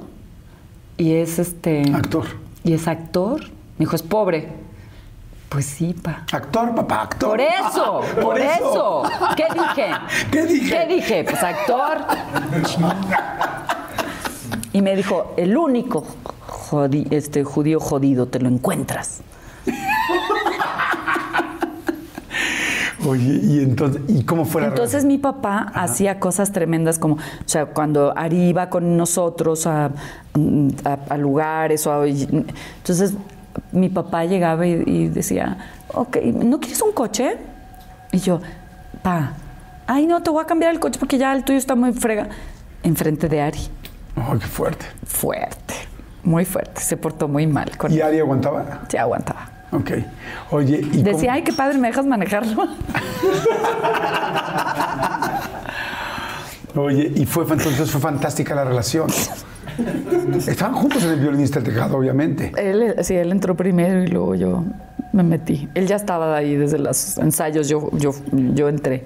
y 0.97 1.13
es 1.13 1.39
este... 1.39 1.83
Actor. 1.93 2.25
Y 2.67 2.73
es 2.73 2.85
actor. 2.87 3.41
Me 3.77 3.85
dijo, 3.85 3.95
es 3.95 4.03
pobre. 4.03 4.49
Pues 5.47 5.65
sí, 5.65 5.93
pa. 5.93 6.25
Actor, 6.33 6.75
papá, 6.75 7.03
actor. 7.03 7.29
Por 7.29 7.39
eso, 7.39 8.01
por, 8.21 8.37
eso. 8.37 9.03
¿Qué 9.37 9.45
dije? 9.53 9.91
¿Qué 10.31 10.45
dije? 10.45 10.69
¿Qué 10.69 10.93
dije? 10.93 11.23
Pues 11.23 11.41
actor. 11.41 11.99
Y 14.73 14.81
me 14.81 14.97
dijo, 14.97 15.33
el 15.37 15.55
único 15.55 16.03
jodi- 16.45 17.07
este, 17.11 17.45
judío 17.45 17.79
jodido 17.79 18.27
te 18.27 18.39
lo 18.39 18.49
encuentras. 18.49 19.21
Oye, 23.05 23.39
y 23.43 23.59
entonces, 23.59 24.01
¿y 24.07 24.23
cómo 24.23 24.43
fue 24.45 24.61
la 24.61 24.69
Entonces 24.69 25.05
mi 25.05 25.17
papá 25.19 25.71
hacía 25.75 26.19
cosas 26.19 26.51
tremendas 26.51 26.97
como, 26.97 27.15
o 27.15 27.19
sea, 27.45 27.67
cuando 27.67 28.17
Ari 28.17 28.49
iba 28.49 28.69
con 28.69 28.97
nosotros 28.97 29.67
a, 29.67 29.91
a- 30.83 30.97
a 31.09 31.17
lugares 31.17 31.85
o 31.85 31.91
a- 31.93 32.07
entonces 32.07 33.13
mi 33.71 33.89
papá 33.89 34.25
llegaba 34.25 34.65
y, 34.65 34.83
y 34.85 35.07
decía, 35.09 35.57
ok, 35.93 36.17
¿no 36.33 36.59
quieres 36.59 36.81
un 36.81 36.91
coche? 36.91 37.37
Y 38.11 38.19
yo, 38.19 38.39
pa, 39.03 39.33
ay 39.85 40.07
no, 40.07 40.23
te 40.23 40.29
voy 40.31 40.41
a 40.43 40.45
cambiar 40.47 40.71
el 40.73 40.79
coche 40.79 40.99
porque 40.99 41.17
ya 41.19 41.33
el 41.33 41.43
tuyo 41.43 41.59
está 41.59 41.75
muy 41.75 41.93
frega. 41.93 42.29
Enfrente 42.83 43.27
de 43.29 43.41
Ari. 43.41 43.59
Ay, 44.15 44.39
qué 44.39 44.45
fuerte. 44.47 44.85
Fuerte, 45.05 45.73
muy 46.23 46.45
fuerte. 46.45 46.81
Se 46.81 46.97
portó 46.97 47.27
muy 47.27 47.45
mal 47.45 47.77
con 47.77 47.91
¿Y 47.91 48.01
Ari 48.01 48.19
aguantaba? 48.19 48.81
Se 48.87 48.97
aguantaba. 48.97 49.49
Ok. 49.71 49.91
Oye, 50.51 50.79
¿y 50.79 51.01
Decía, 51.03 51.11
cómo- 51.11 51.31
ay, 51.31 51.43
qué 51.43 51.53
padre, 51.53 51.77
¿me 51.77 51.87
dejas 51.87 52.05
manejarlo? 52.05 52.67
Oye, 56.75 57.11
y 57.15 57.25
fue 57.25 57.43
entonces 57.43 57.89
fue 57.89 57.99
fantástica 57.99 58.53
la 58.55 58.63
relación. 58.63 59.09
Estaban 60.47 60.73
juntos 60.75 61.03
en 61.03 61.11
el 61.11 61.19
violinista 61.19 61.59
del 61.59 61.73
tejado, 61.73 61.97
obviamente. 61.97 62.51
Él, 62.57 62.95
sí, 63.03 63.15
él 63.15 63.31
entró 63.31 63.55
primero 63.55 64.03
y 64.03 64.07
luego 64.07 64.35
yo 64.35 64.63
me 65.13 65.23
metí. 65.23 65.67
Él 65.73 65.87
ya 65.87 65.95
estaba 65.95 66.35
ahí 66.35 66.55
desde 66.55 66.77
los 66.79 67.17
ensayos, 67.17 67.67
yo, 67.67 67.89
yo, 67.93 68.11
yo 68.31 68.69
entré. 68.69 69.05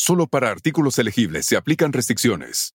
Solo 0.00 0.28
para 0.28 0.48
artículos 0.50 0.96
elegibles 1.00 1.44
se 1.44 1.56
aplican 1.56 1.92
restricciones. 1.92 2.72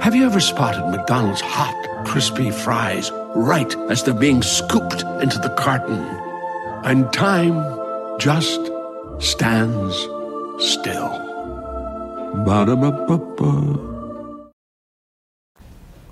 Have 0.00 0.16
you 0.16 0.24
ever 0.24 0.40
spotted 0.40 0.86
McDonald's 0.90 1.42
hot, 1.42 1.74
crispy 2.06 2.50
fries 2.50 3.12
right 3.36 3.76
as 3.90 4.02
they're 4.02 4.18
being 4.18 4.40
scooped 4.42 5.02
into 5.22 5.38
the 5.38 5.50
carton? 5.56 6.00
And 6.84 7.12
time 7.12 7.62
just 8.18 8.70
stands 9.18 9.94
still. 10.58 11.10
Ba-da-ba-ba-ba. 12.46 13.78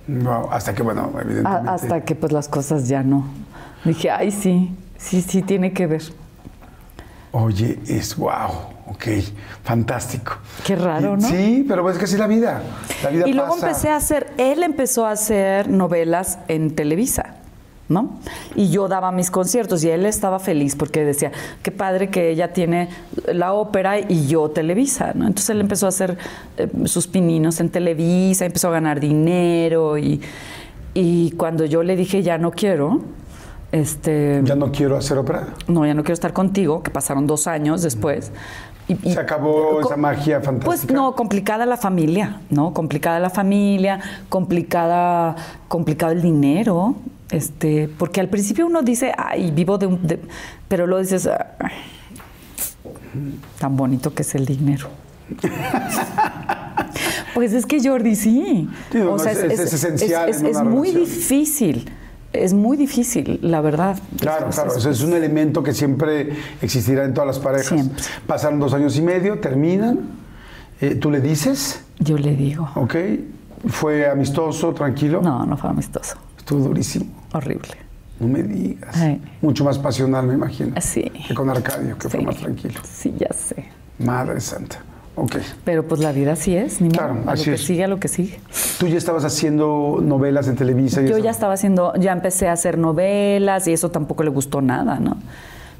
Wow, 0.09 0.49
hasta 0.53 0.75
que, 0.75 0.83
bueno, 0.83 1.11
A- 1.17 1.21
evidentemente. 1.23 1.71
hasta 1.71 2.05
que 2.05 2.15
pues 2.15 2.33
las 2.33 2.49
cosas 2.49 2.87
ya 2.87 3.03
no. 3.03 3.25
Dije, 3.83 4.11
ay, 4.11 4.31
sí, 4.31 4.71
sí, 4.99 5.23
sí, 5.23 5.41
tiene 5.41 5.73
que 5.73 5.87
ver. 5.87 6.03
Oye, 7.33 7.79
es 7.87 8.15
wow, 8.15 8.75
ok, 8.91 9.05
fantástico. 9.65 10.33
Qué 10.65 10.77
raro, 10.77 11.15
Y- 11.19 11.23
¿no? 11.23 11.29
Sí, 11.29 11.65
pero 11.69 11.89
es 11.91 11.99
que 11.99 12.05
así 12.05 12.17
la 12.17 12.27
vida. 12.27 12.63
La 13.03 13.11
vida 13.11 13.29
Y 13.29 13.33
luego 13.33 13.55
pasa. 13.55 13.67
empecé 13.69 13.89
a 13.91 13.97
hacer, 13.97 14.33
él 14.39 14.63
empezó 14.63 15.07
a 15.07 15.13
hacer 15.13 15.69
novelas 15.69 16.39
en 16.49 16.75
Televisa, 16.75 17.35
¿no? 17.89 18.19
Y 18.55 18.69
yo 18.71 18.87
daba 18.89 19.13
mis 19.13 19.31
conciertos 19.31 19.83
y 19.85 19.89
él 19.91 20.05
estaba 20.07 20.39
feliz 20.39 20.77
porque 20.77 21.05
decía, 21.05 21.33
qué 21.63 21.71
padre 21.71 22.11
que 22.11 22.31
ella 22.31 22.53
tiene 22.53 22.89
la 23.33 23.53
ópera 23.55 23.99
y 23.99 24.27
yo 24.27 24.51
Televisa, 24.51 25.13
¿no? 25.15 25.27
Entonces 25.27 25.51
él 25.51 25.61
empezó 25.61 25.87
a 25.87 25.89
hacer 25.91 26.19
eh, 26.59 26.69
sus 26.85 27.07
pininos 27.07 27.61
en 27.61 27.71
Televisa, 27.71 28.45
empezó 28.45 28.69
a 28.69 28.73
ganar 28.73 29.01
dinero 29.01 29.97
y, 29.97 30.21
y 30.95 31.31
cuando 31.33 31.65
yo 31.65 31.83
le 31.83 31.97
dije, 31.97 32.23
ya 32.23 32.37
no 32.37 32.51
quiero, 32.51 33.01
este... 33.73 34.41
Ya 34.45 34.55
no 34.55 34.73
quiero 34.73 34.97
hacer 34.97 35.19
ópera. 35.19 35.49
no, 35.67 35.85
ya 35.87 35.93
no 35.95 36.03
quiero 36.03 36.15
estar 36.15 36.33
contigo, 36.33 36.83
que 36.83 36.91
pasaron 36.91 37.27
dos 37.27 37.47
años 37.47 37.83
después. 37.83 38.33
Y- 38.89 38.99
y- 39.09 39.13
Se 39.13 39.21
acabó 39.21 39.81
esa 39.81 39.97
magia 39.97 40.41
fantástica. 40.41 40.65
Pues 40.67 40.91
no, 40.91 41.15
complicada 41.15 41.67
la 41.67 41.77
familia, 41.77 42.41
¿no? 42.51 42.73
Complicada 42.73 43.19
la 43.21 43.31
familia, 43.31 44.01
complicada, 44.31 45.37
complicado 45.69 46.13
el 46.13 46.23
dinero, 46.23 46.95
este, 47.31 47.89
porque 47.99 48.21
al 48.21 48.29
principio 48.29 48.67
uno 48.67 48.81
dice, 48.83 49.13
ay, 49.17 49.51
vivo 49.51 49.77
de 49.77 49.87
un, 49.87 50.07
de-", 50.07 50.21
pero 50.69 50.87
luego 50.87 51.03
dices, 51.03 51.27
"Ay, 51.29 51.73
tan 53.59 53.77
bonito 53.77 54.15
que 54.15 54.23
es 54.23 54.35
el 54.35 54.47
dinero. 54.47 54.89
pues 57.35 57.53
es 57.53 57.67
que 57.67 57.87
Jordi 57.87 58.17
sí. 58.17 58.69
Sí, 58.91 58.99
no, 58.99 59.05
no, 59.05 59.17
es- 59.17 59.27
es- 59.27 59.61
es 59.61 59.73
esencial 59.75 60.29
es- 60.29 60.41
en 60.41 60.47
es 60.47 60.57
una 60.57 60.65
muy 60.65 60.93
relación. 60.93 61.17
difícil. 61.19 61.91
Es 62.33 62.53
muy 62.53 62.77
difícil, 62.77 63.39
la 63.43 63.61
verdad. 63.61 63.99
Claro, 64.21 64.49
Es- 64.49 64.55
claro, 64.55 64.71
es- 64.73 64.77
eso 64.79 64.91
es 64.91 65.03
un 65.03 65.15
elemento 65.15 65.63
que 65.63 65.73
siempre 65.73 66.31
existirá 66.61 67.05
en 67.05 67.15
todas 67.15 67.27
las 67.29 67.39
parejas. 67.39 67.67
Siempre. 67.69 68.03
Pasaron 68.27 68.59
dos 68.61 68.75
años 68.75 68.97
y 68.97 69.03
medio, 69.03 69.41
terminan, 69.41 70.01
eh, 70.81 70.95
tú 70.97 71.11
le 71.11 71.21
dices, 71.21 71.83
Yo 71.99 72.17
le 72.19 72.37
digo. 72.37 72.69
¿ok? 72.75 72.95
Fue 73.69 74.09
amistoso, 74.09 74.73
tranquilo. 74.75 75.21
No, 75.23 75.45
no 75.47 75.57
fue 75.57 75.71
amistoso. 75.71 76.17
Estuvo 76.37 76.61
durísimo. 76.61 77.07
Horrible. 77.33 77.71
No 78.21 78.29
me 78.29 78.43
digas. 78.43 78.97
Ay. 78.97 79.21
Mucho 79.43 79.65
más 79.65 79.79
pasional, 79.79 80.27
me 80.27 80.35
imagino. 80.35 80.75
Sí. 80.81 81.11
Que 81.27 81.35
con 81.35 81.49
Arcadio, 81.51 81.97
que 81.99 82.09
fue 82.09 82.21
más 82.21 82.37
tranquilo. 82.37 82.81
Sí, 82.85 83.15
ya 83.19 83.33
sé. 83.33 83.65
Madre 83.99 84.41
santa. 84.41 84.79
Pero 85.65 85.87
pues 85.87 86.01
la 86.01 86.13
vida 86.13 86.33
así 86.33 86.57
es, 86.57 86.81
ni 86.81 86.89
modo. 86.89 86.99
Claro, 86.99 87.17
a 87.27 87.33
así 87.33 87.47
lo 87.47 87.57
que 87.57 87.61
es. 87.61 87.67
sigue, 87.67 87.85
a 87.85 87.89
lo 87.89 87.99
que 88.01 88.09
sigue. 88.09 88.41
Tú 88.79 88.87
ya 88.87 88.97
estabas 88.99 89.25
haciendo 89.25 90.01
novelas 90.03 90.49
en 90.49 90.57
Televisa. 90.57 91.03
y 91.03 91.09
Yo 91.09 91.17
eso? 91.17 91.25
ya 91.25 91.31
estaba 91.31 91.55
haciendo, 91.55 91.93
ya 91.97 92.13
empecé 92.13 92.49
a 92.49 92.53
hacer 92.53 92.79
novelas 92.79 93.67
y 93.69 93.73
eso 93.73 93.91
tampoco 93.91 94.23
le 94.23 94.31
gustó 94.31 94.61
nada, 94.61 94.99
¿no? 95.01 95.17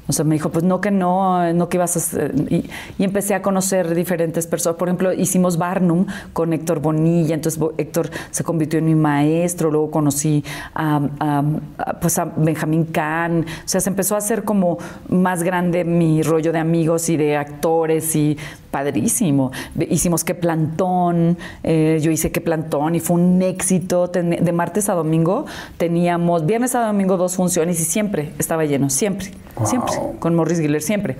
O 0.07 0.11
sea, 0.11 0.25
me 0.25 0.33
dijo, 0.33 0.49
pues 0.49 0.65
no 0.65 0.81
que 0.81 0.89
no, 0.89 1.53
no 1.53 1.69
que 1.69 1.77
ibas 1.77 1.95
a 1.95 1.99
hacer. 1.99 2.33
Y, 2.49 2.67
y 2.97 3.03
empecé 3.03 3.35
a 3.35 3.43
conocer 3.43 3.93
diferentes 3.93 4.47
personas. 4.47 4.75
Por 4.79 4.87
ejemplo, 4.87 5.13
hicimos 5.13 5.59
Barnum 5.59 6.07
con 6.33 6.51
Héctor 6.51 6.79
Bonilla, 6.79 7.35
entonces 7.35 7.61
Héctor 7.77 8.09
se 8.31 8.43
convirtió 8.43 8.79
en 8.79 8.85
mi 8.85 8.95
maestro, 8.95 9.69
luego 9.69 9.91
conocí 9.91 10.43
a, 10.73 10.99
a- 11.19 11.43
a, 11.77 11.93
pues 11.99 12.17
a 12.17 12.25
Benjamín 12.25 12.85
Kahn. 12.85 13.41
O 13.41 13.67
sea, 13.67 13.81
se 13.81 13.89
empezó 13.91 14.15
a 14.15 14.17
hacer 14.17 14.43
como 14.43 14.79
más 15.09 15.43
grande 15.43 15.83
mi 15.83 16.23
rollo 16.23 16.51
de 16.53 16.57
amigos 16.57 17.07
y 17.09 17.15
de 17.15 17.37
actores 17.37 18.15
y 18.15 18.35
padrísimo. 18.71 19.51
Hicimos 19.89 20.23
que 20.23 20.35
plantón, 20.35 21.37
eh, 21.63 21.99
yo 22.01 22.11
hice 22.11 22.31
que 22.31 22.41
plantón 22.41 22.95
y 22.95 22.99
fue 22.99 23.15
un 23.17 23.41
éxito. 23.41 24.09
Ten- 24.09 24.43
de 24.43 24.51
martes 24.51 24.89
a 24.89 24.93
domingo 24.93 25.45
teníamos, 25.77 26.45
viernes 26.45 26.75
a 26.75 26.85
domingo 26.85 27.17
dos 27.17 27.35
funciones 27.35 27.79
y 27.79 27.83
siempre 27.85 28.31
estaba 28.39 28.65
lleno, 28.65 28.89
siempre, 28.89 29.31
Wow. 29.55 29.65
siempre, 29.67 29.93
con 30.19 30.35
Morris 30.35 30.59
Giller, 30.59 30.81
siempre. 30.81 31.17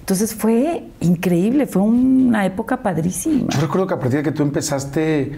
Entonces 0.00 0.34
fue 0.34 0.84
increíble, 1.00 1.66
fue 1.66 1.82
una 1.82 2.46
época 2.46 2.76
padrísima. 2.78 3.48
Yo 3.52 3.60
recuerdo 3.60 3.86
que 3.88 3.94
a 3.94 3.98
partir 3.98 4.18
de 4.18 4.22
que 4.22 4.30
tú 4.32 4.42
empezaste, 4.44 5.32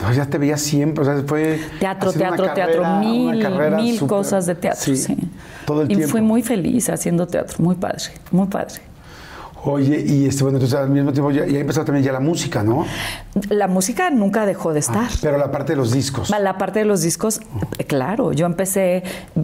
no, 0.00 0.12
ya 0.12 0.26
te 0.26 0.36
veías 0.38 0.60
siempre, 0.60 1.02
o 1.02 1.04
sea, 1.04 1.22
fue... 1.26 1.60
Teatro, 1.78 2.12
teatro, 2.12 2.52
teatro, 2.52 2.82
carrera- 2.82 2.98
mil, 3.78 3.92
mil 3.92 4.00
cosas 4.08 4.46
de 4.46 4.54
teatro, 4.56 4.96
sí. 4.96 5.16
Todo 5.66 5.82
el 5.82 5.92
y 5.92 5.94
tiempo. 5.96 6.10
fui 6.10 6.22
muy 6.22 6.42
feliz 6.42 6.88
haciendo 6.90 7.26
teatro, 7.26 7.56
muy 7.60 7.76
padre, 7.76 8.02
muy 8.32 8.46
padre. 8.48 8.80
Oye, 9.64 10.02
y 10.06 10.24
este, 10.26 10.42
bueno, 10.42 10.56
entonces 10.58 10.78
al 10.78 10.88
mismo 10.90 11.12
tiempo 11.12 11.30
ya, 11.30 11.46
ya 11.46 11.58
empezó 11.58 11.84
también 11.84 12.02
ya 12.04 12.12
la 12.12 12.20
música, 12.20 12.62
¿no? 12.62 12.86
La 13.50 13.68
música 13.68 14.08
nunca 14.10 14.46
dejó 14.46 14.72
de 14.72 14.80
estar. 14.80 15.08
Pero 15.20 15.36
la 15.36 15.50
parte 15.50 15.72
de 15.72 15.76
los 15.76 15.92
discos. 15.92 16.30
La 16.30 16.56
parte 16.56 16.78
de 16.78 16.84
los 16.86 17.02
discos, 17.02 17.40
eh, 17.78 17.84
claro, 17.84 18.32
yo 18.32 18.46
empecé, 18.46 19.02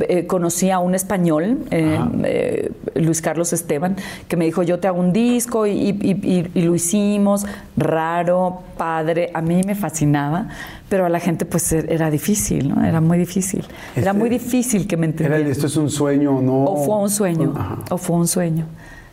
eh, 0.08 0.26
conocí 0.26 0.70
a 0.70 0.78
un 0.78 0.94
español, 0.94 1.58
eh, 1.70 1.98
eh, 2.24 2.72
Luis 2.94 3.20
Carlos 3.20 3.52
Esteban, 3.52 3.96
que 4.26 4.36
me 4.38 4.46
dijo, 4.46 4.62
yo 4.62 4.78
te 4.78 4.88
hago 4.88 4.98
un 4.98 5.12
disco 5.12 5.66
y, 5.66 5.72
y- 5.72 6.20
y- 6.22 6.50
y 6.54 6.62
lo 6.62 6.74
hicimos, 6.74 7.44
raro, 7.76 8.60
padre, 8.78 9.30
a 9.34 9.42
mí 9.42 9.60
me 9.66 9.74
fascinaba, 9.74 10.48
pero 10.88 11.04
a 11.04 11.08
la 11.10 11.20
gente 11.20 11.44
pues 11.44 11.72
e- 11.72 11.84
era 11.92 12.10
difícil, 12.10 12.70
¿no? 12.70 12.84
Era 12.84 13.00
muy 13.02 13.18
difícil. 13.18 13.64
Era 13.94 14.10
Este- 14.12 14.18
muy 14.18 14.30
difícil 14.30 14.86
que 14.86 14.96
me 14.96 15.06
Era 15.06 15.10
entendieran. 15.12 15.40
el 15.46 15.52
esto 15.52 15.66
es 15.66 15.76
un 15.76 15.90
sueño 15.90 16.38
o 16.38 16.40
no. 16.42 16.64
O 16.64 16.84
fue 16.86 16.96
un 16.96 17.10
sueño, 17.10 17.52
Ajá. 17.54 17.78
o 17.90 17.98
fue 17.98 18.16
un 18.16 18.26
sueño, 18.28 18.66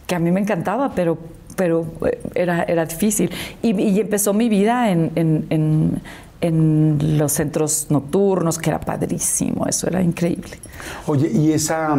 que 0.08 0.16
a 0.16 0.20
mí 0.20 0.32
me 0.32 0.40
encantaba, 0.42 0.94
pero, 0.96 1.18
pero 1.56 1.86
eh, 2.06 2.22
era, 2.36 2.64
era 2.64 2.86
difícil. 2.86 3.30
Y, 3.62 3.80
y 3.80 4.00
empezó 4.00 4.34
mi 4.34 4.50
vida 4.50 4.92
en, 4.92 5.12
en- 5.16 5.46
en- 5.50 6.02
en 6.42 7.18
los 7.18 7.32
centros 7.32 7.88
nocturnos, 7.90 8.58
que 8.60 8.70
era 8.70 8.80
padrísimo, 8.82 9.66
eso 9.66 9.88
era 9.88 10.02
increíble. 10.02 10.58
Oye, 11.08 11.30
y 11.32 11.54
esa. 11.54 11.96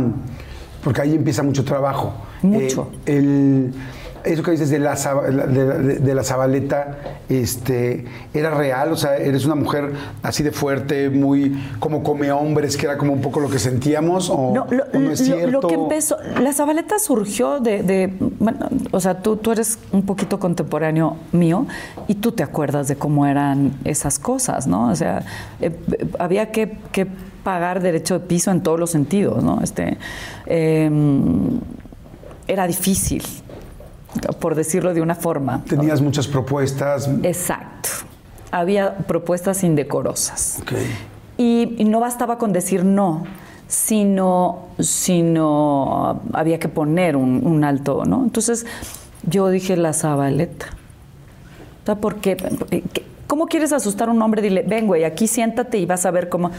Porque 0.83 1.01
ahí 1.01 1.15
empieza 1.15 1.43
mucho 1.43 1.65
trabajo. 1.65 2.13
Mucho. 2.43 2.91
Eh, 3.07 3.17
el, 3.17 3.75
eso 4.25 4.43
que 4.43 4.53
dices 4.53 4.71
de 4.71 4.79
la, 4.79 4.95
de, 4.95 5.33
la- 5.65 5.77
de 5.79 6.15
la 6.15 6.25
Zabaleta, 6.25 6.99
este, 7.29 8.05
¿era 8.33 8.51
real? 8.51 8.93
O 8.93 8.97
sea, 8.97 9.17
eres 9.17 9.45
una 9.45 9.55
mujer 9.55 9.93
así 10.23 10.43
de 10.43 10.51
fuerte, 10.51 11.11
muy 11.11 11.57
como 11.79 12.03
come 12.03 12.33
hombres, 12.33 12.77
que 12.77 12.87
era 12.87 12.97
como 12.99 13.13
un 13.13 13.21
poco 13.21 13.41
lo 13.41 13.49
que 13.51 13.59
sentíamos, 13.59 14.31
o 14.31 14.53
No, 14.55 14.67
lo, 14.71 14.85
o 14.93 14.99
no 14.99 15.11
es 15.11 15.19
cierto. 15.21 15.51
lo 15.51 15.61
que 15.61 15.75
empezó, 15.75 16.17
la 16.41 16.53
Zabaleta 16.53 16.99
surgió 16.99 17.61
de, 17.61 17.83
de- 17.83 18.13
bueno, 18.39 18.69
o 18.93 19.01
sea, 19.01 19.21
tú, 19.23 19.37
tú 19.37 19.53
eres 19.53 19.79
un 19.93 20.07
poquito 20.07 20.39
contemporáneo 20.39 21.17
mío 21.33 21.67
y 22.09 22.15
tú 22.17 22.33
te 22.33 22.43
acuerdas 22.43 22.89
de 22.89 22.97
cómo 22.97 23.27
eran 23.27 23.73
esas 23.85 24.19
cosas, 24.19 24.67
¿no? 24.67 24.89
O 24.91 24.97
sea, 24.97 25.23
eh, 25.61 25.71
eh, 25.93 26.07
había 26.19 26.51
que, 26.51 26.77
que 26.93 27.07
pagar 27.45 27.83
derecho 27.83 28.19
de 28.19 28.27
piso 28.27 28.51
en 28.51 28.63
todos 28.63 28.81
los 28.81 28.91
sentidos, 28.91 29.45
¿no? 29.45 29.61
Este, 29.63 29.99
eh, 30.47 30.91
era 32.47 32.67
difícil, 32.67 33.23
por 34.41 34.55
decirlo 34.55 34.95
de 34.95 35.01
una 35.01 35.15
forma. 35.15 35.63
Tenías 35.69 36.01
muchas 36.01 36.27
propuestas. 36.27 37.09
Exacto. 37.23 37.89
Había 38.51 38.97
propuestas 38.99 39.65
indecorosas. 39.65 40.59
Ok. 40.63 40.73
Y, 41.39 41.75
y 41.79 41.85
no 41.85 42.01
bastaba 42.01 42.39
con 42.39 42.53
decir 42.53 42.85
no, 42.85 43.25
sino, 43.67 44.69
sino 44.79 46.21
había 46.33 46.59
que 46.59 46.69
poner 46.69 47.17
un, 47.17 47.45
un 47.45 47.65
alto, 47.65 48.05
¿no? 48.05 48.23
Entonces 48.23 48.65
yo 49.25 49.49
dije 49.49 49.77
la 49.77 49.93
Zabaleta. 49.93 50.67
O 51.83 51.87
sea, 51.87 51.97
¿por 51.97 52.17
qué? 52.17 52.37
¿Qué- 52.37 53.05
¿Cómo 53.27 53.47
quieres 53.47 53.73
asustar 53.73 54.09
a 54.09 54.13
un 54.13 54.23
hombre? 54.23 54.43
Dile, 54.43 54.63
ven, 54.63 54.87
güey, 54.87 55.03
aquí 55.03 55.27
siéntate 55.27 55.79
y 55.79 55.87
vas 55.87 56.07
a 56.07 56.11
ver 56.13 56.29
cómo 56.29 56.51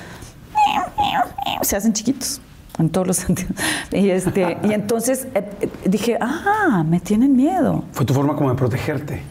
se 1.62 1.76
hacen 1.78 1.94
chiquitos. 1.94 2.42
En 2.78 2.90
todos 2.90 3.08
los 3.08 3.18
sentidos. 3.26 3.54
Y, 3.92 4.10
este, 4.10 4.58
y 4.64 4.74
entonces 4.74 5.28
eh, 5.34 5.50
eh, 5.62 5.70
dije, 5.86 6.18
ah, 6.20 6.84
me 6.88 7.00
tienen 7.00 7.36
miedo. 7.36 7.84
Fue 7.92 8.06
tu 8.06 8.14
forma 8.14 8.36
como 8.36 8.50
de 8.50 8.56
protegerte. 8.56 9.24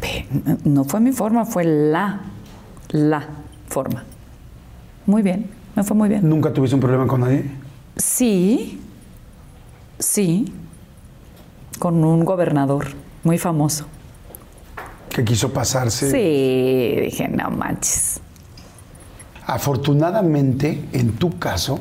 No 0.64 0.84
fue 0.84 1.01
mi 1.01 1.12
forma, 1.12 1.45
fue 1.45 1.64
la, 1.64 2.20
la 2.90 3.26
forma. 3.68 4.05
Muy 5.06 5.23
bien, 5.23 5.51
me 5.77 5.82
fue 5.82 5.97
muy 5.97 6.09
bien. 6.09 6.28
¿Nunca 6.28 6.52
tuviste 6.52 6.74
un 6.74 6.81
problema 6.81 7.06
con 7.06 7.20
nadie? 7.20 7.51
Sí, 7.97 8.81
sí, 9.98 10.52
con 11.78 12.02
un 12.05 12.24
gobernador 12.24 12.86
muy 13.23 13.39
famoso. 13.39 13.86
Que 15.10 15.24
quiso 15.24 15.52
pasarse. 15.52 16.10
Sí, 16.10 17.01
dije, 17.02 17.28
no 17.28 17.51
manches. 17.51 18.20
Afortunadamente, 19.47 20.89
en 20.93 21.12
tu 21.12 21.39
caso, 21.39 21.78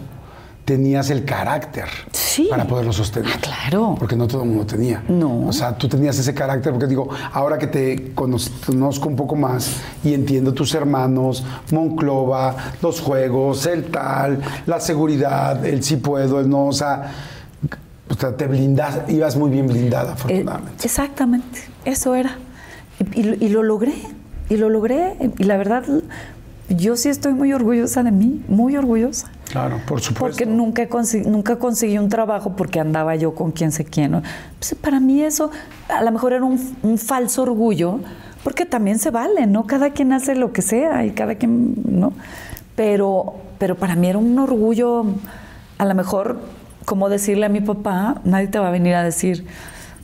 tenías 0.65 1.09
el 1.09 1.25
carácter 1.25 1.89
Sí. 2.13 2.47
para 2.49 2.65
poderlo 2.65 2.93
sostener. 2.93 3.31
Ah, 3.35 3.39
claro. 3.41 3.95
Porque 3.99 4.15
no 4.15 4.27
todo 4.27 4.43
el 4.43 4.49
mundo 4.49 4.65
tenía. 4.65 5.03
No. 5.09 5.47
O 5.47 5.51
sea, 5.53 5.77
tú 5.77 5.87
tenías 5.89 6.17
ese 6.17 6.33
carácter, 6.33 6.71
porque 6.71 6.87
digo, 6.87 7.09
ahora 7.33 7.57
que 7.57 7.67
te 7.67 8.13
cono- 8.15 8.37
conozco 8.65 9.09
un 9.09 9.15
poco 9.15 9.35
más 9.35 9.77
y 10.03 10.13
entiendo 10.13 10.53
tus 10.53 10.73
hermanos, 10.73 11.43
Monclova, 11.71 12.55
los 12.81 13.01
juegos, 13.01 13.65
el 13.65 13.85
tal, 13.85 14.39
la 14.65 14.79
seguridad, 14.79 15.65
el 15.65 15.83
sí 15.83 15.97
puedo, 15.97 16.39
el 16.39 16.49
no, 16.49 16.67
o 16.67 16.73
sea, 16.73 17.11
te 18.37 18.47
blindas, 18.47 19.09
ibas 19.09 19.35
muy 19.35 19.49
bien 19.49 19.67
blindada, 19.67 20.11
Eh, 20.11 20.13
afortunadamente. 20.13 20.85
exactamente, 20.85 21.59
eso 21.83 22.15
era. 22.15 22.37
Y, 23.13 23.21
y 23.21 23.37
y 23.45 23.49
lo 23.49 23.63
logré, 23.63 23.93
y 24.49 24.55
lo 24.57 24.69
logré. 24.69 25.17
Y 25.37 25.43
la 25.43 25.57
verdad, 25.57 25.83
yo 26.69 26.95
sí 26.95 27.09
estoy 27.09 27.33
muy 27.33 27.51
orgullosa 27.53 28.01
de 28.03 28.11
mí, 28.11 28.41
muy 28.47 28.77
orgullosa. 28.77 29.29
Claro, 29.49 29.79
por 29.85 30.01
supuesto. 30.01 30.19
Porque 30.19 30.45
nunca, 30.45 30.87
consi- 30.89 31.25
nunca 31.25 31.57
conseguí 31.57 31.97
un 31.97 32.09
trabajo 32.09 32.55
porque 32.55 32.79
andaba 32.79 33.15
yo 33.15 33.33
con 33.35 33.51
quien 33.51 33.71
sé 33.71 33.85
quién. 33.85 34.11
¿no? 34.11 34.21
Pues 34.59 34.75
para 34.75 34.99
mí 34.99 35.21
eso 35.21 35.51
a 35.89 36.03
lo 36.03 36.11
mejor 36.11 36.33
era 36.33 36.43
un, 36.43 36.75
un 36.83 36.97
falso 36.97 37.43
orgullo, 37.43 37.99
porque 38.43 38.65
también 38.65 38.99
se 38.99 39.09
vale, 39.11 39.47
¿no? 39.47 39.65
Cada 39.67 39.91
quien 39.91 40.11
hace 40.13 40.35
lo 40.35 40.51
que 40.51 40.61
sea 40.61 41.05
y 41.05 41.11
cada 41.11 41.35
quien, 41.35 41.75
¿no? 41.87 42.13
Pero, 42.75 43.35
pero 43.59 43.75
para 43.75 43.95
mí 43.95 44.07
era 44.07 44.17
un 44.17 44.37
orgullo, 44.39 45.05
a 45.77 45.85
lo 45.85 45.93
mejor, 45.95 46.39
como 46.85 47.07
decirle 47.09 47.45
a 47.45 47.49
mi 47.49 47.61
papá, 47.61 48.21
nadie 48.25 48.47
te 48.47 48.59
va 48.59 48.67
a 48.67 48.71
venir 48.71 48.95
a 48.95 49.03
decir, 49.03 49.45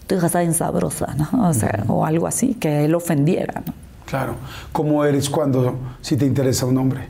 tu 0.08 0.16
hija 0.16 0.28
está 0.28 0.40
bien 0.40 0.54
sabrosa, 0.54 1.16
¿no? 1.18 1.50
O 1.50 1.54
sea, 1.54 1.84
o 1.88 2.06
algo 2.06 2.28
así, 2.28 2.54
que 2.54 2.86
él 2.86 2.96
ofendiera, 2.96 3.62
¿no? 3.66 3.74
Claro. 4.06 4.36
¿Cómo 4.72 5.04
eres 5.06 5.30
cuando 5.30 5.78
si 6.02 6.16
te 6.16 6.26
interesa 6.26 6.66
un 6.66 6.78
hombre? 6.78 7.08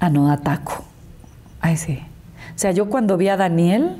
Ah, 0.00 0.08
no, 0.08 0.30
ataco. 0.32 0.84
Ay, 1.62 1.76
sí. 1.78 1.98
O 2.54 2.58
sea, 2.58 2.72
yo 2.72 2.90
cuando 2.90 3.16
vi 3.16 3.28
a 3.28 3.36
Daniel, 3.38 3.96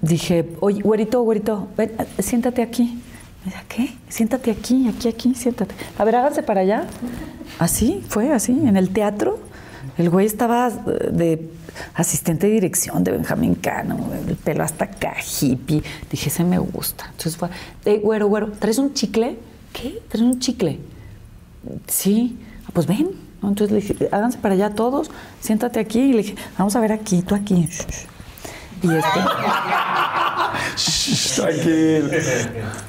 dije, 0.00 0.48
oye, 0.60 0.80
güerito, 0.82 1.22
güerito, 1.22 1.68
ven, 1.76 1.90
siéntate 2.20 2.62
aquí. 2.62 3.02
Me 3.44 3.50
dice, 3.50 3.64
¿qué? 3.68 3.94
Siéntate 4.08 4.50
aquí, 4.52 4.88
aquí, 4.88 5.08
aquí, 5.08 5.34
siéntate. 5.34 5.74
A 5.98 6.04
ver, 6.04 6.14
háganse 6.16 6.42
para 6.42 6.60
allá. 6.60 6.86
Así, 7.58 8.04
fue 8.08 8.32
así, 8.32 8.52
en 8.52 8.76
el 8.76 8.90
teatro. 8.90 9.40
El 9.98 10.08
güey 10.10 10.26
estaba 10.26 10.68
eh, 10.68 11.10
de 11.10 11.50
asistente 11.94 12.46
de 12.46 12.52
dirección 12.52 13.02
de 13.02 13.10
Benjamín 13.10 13.54
Cano, 13.56 13.98
el 14.28 14.36
pelo 14.36 14.62
hasta 14.62 14.84
acá, 14.84 15.16
hippie. 15.40 15.82
Dije, 16.10 16.28
ese 16.28 16.44
me 16.44 16.58
gusta. 16.58 17.06
Entonces 17.06 17.36
fue, 17.36 17.48
eh, 17.84 17.98
güero, 18.02 18.28
güero, 18.28 18.52
¿traes 18.52 18.78
un 18.78 18.94
chicle? 18.94 19.36
¿Qué? 19.72 20.00
¿Traes 20.08 20.22
un 20.24 20.38
chicle? 20.38 20.78
Sí, 21.88 22.38
Ah, 22.66 22.70
pues 22.72 22.86
ven. 22.86 23.10
¿No? 23.44 23.48
Entonces 23.50 23.70
le 23.72 23.80
dije, 23.80 24.08
háganse 24.10 24.38
para 24.38 24.54
allá 24.54 24.70
todos, 24.70 25.10
siéntate 25.40 25.78
aquí. 25.80 26.00
Y 26.00 26.12
le 26.12 26.18
dije, 26.22 26.34
vamos 26.58 26.74
a 26.76 26.80
ver 26.80 26.92
aquí, 26.92 27.22
tú 27.22 27.34
aquí. 27.34 27.68
Y 28.82 28.88
este, 28.90 29.20
tranquilo. 31.36 32.08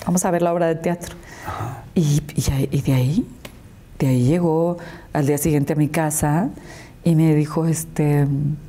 vamos 0.05 0.25
a 0.25 0.31
ver 0.31 0.41
la 0.41 0.53
obra 0.53 0.67
de 0.67 0.75
teatro. 0.75 1.15
Y, 1.93 2.21
y 2.35 2.51
ahí- 2.51 2.69
y 2.71 2.81
de 2.81 2.93
ahí, 2.93 3.27
de 3.99 4.07
ahí 4.07 4.23
llegó 4.25 4.77
al 5.13 5.25
día 5.27 5.37
siguiente 5.37 5.73
a 5.73 5.75
mi 5.75 5.87
casa 5.87 6.49
y 7.03 7.15
me 7.15 7.33
dijo, 7.35 7.65
este, 7.65 8.27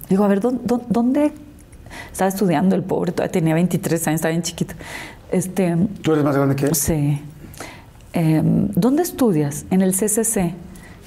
digo, 0.08 0.24
a 0.24 0.28
ver, 0.28 0.40
¿dó- 0.40 0.52
dó- 0.64 0.84
¿dónde? 0.88 1.32
Estaba 2.12 2.28
estudiando 2.28 2.76
el 2.76 2.82
pobre, 2.82 3.12
todavía 3.12 3.32
tenía 3.32 3.54
23 3.54 4.06
años, 4.08 4.16
estaba 4.18 4.30
bien 4.30 4.42
chiquito. 4.42 4.74
Este, 5.32 5.76
¿Tú 6.02 6.12
eres 6.12 6.24
más 6.24 6.36
grande 6.36 6.54
que 6.54 6.66
él? 6.66 6.74
Sí. 6.74 7.20
Em, 8.12 8.68
¿Dónde 8.74 9.02
estudias? 9.02 9.64
En 9.70 9.82
el 9.82 9.92
CCC. 9.92 10.54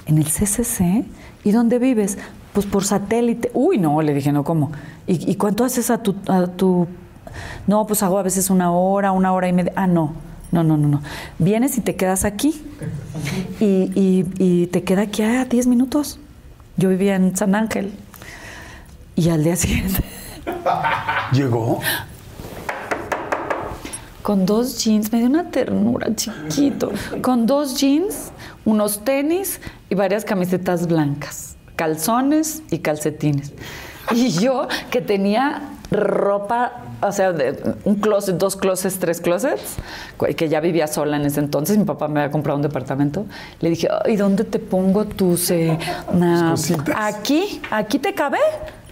¿En 0.10 0.18
el 0.18 0.26
CCC? 0.26 1.06
¿Y 1.44 1.52
dónde 1.52 1.78
vives? 1.78 2.18
Pues 2.54 2.66
por 2.66 2.84
satélite. 2.84 3.52
Uy, 3.54 3.78
no, 3.78 4.02
le 4.02 4.14
dije, 4.14 4.32
no, 4.32 4.44
¿cómo? 4.44 4.72
¿Y, 5.06 5.30
y 5.32 5.36
cuánto 5.36 5.64
haces 5.64 5.92
a 5.92 6.02
tu, 6.02 6.16
a 6.28 6.48
tu...? 6.48 6.88
No, 7.68 7.86
pues 7.86 8.02
hago 8.02 8.18
a 8.18 8.24
veces 8.24 8.50
una 8.50 8.72
hora, 8.72 9.12
una 9.12 9.32
hora 9.34 9.48
y 9.48 9.54
media. 9.54 9.72
Ah, 9.76 9.86
no, 9.86 10.14
no, 10.52 10.64
no, 10.64 10.78
no, 10.78 10.88
no. 10.88 11.02
Vienes 11.38 11.78
y 11.78 11.82
te 11.82 11.96
quedas 11.96 12.26
aquí. 12.26 12.60
Y, 13.60 13.66
y- 13.96 14.26
y 14.40 14.68
te 14.68 14.84
queda 14.84 15.04
aquí 15.04 15.22
a 15.22 15.46
10 15.46 15.68
minutos. 15.68 16.20
Yo 16.76 16.90
vivía 16.90 17.16
en 17.16 17.38
San 17.38 17.54
Ángel. 17.54 17.94
Y 19.16 19.30
al 19.30 19.44
día 19.44 19.56
siguiente... 19.56 20.04
¿Llegó? 21.34 21.80
Con 24.30 24.46
dos 24.46 24.78
jeans, 24.84 25.12
me 25.12 25.18
dio 25.18 25.28
una 25.28 25.50
ternura 25.50 26.16
chiquito. 26.16 26.92
Con 27.24 27.48
dos 27.48 27.80
jeans, 27.80 28.30
unos 28.64 29.04
tenis 29.04 29.60
y 29.90 29.96
varias 29.96 30.24
camisetas 30.24 30.86
blancas, 30.86 31.56
calzones 31.76 32.62
y 32.70 32.78
calcetines. 32.78 33.54
Y 34.12 34.30
yo 34.30 34.68
que 34.92 35.02
tenía 35.02 35.64
ropa, 35.90 36.74
o 37.02 37.12
sea, 37.12 37.32
de 37.32 37.74
un 37.86 37.96
closet, 37.96 38.38
dos 38.38 38.56
closets, 38.56 39.00
tres 39.00 39.20
closets, 39.20 39.78
que 40.38 40.48
ya 40.48 40.60
vivía 40.60 40.86
sola 40.86 41.18
en 41.18 41.26
ese 41.26 41.40
entonces, 41.40 41.80
mi 41.80 41.86
papá 41.86 42.08
me 42.08 42.20
había 42.20 42.32
comprado 42.32 42.58
un 42.58 42.62
departamento. 42.62 43.26
Le 43.62 43.72
dije, 43.72 43.88
¿y 44.08 44.16
dónde 44.16 44.44
te 44.44 44.60
pongo 44.60 45.06
tus... 45.06 45.50
eh, 45.50 45.76
na- 46.14 46.54
aquí, 46.98 47.60
aquí 47.72 47.98
te 47.98 48.14
cabe, 48.14 48.38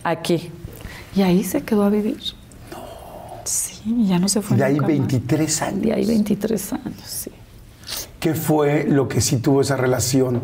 aquí. 0.03 0.49
Y 1.15 1.21
ahí 1.21 1.43
se 1.43 1.61
quedó 1.61 1.83
a 1.83 1.89
vivir. 1.89 2.17
Sí, 3.87 4.05
ya 4.07 4.19
no 4.19 4.27
se 4.27 4.41
fue 4.41 4.57
Y 4.57 4.59
de 4.59 4.65
ahí 4.65 4.73
nunca 4.73 4.87
más. 4.87 4.97
23 4.97 5.61
años. 5.61 5.81
De 5.81 5.93
ahí 5.93 6.05
23 6.05 6.73
años, 6.73 6.83
sí. 7.05 7.31
¿Qué 8.19 8.33
fue 8.33 8.85
lo 8.89 9.07
que 9.07 9.21
sí 9.21 9.37
tuvo 9.37 9.61
esa 9.61 9.77
relación? 9.77 10.41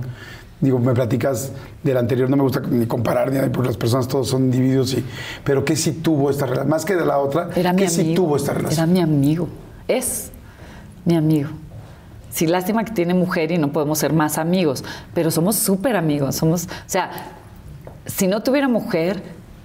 Digo, 0.62 0.80
me 0.80 0.94
platicas 0.94 1.52
del 1.84 1.98
anterior, 1.98 2.30
no 2.30 2.38
me 2.38 2.44
gusta 2.44 2.62
ni 2.62 2.86
comparar 2.86 3.30
ni 3.30 3.36
nada, 3.36 3.52
porque 3.52 3.68
las 3.68 3.76
personas 3.78 4.08
todos 4.08 4.30
son 4.30 4.44
individuos, 4.44 4.94
y, 4.94 5.04
pero 5.44 5.66
¿qué 5.66 5.76
sí 5.76 5.92
tuvo 5.92 6.30
esta 6.30 6.46
relación? 6.46 6.70
Más 6.70 6.86
que 6.86 6.96
de 6.96 7.06
la 7.06 7.18
otra, 7.18 7.50
Era 7.54 7.76
¿qué 7.76 7.84
mi 7.84 7.90
sí 7.90 8.02
amigo. 8.02 8.16
tuvo 8.24 8.38
esta 8.38 8.52
Era 8.52 8.62
relación? 8.62 8.94
mi 8.94 9.02
amigo. 9.02 9.50
Es 9.90 10.30
mi 11.04 11.16
amigo. 11.18 11.50
Sí, 12.30 12.48
lástima 12.48 12.86
que 12.86 12.94
tiene 12.94 13.14
mujer 13.14 13.52
y 13.52 13.58
no 13.58 13.74
podemos 13.74 14.00
ser 14.00 14.14
más 14.14 14.38
amigos, 14.38 14.86
pero 15.14 15.30
somos 15.32 15.58
súper 15.58 15.98
amigos. 15.98 16.36
Somos, 16.38 16.64
o 16.66 16.70
sea, 16.88 17.12
si 18.06 18.28
no 18.28 18.42
tuviera 18.42 18.70
mujer, 18.70 19.22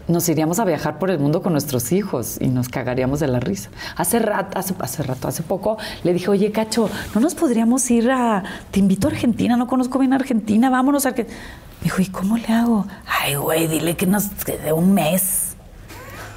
nos 0.08 0.28
iríamos 0.28 0.58
a 0.58 0.64
viajar 0.64 0.98
por 0.98 1.10
el 1.10 1.18
mundo 1.18 1.42
con 1.42 1.52
nuestros 1.52 1.92
hijos 1.92 2.38
y 2.40 2.48
nos 2.48 2.68
cagaríamos 2.68 3.20
de 3.20 3.28
la 3.28 3.40
risa. 3.40 3.70
Hace 3.96 4.18
rato, 4.18 4.58
hace, 4.58 4.74
hace 4.80 5.02
rato, 5.02 5.28
hace 5.28 5.42
poco, 5.42 5.78
le 6.02 6.12
dije, 6.12 6.28
oye, 6.30 6.50
Cacho, 6.50 6.90
¿no 7.14 7.20
nos 7.20 7.34
podríamos 7.34 7.90
ir 7.90 8.10
a... 8.10 8.42
Te 8.70 8.80
invito 8.80 9.08
a 9.08 9.10
Argentina, 9.10 9.56
no 9.56 9.66
conozco 9.66 9.98
bien 9.98 10.12
Argentina, 10.12 10.70
vámonos 10.70 11.06
a... 11.06 11.10
Argentina. 11.10 11.38
Me 11.80 11.84
dijo, 11.84 12.02
¿y 12.02 12.06
cómo 12.06 12.36
le 12.36 12.46
hago? 12.48 12.86
Ay, 13.06 13.36
güey, 13.36 13.68
dile 13.68 13.96
que 13.96 14.06
nos... 14.06 14.28
que 14.44 14.58
de 14.58 14.72
un 14.72 14.94
mes. 14.94 15.56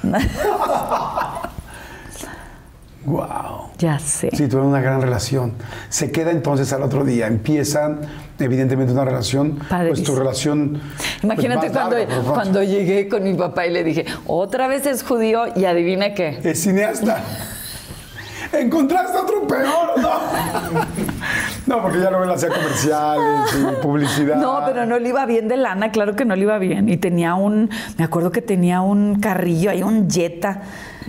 Wow. 3.04 3.70
ya 3.78 3.98
sé. 3.98 4.30
Sí, 4.30 4.46
tuvieron 4.46 4.66
una 4.66 4.80
gran 4.80 5.02
relación. 5.02 5.54
Se 5.88 6.12
queda 6.12 6.30
entonces 6.30 6.72
al 6.72 6.82
otro 6.82 7.04
día. 7.04 7.26
Empiezan, 7.26 8.00
evidentemente, 8.38 8.92
una 8.92 9.04
relación. 9.04 9.56
Pues 9.56 9.68
Padrísimo. 9.68 10.06
tu 10.06 10.16
relación. 10.16 10.80
pues, 10.96 11.24
Imagínate 11.24 11.70
cuando, 11.70 11.98
larga, 11.98 12.16
lo 12.16 12.22
cuando 12.32 12.62
llegué 12.62 13.08
con 13.08 13.22
mi 13.24 13.34
papá 13.34 13.66
y 13.66 13.70
le 13.70 13.84
dije, 13.84 14.04
otra 14.26 14.68
vez 14.68 14.86
es 14.86 15.02
judío 15.02 15.44
y 15.54 15.64
adivina 15.64 16.14
qué. 16.14 16.38
Es 16.42 16.62
cineasta. 16.62 17.22
¿Encontraste 18.52 19.16
otro 19.16 19.46
peor? 19.46 19.98
No. 20.00 20.10
No, 21.66 21.80
porque 21.80 22.00
ya 22.00 22.10
luego 22.10 22.24
él 22.24 22.30
hacía 22.32 22.48
comerciales 22.48 23.54
y 23.54 23.82
publicidad. 23.82 24.36
No, 24.36 24.62
pero 24.66 24.84
no 24.84 24.98
le 24.98 25.08
iba 25.08 25.24
bien 25.26 25.48
de 25.48 25.56
lana, 25.56 25.90
claro 25.92 26.16
que 26.16 26.24
no 26.24 26.34
le 26.34 26.42
iba 26.42 26.58
bien. 26.58 26.88
Y 26.88 26.96
tenía 26.96 27.34
un, 27.34 27.70
me 27.96 28.04
acuerdo 28.04 28.32
que 28.32 28.42
tenía 28.42 28.80
un 28.80 29.20
carrillo 29.20 29.70
ahí, 29.70 29.82
un 29.82 30.10
Jetta. 30.10 30.62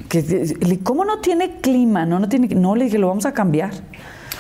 Que, 0.08 0.80
¿Cómo 0.84 1.06
no 1.06 1.20
tiene 1.20 1.58
clima? 1.60 2.06
No, 2.06 2.20
no 2.20 2.30
tiene. 2.30 2.48
No, 2.56 2.76
le 2.76 2.86
dije, 2.86 2.98
lo 3.00 3.08
vamos 3.08 3.26
a 3.26 3.34
cambiar. 3.34 3.72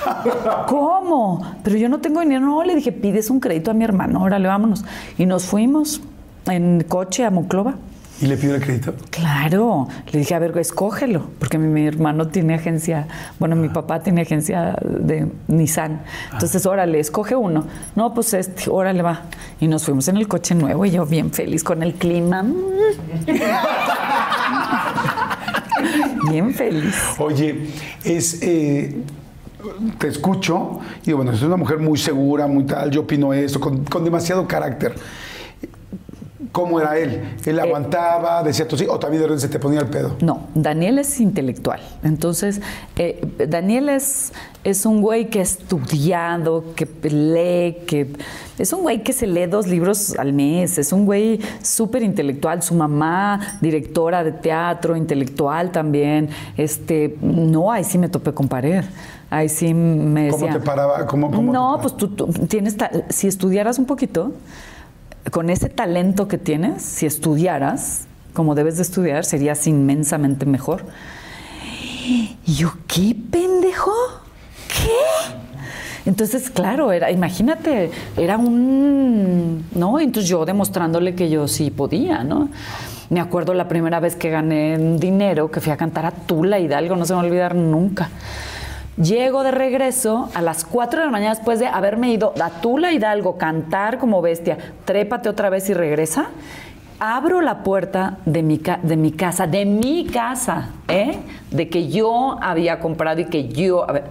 ¿Cómo? 0.67 1.45
Pero 1.63 1.77
yo 1.77 1.89
no 1.89 1.99
tengo 1.99 2.19
dinero. 2.21 2.45
No, 2.45 2.63
le 2.63 2.75
dije, 2.75 2.91
pides 2.91 3.29
un 3.29 3.39
crédito 3.39 3.71
a 3.71 3.73
mi 3.73 3.83
hermano, 3.83 4.21
órale, 4.21 4.47
vámonos. 4.47 4.83
Y 5.17 5.25
nos 5.25 5.45
fuimos 5.45 6.01
en 6.47 6.83
coche 6.87 7.25
a 7.25 7.31
Monclova. 7.31 7.75
¿Y 8.21 8.27
le 8.27 8.37
pidió 8.37 8.55
el 8.55 8.61
crédito? 8.61 8.93
Claro, 9.09 9.87
le 10.11 10.19
dije, 10.19 10.35
a 10.35 10.39
ver, 10.39 10.55
escógelo, 10.57 11.23
porque 11.39 11.57
mi, 11.57 11.67
mi 11.67 11.87
hermano 11.87 12.27
tiene 12.27 12.53
agencia, 12.53 13.07
bueno, 13.39 13.55
mi 13.55 13.69
papá 13.69 14.01
tiene 14.01 14.21
agencia 14.21 14.77
de 14.81 15.27
Nissan. 15.47 16.03
Entonces, 16.31 16.65
órale, 16.65 16.99
escoge 16.99 17.35
uno. 17.35 17.65
No, 17.95 18.13
pues 18.13 18.33
este, 18.33 18.69
órale, 18.69 19.01
va. 19.01 19.23
Y 19.59 19.67
nos 19.67 19.83
fuimos 19.83 20.07
en 20.07 20.17
el 20.17 20.27
coche 20.27 20.53
nuevo 20.55 20.85
y 20.85 20.91
yo 20.91 21.05
bien 21.05 21.31
feliz 21.31 21.63
con 21.63 21.81
el 21.83 21.95
clima. 21.95 22.45
Bien 26.29 26.53
feliz. 26.53 26.95
Oye, 27.19 27.67
es. 28.03 28.41
eh, 28.41 29.03
te 29.97 30.07
escucho 30.07 30.79
y 31.01 31.07
digo, 31.07 31.17
bueno, 31.17 31.31
es 31.31 31.41
una 31.41 31.57
mujer 31.57 31.79
muy 31.79 31.97
segura, 31.97 32.47
muy 32.47 32.65
tal, 32.65 32.91
yo 32.91 33.01
opino 33.01 33.33
esto, 33.33 33.59
con, 33.59 33.83
con 33.85 34.03
demasiado 34.03 34.47
carácter. 34.47 34.95
¿Cómo 36.53 36.79
era 36.79 36.99
él? 36.99 37.19
¿Él 37.45 37.59
aguantaba, 37.59 38.43
decía 38.43 38.67
tú 38.67 38.77
sí, 38.77 38.85
o 38.87 38.99
también 38.99 39.23
de 39.23 39.27
repente 39.27 39.47
se 39.47 39.49
te 39.51 39.57
ponía 39.57 39.79
el 39.79 39.87
pedo? 39.87 40.17
No, 40.21 40.49
Daniel 40.53 40.99
es 40.99 41.19
intelectual. 41.19 41.79
Entonces, 42.03 42.61
eh, 42.95 43.25
Daniel 43.49 43.89
es, 43.89 44.33
es 44.63 44.85
un 44.85 45.01
güey 45.01 45.31
que 45.31 45.39
ha 45.39 45.41
estudiado, 45.41 46.63
que 46.75 46.85
lee, 47.09 47.83
que 47.87 48.13
es 48.59 48.71
un 48.71 48.83
güey 48.83 49.01
que 49.01 49.13
se 49.13 49.25
lee 49.25 49.47
dos 49.47 49.65
libros 49.65 50.15
al 50.19 50.31
mes. 50.31 50.77
Es 50.77 50.93
un 50.93 51.05
güey 51.05 51.39
súper 51.63 52.03
intelectual. 52.03 52.61
Su 52.61 52.75
mamá, 52.75 53.57
directora 53.59 54.23
de 54.23 54.33
teatro, 54.33 54.95
intelectual 54.95 55.71
también. 55.71 56.29
Este, 56.55 57.17
no, 57.19 57.71
ahí 57.71 57.83
sí 57.83 57.97
me 57.97 58.09
topé 58.09 58.31
con 58.31 58.47
pared. 58.47 58.83
Ahí 59.33 59.49
sí 59.49 59.73
me 59.73 60.29
¿Cómo 60.29 60.45
decía. 60.45 60.59
te 60.59 60.65
paraba? 60.65 61.07
¿Cómo- 61.07 61.31
cómo 61.31 61.51
te 61.51 61.53
no, 61.57 61.61
paraba? 61.63 61.81
pues 61.81 61.97
tú, 61.97 62.09
tú 62.09 62.27
tienes. 62.47 62.75
Si 63.09 63.27
estudiaras 63.27 63.79
un 63.79 63.85
poquito, 63.85 64.33
con 65.31 65.49
ese 65.49 65.69
talento 65.69 66.27
que 66.27 66.37
tienes, 66.37 66.83
si 66.83 67.05
estudiaras 67.07 68.05
como 68.33 68.53
debes 68.55 68.75
de 68.77 68.83
estudiar, 68.83 69.25
serías 69.25 69.65
inmensamente 69.67 70.45
mejor. 70.45 70.85
Y 72.05 72.37
yo, 72.45 72.73
¿qué 72.87 73.15
pendejo? 73.31 73.93
¿Qué? 74.67 76.09
Entonces, 76.09 76.49
claro, 76.49 76.91
era, 76.91 77.09
imagínate, 77.11 77.89
era 78.17 78.37
un, 78.37 79.65
¿no? 79.73 79.99
Entonces 79.99 80.29
yo 80.29 80.45
demostrándole 80.45 81.15
que 81.15 81.29
yo 81.29 81.47
sí 81.47 81.71
podía, 81.71 82.23
¿no? 82.23 82.49
Me 83.09 83.19
acuerdo 83.21 83.53
la 83.53 83.67
primera 83.67 83.99
vez 83.99 84.15
que 84.15 84.29
gané 84.29 84.77
dinero, 84.99 85.49
que 85.49 85.61
fui 85.61 85.71
a 85.71 85.77
cantar 85.77 86.05
a 86.05 86.11
Tula 86.11 86.59
Hidalgo, 86.59 86.95
no 86.95 87.05
se 87.05 87.13
me 87.13 87.17
va 87.17 87.23
a 87.23 87.25
olvidar 87.25 87.55
nunca. 87.55 88.09
Llego 89.01 89.43
de 89.43 89.49
regreso 89.49 90.29
a 90.35 90.41
las 90.41 90.65
4 90.65 90.99
de 90.99 91.05
la 91.07 91.11
mañana 91.11 91.33
después 91.33 91.59
de 91.59 91.65
haberme 91.65 92.11
ido 92.11 92.31
a 92.39 92.49
Tula 92.61 92.93
Hidalgo, 92.93 93.39
cantar 93.39 93.97
como 93.97 94.21
bestia, 94.21 94.57
trépate 94.85 95.29
otra 95.29 95.49
vez 95.49 95.67
y 95.69 95.73
regresa. 95.73 96.27
Abro 96.99 97.41
la 97.41 97.63
puerta 97.63 98.19
de 98.25 98.43
mi, 98.43 98.61
de 98.83 98.95
mi 98.95 99.11
casa, 99.11 99.47
de 99.47 99.65
mi 99.65 100.05
casa, 100.05 100.69
¿eh? 100.87 101.17
De 101.49 101.69
que 101.69 101.89
yo 101.89 102.37
había 102.39 102.79
comprado 102.79 103.19
y 103.21 103.25
que 103.25 103.47
yo. 103.49 103.89
a 103.89 103.93
ver, 103.93 104.03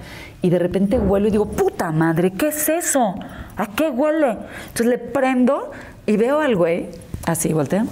y 0.42 0.50
de 0.50 0.58
repente 0.58 0.98
huelo 0.98 1.28
y 1.28 1.30
digo, 1.30 1.46
puta 1.46 1.92
madre, 1.92 2.32
¿qué 2.32 2.48
es 2.48 2.68
eso? 2.68 3.14
¿A 3.56 3.68
qué 3.68 3.88
huele? 3.88 4.36
Entonces 4.66 4.86
le 4.86 4.98
prendo 4.98 5.70
y 6.06 6.16
veo 6.16 6.40
al 6.40 6.56
güey, 6.56 6.88
así, 7.24 7.52
voltea, 7.52 7.86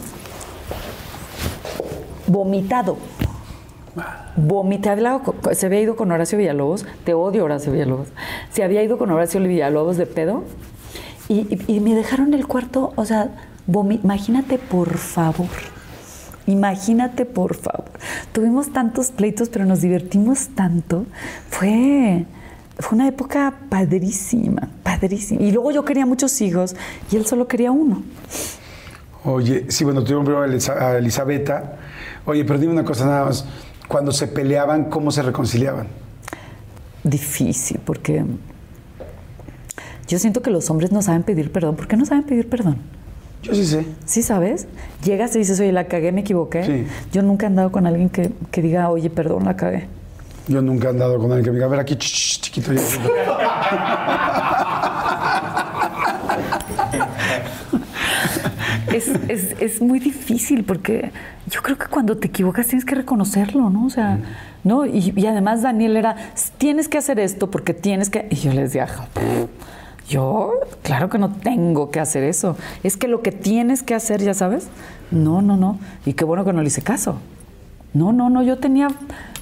vomitado. 2.26 2.98
Vomité, 4.46 4.90
se 5.52 5.66
había 5.66 5.80
ido 5.80 5.96
con 5.96 6.10
Horacio 6.12 6.38
Villalobos, 6.38 6.86
te 7.04 7.14
odio 7.14 7.44
Horacio 7.44 7.72
Villalobos, 7.72 8.08
se 8.52 8.62
había 8.62 8.82
ido 8.82 8.98
con 8.98 9.10
Horacio 9.10 9.40
Villalobos 9.40 9.96
de 9.96 10.06
pedo 10.06 10.44
y, 11.28 11.58
y- 11.72 11.80
me 11.80 11.94
dejaron 11.94 12.34
el 12.34 12.46
cuarto, 12.46 12.92
o 12.96 13.04
sea, 13.04 13.30
imagínate 13.68 14.58
por 14.58 14.96
favor, 14.98 15.46
imagínate 16.46 17.24
por 17.24 17.54
favor. 17.54 17.84
Tuvimos 18.32 18.72
tantos 18.72 19.10
pleitos, 19.10 19.48
pero 19.48 19.64
nos 19.64 19.80
divertimos 19.80 20.48
tanto. 20.54 21.04
Fue, 21.48 22.24
fue 22.78 22.96
una 22.96 23.06
época 23.08 23.54
padrísima, 23.68 24.68
padrísima. 24.82 25.42
Y 25.42 25.52
luego 25.52 25.70
yo 25.70 25.84
quería 25.84 26.06
muchos 26.06 26.40
hijos 26.40 26.74
y 27.12 27.16
él 27.16 27.26
solo 27.26 27.46
quería 27.46 27.70
uno. 27.70 28.02
Oye, 29.24 29.66
sí, 29.68 29.84
bueno, 29.84 30.02
tuvieron 30.02 30.24
primero 30.24 30.42
a 30.80 30.96
Elisabetta. 30.98 31.76
Oye, 32.24 32.44
pero 32.44 32.58
dime 32.58 32.72
una 32.72 32.84
cosa 32.84 33.04
nada 33.06 33.26
más. 33.26 33.44
Cuando 33.90 34.12
se 34.12 34.28
peleaban, 34.28 34.84
¿cómo 34.84 35.10
se 35.10 35.20
reconciliaban? 35.20 35.88
difícil 37.02 37.80
porque 37.84 38.24
yo 40.06 40.18
siento 40.20 40.42
que 40.42 40.50
los 40.50 40.68
hombres 40.70 40.92
no 40.92 41.02
saben 41.02 41.24
pedir 41.24 41.50
perdón. 41.50 41.74
¿Por 41.74 41.88
qué 41.88 41.96
no 41.96 42.06
saben 42.06 42.22
pedir 42.22 42.48
perdón? 42.48 42.76
Yo 43.42 43.52
sí 43.52 43.66
sé. 43.66 43.84
¿Sí 44.04 44.22
sabes? 44.22 44.68
Llegas 45.02 45.34
y 45.34 45.40
dices, 45.40 45.58
oye, 45.58 45.72
la 45.72 45.88
cagué, 45.88 46.12
me 46.12 46.20
equivoqué. 46.20 46.62
Sí. 46.64 46.86
Yo 47.10 47.22
nunca 47.22 47.46
he 47.46 47.48
andado 47.48 47.72
con 47.72 47.84
alguien 47.88 48.10
que, 48.10 48.30
que 48.52 48.62
diga, 48.62 48.90
oye, 48.90 49.10
perdón, 49.10 49.44
la 49.46 49.56
cagué. 49.56 49.88
Yo 50.46 50.62
nunca 50.62 50.86
he 50.86 50.90
andado 50.90 51.18
con 51.18 51.32
alguien 51.32 51.42
que 51.46 51.50
me 51.50 51.56
diga, 51.56 51.66
a 51.66 51.70
ver 51.70 51.80
aquí, 51.80 51.96
ch, 51.96 51.98
ch, 52.04 52.40
chiquito. 52.42 52.72
yo- 52.72 52.80
Es, 58.92 59.08
es- 59.28 59.54
es 59.60 59.80
muy 59.80 59.98
difícil 60.00 60.64
porque 60.64 61.10
yo 61.48 61.62
creo 61.62 61.78
que 61.78 61.86
cuando 61.86 62.16
te 62.16 62.28
equivocas 62.28 62.66
tienes 62.66 62.84
que 62.84 62.94
reconocerlo, 62.94 63.70
¿no? 63.70 63.86
O 63.86 63.90
sea, 63.90 64.18
¿no? 64.64 64.84
Y, 64.86 65.12
y 65.16 65.26
además 65.26 65.62
Daniel 65.62 65.96
era, 65.96 66.16
tienes 66.58 66.88
que 66.88 66.98
hacer 66.98 67.18
esto 67.20 67.50
porque 67.50 67.72
tienes 67.74 68.10
que... 68.10 68.26
Y 68.30 68.36
yo 68.36 68.52
les 68.52 68.72
decía, 68.72 68.88
yo, 70.08 70.52
claro 70.82 71.08
que 71.08 71.18
no 71.18 71.30
tengo 71.32 71.90
que 71.90 72.00
hacer 72.00 72.24
eso. 72.24 72.56
Es 72.82 72.96
que 72.96 73.06
lo 73.06 73.22
que 73.22 73.30
tienes 73.32 73.82
que 73.82 73.94
hacer, 73.94 74.20
ya 74.22 74.34
sabes, 74.34 74.66
no, 75.10 75.40
no, 75.40 75.56
no. 75.56 75.78
Y 76.04 76.14
qué 76.14 76.24
bueno 76.24 76.44
que 76.44 76.52
no 76.52 76.60
le 76.62 76.68
hice 76.68 76.82
caso. 76.82 77.18
No, 77.94 78.12
no, 78.12 78.28
no, 78.30 78.42
yo 78.42 78.58
tenía 78.58 78.88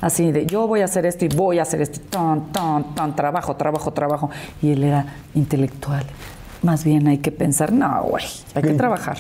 así 0.01 0.31
de, 0.33 0.47
yo 0.47 0.67
voy 0.67 0.81
a 0.81 0.87
hacer 0.87 1.05
esto 1.05 1.25
y 1.25 1.29
voy 1.29 1.59
a 1.59 1.63
hacer 1.63 1.83
esto, 1.83 2.01
y 2.03 2.09
tan, 2.09 2.51
tan, 2.53 2.95
tan, 2.95 3.15
trabajo, 3.17 3.57
trabajo, 3.57 3.93
trabajo. 3.93 4.31
Y 4.63 4.71
él 4.73 4.85
era 4.85 5.05
intelectual. 5.35 6.05
Más 6.63 6.85
bien 6.85 7.07
hay 7.09 7.19
que 7.19 7.31
pensar, 7.31 7.73
no, 7.73 8.03
güey, 8.03 8.25
hay 8.55 8.63
que 8.63 8.75
trabajar. 8.75 9.17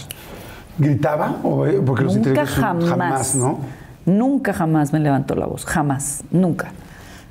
¿Gritaba? 0.78 1.36
O, 1.42 1.66
eh, 1.66 1.80
porque 1.84 2.04
los 2.04 2.16
Nunca 2.16 2.46
son- 2.46 2.86
jamás. 2.86 3.34
¿no? 3.34 3.58
Nunca 4.06 4.52
jamás 4.52 4.92
me 4.92 5.00
levantó 5.00 5.34
la 5.34 5.46
voz. 5.46 5.64
Jamás. 5.64 6.22
Nunca. 6.30 6.70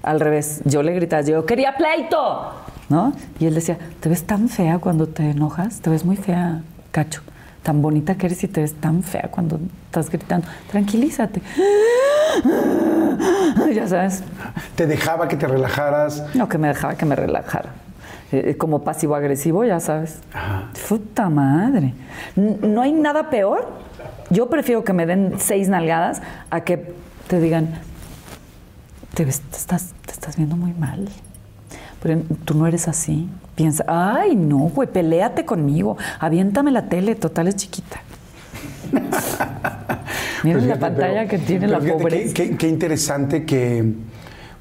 Al 0.03 0.19
revés. 0.19 0.61
Yo 0.65 0.84
le 0.84 0.93
gritaba, 0.93 1.21
yo 1.23 1.45
quería 1.45 1.75
pleito. 1.75 2.51
¿No? 2.89 3.11
Y 3.39 3.45
él 3.47 3.55
decía, 3.55 3.77
te 3.99 4.07
ves 4.09 4.23
tan 4.25 4.47
fea 4.47 4.79
cuando 4.79 5.07
te 5.07 5.31
enojas. 5.31 5.79
Te 5.81 5.89
ves 5.89 6.05
muy 6.05 6.15
fea, 6.15 6.61
cacho. 6.91 7.21
Tan 7.63 7.81
bonita 7.81 8.15
que 8.15 8.27
eres 8.27 8.43
y 8.43 8.47
te 8.47 8.61
ves 8.61 8.73
tan 8.75 9.03
fea 9.03 9.29
cuando 9.31 9.59
estás 9.88 10.09
gritando. 10.09 10.47
Tranquilízate. 10.71 11.41
Ya 13.73 13.88
sabes. 13.88 14.23
¿Te 14.75 14.85
dejaba 14.88 15.27
que 15.27 15.35
te 15.35 15.47
relajaras? 15.47 16.23
No, 16.35 16.47
que 16.47 16.57
me 16.57 16.67
dejaba 16.67 16.95
que 16.95 17.05
me 17.05 17.15
relajara. 17.15 17.69
Eh, 18.31 18.55
como 18.57 18.83
pasivo-agresivo, 18.83 19.63
ya 19.63 19.79
sabes. 19.79 20.19
Puta 20.89 21.29
madre. 21.29 21.93
No 22.35 22.81
hay 22.81 22.91
nada 22.91 23.29
peor. 23.29 23.67
Yo 24.29 24.49
prefiero 24.49 24.83
que 24.83 24.91
me 24.93 25.05
den 25.05 25.35
seis 25.37 25.69
nalgadas 25.69 26.21
a 26.49 26.61
que 26.61 26.93
te 27.27 27.39
digan, 27.39 27.69
te, 29.13 29.23
ves- 29.23 29.39
te 29.49 29.55
estás, 29.57 29.93
te 30.05 30.11
estás 30.11 30.35
viendo 30.35 30.57
muy 30.57 30.73
mal. 30.73 31.07
Pero 32.03 32.19
tú 32.43 32.53
no 32.55 32.67
eres 32.67 32.87
así. 32.89 33.29
Piensa, 33.55 33.85
ay, 33.87 34.35
no, 34.35 34.57
güey, 34.57 34.87
peléate 34.89 35.45
conmigo. 35.45 35.97
Aviéntame 36.19 36.71
la 36.71 36.89
tele, 36.89 37.15
total 37.15 37.47
es 37.47 37.55
chiquita. 37.55 38.01
Miren 40.43 40.59
Pues 40.59 40.65
la 40.67 40.79
pantalla 40.79 41.27
que 41.27 41.37
tiene 41.39 41.67
la 41.67 41.79
pobreza. 41.79 42.33
Qué, 42.33 42.49
qué- 42.49 42.57
qué 42.57 42.67
interesante 42.67 43.45
que. 43.45 43.93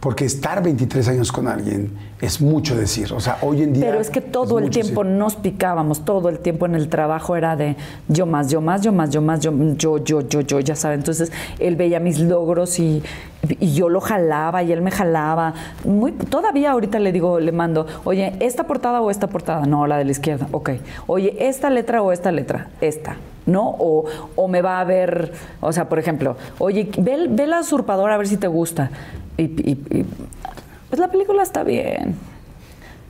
Porque 0.06 0.24
estar 0.24 0.62
23 0.62 1.08
años 1.08 1.32
con 1.32 1.48
alguien 1.48 1.90
es 2.20 2.40
mucho 2.40 2.76
decir. 2.76 3.12
O 3.12 3.18
sea, 3.18 3.38
hoy 3.40 3.64
en 3.64 3.72
día. 3.72 3.86
Pero 3.86 3.98
es 3.98 4.08
que 4.08 4.20
todo 4.20 4.60
el 4.60 4.70
tiempo 4.70 5.02
decir. 5.02 5.18
nos 5.18 5.34
picábamos, 5.34 6.04
todo 6.04 6.28
el 6.28 6.38
tiempo 6.38 6.64
en 6.64 6.76
el 6.76 6.88
trabajo 6.88 7.34
era 7.34 7.56
de 7.56 7.74
yo 8.06 8.24
más, 8.24 8.48
yo 8.48 8.60
más, 8.60 8.82
yo 8.82 8.92
más, 8.92 9.10
yo 9.10 9.20
más, 9.20 9.40
yo, 9.40 9.50
yo, 9.74 9.98
yo, 9.98 10.20
yo, 10.20 10.42
yo, 10.42 10.60
ya 10.60 10.76
sabe. 10.76 10.94
Entonces 10.94 11.32
él 11.58 11.74
veía 11.74 11.98
mis 11.98 12.20
logros 12.20 12.78
y, 12.78 13.02
y 13.58 13.74
yo 13.74 13.88
lo 13.88 14.00
jalaba 14.00 14.62
y 14.62 14.70
él 14.70 14.80
me 14.80 14.92
jalaba. 14.92 15.54
Muy, 15.84 16.12
todavía 16.12 16.70
ahorita 16.70 17.00
le 17.00 17.10
digo, 17.10 17.40
le 17.40 17.50
mando, 17.50 17.88
oye, 18.04 18.34
¿esta 18.38 18.62
portada 18.62 19.00
o 19.00 19.10
esta 19.10 19.26
portada? 19.26 19.66
No, 19.66 19.88
la 19.88 19.98
de 19.98 20.04
la 20.04 20.12
izquierda, 20.12 20.46
ok. 20.52 20.70
Oye, 21.08 21.36
¿esta 21.40 21.68
letra 21.68 22.00
o 22.00 22.12
esta 22.12 22.30
letra? 22.30 22.68
Esta. 22.80 23.16
¿No? 23.44 23.74
O, 23.78 24.04
o 24.36 24.46
me 24.46 24.62
va 24.62 24.78
a 24.78 24.84
ver, 24.84 25.32
o 25.60 25.72
sea, 25.72 25.88
por 25.88 25.98
ejemplo, 25.98 26.36
oye, 26.58 26.90
ve, 26.96 27.26
ve 27.28 27.46
la 27.48 27.60
usurpadora 27.60 28.14
a 28.14 28.18
ver 28.18 28.28
si 28.28 28.36
te 28.36 28.46
gusta. 28.46 28.90
Y, 29.36 29.42
y- 29.42 29.78
y, 29.90 30.04
pues 30.88 30.98
la 31.00 31.08
película 31.10 31.42
está 31.42 31.62
bien. 31.64 32.14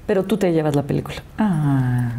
Pero 0.07 0.25
tú 0.25 0.37
te 0.37 0.53
llevas 0.53 0.77
la 0.77 0.83
película. 0.85 1.17
Ah. 1.39 2.11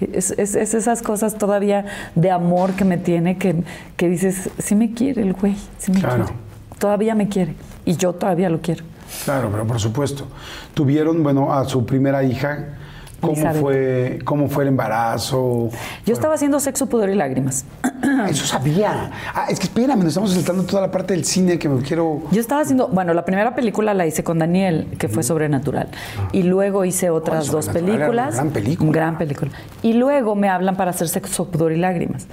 Es, 0.00 0.32
es- 0.32 0.54
es 0.54 0.74
esas 0.74 1.02
cosas 1.02 1.36
todavía 1.38 1.86
de 2.14 2.30
amor 2.30 2.72
que 2.72 2.84
me 2.84 2.98
tiene 2.98 3.38
que, 3.38 3.62
que 3.96 4.08
dices, 4.08 4.50
sí 4.58 4.74
me 4.74 4.92
quiere 4.92 5.22
el 5.22 5.32
güey, 5.34 5.56
sí 5.78 5.92
me 5.92 6.00
Claro. 6.00 6.24
quiere. 6.24 6.38
Todavía 6.78 7.14
me 7.14 7.28
quiere. 7.28 7.54
Y 7.84 7.96
yo 7.96 8.12
todavía 8.12 8.50
lo 8.50 8.60
quiero. 8.60 8.84
Claro, 9.24 9.48
pero 9.50 9.66
por 9.66 9.78
supuesto. 9.78 10.26
Tuvieron, 10.74 11.22
bueno, 11.22 11.52
a 11.52 11.64
su 11.64 11.86
primera 11.86 12.22
hija. 12.24 12.78
¿Cómo 13.26 13.54
fue, 13.54 14.18
¿Cómo 14.24 14.48
fue 14.48 14.64
el 14.64 14.68
embarazo? 14.68 15.70
Yo 16.06 16.12
estaba 16.14 16.34
haciendo 16.34 16.60
sexo, 16.60 16.86
pudor 16.88 17.10
y 17.10 17.14
lágrimas. 17.14 17.64
Eso 18.28 18.44
sabía. 18.46 19.10
Ah, 19.34 19.46
es 19.48 19.58
que 19.58 19.64
espérame, 19.66 19.98
nos 19.98 20.08
estamos 20.08 20.32
saltando 20.32 20.64
toda 20.64 20.82
la 20.82 20.90
parte 20.90 21.14
del 21.14 21.24
cine 21.24 21.58
que 21.58 21.68
me 21.68 21.82
quiero. 21.82 22.22
Yo 22.30 22.40
estaba 22.40 22.60
haciendo, 22.62 22.88
bueno, 22.88 23.14
la 23.14 23.24
primera 23.24 23.54
película 23.54 23.94
la 23.94 24.06
hice 24.06 24.22
con 24.24 24.38
Daniel, 24.38 24.88
que 24.98 25.08
fue 25.08 25.22
sobrenatural. 25.22 25.88
Y 26.32 26.42
luego 26.42 26.84
hice 26.84 27.10
otras 27.10 27.50
dos 27.50 27.68
películas. 27.68 28.34
gran 28.34 28.50
película. 28.50 28.92
Gran 28.92 29.18
película. 29.18 29.50
Y 29.82 29.94
luego 29.94 30.34
me 30.34 30.48
hablan 30.48 30.76
para 30.76 30.90
hacer 30.90 31.08
sexo, 31.08 31.46
pudor 31.48 31.72
y 31.72 31.76
lágrimas. 31.78 32.26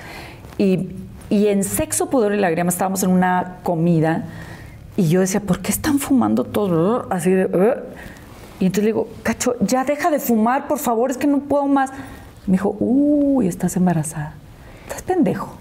Y 0.57 0.89
Y 1.29 1.47
en 1.47 1.63
Sexo, 1.63 2.09
Pudor 2.09 2.33
y 2.33 2.37
Lágrimas 2.37 2.73
estábamos 2.73 3.03
en 3.03 3.09
una 3.11 3.59
comida 3.63 4.25
y 4.97 5.07
yo 5.07 5.21
decía, 5.21 5.39
¿por 5.39 5.59
qué 5.61 5.71
están 5.71 5.97
fumando 5.97 6.43
todos? 6.43 7.05
Así 7.09 7.31
de... 7.31 7.45
"Ugh". 7.45 7.77
Y 8.61 8.67
entonces 8.67 8.83
le 8.83 8.89
digo, 8.89 9.07
Cacho, 9.23 9.55
ya 9.59 9.83
deja 9.83 10.11
de 10.11 10.19
fumar, 10.19 10.67
por 10.67 10.77
favor, 10.77 11.09
es 11.09 11.17
que 11.17 11.25
no 11.25 11.39
puedo 11.39 11.65
más. 11.65 11.89
Me 12.45 12.53
dijo, 12.53 12.75
uy, 12.79 13.47
estás 13.47 13.75
embarazada. 13.75 14.35
Estás 14.87 15.01
pendejo. 15.01 15.55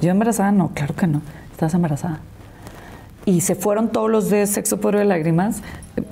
Yo 0.00 0.12
embarazada, 0.12 0.52
no, 0.52 0.70
claro 0.72 0.94
que 0.94 1.08
no. 1.08 1.22
Estás 1.50 1.74
embarazada. 1.74 2.20
Y 3.24 3.40
se 3.40 3.56
fueron 3.56 3.88
todos 3.88 4.08
los 4.08 4.30
de 4.30 4.46
Sexo, 4.46 4.78
Pudor 4.80 5.02
y 5.02 5.08
Lágrimas, 5.08 5.60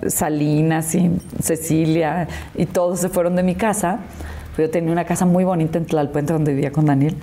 Salinas 0.09 0.97
y 0.97 1.21
Cecilia, 1.41 2.27
y 2.57 2.67
todos 2.67 2.99
se 2.99 3.09
fueron 3.09 3.37
de 3.37 3.45
mi 3.45 3.55
casa. 3.55 4.01
Yo 4.59 4.69
tenía 4.69 4.91
una 4.91 5.05
casa 5.05 5.27
muy 5.27 5.45
bonita 5.45 5.79
en 5.79 5.87
Tlalpuente 5.87 6.33
donde 6.33 6.53
vivía 6.53 6.73
con 6.73 6.85
Daniel. 6.85 7.17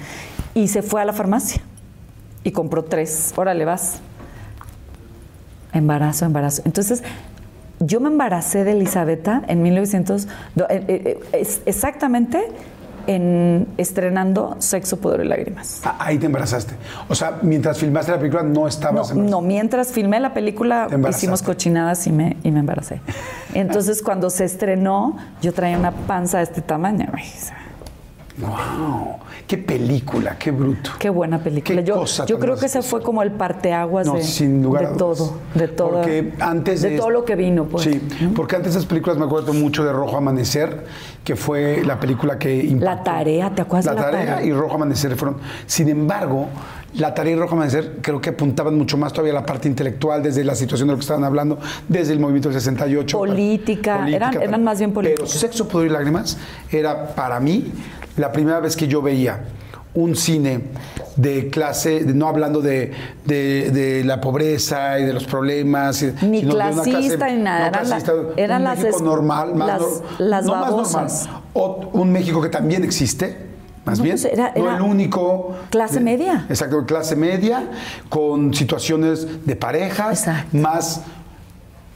Y 0.53 0.69
se 0.69 0.81
fue 0.83 1.01
a 1.01 1.05
la 1.05 1.11
farmacia 1.11 1.61
y 2.45 2.51
compró 2.51 2.85
tres. 2.85 3.33
Órale, 3.35 3.65
vas. 3.65 3.99
Embarazo, 5.73 6.23
embarazo. 6.23 6.61
Entonces, 6.63 7.03
yo 7.81 7.99
me 7.99 8.07
embaracé 8.07 8.63
de 8.63 8.71
Elisabetta 8.71 9.41
en 9.47 9.61
1900, 9.61 10.27
no, 10.55 10.63
eh, 10.69 10.83
eh, 10.87 11.19
es- 11.33 11.61
exactamente 11.65 12.41
en 13.07 13.67
estrenando 13.77 14.55
Sexo, 14.59 14.97
Pudor 14.97 15.21
y 15.25 15.27
Lágrimas. 15.27 15.81
Ah, 15.83 15.95
Ahí 15.99 16.19
te 16.19 16.27
embarazaste. 16.27 16.75
O 17.09 17.15
sea, 17.15 17.39
mientras 17.41 17.79
filmaste 17.79 18.11
la 18.11 18.19
película 18.19 18.43
no 18.43 18.53
No, 18.61 18.67
estabas 18.67 19.09
embarazada. 19.09 19.29
no, 19.29 19.41
mientras 19.41 19.91
filmé 19.91 20.19
la 20.19 20.33
película 20.35 20.87
hicimos 21.09 21.41
cochinadas 21.41 22.05
y 22.05 22.11
me, 22.11 22.37
y 22.43 22.51
me 22.51 22.59
embaracé. 22.59 23.01
Entonces 23.55 24.03
cuando 24.03 24.29
se 24.29 24.45
estrenó 24.45 25.17
yo 25.41 25.51
traía 25.51 25.77
una 25.79 25.91
panza 25.91 26.37
de 26.37 26.43
este 26.43 26.61
tamaño. 26.61 27.07
¡Wow! 28.37 29.17
¡Qué 29.45 29.57
película! 29.57 30.37
¡Qué 30.39 30.51
bruto! 30.51 30.91
Qué 30.97 31.09
buena 31.09 31.39
película. 31.43 31.83
Qué 31.83 31.87
Yo, 32.27 32.39
creo 32.39 32.55
que 32.57 32.67
ese 32.67 32.81
fue 32.81 33.01
como 33.01 33.21
el 33.23 33.31
parteaguas 33.31 34.07
No, 34.07 34.15
de, 34.15 34.23
sin 34.23 34.63
lugar 34.63 34.83
de 34.83 34.87
a 34.87 34.91
dudas. 34.93 35.17
todo, 35.17 35.33
de 35.53 35.67
todo, 35.67 35.89
Porque 35.91 36.33
antes 36.39 36.81
de, 36.81 36.97
todo 36.97 37.09
lo 37.09 37.25
que 37.25 37.35
vino, 37.35 37.65
pues. 37.65 37.83
Sí, 37.83 38.01
porque 38.35 38.55
antes 38.55 38.73
de 38.73 38.79
esas 38.79 38.87
películas 38.87 39.17
me 39.17 39.25
acuerdo 39.25 39.53
mucho 39.53 39.83
de 39.83 39.91
Rojo 39.91 40.17
Amanecer, 40.17 40.85
que 41.23 41.35
fue 41.35 41.83
la 41.85 41.99
película 41.99 42.39
que 42.39 42.55
impactó. 42.63 42.85
La 42.85 43.03
Tarea, 43.03 43.53
¿te 43.53 43.61
acuerdas 43.63 43.85
La 43.85 43.91
de 43.93 43.97
La 43.99 44.11
tarea, 44.11 44.35
Tarea? 44.35 44.45
y 44.45 44.53
Rojo 44.53 44.75
Amanecer 44.75 45.15
fueron. 45.15 45.37
Sin 45.65 45.89
embargo, 45.89 46.47
La 46.95 47.13
Tarea 47.13 47.33
y 47.33 47.39
Rojo 47.39 47.55
Amanecer 47.55 47.97
creo 48.01 48.21
que 48.21 48.29
apuntaban 48.29 48.77
mucho 48.77 48.97
más 48.97 49.11
todavía 49.11 49.33
a 49.33 49.41
la 49.41 49.45
parte 49.45 49.67
intelectual, 49.67 50.23
desde 50.23 50.43
la 50.43 50.55
situación 50.55 50.87
de 50.87 50.93
lo 50.93 50.97
que 50.97 51.01
estaban 51.01 51.23
hablando, 51.25 51.57
desde 51.87 52.13
el 52.13 52.19
movimiento 52.19 52.49
del 52.49 52.57
68. 52.59 53.17
Política, 53.17 54.07
eran- 54.07 54.63
más 54.63 54.79
bien 54.79 54.91
Pero 54.91 55.01
políticas. 55.17 55.29
Sexo, 55.31 55.67
Pudor 55.67 55.87
y 55.87 55.89
Lágrimas 55.89 56.37
era 56.71 57.13
para 57.13 57.39
mí 57.39 57.71
la 58.17 58.31
primera 58.31 58.59
vez 58.59 58.75
que 58.75 58.87
yo 58.87 59.01
veía 59.01 59.45
un 59.93 60.15
cine 60.15 60.61
de 61.17 61.49
clase, 61.49 62.01
no 62.05 62.27
hablando 62.29 62.61
de, 62.61 62.91
de- 63.25 63.71
de 63.71 64.03
la 64.05 64.21
pobreza 64.21 64.97
y 64.99 65.03
de 65.03 65.11
los 65.11 65.25
problemas, 65.25 66.01
Ni 66.21 66.43
clasista 66.43 67.27
clase- 67.27 67.35
ni 67.35 67.43
nada, 67.43 67.59
no 67.59 67.65
eran 67.67 67.71
la- 67.89 67.95
clasista, 67.97 68.13
eran 68.37 68.57
un 68.61 68.63
las 68.63 68.79
México 68.79 69.01
normal, 69.03 69.55
más 69.55 69.67
las- 69.67 69.81
nor- 69.81 70.01
las 70.19 70.45
no 70.45 70.55
más 70.55 70.71
normal, 70.71 70.83
o- 71.53 71.89
un 71.91 72.11
México 72.11 72.41
que 72.41 72.47
también 72.47 72.85
existe, 72.85 73.35
más 73.83 73.97
No, 73.97 74.03
bien, 74.05 74.15
pues 74.15 74.31
era- 74.31 74.53
no 74.55 74.75
el 74.77 74.81
único. 74.81 75.55
clase 75.69 75.99
media. 75.99 76.45
Exacto, 76.47 76.85
clase 76.85 77.17
media, 77.17 77.65
con 78.07 78.53
situaciones 78.53 79.45
de 79.45 79.55
parejas, 79.57 80.19
Exacto. 80.19 80.57
más 80.57 81.01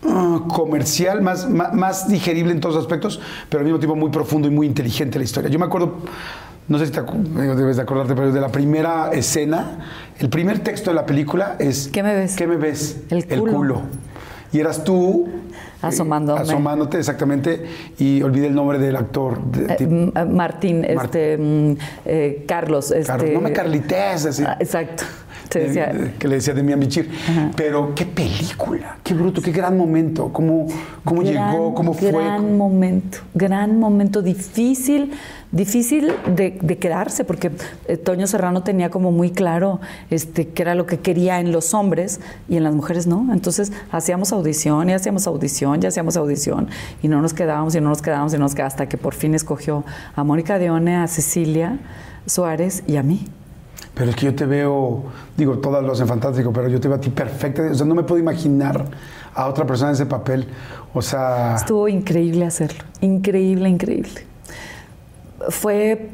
ah, 0.08 0.42
comercial, 0.48 1.22
más, 1.22 1.50
más, 1.50 1.74
más 1.74 2.08
digerible 2.08 2.52
en 2.52 2.60
todos 2.60 2.76
los 2.76 2.84
aspectos, 2.84 3.20
pero 3.50 3.60
al 3.60 3.66
mismo 3.66 3.80
tiempo 3.80 3.96
muy 3.96 4.10
profundo 4.10 4.48
y 4.48 4.52
muy 4.52 4.68
inteligente 4.68 5.18
la 5.18 5.26
historia. 5.26 5.50
Yo 5.50 5.60
me 5.60 5.66
acuerdo, 5.66 5.96
no 6.68 6.80
sé 6.80 6.88
si 6.88 6.92
te 6.92 7.02
debes 7.02 7.76
de 7.78 7.82
acordarte, 7.82 8.16
pero 8.16 8.32
de 8.32 8.42
la 8.42 8.50
primera 8.50 9.12
escena, 9.12 9.80
el 10.20 10.30
primer 10.30 10.60
texto 10.60 10.92
de 10.92 10.96
la 10.96 11.06
película 11.06 11.56
es 11.60 11.90
¿Qué 11.90 12.02
me 12.04 12.16
ves? 12.16 12.36
¿Qué 12.36 12.48
me 12.48 12.58
ves? 12.58 13.02
El 13.10 13.26
culo. 13.26 13.82
Y 14.52 14.60
eras 14.60 14.84
tú 14.84 15.28
eh, 15.28 15.66
Asomándome. 15.82 16.40
asomándote 16.42 16.98
exactamente 16.98 17.66
y 17.98 18.22
olvidé 18.22 18.48
el 18.48 18.56
nombre 18.56 18.80
del 18.80 18.96
actor. 18.96 19.40
Eh, 19.78 19.86
mm, 19.86 20.18
eh, 20.18 20.26
Martín, 20.26 20.86
este, 20.86 21.38
mm, 21.38 21.78
eh, 22.06 22.46
Carlos, 22.48 22.92
este, 22.92 23.06
Carlos, 23.06 23.32
no 23.34 23.42
me 23.42 23.52
carlites, 23.52 24.26
así. 24.26 24.44
Ah, 24.46 24.58
exacto. 24.60 25.04
De- 25.54 25.66
de- 25.94 26.14
que 26.14 26.28
le 26.28 26.36
decía 26.36 26.54
de 26.54 26.64
Mian 26.64 26.80
Bichir. 26.80 27.10
Pero 27.56 27.94
qué 27.96 28.06
película, 28.06 28.98
qué 29.04 29.14
bruto, 29.14 29.42
qué 29.42 29.52
gran 29.52 29.78
momento, 29.78 30.32
cómo, 30.34 30.68
cómo 31.04 31.22
Gran, 31.22 31.52
llegó, 31.54 31.74
cómo 31.74 31.94
fue. 31.94 32.12
Gran 32.12 32.58
momento, 32.58 33.20
gran 33.34 33.80
momento, 33.80 34.22
difícil, 34.22 35.12
difícil 35.52 36.12
de, 36.36 36.58
de 36.62 36.78
quedarse, 36.78 37.24
porque 37.24 37.52
eh, 37.88 37.98
Toño 37.98 38.28
Serrano 38.28 38.64
tenía 38.64 38.90
como 38.90 39.12
muy 39.12 39.32
claro 39.32 39.80
este, 40.10 40.48
qué 40.50 40.64
era 40.64 40.76
lo 40.76 40.86
que 40.86 41.00
quería 41.00 41.40
en 41.40 41.52
los 41.52 41.74
hombres 41.74 42.20
y 42.50 42.58
en 42.58 42.64
las 42.64 42.74
mujeres 42.74 43.08
no. 43.08 43.32
Entonces 43.32 43.72
hacíamos 43.92 44.34
audición 44.34 44.90
y 44.90 44.94
hacíamos 44.94 45.28
audición 45.28 45.82
y 45.82 45.86
hacíamos 45.86 46.18
audición 46.18 46.68
y 47.02 47.08
no 47.08 47.22
nos 47.22 47.34
quedábamos 47.34 47.76
y 47.76 47.82
no 47.82 47.90
nos 47.90 48.02
quedábamos 48.02 48.34
y 48.34 48.38
no 48.38 48.44
nos 48.44 48.54
quedábamos 48.56 48.74
hasta 48.76 48.90
que 48.90 48.98
por 48.98 49.14
fin 49.14 49.36
escogió 49.36 49.84
a 50.16 50.24
Mónica 50.24 50.58
Dione, 50.58 50.96
a 50.96 51.08
Cecilia 51.08 51.78
Suárez 52.26 52.84
y 52.88 52.96
a 52.96 53.04
mí. 53.04 53.28
Pero 53.96 54.10
es 54.10 54.16
que 54.16 54.26
yo 54.26 54.36
te 54.36 54.46
veo, 54.46 55.04
digo, 55.38 55.58
todas 55.60 55.82
lo 55.82 55.94
hacen 55.94 56.08
fantástico, 56.08 56.52
pero 56.52 56.68
yo 56.68 56.80
te 56.82 56.90
veo 56.90 56.98
a 56.98 57.02
ti 57.02 57.10
perfecta. 57.10 57.64
O 57.64 57.74
sea, 57.74 57.86
no 57.86 57.96
me 57.96 58.04
puedo 58.04 58.20
imaginar 58.20 58.86
a 59.34 59.48
otra 59.48 59.66
persona 59.66 59.92
en 59.92 59.96
ese 59.96 60.06
papel. 60.06 60.48
O 60.94 61.02
sea, 61.02 61.56
Estuvo 61.56 61.88
increíble 61.88 62.46
hacerlo, 62.46 62.84
increíble, 63.00 63.70
increíble. 63.70 64.26
Fue 65.50 66.10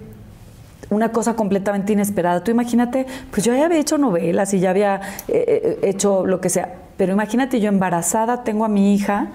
una 0.92 1.12
cosa 1.12 1.36
completamente 1.36 1.94
inesperada. 1.94 2.44
Tú 2.44 2.52
imagínate, 2.52 3.08
pues 3.32 3.44
yo 3.44 3.56
ya 3.56 3.66
había 3.66 3.80
hecho 3.80 3.98
novelas 3.98 4.54
y 4.54 4.60
ya 4.60 4.70
había 4.70 5.02
eh, 5.28 5.80
eh, 5.82 5.90
hecho 5.90 6.26
lo 6.26 6.40
que 6.40 6.50
sea, 6.50 6.76
pero 6.98 7.14
imagínate 7.14 7.60
yo 7.60 7.70
embarazada, 7.70 8.44
tengo 8.44 8.64
a 8.66 8.68
mi 8.68 8.94
hija 8.94 9.30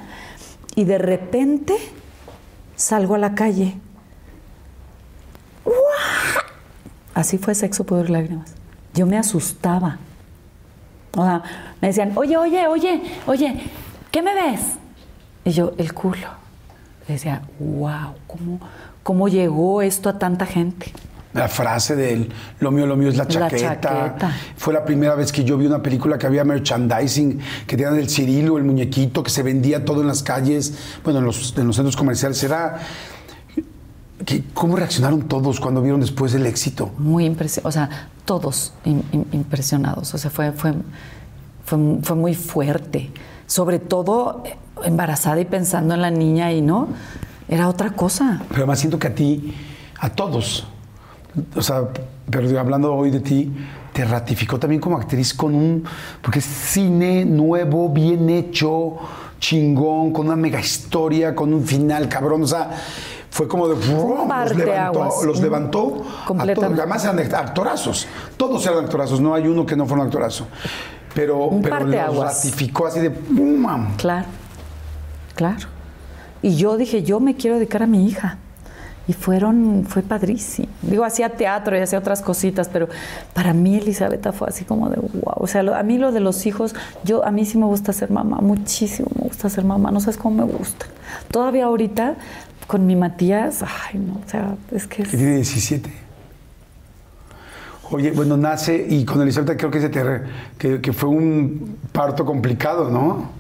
y 0.77 0.85
de 0.85 0.99
repente 0.99 1.75
salgo 2.77 3.17
a 3.17 3.19
la 3.19 3.35
calle. 3.35 3.75
¡Guau! 5.65 6.47
Así 7.17 7.39
fue 7.39 7.55
sexo, 7.55 7.85
pudor 7.85 8.11
y 8.11 8.13
lágrimas. 8.13 8.53
Yo 8.93 9.07
me 9.07 9.17
asustaba. 9.17 9.97
O 11.17 11.25
sea, 11.25 11.43
me 11.81 11.89
decían, 11.89 12.13
oye, 12.15 12.37
oye, 12.37 12.67
oye, 12.69 13.03
oye, 13.27 13.57
¿qué 14.11 14.21
me 14.21 14.35
ves? 14.35 14.61
Y 15.43 15.53
yo, 15.53 15.73
el 15.79 15.95
culo. 15.95 16.29
Y 17.09 17.15
decía, 17.15 17.41
wow, 17.59 18.13
¿cómo, 18.27 18.61
¿cómo 19.03 19.29
llegó 19.29 19.81
esto 19.81 20.11
a 20.11 20.19
tanta 20.19 20.45
gente? 20.45 20.93
la 21.33 21.49
frase 21.49 21.95
del 21.97 22.31
lo 22.61 22.71
mío, 22.71 22.87
lo 22.87 22.97
mío 22.97 23.11
es 23.11 23.17
la 23.17 23.25
La 23.25 23.29
chaqueta. 23.29 23.81
chaqueta. 23.81 24.33
Fue 24.57 24.73
la 24.73 24.85
primera 24.85 25.15
vez 25.15 25.33
que 25.33 25.45
yo 25.45 25.57
vi 25.59 25.67
una 25.67 25.83
película 25.83 26.17
que 26.19 26.27
había 26.27 26.45
merchandising, 26.45 27.41
que 27.67 27.77
tenían 27.77 27.97
el 27.97 28.09
Cirilo, 28.11 28.57
el 28.59 28.65
muñequito, 28.65 29.23
que 29.23 29.31
se 29.31 29.43
vendía 29.43 29.85
todo 29.85 30.01
en 30.03 30.07
las 30.07 30.23
calles, 30.23 30.75
bueno, 31.05 31.19
en 31.21 31.27
los, 31.27 31.55
en 31.57 31.67
los 31.67 31.77
centros 31.77 31.97
comerciales. 31.97 32.43
Era. 32.43 32.79
¿Cómo 34.55 34.77
reaccionaron 34.77 35.23
todos 35.29 35.61
cuando 35.61 35.83
vieron 35.83 36.01
después 36.01 36.33
el 36.35 36.47
éxito? 36.47 36.91
Muy 36.99 37.27
impresionante, 37.27 37.69
o 37.69 37.73
sea, 37.73 38.09
todos 38.25 38.73
im- 38.85 39.03
im- 39.13 39.27
impresionados, 39.33 40.15
o 40.15 40.19
sea, 40.19 40.31
fue, 40.31 40.53
fue, 40.53 40.75
fue, 41.65 41.79
fue 42.03 42.17
muy 42.17 42.35
fuerte, 42.35 43.11
sobre 43.47 43.79
todo 43.79 44.43
eh, 44.47 44.57
embarazada 44.85 45.39
y 45.41 45.45
pensando 45.45 45.95
en 45.95 46.01
la 46.01 46.11
niña 46.11 46.51
y 46.53 46.63
no, 46.63 46.89
era 47.49 47.69
otra 47.69 47.91
cosa. 47.91 48.41
Pero 48.49 48.61
además 48.63 48.79
siento 48.79 48.99
que 48.99 49.07
a 49.09 49.15
ti, 49.15 49.55
a 50.01 50.09
todos, 50.09 50.67
o 51.55 51.61
sea, 51.63 51.83
pero 52.31 52.59
hablando 52.59 52.95
hoy 52.95 53.11
de 53.11 53.21
ti, 53.21 53.53
te 53.93 54.05
ratificó 54.05 54.59
también 54.59 54.81
como 54.81 54.97
actriz 54.97 55.35
con 55.35 55.55
un, 55.55 55.85
porque 56.23 56.39
es 56.39 56.45
cine 56.47 57.25
nuevo, 57.27 57.91
bien 57.91 58.29
hecho, 58.31 58.97
chingón, 59.39 60.13
con 60.13 60.27
una 60.27 60.37
mega 60.37 60.59
historia, 60.59 61.35
con 61.35 61.53
un 61.53 61.65
final 61.65 62.09
cabrón, 62.09 62.43
o 62.43 62.47
sea, 62.47 62.71
fue 63.37 63.47
como 63.47 63.69
de, 63.69 63.75
¡brum! 63.75 64.27
los 64.31 64.57
levantó, 64.57 65.09
los 65.27 65.41
levantó 65.41 66.03
a 66.39 66.55
todos, 66.55 66.79
además 66.79 67.05
eran 67.05 67.19
actorazos, 67.35 68.07
todos 68.39 68.65
eran 68.67 68.85
actorazos, 68.85 69.21
no 69.21 69.35
hay 69.35 69.47
uno 69.47 69.67
que 69.67 69.77
no 69.77 69.85
fuera 69.85 70.03
un 70.03 70.09
actorazo, 70.09 70.47
pero, 71.15 71.45
Un 71.45 71.61
pero 71.61 71.75
los 71.81 71.85
parteaguas. 71.85 72.35
ratificó 72.37 72.87
así 72.87 73.01
de, 73.01 73.11
¡pum! 73.11 73.67
Claro, 73.99 74.25
claro. 75.35 75.67
Y 76.41 76.57
yo 76.57 76.79
dije, 76.79 77.03
yo 77.03 77.21
me 77.21 77.35
quiero 77.37 77.57
dedicar 77.57 77.83
a 77.83 77.87
mi 77.87 78.07
hija. 78.07 78.39
Y 79.09 79.13
fueron, 79.13 79.85
fue 79.89 80.03
padrísimo. 80.03 80.67
Digo, 80.83 81.05
hacía 81.05 81.29
teatro 81.29 81.77
y 81.77 81.81
hacía 81.81 81.97
otras 82.01 82.23
cositas, 82.23 82.69
pero 82.69 82.89
para 83.35 83.53
mí 83.53 83.77
Elizabeth 83.77 84.33
fue 84.33 84.49
así 84.49 84.65
como 84.65 84.89
de 84.91 84.97
wow. 84.97 85.35
O 85.37 85.47
sea, 85.47 85.63
lo- 85.63 85.77
a 85.77 85.83
mí 85.85 85.97
lo 85.97 86.11
de 86.11 86.19
los 86.19 86.45
hijos, 86.45 86.75
yo 87.05 87.25
a 87.25 87.31
mí 87.31 87.45
sí 87.45 87.57
me 87.57 87.67
gusta 87.67 87.93
ser 87.93 88.11
mamá, 88.11 88.39
muchísimo 88.39 89.09
me 89.17 89.29
gusta 89.29 89.49
ser 89.49 89.63
mamá, 89.65 89.93
no 89.93 90.01
sabes 90.01 90.17
cómo 90.17 90.45
me 90.45 90.53
gusta. 90.53 90.87
Todavía 91.31 91.67
ahorita 91.67 92.17
con 92.67 92.87
mi 92.87 92.97
Matías, 92.97 93.63
ay 93.63 93.99
no, 93.99 94.15
o 94.15 94.29
sea, 94.29 94.55
es 94.73 94.87
que 94.87 95.03
es- 95.03 95.09
que 95.09 95.17
tiene 95.17 95.37
17. 95.37 95.91
Oye, 97.93 98.11
bueno, 98.11 98.37
nace 98.37 98.85
y 98.89 99.05
con 99.05 99.23
Elizabeth 99.23 99.57
creo 99.57 99.71
que, 99.71 99.81
se 99.81 99.89
te 99.89 100.03
re- 100.03 100.23
que, 100.59 100.81
que 100.81 100.93
fue 100.93 101.09
un 101.09 101.77
parto 101.93 102.25
complicado, 102.25 102.91
¿no? 102.91 103.31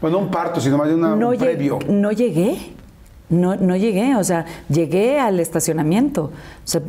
Bueno, 0.00 0.18
no 0.20 0.24
un 0.26 0.30
parto, 0.30 0.60
sino 0.60 0.78
más 0.78 0.88
una- 0.90 1.16
no, 1.16 1.30
un 1.30 1.36
previo. 1.38 1.80
no 1.88 2.12
llegué. 2.12 2.74
No, 3.30 3.56
no 3.56 3.76
llegué, 3.76 4.14
o 4.16 4.22
sea, 4.24 4.46
llegué 4.68 5.18
al 5.18 5.38
estacionamiento. 5.40 6.26
O 6.26 6.30
sea, 6.64 6.80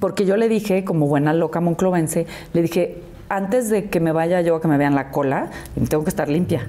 porque 0.00 0.24
yo 0.24 0.36
le 0.36 0.48
dije, 0.48 0.84
como 0.84 1.06
buena 1.06 1.32
loca 1.34 1.60
monclovense, 1.60 2.26
le 2.54 2.62
dije, 2.62 3.02
antes 3.28 3.68
de 3.68 3.90
que 3.90 4.00
me 4.00 4.10
vaya 4.12 4.40
yo 4.40 4.56
a 4.56 4.60
que 4.62 4.66
me 4.68 4.76
vean 4.78 4.94
la 4.94 5.10
cola, 5.10 5.50
tengo 5.88 6.02
que 6.02 6.10
estar 6.10 6.28
limpia. 6.28 6.66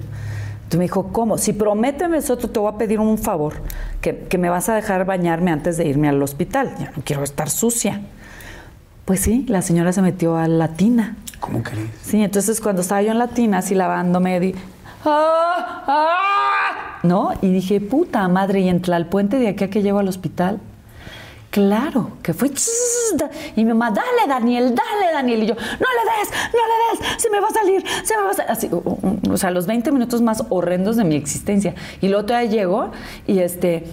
Entonces 0.70 0.78
me 0.78 0.84
dijo, 0.84 1.08
¿cómo? 1.12 1.36
Si 1.36 1.52
prométeme 1.52 2.18
eso, 2.18 2.38
te 2.38 2.60
voy 2.60 2.72
a 2.72 2.78
pedir 2.78 3.00
un 3.00 3.18
favor, 3.18 3.54
que, 4.00 4.16
que 4.16 4.38
me 4.38 4.48
vas 4.50 4.68
a 4.68 4.76
dejar 4.76 5.04
bañarme 5.04 5.50
antes 5.50 5.76
de 5.76 5.84
irme 5.84 6.08
al 6.08 6.22
hospital. 6.22 6.72
Ya 6.78 6.92
no 6.96 7.02
quiero 7.04 7.24
estar 7.24 7.50
sucia. 7.50 8.02
Pues 9.04 9.18
sí, 9.18 9.44
la 9.48 9.62
señora 9.62 9.92
se 9.92 10.00
metió 10.00 10.36
a 10.36 10.46
la 10.46 10.68
tina. 10.68 11.16
¿Cómo 11.40 11.64
crees? 11.64 11.90
Sí, 12.04 12.22
entonces 12.22 12.60
cuando 12.60 12.82
estaba 12.82 13.02
yo 13.02 13.10
en 13.10 13.18
la 13.18 13.26
tina, 13.26 13.58
así 13.58 13.74
lavándome, 13.74 14.38
di, 14.38 14.54
¡Ah! 15.04 15.82
¡Ah! 15.88 17.00
¿no? 17.02 17.32
Y 17.42 17.52
dije, 17.52 17.80
puta 17.80 18.28
madre, 18.28 18.60
y 18.60 18.68
el 18.68 19.06
puente 19.06 19.40
de 19.40 19.48
aquí 19.48 19.64
a 19.64 19.70
que 19.70 19.82
llego 19.82 19.98
al 19.98 20.06
hospital. 20.06 20.60
Claro, 21.50 22.12
que 22.22 22.32
fue. 22.32 22.48
Y 23.56 23.64
mi 23.64 23.72
mamá, 23.74 23.90
dale, 23.90 24.28
Daniel, 24.28 24.72
dale, 24.74 25.12
Daniel. 25.12 25.42
Y 25.42 25.46
yo, 25.46 25.54
no 25.54 25.60
le 25.60 26.20
des, 26.20 26.30
no 26.52 26.60
le 27.00 27.06
des, 27.08 27.22
se 27.22 27.28
me 27.28 27.40
va 27.40 27.48
a 27.48 27.50
salir, 27.50 27.84
se 28.04 28.16
me 28.16 28.22
va 28.22 28.30
a 28.30 28.34
salir. 28.34 28.50
Así, 28.52 28.70
o 28.72 29.36
sea, 29.36 29.50
los 29.50 29.66
20 29.66 29.90
minutos 29.90 30.22
más 30.22 30.44
horrendos 30.48 30.96
de 30.96 31.02
mi 31.04 31.16
existencia. 31.16 31.74
Y 32.00 32.08
luego 32.08 32.24
todavía 32.26 32.50
llego 32.50 32.90
y 33.26 33.40
este. 33.40 33.84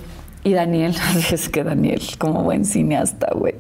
Y 0.44 0.54
Daniel, 0.54 0.96
es 1.32 1.50
que 1.50 1.64
Daniel, 1.64 2.02
como 2.20 2.44
buen 2.44 2.64
cineasta, 2.64 3.30
güey. 3.34 3.56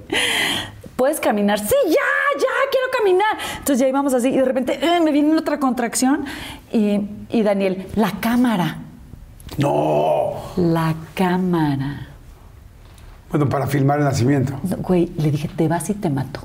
¿Puedes 0.95 1.19
caminar? 1.19 1.59
Sí, 1.59 1.75
ya, 1.85 2.39
ya, 2.39 2.47
quiero 2.71 2.87
caminar. 2.99 3.37
Entonces 3.59 3.79
ya 3.79 3.87
íbamos 3.87 4.13
así 4.13 4.29
y 4.29 4.37
de 4.37 4.45
repente 4.45 4.79
eh, 4.81 4.99
me 5.01 5.11
viene 5.11 5.35
otra 5.37 5.59
contracción 5.59 6.25
y, 6.71 7.01
y 7.29 7.41
Daniel, 7.43 7.87
la 7.95 8.11
cámara, 8.19 8.77
No. 9.57 10.33
la 10.55 10.95
cámara. 11.13 12.06
Bueno, 13.29 13.49
para 13.49 13.67
filmar 13.67 13.99
el 13.99 14.05
nacimiento. 14.05 14.53
No, 14.63 14.77
Güey, 14.77 15.11
le 15.17 15.31
dije, 15.31 15.49
te 15.55 15.67
vas 15.67 15.89
y 15.89 15.93
te 15.93 16.09
mato. 16.09 16.41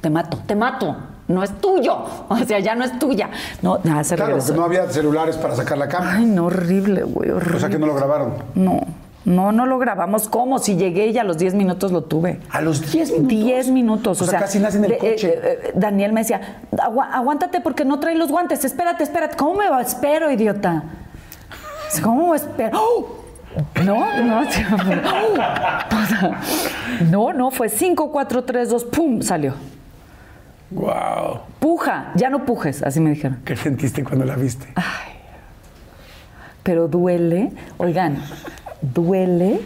Te 0.00 0.10
mato, 0.10 0.38
te 0.46 0.54
mato. 0.56 0.96
No 1.28 1.42
es 1.42 1.50
tuyo. 1.60 1.96
O 2.28 2.36
sea, 2.38 2.58
ya 2.58 2.74
no 2.74 2.84
es 2.84 2.98
tuya. 2.98 3.30
No, 3.62 3.78
nada, 3.84 4.02
se 4.04 4.16
Claro, 4.16 4.32
regresó. 4.32 4.52
que 4.52 4.58
no 4.58 4.64
había 4.64 4.88
celulares 4.90 5.36
para 5.36 5.54
sacar 5.54 5.78
la 5.78 5.88
cámara. 5.88 6.16
Ay, 6.18 6.26
no, 6.26 6.46
horrible, 6.46 7.02
güey, 7.04 7.30
horrible. 7.30 7.56
O 7.56 7.60
sea 7.60 7.68
que 7.68 7.78
no 7.78 7.86
lo 7.86 7.94
grabaron. 7.94 8.34
No, 8.54 8.80
no, 9.24 9.52
no 9.52 9.64
lo 9.64 9.78
grabamos. 9.78 10.28
¿Cómo? 10.28 10.58
Si 10.58 10.76
llegué 10.76 11.06
y 11.08 11.18
a 11.18 11.24
los 11.24 11.38
10 11.38 11.54
minutos 11.54 11.92
lo 11.92 12.02
tuve. 12.02 12.40
A 12.50 12.60
los 12.60 12.90
10 12.92 13.10
minutos. 13.12 13.28
10 13.30 13.70
minutos. 13.70 14.20
O 14.20 14.24
O, 14.24 14.26
sea, 14.26 14.38
sea, 14.40 14.46
casi 14.46 14.58
nace 14.58 14.76
en 14.78 14.84
el 14.84 14.90
de- 14.90 14.96
eh, 14.96 14.98
coche. 15.12 15.34
eh, 15.42 15.72
Daniel 15.74 16.12
me 16.12 16.20
decía, 16.20 16.58
"Agua- 16.82 17.08
aguántate 17.12 17.60
porque 17.60 17.84
no 17.86 18.00
trae 18.00 18.16
los 18.16 18.30
guantes. 18.30 18.64
Espérate, 18.64 19.04
espérate. 19.04 19.36
¿Cómo 19.36 19.54
me 19.54 19.70
va? 19.70 19.80
Espero, 19.80 20.30
idiota. 20.30 20.82
¿Cómo 22.02 22.34
espero? 22.34 22.78
¡Oh! 22.78 23.23
No, 23.84 24.22
no, 24.22 24.40
o 24.42 24.44
sea, 24.50 26.40
no, 27.10 27.32
no, 27.32 27.50
fue 27.50 27.68
5, 27.68 28.10
4, 28.10 28.44
3, 28.44 28.68
2, 28.68 28.84
¡pum! 28.84 29.22
Salió. 29.22 29.54
Wow. 30.70 31.40
Puja, 31.60 32.12
ya 32.16 32.30
no 32.30 32.44
pujes, 32.44 32.82
así 32.82 33.00
me 33.00 33.10
dijeron. 33.10 33.38
¿Qué 33.44 33.56
sentiste 33.56 34.02
cuando 34.02 34.24
la 34.24 34.36
viste? 34.36 34.66
pero 36.64 36.88
duele, 36.88 37.52
oigan, 37.76 38.16
duele. 38.80 39.60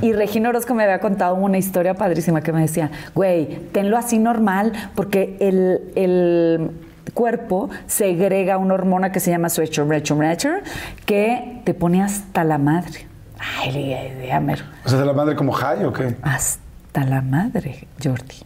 Y 0.00 0.12
Regina 0.12 0.48
Orozco 0.48 0.74
me 0.74 0.84
había 0.84 1.00
contado 1.00 1.34
una 1.34 1.58
historia 1.58 1.94
padrísima 1.94 2.40
que 2.40 2.52
me 2.52 2.62
decía, 2.62 2.90
güey, 3.14 3.58
tenlo 3.72 3.98
así 3.98 4.18
normal 4.18 4.72
porque 4.94 5.36
el, 5.40 5.92
el 5.94 6.70
cuerpo 7.14 7.70
segrega 7.86 8.58
una 8.58 8.74
hormona 8.74 9.12
que 9.12 9.20
se 9.20 9.30
llama 9.30 9.48
switcher, 9.48 9.86
que 11.06 11.60
te 11.64 11.74
pone 11.74 12.02
hasta 12.02 12.44
la 12.44 12.58
madre. 12.58 13.06
Ay, 13.38 14.12
mero. 14.40 14.64
O 14.84 14.88
sea, 14.88 14.98
¿de 14.98 15.04
la 15.04 15.12
madre 15.12 15.34
como 15.34 15.52
high 15.52 15.84
o 15.84 15.92
qué? 15.92 16.16
Hasta 16.22 17.04
la 17.04 17.22
madre, 17.22 17.86
Jordi. 18.02 18.36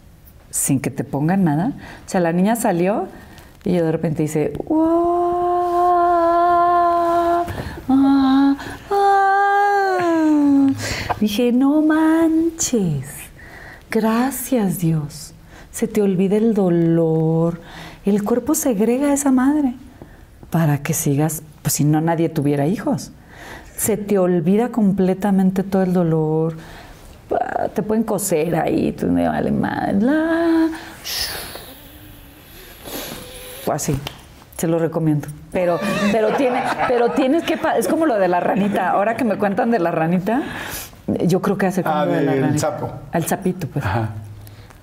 Sin 0.51 0.81
que 0.81 0.91
te 0.91 1.05
pongan 1.05 1.45
nada. 1.45 1.73
O 2.07 2.09
sea, 2.09 2.21
la 2.21 2.33
niña 2.33 2.57
salió 2.57 3.09
y 3.65 3.75
yo 3.75 3.85
de 3.85 3.93
repente 3.93 4.23
dice, 4.23 4.53
"Guau, 4.57 4.87
ah, 7.89 8.57
ah". 8.91 9.37
Dije, 11.21 11.53
no 11.53 11.83
manches. 11.83 13.07
Gracias, 13.91 14.79
Dios. 14.79 15.35
Se 15.71 15.89
te 15.89 16.03
olvida 16.03 16.37
el 16.37 16.55
dolor. 16.55 17.61
El 18.07 18.23
cuerpo 18.25 18.55
segrega 18.55 19.09
a 19.09 19.13
esa 19.13 19.31
madre 19.33 19.75
para 20.51 20.79
que 20.83 20.95
sigas, 20.95 21.43
pues 21.63 21.75
si 21.75 21.85
no 21.85 22.01
nadie 22.01 22.29
tuviera 22.29 22.67
hijos. 22.67 23.13
Se 23.77 23.97
te 23.99 24.19
olvida 24.19 24.69
completamente 24.71 25.63
todo 25.63 25.83
el 25.83 25.93
dolor. 25.93 26.57
Ah, 27.31 27.69
Te 27.75 27.83
pueden 27.83 28.05
coser 28.05 28.57
ahí, 28.57 28.93
tú 28.93 29.07
me 29.09 29.29
vale. 29.29 29.51
La- 29.51 30.69
Así, 33.73 33.99
se 34.57 34.69
lo 34.69 34.79
recomiendo. 34.79 35.27
Pero, 35.53 35.79
pero, 36.13 36.29
tiene, 36.37 36.63
pero 36.87 37.11
tienes 37.11 37.43
que. 37.43 37.59
Es 37.79 37.89
como 37.89 38.07
lo 38.07 38.15
de 38.19 38.29
la 38.29 38.39
ranita. 38.41 38.91
Ahora 38.91 39.17
que 39.17 39.25
me 39.25 39.37
cuentan 39.37 39.71
de 39.73 39.81
la 39.81 39.91
ranita, 39.91 40.43
yo 41.27 41.43
creo 41.43 41.59
que 41.59 41.67
hace 41.67 41.83
como 41.83 41.95
Ah, 41.97 42.07
de 42.07 42.25
del 42.25 42.41
ranita. 42.43 42.59
sapo. 42.61 42.91
Al 43.13 43.27
sapito, 43.27 43.67
pues. 43.67 43.85
Ajá. 43.85 44.11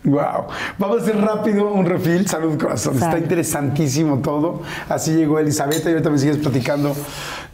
Wow. 0.03 0.47
Vamos 0.77 0.99
a 0.99 1.01
hacer 1.03 1.17
rápido 1.17 1.71
un 1.71 1.85
refill. 1.85 2.27
Salud, 2.27 2.59
corazón. 2.59 2.95
Está 2.95 3.17
interesantísimo 3.17 4.19
todo. 4.19 4.61
Así 4.89 5.13
llegó 5.13 5.39
Elizabeth 5.39 5.85
y 5.85 5.89
ahorita 5.89 6.09
me 6.09 6.17
sigues 6.17 6.37
platicando 6.37 6.95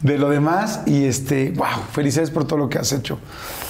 de 0.00 0.18
lo 0.18 0.28
demás. 0.30 0.80
Y 0.86 1.04
este, 1.04 1.52
wow, 1.52 1.84
felicidades 1.92 2.30
por 2.30 2.46
todo 2.46 2.58
lo 2.58 2.68
que 2.68 2.78
has 2.78 2.92
hecho, 2.92 3.18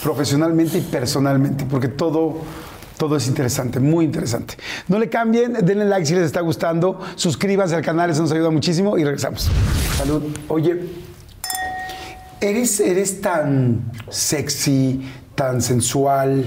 profesionalmente 0.03 0.79
y 0.79 0.83
personalmente, 0.83 1.67
porque 1.69 1.89
todo. 1.89 2.39
Todo 2.97 3.17
es 3.17 3.27
interesante, 3.29 3.81
muy 3.81 4.05
interesante. 4.05 4.57
No 4.87 4.99
le 4.99 5.09
cambien, 5.09 5.55
denle 5.63 5.87
like 5.87 6.05
si 6.05 6.15
les 6.15 6.25
está 6.25 6.43
gustando, 6.43 7.01
suscríbanse 7.15 7.75
al 7.75 7.81
canal, 7.81 8.11
eso 8.11 8.21
nos 8.21 8.31
ayuda 8.31 8.51
muchísimo 8.51 8.99
y 8.99 9.05
regresamos. 9.05 9.51
Salud. 9.97 10.23
Oye, 10.49 10.83
¿Eres, 12.43 12.81
eres 12.81 13.21
tan 13.21 13.91
sexy, 14.09 15.03
tan 15.35 15.61
sensual 15.61 16.45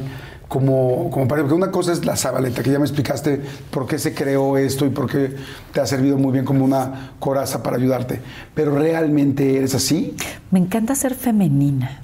como, 0.53 1.09
como 1.09 1.27
parece? 1.27 1.45
Porque 1.45 1.55
una 1.55 1.71
cosa 1.71 1.91
es 1.93 2.05
la 2.05 2.15
sabaleta, 2.15 2.61
que 2.61 2.69
ya 2.69 2.77
me 2.77 2.85
explicaste 2.85 3.41
por 3.71 3.87
qué 3.87 3.97
se 3.97 4.13
creó 4.13 4.55
esto 4.55 4.85
y 4.85 4.89
por 4.89 5.09
qué 5.09 5.35
te 5.71 5.81
ha 5.81 5.87
servido 5.87 6.15
muy 6.19 6.31
bien 6.31 6.45
como 6.45 6.63
una 6.63 7.13
coraza 7.17 7.63
para 7.63 7.77
ayudarte. 7.77 8.19
Pero 8.53 8.77
¿realmente 8.77 9.57
eres 9.57 9.73
así? 9.73 10.15
Me 10.51 10.59
encanta 10.59 10.93
ser 10.93 11.15
femenina. 11.15 12.01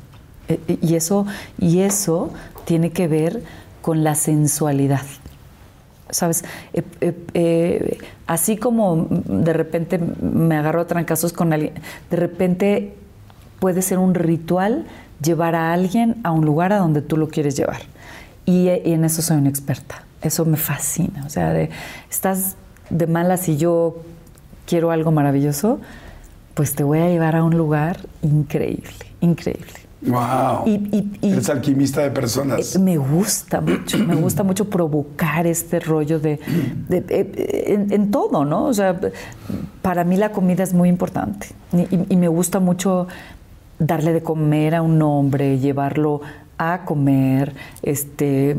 Eh, 0.48 0.60
eh, 0.68 0.80
Y 0.82 0.96
eso, 0.96 1.28
y 1.60 1.82
eso 1.82 2.32
tiene 2.66 2.90
que 2.90 3.08
ver 3.08 3.44
con 3.84 4.04
la 4.04 4.16
sensualidad. 4.16 5.04
¿Sabes? 6.10 6.44
Eh, 6.74 8.00
así 8.26 8.58
como 8.58 9.06
de 9.12 9.54
repente 9.54 10.00
me 10.00 10.56
agarro 10.56 10.82
a 10.82 10.88
trancazos 10.88 11.34
con 11.34 11.54
alguien, 11.54 11.76
de 12.10 12.18
repente 12.18 12.96
puede 13.60 13.84
ser 13.84 14.00
un 14.00 14.16
ritual 14.16 14.88
llevar 15.22 15.54
a 15.54 15.72
alguien 15.72 16.16
a 16.24 16.32
un 16.32 16.46
lugar 16.46 16.74
a 16.74 16.80
donde 16.80 17.04
tú 17.04 17.16
lo 17.16 17.28
quieres 17.28 17.56
llevar. 17.56 17.82
Y, 18.50 18.68
eh, 18.70 18.82
y 18.86 18.94
en 18.94 19.06
eso 19.06 19.22
soy 19.22 19.38
una 19.38 19.50
experta. 19.50 20.04
Eso 20.22 20.44
me 20.46 20.58
fascina. 20.58 21.24
O 21.26 21.30
sea, 21.30 21.54
de, 21.54 21.70
estás 22.10 22.56
de 22.90 23.06
malas 23.06 23.48
y 23.48 23.58
yo 23.58 23.98
quiero 24.66 24.90
algo 24.92 25.12
maravilloso, 25.12 25.80
pues 26.56 26.74
te 26.74 26.84
voy 26.84 27.00
a 27.00 27.08
llevar 27.10 27.36
a 27.36 27.44
un 27.44 27.56
lugar 27.56 27.98
increíble, 28.24 28.90
increíble. 29.22 29.74
¡Wow! 30.02 30.64
Y- 30.66 30.72
y- 30.92 31.20
y- 31.22 31.32
eres 31.34 31.50
alquimista 31.50 32.02
de 32.02 32.10
personas. 32.10 32.76
Eh, 32.76 32.80
Me 32.80 32.98
gusta 32.98 33.62
mucho, 33.62 33.98
me 34.00 34.16
gusta 34.26 34.44
mucho 34.44 34.70
provocar 34.70 35.46
este 35.46 35.80
rollo 35.80 36.20
de, 36.20 36.40
de- 36.88 37.06
eh, 37.10 37.64
en, 37.74 37.92
en 37.94 38.10
todo, 38.12 38.46
¿no? 38.46 38.66
O 38.66 38.74
sea, 38.74 39.00
para 39.82 40.04
mí 40.06 40.16
la 40.18 40.32
comida 40.32 40.64
es 40.64 40.74
muy 40.74 40.90
importante 40.90 41.48
y 42.10 42.16
me 42.16 42.28
gusta 42.30 42.60
mucho 42.60 43.08
darle 43.78 44.12
de 44.14 44.22
comer 44.24 44.74
a 44.76 44.82
un 44.82 45.02
hombre, 45.02 45.60
llevarlo 45.60 46.22
a 46.60 46.82
comer, 46.86 47.56
este, 47.82 48.58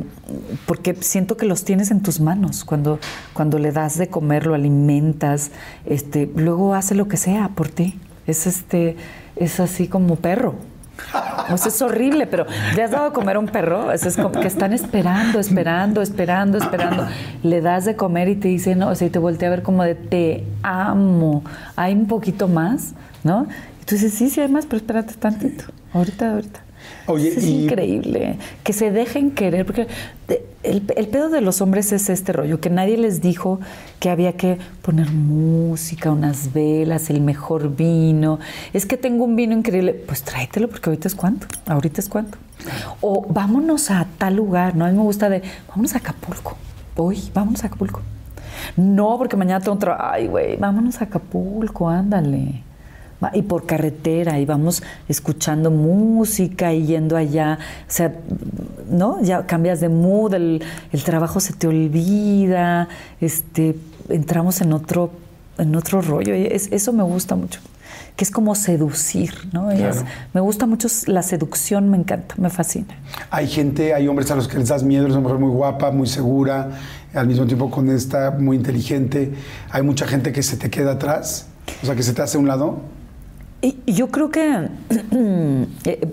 porque 0.66 0.96
siento 1.00 1.36
que 1.36 1.46
los 1.46 1.64
tienes 1.64 1.90
en 1.90 2.00
tus 2.02 2.18
manos 2.18 2.64
cuando, 2.64 2.98
cuando 3.34 3.58
le 3.58 3.70
das 3.70 3.98
de 3.98 4.08
comer, 4.08 4.46
lo 4.46 4.54
alimentas, 4.54 5.50
este, 5.84 6.28
luego 6.34 6.74
hace 6.74 6.96
lo 6.96 7.06
que 7.06 7.18
sea 7.18 7.50
por 7.50 7.68
ti. 7.68 8.00
Es 8.26 8.46
este, 8.46 8.96
es 9.36 9.60
así 9.60 9.86
como 9.86 10.16
perro. 10.16 10.54
O 11.50 11.56
sea, 11.56 11.68
es 11.68 11.82
horrible, 11.82 12.26
pero 12.26 12.46
¿le 12.74 12.82
has 12.82 12.90
dado 12.90 13.06
de 13.06 13.12
comer 13.12 13.36
a 13.36 13.38
un 13.38 13.48
perro? 13.48 13.92
Es 13.92 14.16
como 14.16 14.32
que 14.32 14.46
están 14.46 14.72
esperando, 14.72 15.38
esperando, 15.38 16.00
esperando, 16.00 16.58
esperando. 16.58 17.06
Le 17.42 17.60
das 17.60 17.84
de 17.84 17.96
comer 17.96 18.28
y 18.28 18.36
te 18.36 18.48
dice, 18.48 18.76
no, 18.76 18.88
o 18.88 18.94
sea, 18.94 19.08
y 19.08 19.10
te 19.10 19.18
voltea 19.18 19.48
a 19.48 19.50
ver 19.50 19.62
como 19.62 19.82
de 19.82 19.94
te 19.94 20.44
amo. 20.62 21.42
Hay 21.76 21.94
un 21.94 22.06
poquito 22.06 22.48
más, 22.48 22.92
¿no? 23.24 23.46
Y 23.82 23.84
tú 23.84 23.94
dices, 23.96 24.14
sí, 24.14 24.30
sí, 24.30 24.40
hay 24.40 24.48
más, 24.48 24.66
pero 24.66 24.76
espérate 24.76 25.14
tantito. 25.14 25.64
Ahorita, 25.92 26.32
ahorita. 26.32 26.69
Oye, 27.10 27.28
es 27.28 27.44
y- 27.44 27.64
increíble. 27.64 28.36
Que 28.64 28.72
se 28.72 28.90
dejen 28.90 29.30
querer, 29.32 29.66
porque 29.66 29.86
el, 30.62 30.82
el 30.96 31.08
pedo 31.08 31.28
de 31.28 31.40
los 31.40 31.60
hombres 31.60 31.92
es 31.92 32.08
este 32.08 32.32
rollo, 32.32 32.60
que 32.60 32.70
nadie 32.70 32.96
les 32.98 33.20
dijo 33.20 33.60
que 33.98 34.10
había 34.10 34.34
que 34.34 34.58
poner 34.82 35.10
música, 35.10 36.10
unas 36.12 36.52
velas, 36.52 37.10
el 37.10 37.20
mejor 37.20 37.74
vino. 37.76 38.38
Es 38.72 38.86
que 38.86 38.96
tengo 38.96 39.24
un 39.24 39.36
vino 39.36 39.54
increíble. 39.56 39.92
Pues 39.94 40.22
tráetelo, 40.22 40.68
porque 40.68 40.90
ahorita 40.90 41.08
es 41.08 41.14
cuánto. 41.14 41.46
Ahorita 41.66 42.00
es 42.00 42.08
cuánto. 42.08 42.38
O 43.00 43.26
vámonos 43.28 43.90
a 43.90 44.06
tal 44.18 44.36
lugar, 44.36 44.76
¿no? 44.76 44.84
A 44.84 44.90
mí 44.90 44.96
me 44.96 45.02
gusta 45.02 45.28
de, 45.28 45.42
vámonos 45.68 45.94
a 45.94 45.98
Acapulco. 45.98 46.56
Hoy, 46.96 47.22
vámonos 47.34 47.64
a 47.64 47.68
Acapulco. 47.68 48.00
No, 48.76 49.16
porque 49.16 49.36
mañana 49.36 49.60
tengo 49.60 49.74
otro, 49.76 49.96
ay, 49.98 50.26
güey, 50.26 50.56
vámonos 50.56 51.00
a 51.00 51.04
Acapulco, 51.04 51.88
ándale. 51.88 52.62
Y 53.34 53.42
por 53.42 53.66
carretera, 53.66 54.38
y 54.40 54.46
vamos 54.46 54.82
escuchando 55.08 55.70
música 55.70 56.72
y 56.72 56.86
yendo 56.86 57.16
allá. 57.16 57.58
O 57.88 57.90
sea, 57.92 58.12
¿no? 58.90 59.22
Ya 59.22 59.44
cambias 59.46 59.80
de 59.80 59.88
mood, 59.90 60.34
el, 60.34 60.62
el 60.92 61.04
trabajo 61.04 61.38
se 61.40 61.52
te 61.52 61.66
olvida, 61.66 62.88
este, 63.20 63.76
entramos 64.08 64.60
en 64.60 64.72
otro, 64.72 65.10
en 65.58 65.74
otro 65.76 66.00
rollo. 66.00 66.34
y 66.34 66.46
es- 66.46 66.68
eso 66.72 66.92
me 66.92 67.02
gusta 67.02 67.36
mucho. 67.36 67.60
Que 68.16 68.24
es 68.24 68.30
como 68.30 68.54
seducir, 68.54 69.32
¿no? 69.52 69.70
Es- 69.70 70.04
me 70.34 70.40
gusta 70.40 70.66
mucho 70.66 70.88
la 71.06 71.22
seducción, 71.22 71.88
me 71.90 71.96
encanta, 71.98 72.34
me 72.38 72.50
fascina. 72.50 72.86
Hay 73.30 73.46
gente, 73.48 73.94
hay 73.94 74.08
hombres 74.08 74.30
a 74.30 74.34
los 74.36 74.48
que 74.48 74.58
les 74.58 74.68
das 74.68 74.82
miedo, 74.82 75.06
es 75.06 75.12
una 75.12 75.20
mujer 75.20 75.38
muy 75.38 75.50
guapa, 75.50 75.90
muy 75.90 76.06
segura, 76.06 76.70
al 77.14 77.26
mismo 77.26 77.46
tiempo 77.46 77.70
con 77.70 77.88
esta, 77.90 78.30
muy 78.32 78.56
inteligente. 78.56 79.32
Hay 79.70 79.82
mucha 79.82 80.06
gente 80.06 80.32
que 80.32 80.42
se 80.42 80.56
te 80.56 80.70
queda 80.70 80.92
atrás, 80.92 81.46
o 81.82 81.86
sea, 81.86 81.94
que 81.94 82.02
se 82.02 82.12
te 82.12 82.22
hace 82.22 82.36
a 82.36 82.40
un 82.40 82.48
lado. 82.48 82.80
Yo 83.86 84.08
creo 84.08 84.30
que 84.30 84.68
eh, 85.84 86.08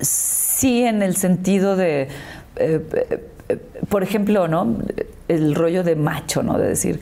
sí, 0.00 0.84
en 0.84 1.02
el 1.02 1.16
sentido 1.16 1.76
de, 1.76 2.08
eh, 2.56 3.28
eh, 3.48 3.58
por 3.88 4.02
ejemplo, 4.02 4.46
¿no? 4.46 4.78
El 5.26 5.54
rollo 5.54 5.82
de 5.82 5.96
macho, 5.96 6.42
¿no? 6.42 6.58
De 6.58 6.68
decir, 6.68 7.00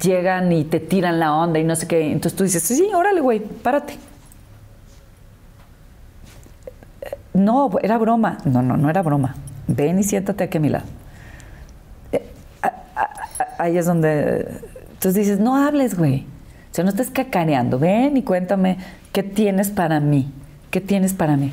llegan 0.00 0.52
y 0.52 0.64
te 0.64 0.78
tiran 0.78 1.18
la 1.18 1.34
onda 1.34 1.58
y 1.58 1.64
no 1.64 1.74
sé 1.74 1.88
qué. 1.88 2.12
Entonces 2.12 2.36
tú 2.36 2.44
dices, 2.44 2.62
sí, 2.62 2.88
órale, 2.94 3.20
güey, 3.20 3.40
párate. 3.40 3.96
No, 7.34 7.70
era 7.82 7.98
broma. 7.98 8.38
No, 8.44 8.62
no, 8.62 8.76
no 8.76 8.90
era 8.90 9.02
broma. 9.02 9.34
Ven 9.66 9.98
y 9.98 10.04
siéntate 10.04 10.44
aquí 10.44 10.58
a 10.58 10.60
mi 10.60 10.68
lado. 10.68 10.86
Ahí 13.58 13.76
es 13.76 13.86
donde. 13.86 14.48
Entonces 14.92 15.14
dices, 15.14 15.40
no 15.40 15.56
hables, 15.56 15.96
güey. 15.96 16.26
O 16.70 16.74
sea, 16.74 16.84
no 16.84 16.90
estés 16.90 17.10
cacareando. 17.10 17.78
Ven 17.78 18.16
y 18.16 18.22
cuéntame 18.22 18.78
qué 19.12 19.22
tienes 19.22 19.70
para 19.70 20.00
mí. 20.00 20.30
¿Qué 20.70 20.80
tienes 20.80 21.14
para 21.14 21.36
mí? 21.36 21.52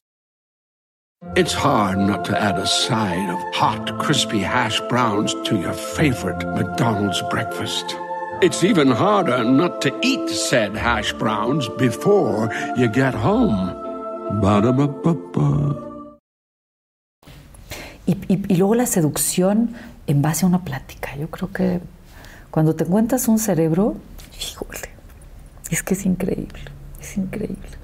It's 1.35 1.53
hard 1.53 1.99
not 1.99 2.25
to 2.25 2.35
add 2.35 2.57
a 2.57 2.65
side 2.65 3.29
of 3.29 3.39
hot, 3.53 3.99
crispy 3.99 4.39
hash 4.39 4.81
browns 4.89 5.35
to 5.45 5.55
your 5.55 5.71
favorite 5.71 6.43
McDonald's 6.55 7.21
breakfast. 7.29 7.95
It's 8.41 8.63
even 8.63 8.89
harder 8.89 9.43
not 9.43 9.81
to 9.83 9.93
eat 10.01 10.27
said 10.29 10.75
hash 10.75 11.13
browns 11.13 11.69
before 11.77 12.49
you 12.75 12.87
get 12.87 13.13
home. 13.13 13.69
Y 18.07 18.55
luego 18.57 18.73
la 18.73 18.87
seducción 18.87 19.75
en 20.07 20.21
base 20.23 20.45
a 20.45 20.47
una 20.49 20.63
plática. 20.65 21.15
Yo 21.17 21.29
creo 21.29 21.51
que 21.51 21.81
cuando 22.49 22.73
te 22.75 22.83
encuentras 22.83 23.27
un 23.27 23.37
cerebro, 23.37 23.95
híjole, 24.39 24.89
es 25.69 25.83
que 25.83 25.93
es 25.93 26.03
increíble, 26.03 26.61
es 26.99 27.15
increíble. 27.15 27.77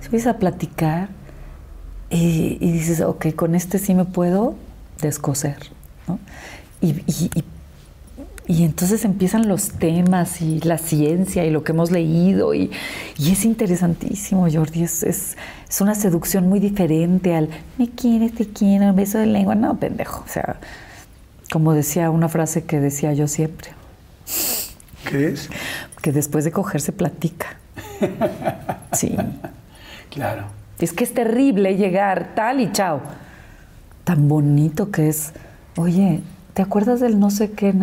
Si 0.00 0.06
empiezas 0.06 0.34
a 0.34 0.38
platicar 0.38 1.19
y, 2.10 2.58
y 2.60 2.72
dices, 2.72 3.00
ok, 3.00 3.34
con 3.34 3.54
este 3.54 3.78
sí 3.78 3.94
me 3.94 4.04
puedo 4.04 4.54
descoser, 5.00 5.56
¿no? 6.08 6.18
Y, 6.80 6.90
y- 7.06 7.30
y- 8.46 8.64
entonces 8.64 9.04
empiezan 9.04 9.46
los 9.46 9.70
temas 9.70 10.42
y 10.42 10.58
la 10.60 10.76
ciencia 10.78 11.44
y 11.44 11.50
lo 11.50 11.62
que 11.62 11.70
hemos 11.72 11.92
leído 11.92 12.52
y, 12.52 12.70
y 13.16 13.30
es 13.30 13.44
interesantísimo, 13.44 14.48
Jordi, 14.52 14.82
es, 14.82 15.02
es, 15.04 15.36
es 15.68 15.80
una 15.80 15.94
seducción 15.94 16.48
muy 16.48 16.58
diferente 16.58 17.34
al 17.36 17.48
me 17.78 17.88
quieres, 17.90 18.34
te 18.34 18.48
quiero, 18.48 18.92
beso 18.92 19.18
de 19.18 19.26
lengua, 19.26 19.54
no, 19.54 19.76
pendejo, 19.78 20.24
o 20.26 20.28
sea, 20.28 20.58
como 21.52 21.74
decía 21.74 22.10
una 22.10 22.28
frase 22.28 22.64
que 22.64 22.80
decía 22.80 23.12
yo 23.12 23.28
siempre, 23.28 23.70
¿Qué 25.08 25.28
es? 25.28 25.48
que 26.02 26.10
después 26.12 26.44
de 26.44 26.50
coger 26.50 26.80
se 26.80 26.92
platica. 26.92 27.56
Sí, 28.92 29.16
Claro. 30.10 30.44
Es 30.84 30.92
que 30.92 31.04
es 31.04 31.14
terrible 31.14 31.76
llegar 31.76 32.34
tal 32.34 32.60
y 32.60 32.72
chao. 32.72 33.00
Tan 34.04 34.28
bonito 34.28 34.90
que 34.90 35.08
es. 35.08 35.32
Oye, 35.76 36.20
¿te 36.54 36.62
acuerdas 36.62 37.00
del 37.00 37.18
no 37.18 37.30
sé 37.30 37.52
qué? 37.52 37.74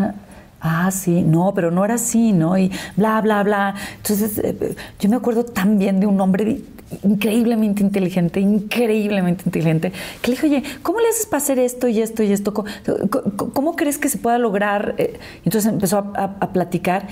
Ah, 0.60 0.90
sí, 0.92 1.22
no, 1.22 1.54
pero 1.54 1.72
no 1.72 1.86
era 1.86 1.96
así, 1.96 2.34
¿no? 2.34 2.58
Y 2.58 2.72
bla, 2.96 3.22
bla, 3.22 3.44
bla. 3.44 3.76
Entonces, 3.98 4.40
eh, 4.40 4.76
yo 5.00 5.10
me 5.10 5.16
acuerdo 5.16 5.46
tan 5.46 5.78
bien 5.78 6.00
de 6.00 6.08
un 6.08 6.20
hombre 6.20 6.62
increíblemente 7.04 7.84
inteligente, 7.84 8.40
increíblemente 8.40 9.44
inteligente, 9.46 9.92
que 10.22 10.32
le 10.32 10.36
dije, 10.36 10.48
oye, 10.48 10.64
¿cómo 10.82 11.00
le 11.00 11.10
haces 11.10 11.26
para 11.26 11.44
hacer 11.44 11.60
esto 11.60 11.88
y 11.88 12.02
esto 12.02 12.24
y 12.24 12.32
esto? 12.32 12.54
¿Cómo, 12.54 13.76
crees 13.76 13.98
que 13.98 14.10
se 14.10 14.18
pueda 14.18 14.38
lograr? 14.38 14.96
Eh, 14.98 15.20
Entonces 15.44 15.72
empezó 15.72 15.98
a, 16.16 16.54
platicar 16.54 17.08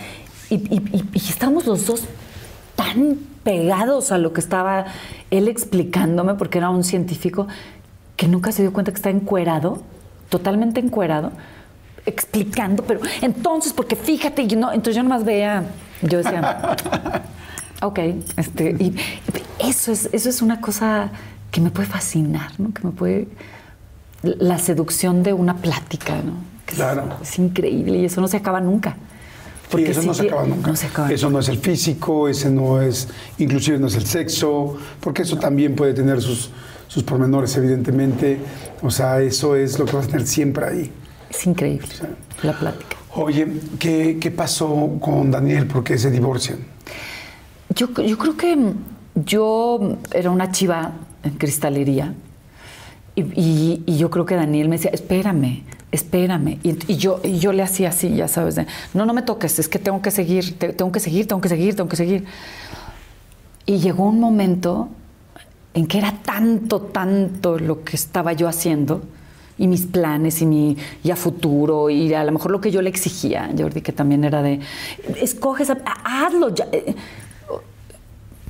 y, 0.50 0.56
y, 0.56 1.04
los 1.66 1.86
dos 1.86 2.04
tan 2.76 3.18
pegados 3.46 4.12
a 4.12 4.18
lo 4.18 4.34
que 4.34 4.42
estaba 4.42 4.86
él 5.30 5.48
explicándome, 5.48 6.34
porque 6.34 6.58
era 6.58 6.72
un 6.72 6.84
científico, 6.84 7.48
que 8.18 8.28
nunca 8.28 8.52
se 8.52 8.64
dio 8.64 8.74
cuenta 8.74 8.92
que 8.92 8.96
estaba 8.96 9.16
encuerado, 9.16 9.84
totalmente 10.30 10.80
encuerado, 10.80 11.32
explicando, 12.08 12.84
pero 12.84 13.02
entonces, 13.22 13.72
porque 13.72 13.96
fíjate, 13.96 14.48
yo 14.48 14.58
no, 14.58 14.72
entonces 14.72 14.96
yo 14.96 15.04
nomás 15.04 15.24
veía, 15.24 15.64
yo 16.02 16.18
decía, 16.18 16.76
ok, 17.84 18.00
este, 18.36 18.72
y 18.80 18.96
eso 19.60 19.92
es, 19.92 20.10
eso 20.12 20.28
es 20.28 20.42
una 20.42 20.60
cosa 20.60 21.12
que 21.52 21.62
me 21.62 21.70
puede 21.70 21.88
fascinar, 21.88 22.52
¿no? 22.58 22.74
Que 22.74 22.84
me 22.84 22.92
puede, 22.92 23.28
la 24.24 24.58
seducción 24.58 25.22
de 25.22 25.34
una 25.34 25.58
plática, 25.58 26.16
¿no? 26.16 26.34
Que 26.66 26.72
es- 26.74 26.78
Claro. 26.78 27.04
Es, 27.22 27.38
increíble 27.38 28.00
y 28.00 28.06
eso 28.06 28.22
no 28.22 28.28
se 28.28 28.38
acaba 28.38 28.60
nunca. 28.60 28.98
Sí, 29.78 29.84
eso 29.86 30.02
no 30.04 30.14
se 30.14 30.24
acaba 30.28 30.46
nunca. 30.46 30.70
No 30.72 30.76
se 30.76 30.88
acaba 30.88 31.12
Eso 31.12 31.30
no 31.30 31.40
es 31.40 31.50
el 31.50 31.58
físico, 31.60 32.28
ese 32.28 32.50
no 32.50 32.82
es, 32.82 33.08
inclusive 33.38 33.78
no 33.80 33.88
es 33.88 33.96
el 33.96 34.06
sexo, 34.06 34.78
porque 35.00 35.24
eso 35.24 35.38
también 35.38 35.76
puede 35.76 35.94
tener 35.94 36.22
sus, 36.22 36.50
sus 36.88 37.04
pormenores, 37.04 37.56
evidentemente. 37.58 38.38
O 38.82 38.92
sea, 38.92 39.22
eso 39.22 39.56
es 39.56 39.78
lo 39.80 39.86
que 39.86 39.96
vas 39.96 40.06
a 40.06 40.10
tener 40.10 40.28
siempre 40.28 40.66
ahí. 40.66 40.92
Es 41.30 41.46
increíble 41.48 41.88
la 42.44 42.54
plática. 42.58 42.96
Oye, 43.16 43.48
¿qué, 43.80 44.18
qué 44.20 44.32
pasó 44.32 44.98
con 45.00 45.32
Daniel? 45.32 45.68
¿Por 45.68 45.84
qué 45.84 45.98
se 45.98 46.12
divorcian? 46.12 46.60
Yo, 47.74 47.88
yo 48.02 48.18
creo 48.18 48.38
que 48.38 48.58
yo 49.16 49.98
era 50.14 50.30
una 50.30 50.52
chiva 50.52 50.92
en 51.24 51.32
cristalería 51.32 52.14
y, 53.16 53.22
y- 53.22 53.84
y 53.86 53.98
yo 53.98 54.10
creo 54.10 54.26
que 54.26 54.36
Daniel 54.36 54.68
me 54.70 54.76
decía, 54.76 54.92
espérame, 54.94 55.64
espérame. 55.96 56.60
Y, 56.64 56.96
yo, 56.98 57.20
y 57.24 57.40
yo 57.40 57.52
le 57.54 57.64
hacía 57.64 57.90
así, 57.90 58.16
ya 58.16 58.28
sabes, 58.28 58.58
no, 58.94 59.06
no 59.06 59.14
me 59.14 59.22
toques, 59.22 59.58
es 59.60 59.68
que 59.68 59.80
tengo 59.80 60.02
que 60.02 60.12
seguir, 60.12 60.58
te- 60.58 60.74
tengo 60.74 60.92
que 60.92 61.00
seguir, 61.00 61.28
tengo 61.28 61.42
que 61.42 61.50
seguir, 61.50 61.76
tengo 61.76 61.90
que 61.90 61.96
seguir. 61.96 62.26
Y 63.66 63.80
llegó 63.80 64.06
un 64.08 64.20
momento 64.20 64.90
en 65.74 65.88
que 65.88 65.98
era 65.98 66.14
tanto, 66.24 66.82
tanto 66.82 67.58
lo 67.60 67.84
que 67.84 67.96
estaba 67.96 68.34
yo 68.34 68.48
haciendo 68.48 69.02
y 69.58 69.68
mis 69.68 69.86
planes 69.86 70.42
y 70.42 70.46
mi 70.46 70.78
y 71.04 71.12
a 71.12 71.16
futuro 71.16 71.90
y 71.90 72.14
a 72.14 72.24
lo 72.24 72.32
mejor 72.32 72.52
lo 72.52 72.62
que 72.62 72.72
yo 72.72 72.82
le 72.82 72.90
exigía, 72.90 73.50
Jordi, 73.58 73.82
que 73.82 73.92
también 73.92 74.24
era 74.24 74.42
de, 74.42 74.60
escoges, 75.22 75.72
hazlo 76.04 76.54
ya. 76.54 76.68
eh, 76.72 76.94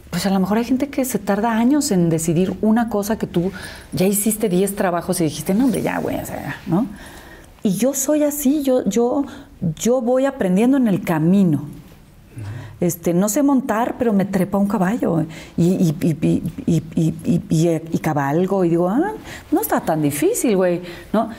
Pues 0.09 0.25
a 0.25 0.29
lo 0.29 0.39
mejor 0.39 0.57
hay 0.57 0.63
gente 0.65 0.89
que 0.89 1.03
se 1.05 1.19
tarda 1.19 1.51
años 1.57 1.91
en 1.91 2.09
decidir 2.09 2.53
una 2.61 2.89
cosa 2.89 3.17
que 3.17 3.27
tú 3.27 3.51
ya 3.91 4.05
hiciste 4.05 4.47
10 4.49 4.75
trabajos 4.75 5.19
y 5.21 5.25
dijiste, 5.25 5.53
no, 5.53 5.65
hombre, 5.65 5.81
ya, 5.81 5.97
güey, 5.99 6.17
o 6.19 6.25
sea, 6.25 6.57
¿no? 6.67 6.87
Y 7.65 7.77
yo 7.77 7.95
soy 7.95 8.21
así, 8.21 8.61
yo, 8.61 8.83
yo, 8.87 9.25
yo 9.75 9.99
voy 9.99 10.25
aprendiendo 10.25 10.77
en 10.77 10.87
el 10.87 11.01
camino. 11.01 11.63
Este, 12.79 13.11
no 13.11 13.27
sé 13.27 13.41
montar, 13.41 13.95
pero 13.97 14.13
me 14.13 14.23
trepa 14.25 14.59
un 14.59 14.67
caballo 14.67 15.25
y, 15.57 15.63
y, 15.63 15.95
y, 15.99 16.43
y, 16.67 16.83
y, 16.95 17.41
y- 17.49 17.81
y 17.91 17.97
cabalgo 17.97 18.63
y 18.65 18.69
digo, 18.69 18.87
ah, 18.87 19.13
no 19.51 19.61
está 19.61 19.81
tan 19.81 20.03
difícil, 20.03 20.55
güey, 20.57 20.81
¿no? 21.11 21.29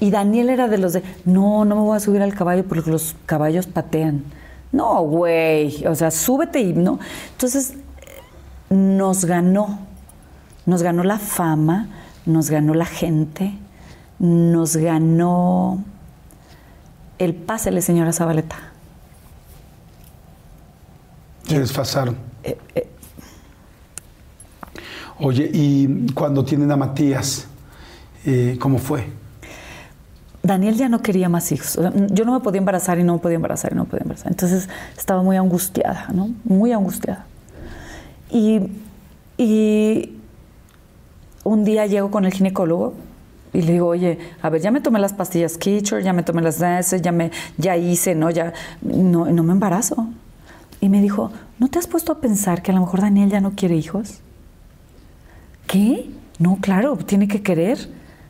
Y 0.00 0.10
Daniel 0.10 0.50
era 0.50 0.66
de 0.66 0.78
los 0.78 0.92
de, 0.94 1.04
no, 1.24 1.64
no 1.64 1.76
me 1.76 1.82
voy 1.82 1.96
a 1.96 2.00
subir 2.00 2.20
al 2.20 2.34
caballo 2.34 2.64
porque 2.64 2.90
los 2.90 3.14
caballos 3.24 3.68
patean. 3.68 4.24
No, 4.72 5.02
güey, 5.02 5.86
o 5.86 5.94
sea, 5.94 6.10
súbete 6.10 6.60
y 6.62 6.72
no. 6.72 6.98
Entonces, 7.30 7.74
nos 8.70 9.24
ganó, 9.24 9.78
nos 10.64 10.82
ganó 10.82 11.04
la 11.04 11.18
fama, 11.20 11.88
nos 12.24 12.50
ganó 12.50 12.74
la 12.74 12.86
gente, 12.86 13.52
nos 14.18 14.76
ganó 14.76 15.84
el 17.18 17.34
pásele, 17.34 17.82
señora 17.82 18.12
Zabaleta. 18.12 18.56
Se 21.44 21.58
desfasaron. 21.58 22.16
Eh, 22.42 22.58
eh, 22.74 22.88
Oye, 25.18 25.50
y 25.52 26.12
cuando 26.12 26.44
tienen 26.44 26.70
a 26.70 26.76
Matías, 26.76 27.46
eh, 28.26 28.58
¿cómo 28.60 28.78
fue? 28.78 29.06
Daniel 30.42 30.76
ya 30.76 30.88
no 30.88 31.00
quería 31.00 31.28
más 31.28 31.50
hijos. 31.52 31.78
Yo 32.10 32.24
no 32.24 32.32
me 32.32 32.40
podía 32.40 32.58
embarazar 32.58 32.98
y 32.98 33.04
no 33.04 33.14
me 33.14 33.18
podía 33.18 33.36
embarazar 33.36 33.72
y 33.72 33.74
no 33.74 33.84
me 33.84 33.90
podía 33.90 34.02
embarazar. 34.02 34.30
Entonces 34.30 34.68
estaba 34.96 35.22
muy 35.22 35.36
angustiada, 35.36 36.08
¿no? 36.12 36.30
Muy 36.44 36.72
angustiada. 36.72 37.24
Y, 38.30 38.60
y 39.38 40.16
un 41.44 41.64
día 41.64 41.86
llego 41.86 42.10
con 42.10 42.24
el 42.26 42.32
ginecólogo 42.32 42.94
y 43.56 43.62
le 43.62 43.72
digo, 43.72 43.86
oye, 43.86 44.18
a 44.42 44.50
ver, 44.50 44.60
ya 44.60 44.70
me 44.70 44.80
tomé 44.80 44.98
las 44.98 45.12
pastillas 45.14 45.56
Kitcher, 45.56 46.02
ya 46.02 46.12
me 46.12 46.22
tomé 46.22 46.42
las 46.42 46.58
DS, 46.58 47.00
ya, 47.00 47.10
me, 47.12 47.30
ya 47.56 47.76
hice, 47.76 48.14
¿no? 48.14 48.30
Ya 48.30 48.52
no, 48.82 49.26
no 49.26 49.42
me 49.42 49.52
embarazo. 49.52 50.08
Y 50.80 50.88
me 50.90 51.00
dijo, 51.00 51.30
¿no 51.58 51.68
te 51.68 51.78
has 51.78 51.86
puesto 51.86 52.12
a 52.12 52.20
pensar 52.20 52.60
que 52.62 52.70
a 52.70 52.74
lo 52.74 52.80
mejor 52.80 53.00
Daniel 53.00 53.30
ya 53.30 53.40
no 53.40 53.52
quiere 53.52 53.76
hijos? 53.76 54.20
¿Qué? 55.66 56.10
No, 56.38 56.58
claro, 56.60 56.96
tiene 56.98 57.28
que 57.28 57.42
querer. 57.42 57.88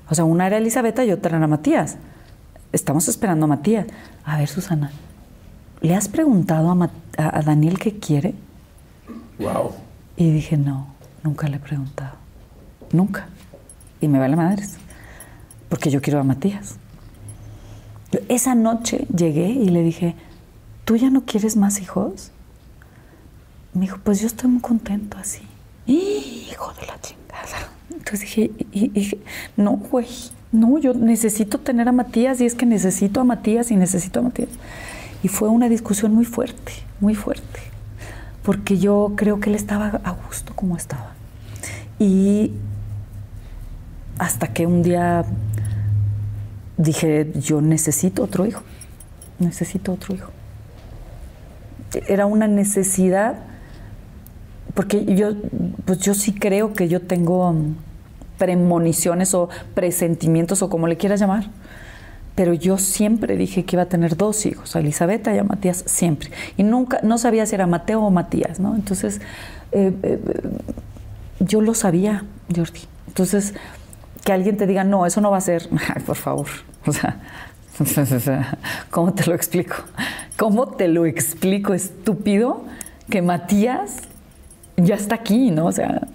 O 0.09 0.15
sea, 0.15 0.24
una 0.24 0.47
era 0.47 0.59
Elizabeth 0.59 0.98
y 1.01 1.11
otra 1.12 1.36
era 1.36 1.47
Matías. 1.47 1.97
Estamos 2.73 3.09
esperando 3.09 3.44
a 3.47 3.48
Matías. 3.48 3.86
A 4.24 4.39
ver, 4.39 4.48
Susana, 4.48 4.90
¿le 5.81 5.94
has 5.94 6.09
preguntado 6.09 6.70
a, 6.70 6.74
Ma- 6.74 6.90
a 7.19 7.43
Daniel 7.43 7.78
qué 7.78 7.98
quiere? 7.98 8.35
Wow. 9.39 9.73
Y 10.16 10.31
dije, 10.31 10.57
no, 10.57 10.86
nunca 11.23 11.48
le 11.48 11.57
he 11.57 11.61
preguntado. 11.61 12.12
Nunca. 12.93 13.27
Y 14.01 14.09
me 14.09 14.19
vale 14.19 14.36
madres. 14.36 14.77
Porque 15.68 15.90
yo 15.90 16.01
quiero 16.01 16.20
a 16.20 16.24
Matías. 16.24 16.76
Esa 18.28 18.55
noche 18.55 19.06
llegué 19.14 19.48
y 19.48 19.68
le 19.68 19.82
dije, 19.82 20.14
¿tú 20.84 20.97
ya 20.97 21.10
no 21.10 21.24
quieres 21.24 21.56
más 21.56 21.80
hijos? 21.80 22.30
Me 23.74 23.82
dijo, 23.82 23.98
pues 24.02 24.20
yo 24.20 24.26
estoy 24.26 24.48
muy 24.48 24.60
contento 24.62 25.18
así. 25.18 25.43
Hijo 25.86 26.72
de 26.80 26.86
la 26.86 27.01
chingada. 27.01 27.68
Entonces 27.90 28.20
dije, 28.20 28.51
y- 28.72 28.98
y- 28.98 29.18
no, 29.56 29.72
güey, 29.72 30.06
no, 30.52 30.78
yo 30.78 30.94
necesito 30.94 31.59
tener 31.59 31.88
a 31.88 31.93
Matías 31.93 32.40
y 32.40 32.47
es 32.47 32.55
que 32.55 32.64
necesito 32.64 33.20
a 33.20 33.24
Matías 33.24 33.70
y 33.70 33.76
necesito 33.76 34.20
a 34.20 34.22
Matías. 34.22 34.51
Y 35.22 35.28
fue 35.28 35.48
una 35.48 35.68
discusión 35.68 36.14
muy 36.14 36.24
fuerte, 36.24 36.72
muy 37.01 37.14
fuerte, 37.14 37.60
porque 38.43 38.78
yo 38.78 39.12
creo 39.16 39.40
que 39.40 39.51
él 39.51 39.56
estaba 39.56 40.01
a 40.05 40.10
gusto 40.12 40.55
como 40.55 40.76
estaba. 40.76 41.12
Y 41.98 42.52
hasta 44.18 44.48
que 44.48 44.66
un 44.66 44.82
día 44.82 45.24
dije, 46.76 47.32
yo 47.34 47.60
necesito 47.60 48.22
otro 48.22 48.47
hijo, 48.47 48.62
necesito 49.38 49.93
otro 49.93 50.14
hijo. 50.14 50.30
Era 52.09 52.26
una 52.26 52.48
necesidad, 52.48 53.36
porque 54.74 55.05
yo, 55.05 55.34
pues 55.84 56.01
yo 56.01 56.14
sí 56.14 56.34
creo 56.34 56.74
que 56.74 56.88
yo 56.88 57.02
tengo 57.02 57.52
mm, 57.52 57.76
premoniciones 58.38 59.34
o 59.34 59.48
presentimientos 59.74 60.62
o 60.62 60.68
como 60.68 60.86
le 60.86 60.97
quieras 60.97 61.20
llamar, 61.20 61.48
pero 62.34 62.52
yo 62.52 62.76
siempre 62.76 63.36
dije 63.36 63.64
que 63.64 63.76
iba 63.76 63.84
a 63.84 63.88
tener 63.88 64.16
dos 64.16 64.44
hijos, 64.44 64.76
a 64.76 64.80
Elizabeth 64.80 65.26
y 65.28 65.38
a 65.38 65.44
Matías, 65.44 65.84
siempre. 65.86 66.30
Y 66.59 66.64
nunca, 66.64 67.01
no 67.02 67.16
sabía 67.16 67.47
si 67.47 67.55
era 67.55 67.66
Mateo 67.66 68.02
o 68.02 68.10
Matías, 68.10 68.60
¿no? 68.60 68.74
Entonces, 68.74 69.22
eh, 69.72 69.94
eh, 70.02 70.20
yo 71.40 71.62
lo 71.62 71.72
sabía, 71.72 72.24
Jordi. 72.55 72.80
Entonces, 73.09 73.55
que 74.27 74.32
alguien 74.32 74.57
te 74.57 74.66
diga, 74.66 74.82
no, 74.85 75.07
eso 75.07 75.20
no 75.23 75.31
va 75.31 75.39
a 75.39 75.40
ser, 75.40 75.69
Ay, 75.94 76.03
por 76.03 76.16
favor. 76.16 76.47
O 76.86 76.93
sea, 76.93 78.57
¿cómo 78.90 79.12
te 79.12 79.27
lo 79.27 79.35
explico? 79.35 79.77
¿Cómo 80.39 80.66
te 80.69 80.89
lo 80.89 81.05
explico, 81.05 81.74
estúpido, 81.74 82.65
que 83.11 83.20
Matías 83.23 83.97
ya 84.78 84.94
está 84.94 85.16
aquí, 85.16 85.51
¿no? 85.51 85.66
O 85.66 85.73
sea, 85.73 86.07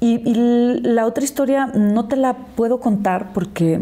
y, 0.00 0.22
y 0.28 0.80
la 0.80 1.04
otra 1.06 1.22
historia 1.22 1.66
no 1.66 2.06
te 2.08 2.16
la 2.16 2.34
puedo 2.34 2.80
contar 2.80 3.32
porque, 3.34 3.78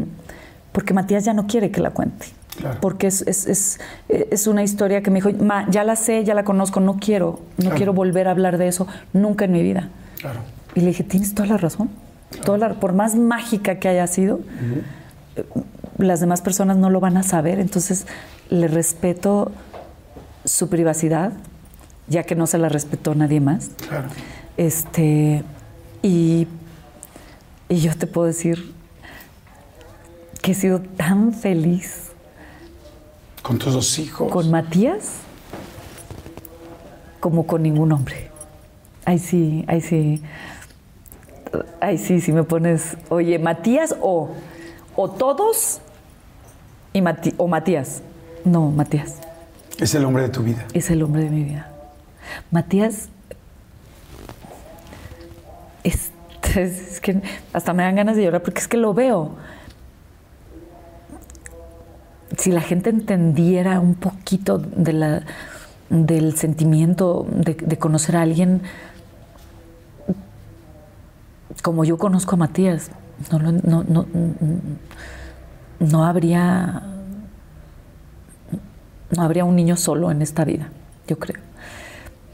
porque 0.72 0.92
Matías 0.92 1.24
ya 1.24 1.34
no 1.34 1.46
quiere 1.46 1.70
que 1.70 1.80
la 1.80 1.90
cuente. 1.90 2.26
Claro. 2.56 2.78
Porque 2.80 3.06
es, 3.06 3.22
es, 3.28 3.46
es, 3.46 3.80
es 4.08 4.46
una 4.48 4.64
historia 4.64 5.02
que 5.02 5.10
me 5.12 5.20
dijo, 5.20 5.30
Ma, 5.42 5.66
ya 5.70 5.84
la 5.84 5.94
sé, 5.94 6.24
ya 6.24 6.34
la 6.34 6.42
conozco, 6.44 6.80
no 6.80 6.96
quiero, 6.98 7.38
no 7.58 7.62
Claro. 7.66 7.76
quiero 7.76 7.92
volver 7.92 8.26
a 8.26 8.32
hablar 8.32 8.58
de 8.58 8.66
eso 8.68 8.88
nunca 9.12 9.44
en 9.44 9.52
mi 9.52 9.62
vida. 9.62 9.88
Claro. 10.20 10.40
Y 10.74 10.80
le 10.80 10.86
dije, 10.88 11.04
tienes 11.04 11.32
toda 11.34 11.46
la 11.48 11.56
razón. 11.58 11.90
La- 12.58 12.74
por 12.74 12.92
más 12.92 13.14
mágica 13.14 13.78
que 13.78 13.88
haya 13.88 14.06
sido, 14.06 14.40
las 15.98 16.20
demás 16.20 16.40
personas 16.42 16.76
no 16.76 16.90
lo 16.90 17.00
van 17.00 17.16
a 17.16 17.22
saber. 17.22 17.58
Entonces, 17.60 18.06
le 18.50 18.68
respeto 18.68 19.52
su 20.44 20.68
privacidad, 20.68 21.32
ya 22.08 22.24
que 22.24 22.34
no 22.34 22.46
se 22.46 22.58
la 22.58 22.68
respetó 22.68 23.14
nadie 23.14 23.40
más. 23.40 23.70
Claro. 23.88 24.08
Este, 24.56 25.44
y, 26.02 26.46
y 27.68 27.76
yo 27.80 27.96
te 27.96 28.06
puedo 28.06 28.26
decir 28.26 28.72
que 30.42 30.52
he 30.52 30.54
sido 30.54 30.80
tan 30.80 31.32
feliz 31.32 32.10
Con 33.42 33.58
tus 33.58 33.72
dos 33.72 33.98
hijos. 34.00 34.30
con 34.32 34.50
Matías 34.50 35.18
como 37.20 37.46
con 37.46 37.62
ningún 37.62 37.92
hombre. 37.92 38.30
Ahí 39.04 39.18
sí, 39.18 39.64
ahí 39.68 39.80
sí. 39.80 40.22
Ahí 41.80 41.98
sí, 41.98 42.20
si 42.20 42.32
me 42.32 42.44
pones, 42.44 42.96
oye, 43.08 43.38
Matías 43.38 43.94
o, 44.00 44.30
o 44.96 45.10
todos 45.10 45.80
y 46.92 47.00
Mati- 47.00 47.34
o 47.36 47.46
Matías. 47.48 48.02
No, 48.44 48.70
Matías. 48.70 49.16
Es 49.78 49.94
el 49.94 50.04
hombre 50.04 50.22
de 50.24 50.28
tu 50.30 50.42
vida. 50.42 50.64
Es 50.74 50.90
el 50.90 51.02
hombre 51.02 51.24
de 51.24 51.30
mi 51.30 51.44
vida. 51.44 51.68
Matías 52.50 53.08
es, 55.84 56.10
es 56.56 57.00
que 57.00 57.20
hasta 57.52 57.72
me 57.72 57.82
dan 57.82 57.96
ganas 57.96 58.16
de 58.16 58.24
llorar 58.24 58.42
porque 58.42 58.60
es 58.60 58.68
que 58.68 58.76
lo 58.76 58.94
veo. 58.94 59.32
Si 62.38 62.50
la 62.50 62.60
gente 62.62 62.90
entendiera 62.90 63.78
un 63.80 63.94
poquito 63.94 64.58
de 64.58 64.92
la, 64.92 65.22
del 65.90 66.36
sentimiento 66.36 67.26
de, 67.30 67.54
de 67.54 67.78
conocer 67.78 68.16
a 68.16 68.22
alguien 68.22 68.62
como 71.62 71.84
yo 71.84 71.96
conozco 71.96 72.34
a 72.34 72.38
Matías, 72.38 72.90
no, 73.30 73.38
no, 73.38 73.84
no, 73.84 74.06
no 75.78 76.04
habría 76.04 76.82
no 79.14 79.22
habría 79.22 79.44
un 79.44 79.56
niño 79.56 79.76
solo 79.76 80.10
en 80.10 80.22
esta 80.22 80.44
vida, 80.44 80.70
yo 81.06 81.18
creo. 81.18 81.40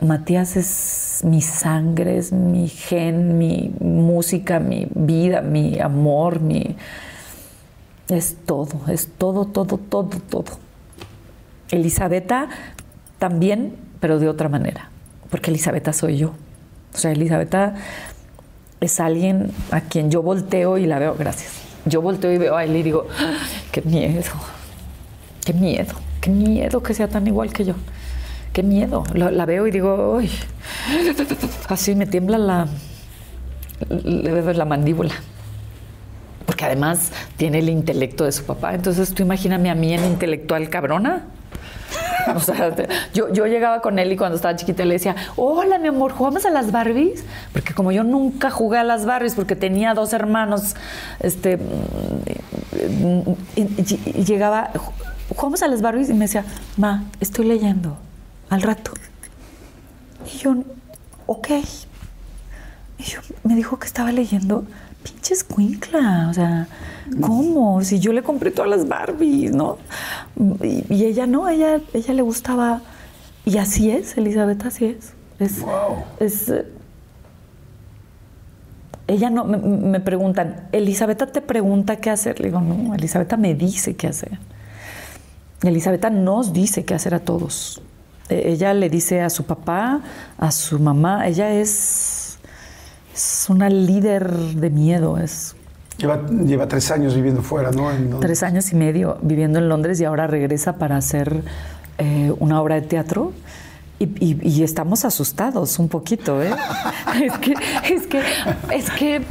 Matías 0.01 0.57
es 0.57 1.23
mi 1.25 1.43
sangre, 1.43 2.19
es 2.19 2.33
mi 2.33 2.69
gen, 2.69 3.37
mi 3.37 3.75
música, 3.81 4.61
mi 4.61 4.89
vida, 4.95 5.43
mi 5.43 5.81
amor, 5.81 6.41
mi... 6.41 6.77
Es 8.09 8.37
todo, 8.47 8.81
es 8.89 9.09
todo, 9.19 9.47
todo, 9.47 9.77
todo, 9.77 10.19
todo. 10.31 10.59
Elisabetta 11.71 12.49
también, 13.19 13.75
pero 14.01 14.19
de 14.19 14.29
otra 14.29 14.49
manera, 14.49 14.89
porque 15.31 15.51
Elisabetta 15.51 15.93
soy 15.93 16.17
yo. 16.17 16.33
O 16.95 16.97
sea, 16.97 17.11
Elisabetta 17.11 17.75
es 18.81 19.01
alguien 19.01 19.51
a 19.71 19.81
quien 19.81 20.11
yo 20.11 20.23
volteo 20.23 20.79
y 20.79 20.87
la 20.87 20.99
veo, 20.99 21.15
gracias. 21.19 21.53
Yo 21.85 22.03
volteo 22.03 22.33
y 22.33 22.39
veo 22.39 22.57
a 22.57 22.65
él 22.65 22.77
y 22.77 22.83
digo, 22.83 23.07
"Ah, 23.19 23.37
qué 23.73 23.83
miedo, 23.83 24.23
qué 25.45 25.53
miedo, 25.53 25.95
qué 26.21 26.31
miedo 26.31 26.83
que 26.83 26.95
sea 26.95 27.09
tan 27.09 27.27
igual 27.27 27.53
que 27.53 27.65
yo. 27.65 27.75
Qué 28.53 28.63
miedo. 28.63 29.05
La, 29.15 29.47
veo 29.47 29.67
y 29.67 29.71
digo, 29.71 30.15
uy, 30.17 30.31
así 31.69 31.95
me 31.95 32.07
tiembla 32.07 32.39
la, 32.39 32.69
la, 33.89 34.53
la 34.53 34.65
mandíbula. 34.65 35.15
Porque 36.47 36.65
además 36.65 37.13
tiene 37.37 37.59
el 37.59 37.69
intelecto 37.69 38.25
de 38.25 38.33
su 38.33 38.45
papá. 38.45 38.75
Entonces 38.75 39.15
tú 39.15 39.23
imagíname 39.23 39.71
a 39.71 39.75
mí 39.75 39.93
en 39.93 40.05
intelectual 40.05 40.69
cabrona. 40.71 41.27
Yo, 43.15 43.33
yo 43.33 43.47
llegaba 43.47 43.81
con 43.81 43.99
él 43.99 44.13
y 44.13 44.17
cuando 44.17 44.37
estaba 44.37 44.57
chiquita 44.57 44.85
le 44.85 44.95
decía, 44.95 45.17
hola 45.37 45.79
mi 45.79 45.89
amor, 45.89 46.13
¿jugamos 46.13 46.45
a 46.47 46.51
las 46.51 46.73
Barbies? 46.73 47.25
Porque 47.53 47.75
como 47.75 47.93
yo 47.93 48.05
nunca 48.05 48.51
jugué 48.51 48.79
a 48.79 48.85
las 48.85 49.07
Barbies 49.07 49.35
porque 49.35 49.57
tenía 49.57 49.95
dos 49.95 50.13
hermanos, 50.13 50.75
este, 51.21 51.57
mm, 51.57 53.23
llegaba, 54.25 54.71
¿jugamos 55.35 55.63
a 55.63 55.69
las 55.69 55.83
Barbies? 55.83 56.11
Y 56.11 56.15
me 56.15 56.27
decía, 56.27 56.45
ma, 56.77 57.05
estoy 57.21 57.47
leyendo, 57.47 57.97
al 58.51 58.63
rato. 58.63 58.93
Y 60.27 60.39
yo, 60.39 60.57
ok. 61.27 61.49
Y 62.99 63.03
yo, 63.05 63.21
me 63.45 63.55
dijo 63.55 63.79
que 63.79 63.87
estaba 63.87 64.13
leyendo. 64.13 64.65
Pinche 65.13 65.35
escuincla, 65.35 66.29
o 66.31 66.35
sea, 66.35 66.67
¿cómo? 67.21 67.83
Si 67.83 67.99
yo 67.99 68.13
le 68.13 68.23
compré 68.23 68.51
todas 68.51 68.71
las 68.71 68.87
Barbies, 68.89 69.53
¿no? 69.53 69.79
Y, 70.63 70.85
y 70.93 71.05
ella 71.05 71.27
no, 71.27 71.49
ella, 71.49 71.81
ella 71.95 72.15
le 72.15 72.23
gustaba. 72.23 72.83
Y 73.45 73.59
así 73.59 73.91
es, 73.91 74.17
Elizabeth, 74.19 74.65
así 74.67 74.85
es. 74.87 75.13
Es, 75.39 75.61
Wow. 75.63 76.05
es, 76.21 76.49
eh, 76.49 76.67
ella 79.07 79.31
no, 79.31 79.45
me, 79.45 79.57
me 79.57 80.01
preguntan, 80.01 80.69
Elisabetta 80.73 81.27
te 81.27 81.41
pregunta 81.41 81.97
qué 81.97 82.11
hacer. 82.11 82.39
Le 82.41 82.47
digo, 82.49 82.61
no, 82.61 82.95
Elisabetta 82.95 83.37
me 83.37 83.55
dice 83.55 83.97
qué 83.97 84.09
hacer. 84.09 84.39
Elisabetta 85.63 86.11
nos 86.11 86.53
dice 86.53 86.85
qué 86.85 86.95
hacer 86.95 87.15
a 87.15 87.21
todos. 87.21 87.81
E- 88.29 88.51
Ella 88.53 88.75
le 88.75 88.91
dice 88.91 89.23
a 89.23 89.31
su 89.31 89.45
papá, 89.45 90.01
a 90.37 90.51
su 90.53 90.79
mamá, 90.79 91.27
ella 91.27 91.51
es, 91.53 91.71
es 93.19 93.47
una 93.49 93.69
líder 93.69 94.31
de 94.33 94.71
miedo, 94.71 95.19
es 95.19 95.55
Lleva, 95.99 96.25
lleva 96.29 96.69
tres 96.69 96.93
años 96.93 97.17
viviendo 97.17 97.43
fuera, 97.43 97.73
¿no? 97.73 97.91
En 97.91 98.21
tres 98.21 98.45
años 98.45 98.71
y 98.71 98.77
medio 98.77 99.19
viviendo 99.21 99.59
en 99.59 99.69
Londres 99.69 100.01
y 100.01 100.05
ahora 100.05 100.29
regresa 100.29 100.75
para 100.77 100.97
hacer 100.97 101.43
eh, 101.99 102.33
una 102.39 102.63
obra 102.63 102.77
de 102.77 102.83
teatro. 102.83 103.33
Y, 103.99 104.05
y- 104.25 104.39
y 104.49 104.63
estamos 104.63 105.05
asustados 105.05 105.81
un 105.81 105.89
poquito, 105.89 106.41
¿eh? 106.41 106.55
es 107.21 107.33
que, 107.39 107.55
es 107.93 108.07
que, 108.07 108.23
es 108.73 108.91
que, 108.91 109.23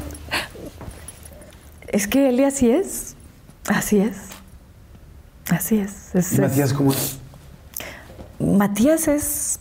es 1.88 2.07
que 2.07 2.27
Eli 2.27 2.43
así 2.43 2.69
es, 2.69 3.15
así 3.69 3.99
es, 3.99 4.18
así 5.49 5.77
es. 5.80 6.14
es- 6.15 6.34
¿Y 6.34 6.41
Matías 6.41 6.73
cómo 6.73 6.91
es? 6.91 7.18
Matías 8.39 9.07
es 9.07 9.59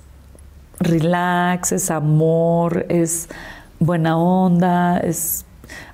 relax, 0.80 1.70
es 1.70 1.90
amor, 1.92 2.84
es 2.88 3.28
buena 3.80 4.16
onda, 4.18 4.98
es 4.98 5.44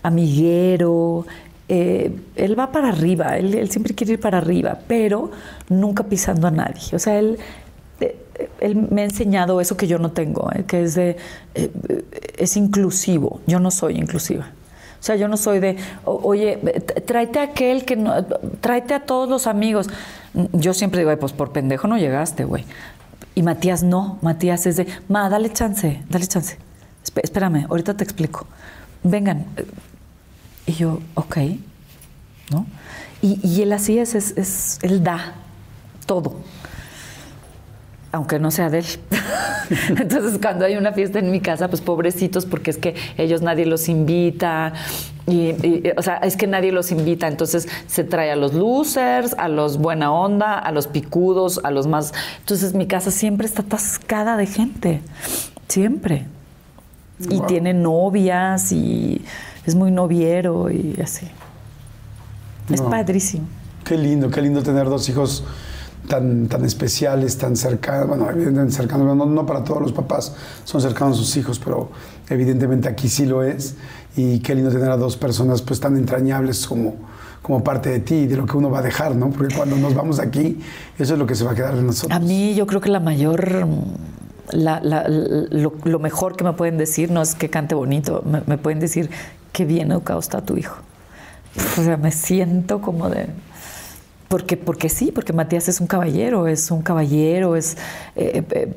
amiguero. 0.03 1.27
eh, 1.69 2.15
él 2.37 2.59
va 2.59 2.71
para 2.71 2.91
arriba, 2.91 3.39
él, 3.39 3.55
él 3.55 3.71
siempre 3.71 3.95
quiere 3.95 4.15
ir 4.15 4.21
para 4.21 4.39
arriba, 4.39 4.79
pero 4.87 5.31
nunca 5.71 6.03
pisando 6.03 6.47
a 6.47 6.51
nadie. 6.51 6.83
O 6.95 6.99
sea, 6.99 7.19
él, 7.19 7.39
eh, 8.01 8.17
él 8.61 8.77
me 8.91 9.03
ha 9.03 9.05
enseñado 9.05 9.59
eso 9.61 9.77
que 9.77 9.87
yo 9.87 9.99
no 9.99 10.11
tengo, 10.11 10.51
eh, 10.53 10.65
que 10.67 10.83
es 10.83 10.95
de, 10.97 11.11
eh, 11.55 11.71
eh, 11.89 12.05
es 12.37 12.57
inclusivo. 12.59 13.41
Yo 13.47 13.59
no 13.59 13.71
soy 13.71 13.97
inclusiva. 13.97 14.49
O 15.01 15.05
sea, 15.05 15.17
yo 15.17 15.29
no 15.29 15.37
soy 15.37 15.61
de, 15.61 15.77
"O- 16.05 16.21
oye, 16.25 16.59
tráete 17.07 17.39
a 17.39 17.43
aquel 17.45 17.85
que 17.87 17.97
no, 17.97 18.23
tráete 18.61 18.95
a 18.95 19.01
todos 19.01 19.29
los 19.29 19.47
amigos. 19.47 19.89
Yo 20.53 20.75
siempre 20.75 21.01
digo, 21.01 21.11
"Ay, 21.11 21.17
pues 21.17 21.33
por 21.33 21.53
pendejo 21.53 21.89
no 21.89 21.97
llegaste, 21.97 22.45
güey. 22.45 22.65
Y 23.35 23.43
Matías 23.43 23.83
no, 23.83 24.19
Matías 24.21 24.67
es 24.67 24.77
de, 24.77 24.87
ma, 25.09 25.29
dale 25.31 25.51
chance, 25.53 26.03
dale 26.11 26.27
chance. 26.27 26.59
Esp- 27.15 27.21
espérame, 27.23 27.67
ahorita 27.69 27.95
te 27.97 28.05
explico. 28.05 28.47
Vengan. 29.03 29.45
Y 30.67 30.73
yo, 30.73 31.01
ok, 31.15 31.37
¿no? 32.51 32.67
Y, 33.21 33.39
y 33.47 33.63
él 33.63 33.73
así 33.73 33.99
es, 33.99 34.15
es, 34.15 34.37
es- 34.37 34.79
él 34.83 35.03
da 35.03 35.35
todo 36.07 36.37
aunque 38.15 38.39
no 38.39 38.51
sea 38.51 38.69
de 38.69 38.81
él. 38.81 38.85
Entonces, 39.99 40.39
cuando 40.39 40.67
hay 40.67 40.77
una 40.77 40.93
fiesta 40.93 41.19
en 41.19 41.31
mi 41.31 41.41
casa, 41.41 41.69
pues 41.69 41.81
pobrecitos, 41.81 42.45
porque 42.45 42.71
es 42.71 42.77
que 42.77 42.95
ellos 43.17 43.41
nadie 43.41 43.65
los 43.65 43.89
invita. 43.89 44.75
Y, 45.27 45.49
y, 45.67 45.83
o 45.97 46.03
sea, 46.03 46.17
es 46.17 46.37
que 46.37 46.47
nadie 46.47 46.73
los 46.73 46.93
invita. 46.93 47.27
Entonces, 47.27 47.69
se 47.87 48.05
trae 48.05 48.31
a 48.31 48.37
los 48.37 48.53
losers, 48.53 49.35
a 49.39 49.49
los 49.49 49.79
buena 49.79 50.13
onda, 50.13 50.59
a 50.59 50.73
los 50.73 50.89
picudos, 50.89 51.59
a 51.65 51.71
los 51.71 51.87
más. 51.87 52.13
Entonces, 52.41 52.75
mi 52.75 52.87
casa 52.87 53.11
siempre 53.11 53.47
está 53.47 53.63
atascada 53.63 54.37
de 54.37 54.45
gente. 54.45 55.01
Siempre. 55.69 56.27
Y 57.31 57.39
Wow. 57.39 57.47
tiene 57.47 57.75
novias 57.75 58.73
y 58.73 59.23
es 59.67 59.75
muy 59.75 59.91
noviero 59.91 60.71
y 60.71 60.99
así. 61.03 61.27
Es 62.71 62.81
Wow. 62.81 62.91
padrísimo. 62.91 63.47
Qué 63.85 63.97
lindo, 63.99 64.31
qué 64.31 64.41
lindo 64.43 64.63
tener 64.63 64.87
dos 64.89 65.09
hijos 65.09 65.45
tan, 66.09 66.47
tan 66.49 66.65
especiales, 66.65 67.37
tan 67.39 67.57
cercanos. 67.57 68.09
Bueno, 68.09 68.31
evidentemente 68.31 68.75
cercanos, 68.75 69.17
no, 69.17 69.27
no 69.27 69.47
para 69.47 69.65
todos 69.65 69.83
los 69.83 69.93
papás 69.93 70.35
son 70.65 70.81
cercanos 70.81 71.17
a 71.17 71.19
sus 71.21 71.37
hijos, 71.37 71.59
pero 71.59 71.91
evidentemente 72.29 72.89
aquí 72.89 73.09
sí 73.09 73.27
lo 73.27 73.43
es. 73.43 73.77
Y 74.17 74.41
qué 74.41 74.55
lindo 74.55 74.71
tener 74.71 74.91
a 74.91 74.97
dos 74.97 75.17
personas 75.17 75.63
pues 75.63 75.81
tan 75.81 75.97
entrañables 75.97 76.67
como, 76.67 76.95
como 77.41 77.65
parte 77.65 77.89
de 77.91 78.01
ti 78.01 78.15
y 78.15 78.27
de 78.27 78.37
lo 78.37 78.47
que 78.47 78.57
uno 78.57 78.71
va 78.71 78.81
a 78.81 78.83
dejar, 78.83 79.17
¿no? 79.17 79.31
Porque 79.31 79.55
cuando 79.55 79.77
nos 79.77 79.95
vamos 79.95 80.19
de 80.19 80.25
aquí, 80.25 80.61
eso 80.99 81.15
es 81.15 81.19
lo 81.19 81.27
que 81.27 81.35
se 81.35 81.45
va 81.45 81.53
a 81.53 81.55
quedar 81.55 81.75
de 81.77 81.83
nosotros. 81.83 82.17
A 82.17 82.21
mí 82.21 82.55
yo 82.55 82.67
creo 82.67 82.81
que 82.81 82.91
la 82.91 83.01
mayor, 83.01 83.67
lo, 84.53 85.99
mejor 85.99 86.37
que 86.37 86.45
me 86.45 86.53
pueden 86.53 86.79
decir 86.79 87.11
no 87.11 87.23
es 87.23 87.35
que 87.35 87.49
cante 87.51 87.75
bonito, 87.75 88.23
me, 88.27 88.43
me 88.47 88.59
pueden 88.59 88.81
decir 88.81 89.11
qué 89.53 89.65
bien 89.65 89.93
educado 89.93 90.19
está 90.21 90.43
tu 90.43 90.57
hijo. 90.57 90.77
O 91.79 91.83
sea, 91.83 91.97
me 91.97 92.11
siento 92.13 92.81
como 92.81 93.09
de... 93.11 93.27
Porque, 94.29 94.57
porque 94.57 94.89
sí, 94.89 95.13
porque 95.13 95.35
Matías 95.35 95.69
es 95.69 95.79
un 95.81 95.87
caballero, 95.87 96.47
es 96.47 96.71
un 96.71 96.81
caballero, 96.81 97.55
es, 97.55 97.77
eh, 98.17 98.43
eh, 98.51 98.75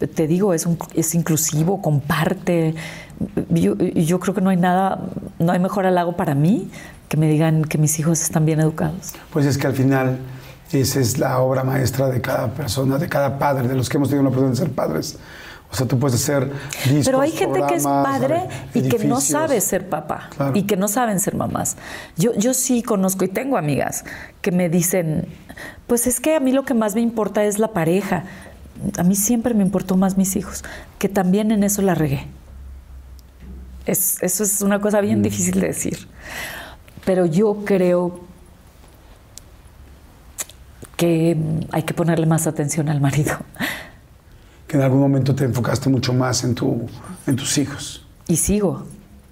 eh, 0.00 0.06
te 0.06 0.28
digo, 0.28 0.54
es, 0.54 0.64
un- 0.64 0.78
es 0.94 1.16
inclusivo, 1.16 1.82
comparte. 1.82 2.76
Yo, 3.48 3.76
yo 3.76 4.20
creo 4.20 4.32
que 4.32 4.40
no 4.40 4.50
hay 4.50 4.56
nada, 4.58 5.00
no 5.40 5.50
hay 5.50 5.58
mejor 5.58 5.86
halago 5.86 6.16
para 6.16 6.36
mí 6.36 6.70
que 7.08 7.16
me 7.16 7.28
digan 7.28 7.64
que 7.64 7.78
mis 7.78 7.98
hijos 7.98 8.22
están 8.22 8.46
bien 8.46 8.60
educados. 8.60 9.12
Pues 9.32 9.44
es 9.44 9.58
que 9.58 9.66
al 9.66 9.74
final 9.74 10.18
esa 10.80 11.00
es 11.00 11.18
la 11.18 11.38
obra 11.40 11.64
maestra 11.64 12.08
de 12.08 12.20
cada 12.20 12.48
persona, 12.48 12.98
de 12.98 13.08
cada 13.08 13.38
padre, 13.38 13.68
de 13.68 13.74
los 13.74 13.88
que 13.88 13.96
hemos 13.98 14.08
tenido 14.08 14.22
la 14.24 14.28
oportunidad 14.30 14.58
de 14.58 14.64
ser 14.66 14.74
padres. 14.74 15.18
O 15.70 15.74
sea, 15.74 15.86
tú 15.86 15.98
puedes 15.98 16.20
hacer 16.22 16.50
discos, 16.84 17.06
Pero 17.06 17.20
hay 17.20 17.30
gente 17.30 17.62
que 17.66 17.74
es 17.76 17.84
padre 17.84 18.42
y 18.74 18.88
que 18.88 19.04
no 19.06 19.20
sabe 19.22 19.58
ser 19.62 19.88
papá 19.88 20.28
Claro. 20.36 20.52
y 20.54 20.64
que 20.64 20.76
no 20.76 20.86
saben 20.86 21.18
ser 21.18 21.34
mamás. 21.34 21.76
Yo, 22.18 22.34
yo 22.34 22.52
sí 22.52 22.82
conozco 22.82 23.24
y 23.24 23.28
tengo 23.28 23.56
amigas 23.56 24.04
que 24.42 24.52
me 24.52 24.68
dicen, 24.68 25.26
pues 25.86 26.06
es 26.06 26.20
que 26.20 26.36
a 26.36 26.40
mí 26.40 26.52
lo 26.52 26.64
que 26.64 26.74
más 26.74 26.94
me 26.94 27.00
importa 27.00 27.42
es 27.44 27.58
la 27.58 27.68
pareja. 27.68 28.24
A 28.98 29.02
mí 29.02 29.14
siempre 29.16 29.54
me 29.54 29.62
importó 29.62 29.96
más 29.96 30.18
mis 30.18 30.36
hijos, 30.36 30.62
que 30.98 31.08
también 31.08 31.50
en 31.52 31.64
eso 31.64 31.80
la 31.80 31.94
regué. 31.94 32.26
Es- 33.86 34.22
eso 34.22 34.44
es 34.44 34.60
una 34.62 34.80
cosa 34.80 35.00
bien 35.00 35.22
difícil 35.22 35.58
de 35.60 35.68
decir. 35.68 36.06
Pero 37.04 37.24
yo 37.26 37.64
creo 37.64 38.20
que 41.02 41.36
hay 41.72 41.82
que 41.82 41.94
ponerle 41.94 42.26
más 42.26 42.46
atención 42.46 42.88
al 42.88 43.00
marido. 43.00 43.32
Que 44.68 44.76
en 44.76 44.84
algún 44.84 45.00
momento 45.00 45.34
te 45.34 45.42
enfocaste 45.42 45.90
mucho 45.90 46.12
más 46.12 46.44
en, 46.44 46.54
tu, 46.54 46.86
en 47.26 47.34
tus 47.34 47.58
hijos. 47.58 48.06
Y 48.28 48.36
sigo, 48.36 48.84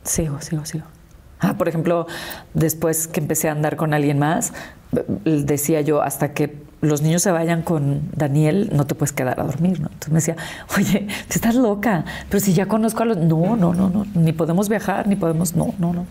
sigo, 0.03 0.41
sigo, 0.41 0.65
sigo. 0.65 0.85
Ah, 1.39 1.55
por 1.57 1.69
ejemplo, 1.69 2.09
después 2.55 3.07
que 3.07 3.21
empecé 3.21 3.49
a 3.49 3.53
andar 3.53 3.77
con 3.77 3.95
alguien 3.95 4.19
más, 4.19 4.53
decía 5.25 5.81
yo, 5.81 6.03
hasta 6.03 6.33
que 6.33 6.61
los 6.81 7.03
niños 7.03 7.23
se 7.23 7.31
vayan 7.31 7.63
con 7.63 8.01
Daniel, 8.17 8.71
no 8.73 8.85
te 8.85 8.97
puedes 8.97 9.13
quedar 9.13 9.39
a 9.39 9.45
dormir, 9.45 9.79
¿no? 9.81 9.91
Entonces 9.93 10.09
me 10.09 10.17
decía, 10.17 10.37
oye, 10.77 11.07
te 11.29 11.35
estás 11.37 11.55
loca, 11.55 12.05
pero 12.29 12.41
si 12.41 12.53
ya 12.53 12.67
conozco 12.67 13.05
a 13.05 13.07
los... 13.07 13.17
No, 13.17 13.55
no, 13.55 13.75
no, 13.75 13.91
no, 13.91 14.07
ni 14.15 14.33
podemos 14.33 14.69
viajar, 14.69 15.07
ni 15.07 15.15
podemos... 15.15 15.55
No, 15.55 15.73
no, 15.79 15.93
no, 15.93 16.07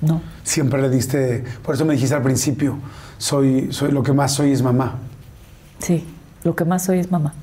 no. 0.00 0.20
Siempre 0.42 0.82
le 0.82 0.90
diste, 0.90 1.44
por 1.62 1.76
eso 1.76 1.84
me 1.84 1.94
dijiste 1.94 2.16
al 2.16 2.22
principio, 2.22 2.80
soy, 3.18 3.72
soy 3.72 3.90
lo 3.92 4.02
que 4.02 4.12
más 4.12 4.34
soy 4.34 4.52
es 4.52 4.62
mamá. 4.62 4.96
Sí, 5.78 6.04
lo 6.44 6.54
que 6.56 6.64
más 6.64 6.84
soy 6.84 6.98
es 6.98 7.10
mamá. 7.10 7.34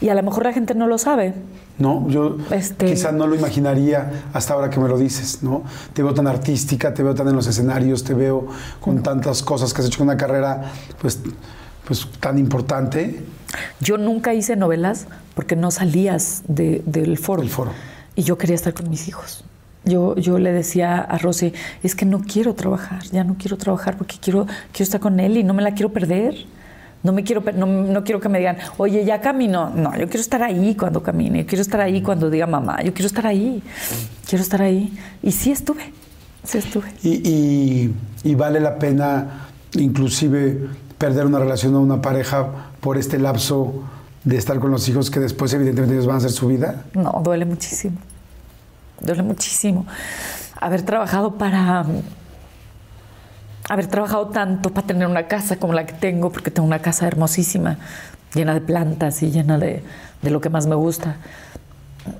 Y 0.00 0.08
a 0.08 0.14
lo 0.14 0.22
mejor 0.22 0.44
la 0.44 0.52
gente 0.52 0.74
no 0.74 0.86
lo 0.86 0.98
sabe. 0.98 1.34
¿no? 1.78 2.06
Yo 2.10 2.36
Este- 2.50 2.84
quizá 2.84 3.10
no 3.10 3.26
lo 3.26 3.34
imaginaría 3.34 4.24
hasta 4.34 4.52
ahora 4.52 4.68
que 4.68 4.78
me 4.78 4.86
lo 4.86 4.98
dices, 4.98 5.42
¿no? 5.42 5.62
Te 5.94 6.02
veo 6.02 6.12
tan 6.12 6.26
artística, 6.26 6.92
te 6.92 7.02
veo 7.02 7.14
tan 7.14 7.26
en 7.28 7.34
los 7.34 7.46
escenarios, 7.46 8.04
te 8.04 8.12
veo 8.12 8.48
con 8.82 9.02
tantas 9.02 9.42
cosas 9.42 9.72
que 9.72 9.80
has 9.80 9.86
hecho 9.86 9.96
con 9.98 10.08
una 10.08 10.16
carrera, 10.18 10.72
pues, 11.00 11.18
pues 11.86 12.06
tan 12.20 12.36
importante. 12.36 13.24
Yo 13.80 13.96
nunca 13.96 14.34
hice 14.34 14.56
novelas 14.56 15.06
porque 15.34 15.56
no 15.56 15.70
salías 15.70 16.42
de- 16.48 16.82
del 16.84 17.16
foro. 17.16 17.40
Del 17.40 17.50
foro. 17.50 17.70
Y 18.14 18.24
yo 18.24 18.36
quería 18.36 18.56
estar 18.56 18.74
con 18.74 18.90
mis 18.90 19.08
hijos. 19.08 19.42
Yo, 19.84 20.14
yo 20.16 20.38
le 20.38 20.52
decía 20.52 20.98
a 21.00 21.16
Rosy, 21.18 21.52
es 21.82 21.94
que 21.94 22.04
no 22.04 22.20
quiero 22.20 22.54
trabajar, 22.54 23.02
ya 23.12 23.24
no 23.24 23.36
quiero 23.38 23.56
trabajar 23.56 23.96
porque 23.96 24.16
quiero, 24.20 24.46
quiero 24.72 24.84
estar 24.84 25.00
con 25.00 25.18
él 25.20 25.38
y 25.38 25.42
no 25.44 25.54
me 25.54 25.62
la 25.62 25.72
quiero 25.72 25.90
perder. 25.92 26.34
No 27.02 27.12
me 27.14 27.24
quiero, 27.24 27.42
no, 27.56 27.64
no 27.64 28.04
quiero 28.04 28.20
que 28.20 28.28
me 28.28 28.38
digan, 28.38 28.58
oye, 28.76 29.06
ya 29.06 29.22
camino. 29.22 29.70
No, 29.70 29.92
yo 29.96 30.04
quiero 30.06 30.20
estar 30.20 30.42
ahí 30.42 30.74
cuando 30.74 31.02
camine, 31.02 31.38
yo 31.40 31.46
quiero 31.46 31.62
estar 31.62 31.80
ahí 31.80 32.02
cuando 32.02 32.28
diga 32.28 32.46
mamá, 32.46 32.82
yo 32.82 32.92
quiero 32.92 33.06
estar 33.06 33.26
ahí, 33.26 33.62
quiero 34.28 34.42
estar 34.42 34.60
ahí. 34.60 34.92
Y 35.22 35.32
sí 35.32 35.50
estuve, 35.50 35.94
sí 36.44 36.58
estuve. 36.58 36.88
Y, 37.02 37.26
y- 37.26 37.94
y 38.22 38.34
vale 38.34 38.60
la 38.60 38.78
pena 38.78 39.46
inclusive 39.78 40.68
perder 40.98 41.24
una 41.24 41.38
relación 41.38 41.74
o 41.74 41.80
una 41.80 42.02
pareja 42.02 42.48
por 42.80 42.98
este 42.98 43.18
lapso 43.18 43.82
de 44.24 44.36
estar 44.36 44.58
con 44.60 44.70
los 44.70 44.86
hijos 44.90 45.10
que 45.10 45.20
después 45.20 45.54
evidentemente 45.54 45.94
ellos 45.94 46.06
van 46.06 46.16
a 46.16 46.18
hacer 46.18 46.30
su 46.32 46.48
vida. 46.48 46.84
No, 46.92 47.22
duele 47.24 47.46
muchísimo. 47.46 47.96
Duele 49.00 49.22
muchísimo. 49.22 49.86
Haber 50.60 50.82
trabajado 50.82 51.34
para. 51.34 51.84
Haber 53.68 53.86
trabajado 53.86 54.28
tanto 54.28 54.70
para 54.72 54.86
tener 54.86 55.06
una 55.06 55.26
casa 55.28 55.56
como 55.56 55.72
la 55.74 55.86
que 55.86 55.92
tengo, 55.92 56.30
porque 56.32 56.50
tengo 56.50 56.66
una 56.66 56.80
casa 56.80 57.06
hermosísima, 57.06 57.78
llena 58.34 58.52
de 58.54 58.60
plantas 58.60 59.22
y 59.22 59.30
llena 59.30 59.58
de, 59.58 59.84
de 60.22 60.30
lo 60.30 60.40
que 60.40 60.50
más 60.50 60.66
me 60.66 60.74
gusta. 60.74 61.16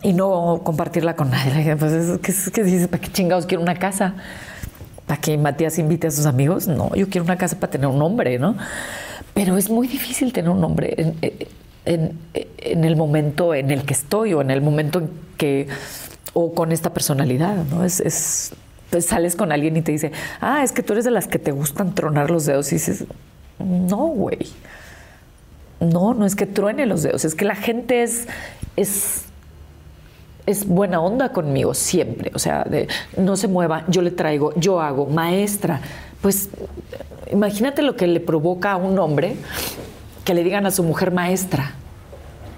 Y 0.02 0.12
no 0.12 0.60
compartirla 0.62 1.16
con 1.16 1.30
nadie. 1.30 1.74
Pues 2.20 2.50
que 2.50 2.62
dices, 2.62 2.86
¿para 2.88 3.00
qué 3.02 3.10
chingados 3.10 3.46
quiero 3.46 3.62
una 3.62 3.74
casa? 3.74 4.14
¿Para 5.06 5.20
que 5.20 5.36
Matías 5.38 5.78
invite 5.78 6.06
a 6.06 6.10
sus 6.12 6.26
amigos? 6.26 6.68
No, 6.68 6.94
yo 6.94 7.08
quiero 7.08 7.24
una 7.24 7.36
casa 7.36 7.58
para 7.58 7.70
tener 7.72 7.88
un 7.88 8.00
hombre, 8.00 8.38
¿no? 8.38 8.54
Pero 9.34 9.56
es 9.56 9.68
muy 9.70 9.88
difícil 9.88 10.32
tener 10.32 10.50
un 10.50 10.62
hombre 10.62 10.94
en, 10.98 11.16
en- 11.84 12.18
en 12.34 12.84
el 12.84 12.94
momento 12.94 13.54
en 13.54 13.70
el 13.72 13.82
que 13.84 13.94
estoy 13.94 14.34
o 14.34 14.40
en 14.42 14.50
el 14.50 14.60
momento 14.60 15.00
en 15.00 15.10
que 15.36 15.66
o 16.32 16.54
con 16.54 16.72
esta 16.72 16.92
personalidad, 16.92 17.64
¿no? 17.64 17.84
Es, 17.84 18.00
es 18.00 18.52
pues 18.90 19.06
sales 19.06 19.36
con 19.36 19.52
alguien 19.52 19.76
y 19.76 19.82
te 19.82 19.92
dice, 19.92 20.12
ah, 20.40 20.62
es 20.62 20.72
que 20.72 20.82
tú 20.82 20.92
eres 20.92 21.04
de 21.04 21.12
las 21.12 21.28
que 21.28 21.38
te 21.38 21.52
gustan 21.52 21.94
tronar 21.94 22.30
los 22.30 22.44
dedos 22.44 22.70
y 22.72 22.76
dices, 22.76 23.04
no, 23.58 23.96
güey. 23.96 24.38
No, 25.80 26.12
no 26.12 26.26
es 26.26 26.36
que 26.36 26.44
truene 26.44 26.84
los 26.84 27.02
dedos, 27.02 27.24
es 27.24 27.34
que 27.34 27.46
la 27.46 27.54
gente 27.54 28.02
es, 28.02 28.26
es, 28.76 29.22
es 30.44 30.66
buena 30.66 31.00
onda 31.00 31.32
conmigo 31.32 31.72
siempre. 31.72 32.32
O 32.34 32.38
sea, 32.38 32.66
no 33.16 33.36
se 33.36 33.48
mueva, 33.48 33.84
yo 33.88 34.02
le 34.02 34.10
traigo, 34.10 34.52
yo 34.56 34.80
hago, 34.80 35.06
maestra. 35.06 35.80
Pues 36.20 36.50
imagínate 37.30 37.80
lo 37.80 37.96
que 37.96 38.06
le 38.06 38.20
provoca 38.20 38.72
a 38.72 38.76
un 38.76 38.98
hombre 38.98 39.36
que 40.24 40.34
le 40.34 40.44
digan 40.44 40.66
a 40.66 40.70
su 40.70 40.82
mujer 40.82 41.12
maestra, 41.12 41.72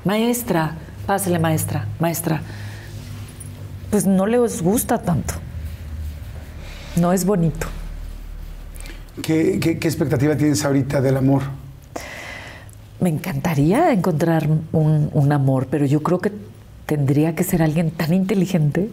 maestra, 0.04 0.74
pásele 1.06 1.38
maestra, 1.38 1.86
maestra. 2.00 2.42
Pues 3.92 4.06
no 4.06 4.24
les 4.26 4.62
gusta 4.62 4.96
tanto. 4.96 5.34
No 6.96 7.12
es 7.12 7.26
bonito. 7.26 7.66
¿Qué, 9.22 9.60
qué, 9.60 9.78
qué 9.78 9.86
expectativa 9.86 10.34
tienes 10.34 10.64
ahorita 10.64 11.02
del 11.02 11.18
amor? 11.18 11.42
Me 13.00 13.10
encantaría 13.10 13.92
encontrar 13.92 14.48
un, 14.72 15.10
un, 15.12 15.32
amor, 15.32 15.66
pero 15.70 15.84
yo 15.84 16.02
creo 16.02 16.20
que 16.20 16.32
tendría 16.86 17.34
que 17.34 17.44
ser 17.44 17.62
alguien 17.62 17.90
tan 17.90 18.14
inteligente 18.14 18.88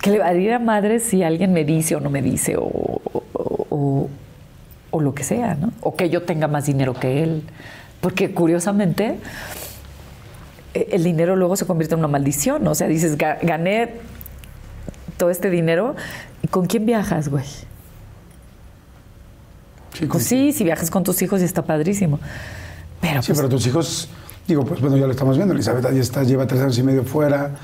que 0.00 0.10
le 0.10 0.20
va 0.20 0.28
a 0.28 0.34
ir 0.34 0.52
a 0.52 0.60
madre 0.60 1.00
si 1.00 1.24
alguien 1.24 1.52
me 1.52 1.64
dice 1.64 1.96
o 1.96 2.00
no 2.00 2.08
me 2.08 2.22
dice 2.22 2.56
o, 2.56 2.62
o, 2.62 4.08
o, 4.92 5.00
lo 5.00 5.14
que 5.16 5.24
sea, 5.24 5.56
¿no? 5.56 5.72
O 5.80 5.96
que 5.96 6.10
yo 6.10 6.22
tenga 6.22 6.46
más 6.46 6.66
dinero 6.66 6.94
que 6.94 7.24
él. 7.24 7.42
Porque 8.00 8.32
curiosamente 8.32 9.16
e, 10.74 10.90
el 10.92 11.02
dinero 11.02 11.34
luego 11.34 11.56
se 11.56 11.66
convierte 11.66 11.96
en 11.96 11.98
una 11.98 12.08
maldición. 12.08 12.64
O 12.68 12.76
sea, 12.76 12.86
dices, 12.86 13.18
gané 13.18 13.94
todo 15.18 15.30
este 15.30 15.50
dinero, 15.50 15.94
¿y 16.42 16.48
con 16.48 16.66
quién 16.66 16.86
viajas, 16.86 17.28
güey? 17.28 17.44
Sí, 19.98 20.06
pues 20.06 20.24
sí, 20.24 20.52
si 20.52 20.64
viajas 20.64 20.90
con 20.90 21.02
tus 21.02 21.20
hijos 21.22 21.40
y 21.42 21.44
está 21.44 21.62
padrísimo. 21.62 22.20
Pero 23.00 23.20
sí, 23.20 23.28
pues, 23.28 23.38
pero 23.38 23.48
tus 23.48 23.66
hijos, 23.66 24.08
digo, 24.46 24.64
pues 24.64 24.80
bueno, 24.80 24.96
ya 24.96 25.06
lo 25.06 25.12
estamos 25.12 25.36
viendo. 25.36 25.52
Elizabeth 25.52 25.84
ahí 25.84 25.98
está, 25.98 26.22
lleva 26.22 26.46
tres 26.46 26.62
años 26.62 26.78
y 26.78 26.82
medio 26.82 27.04
fuera. 27.04 27.56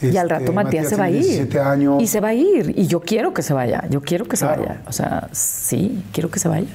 Y 0.00 0.16
al 0.16 0.28
rato 0.28 0.44
Este, 0.44 0.54
Matías, 0.54 0.88
se 0.88 0.96
va 0.96 1.04
a 1.04 1.10
ir. 1.10 1.22
17 1.22 1.60
años. 1.60 2.02
Y 2.02 2.06
se 2.06 2.20
va 2.20 2.28
a 2.28 2.34
ir. 2.34 2.74
Y 2.76 2.86
yo 2.86 3.00
quiero 3.00 3.32
que 3.34 3.42
se 3.42 3.52
vaya. 3.52 3.84
Yo 3.88 4.00
quiero 4.00 4.26
que 4.26 4.36
se 4.36 4.44
vaya. 4.44 4.82
O 4.86 4.92
sea, 4.92 5.28
sí, 5.32 6.02
quiero 6.12 6.30
que 6.30 6.38
se 6.38 6.48
vaya. 6.48 6.66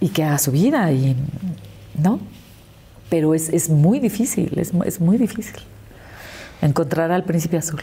Y 0.00 0.08
que 0.08 0.24
haga 0.24 0.38
su 0.38 0.50
vida. 0.50 0.90
Y, 0.92 1.16
¿No? 2.02 2.20
Pero 3.10 3.34
es, 3.34 3.48
es 3.50 3.68
muy 3.68 4.00
difícil. 4.00 4.58
Es, 4.58 4.72
es 4.84 5.00
muy 5.00 5.18
difícil. 5.18 5.56
Encontrar 6.62 7.10
al 7.12 7.24
príncipe 7.24 7.58
azul. 7.58 7.82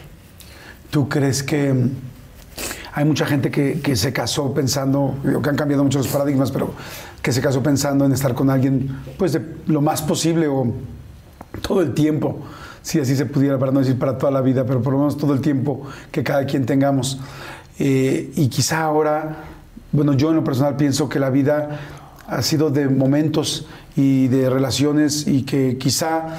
¿Tú 0.90 1.08
crees 1.08 1.42
que 1.42 1.72
mm, 1.72 1.90
hay 2.94 3.04
mucha 3.04 3.26
gente 3.26 3.50
que, 3.50 3.80
que 3.80 3.96
se 3.96 4.12
casó 4.12 4.54
pensando, 4.54 5.14
digo, 5.22 5.42
que 5.42 5.50
han 5.50 5.56
cambiado 5.56 5.84
muchos 5.84 6.08
paradigmas, 6.08 6.50
pero 6.50 6.72
que 7.22 7.32
se 7.32 7.40
casó 7.40 7.62
pensando 7.62 8.04
en 8.04 8.12
estar 8.12 8.34
con 8.34 8.50
alguien, 8.50 8.88
pues 9.18 9.38
lo 9.66 9.80
más 9.80 10.00
posible 10.00 10.46
o 10.46 10.72
todo 11.60 11.82
el 11.82 11.92
tiempo, 11.92 12.40
si 12.82 13.00
así 13.00 13.16
se 13.16 13.26
pudiera, 13.26 13.58
para 13.58 13.72
no 13.72 13.80
decir 13.80 13.98
para 13.98 14.16
toda 14.16 14.30
la 14.30 14.40
vida, 14.40 14.64
pero 14.64 14.80
por 14.80 14.92
lo 14.92 15.00
menos 15.00 15.16
todo 15.16 15.34
el 15.34 15.40
tiempo 15.40 15.82
que 16.12 16.22
cada 16.22 16.46
quien 16.46 16.66
tengamos. 16.66 17.18
Eh, 17.78 18.30
y 18.36 18.48
quizá 18.48 18.82
ahora, 18.82 19.44
bueno, 19.90 20.12
yo 20.12 20.30
en 20.30 20.36
lo 20.36 20.44
personal 20.44 20.76
pienso 20.76 21.08
que 21.08 21.18
la 21.18 21.30
vida 21.30 21.80
ha 22.28 22.42
sido 22.42 22.70
de 22.70 22.88
momentos 22.88 23.66
y 23.96 24.28
de 24.28 24.48
relaciones 24.48 25.26
y 25.26 25.42
que 25.42 25.78
quizá 25.78 26.36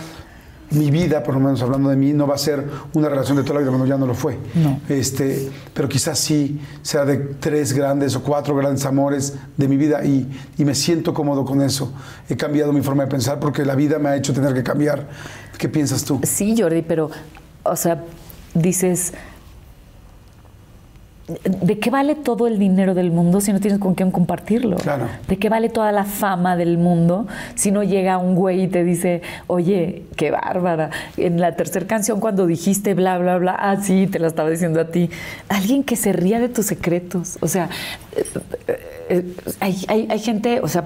mi 0.71 0.91
vida, 0.91 1.23
por 1.23 1.33
lo 1.33 1.39
menos 1.39 1.61
hablando 1.61 1.89
de 1.89 1.95
mí, 1.95 2.13
no 2.13 2.27
va 2.27 2.35
a 2.35 2.37
ser 2.37 2.65
una 2.93 3.09
relación 3.09 3.37
de 3.37 3.43
toda 3.43 3.55
la 3.55 3.59
vida, 3.61 3.69
bueno, 3.71 3.85
ya 3.85 3.97
no 3.97 4.05
lo 4.05 4.13
fue. 4.13 4.37
No. 4.55 4.79
Este, 4.89 5.49
pero 5.73 5.87
quizás 5.87 6.19
sí 6.19 6.59
sea 6.81 7.05
de 7.05 7.17
tres 7.17 7.73
grandes 7.73 8.15
o 8.15 8.23
cuatro 8.23 8.55
grandes 8.55 8.85
amores 8.85 9.35
de 9.55 9.67
mi 9.67 9.77
vida 9.77 10.03
y, 10.03 10.29
y 10.57 10.65
me 10.65 10.75
siento 10.75 11.13
cómodo 11.13 11.45
con 11.45 11.61
eso. 11.61 11.93
He 12.29 12.35
cambiado 12.35 12.73
mi 12.73 12.81
forma 12.81 13.03
de 13.03 13.09
pensar 13.09 13.39
porque 13.39 13.63
la 13.63 13.75
vida 13.75 13.97
me 13.99 14.09
ha 14.09 14.15
hecho 14.15 14.33
tener 14.33 14.53
que 14.53 14.63
cambiar. 14.63 15.07
¿Qué 15.57 15.69
piensas 15.69 16.03
tú? 16.03 16.19
Sí, 16.23 16.55
Jordi, 16.57 16.81
pero, 16.81 17.09
o 17.63 17.75
sea, 17.75 18.03
dices, 18.53 19.13
¿de 21.27 21.77
qué 21.79 21.89
vale 21.89 22.15
todo 22.15 22.47
el 22.47 22.57
dinero 22.57 22.93
del 22.93 23.11
mundo 23.11 23.41
si 23.41 23.51
no 23.51 23.59
tienes 23.59 23.79
con 23.79 23.95
quién 23.95 24.11
compartirlo? 24.11 24.77
Claro. 24.77 25.07
¿De 25.27 25.37
qué 25.37 25.49
vale 25.49 25.67
toda 25.67 25.91
la 25.91 26.05
fama 26.05 26.55
del 26.55 26.77
mundo 26.77 27.27
si 27.55 27.71
no 27.71 27.83
llega 27.83 28.17
un 28.17 28.35
güey 28.35 28.63
y 28.63 28.67
te 28.67 28.85
dice, 28.85 29.21
oye, 29.47 30.03
qué 30.15 30.31
bárbara? 30.31 30.89
En 31.17 31.41
la 31.41 31.55
tercera 31.55 31.85
canción 31.85 32.21
cuando 32.21 32.47
dijiste 32.47 32.93
bla, 32.93 33.17
bla, 33.17 33.37
bla, 33.37 33.57
ah, 33.59 33.75
sí, 33.81 34.07
te 34.07 34.19
la 34.19 34.27
estaba 34.27 34.49
diciendo 34.49 34.79
a 34.79 34.85
ti. 34.85 35.09
Alguien 35.49 35.83
que 35.83 35.97
se 35.97 36.13
ría 36.13 36.39
de 36.39 36.47
tus 36.47 36.67
secretos. 36.67 37.37
O 37.41 37.47
sea, 37.49 37.69
eh, 38.15 38.25
eh, 39.09 39.35
hay, 39.59 39.85
hay, 39.89 40.07
hay 40.09 40.19
gente, 40.19 40.61
o 40.61 40.67
sea, 40.69 40.85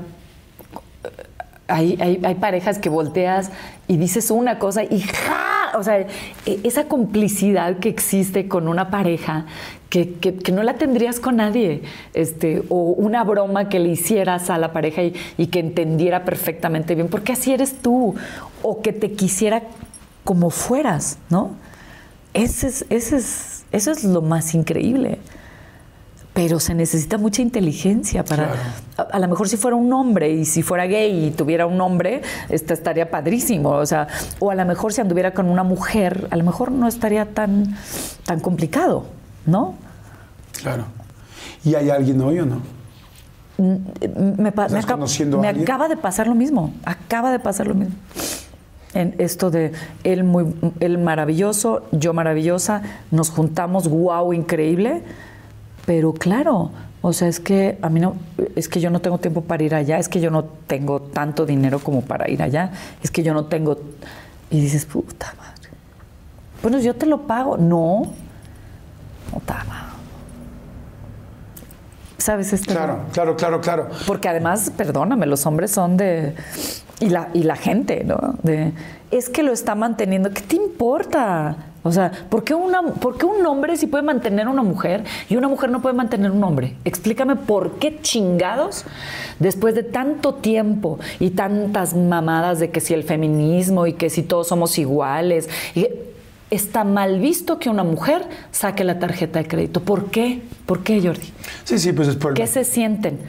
hay, 1.67 1.97
hay, 2.01 2.19
hay 2.23 2.35
parejas 2.35 2.79
que 2.79 2.89
volteas 2.89 3.51
y 3.87 3.97
dices 3.97 4.31
una 4.31 4.57
cosa 4.57 4.83
y 4.83 5.01
¡ja! 5.01 5.77
O 5.77 5.83
sea, 5.83 5.99
e- 5.99 6.07
esa 6.63 6.85
complicidad 6.85 7.77
que 7.77 7.89
existe 7.89 8.47
con 8.47 8.67
una 8.67 8.89
pareja 8.89 9.45
que, 9.91 10.13
que- 10.15 10.33
que 10.35 10.51
no 10.51 10.63
la 10.63 10.75
tendrías 10.77 11.19
con 11.19 11.35
nadie. 11.35 11.83
Este, 12.15 12.63
o 12.69 12.75
una 12.97 13.23
broma 13.23 13.69
que 13.69 13.77
le 13.79 13.89
hicieras 13.89 14.49
a 14.49 14.57
la 14.57 14.71
pareja 14.73 15.03
y, 15.03 15.13
y 15.37 15.47
que 15.47 15.59
entendiera 15.59 16.25
perfectamente 16.25 16.95
bien, 16.95 17.07
porque 17.09 17.33
así 17.33 17.51
eres 17.53 17.75
tú. 17.75 18.15
O 18.63 18.81
que 18.81 18.93
te 18.93 19.11
quisiera 19.11 19.61
como 20.23 20.49
fueras, 20.49 21.17
¿no? 21.29 21.51
Ese 22.33 22.67
es, 22.67 22.85
ese 22.89 23.17
es, 23.17 23.65
eso 23.71 23.91
es 23.91 24.03
lo 24.03 24.21
más 24.23 24.55
increíble 24.55 25.19
pero 26.33 26.61
se 26.61 26.73
necesita 26.73 27.17
mucha 27.17 27.41
inteligencia 27.41 28.23
para 28.23 28.45
Claro. 28.45 28.59
a, 28.95 29.01
a 29.01 29.19
lo 29.19 29.27
mejor 29.27 29.49
si 29.49 29.57
fuera 29.57 29.75
un 29.75 29.91
hombre 29.91 30.31
y 30.31 30.45
si 30.45 30.63
fuera 30.63 30.85
gay 30.85 31.25
y 31.27 31.31
tuviera 31.31 31.65
un 31.67 31.81
hombre 31.81 32.21
este, 32.47 32.73
estaría 32.73 33.09
padrísimo 33.11 33.71
o 33.71 33.85
sea 33.85 34.07
o 34.39 34.49
a 34.49 34.55
lo 34.55 34.63
mejor 34.65 34.93
si 34.93 35.01
anduviera 35.01 35.33
con 35.33 35.49
una 35.49 35.63
mujer 35.63 36.29
a 36.31 36.37
lo 36.37 36.45
mejor 36.45 36.71
no 36.71 36.87
estaría 36.87 37.25
tan 37.25 37.75
tan 38.25 38.39
complicado 38.39 39.07
no 39.45 39.75
Claro. 40.61 40.85
¿Y 41.63 41.75
hay 41.75 41.89
alguien 41.89 42.21
hoy 42.21 42.39
o 42.39 42.45
no? 42.45 42.61
me, 43.57 44.51
pa- 44.51 44.63
me 44.63 44.67
¿Estás 44.67 44.83
acaba- 44.85 44.93
conociendo 44.99 45.37
a 45.37 45.41
me 45.41 45.47
acaba 45.49 45.87
de 45.87 45.97
pasar 45.97 46.27
lo 46.27 46.35
mismo 46.35 46.73
acaba 46.83 47.31
de 47.31 47.39
pasar 47.39 47.67
lo 47.67 47.75
mismo. 47.75 47.95
En 48.93 49.15
esto 49.19 49.49
de 49.51 49.71
él 50.03 50.23
muy 50.23 50.53
él 50.79 50.97
maravilloso 50.97 51.83
yo 51.91 52.13
maravillosa 52.13 52.81
nos 53.11 53.29
juntamos 53.29 53.87
wow 53.87 54.33
increíble. 54.33 55.03
Pero 55.85 56.13
claro 56.13 56.71
o 57.01 57.13
sea 57.13 57.27
es 57.27 57.39
que 57.39 57.77
a 57.81 57.89
mí 57.89 57.99
no 57.99 58.15
es 58.55 58.67
que 58.67 58.79
yo 58.79 58.89
no 58.89 58.99
tengo 58.99 59.17
tiempo 59.19 59.41
para 59.41 59.63
ir 59.63 59.73
allá 59.75 59.97
es 59.99 60.09
que 60.09 60.19
yo 60.21 60.29
no 60.31 60.43
tengo 60.43 60.99
tanto 61.01 61.45
dinero 61.45 61.79
como 61.79 62.01
para 62.01 62.29
ir 62.29 62.41
allá 62.43 62.71
es 63.03 63.09
que 63.11 63.23
yo 63.23 63.33
no 63.33 63.45
tengo 63.45 63.79
y 64.51 64.59
dices 64.61 64.85
puta 64.85 65.33
madre 65.37 65.69
bueno 66.61 66.79
yo 66.79 66.95
te 66.95 67.05
lo 67.07 67.21
pago 67.23 67.57
no 67.57 68.11
sabes 72.21 72.53
esto 72.53 72.71
Claro, 72.71 72.99
claro, 73.11 73.35
claro, 73.35 73.61
claro. 73.61 73.87
porque 74.07 74.29
además, 74.29 74.71
perdóname, 74.75 75.25
los 75.25 75.45
hombres 75.45 75.71
son 75.71 75.97
de. 75.97 76.35
Y 76.99 77.09
la, 77.09 77.29
y 77.33 77.43
la 77.43 77.55
gente, 77.55 78.03
¿no? 78.03 78.35
De. 78.43 78.73
Es 79.09 79.27
que 79.29 79.43
lo 79.43 79.51
está 79.51 79.75
manteniendo. 79.75 80.29
¿Qué 80.29 80.41
te 80.41 80.55
importa? 80.55 81.57
O 81.83 81.91
sea, 81.91 82.11
¿por 82.29 82.43
qué, 82.43 82.53
una, 82.53 82.83
¿por 82.83 83.17
qué 83.17 83.25
un 83.25 83.43
hombre 83.43 83.75
sí 83.75 83.87
puede 83.87 84.03
mantener 84.03 84.45
a 84.45 84.51
una 84.51 84.61
mujer 84.61 85.03
y 85.29 85.35
una 85.35 85.47
mujer 85.47 85.71
no 85.71 85.81
puede 85.81 85.95
mantener 85.95 86.29
a 86.29 86.33
un 86.33 86.43
hombre? 86.43 86.75
Explícame 86.85 87.35
por 87.35 87.79
qué 87.79 87.99
chingados, 88.01 88.85
después 89.39 89.73
de 89.73 89.81
tanto 89.81 90.35
tiempo 90.35 90.99
y 91.19 91.31
tantas 91.31 91.95
mamadas 91.95 92.59
de 92.59 92.69
que 92.69 92.81
si 92.81 92.93
el 92.93 93.03
feminismo 93.03 93.87
y 93.87 93.93
que 93.93 94.11
si 94.11 94.21
todos 94.21 94.47
somos 94.47 94.77
iguales, 94.77 95.49
y 95.73 95.87
está 96.51 96.83
mal 96.83 97.19
visto 97.19 97.57
que 97.57 97.69
una 97.69 97.83
mujer 97.83 98.27
saque 98.51 98.83
la 98.83 98.99
tarjeta 98.99 99.39
de 99.39 99.47
crédito. 99.47 99.81
¿Por 99.81 100.11
qué? 100.11 100.41
¿Por 100.67 100.83
qué, 100.83 101.01
Jordi? 101.01 101.33
Sí, 101.63 101.79
sí, 101.79 101.91
pues 101.93 102.09
es 102.09 102.15
por... 102.17 102.33
¿Qué 102.35 102.45
se 102.45 102.63
sienten? 102.63 103.19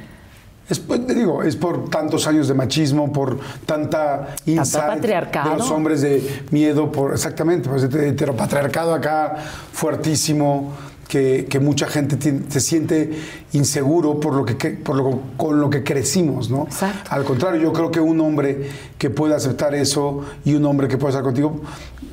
Es, 0.68 0.78
pues, 0.78 1.06
digo, 1.06 1.42
es 1.42 1.56
por 1.56 1.88
tantos 1.90 2.26
años 2.26 2.48
de 2.48 2.54
machismo, 2.54 3.12
por 3.12 3.38
tanta 3.66 4.34
insight 4.46 4.86
patriarcado. 4.86 5.50
de 5.50 5.56
los 5.58 5.70
hombres 5.70 6.00
de 6.02 6.44
miedo, 6.50 6.90
por 6.92 7.12
exactamente, 7.12 7.68
pues 7.68 7.82
heteropatriarcado 7.84 8.94
acá 8.94 9.36
fuertísimo, 9.72 10.72
que, 11.08 11.46
que 11.50 11.60
mucha 11.60 11.86
gente 11.88 12.16
se 12.48 12.60
siente 12.60 13.10
inseguro 13.52 14.18
por 14.18 14.32
lo 14.34 14.46
que 14.46 14.56
que- 14.56 14.70
por 14.70 14.96
lo, 14.96 15.20
con 15.36 15.60
lo 15.60 15.68
que 15.68 15.82
crecimos, 15.84 16.48
¿no? 16.48 16.62
Exacto. 16.62 17.10
Al 17.10 17.24
contrario, 17.24 17.60
yo 17.60 17.72
creo 17.72 17.90
que 17.90 18.00
un 18.00 18.18
hombre 18.22 18.70
que 18.96 19.10
pueda 19.10 19.36
aceptar 19.36 19.74
eso 19.74 20.24
y 20.44 20.54
un 20.54 20.64
hombre 20.64 20.88
que 20.88 20.96
pueda 20.96 21.10
estar 21.10 21.22
contigo 21.24 21.60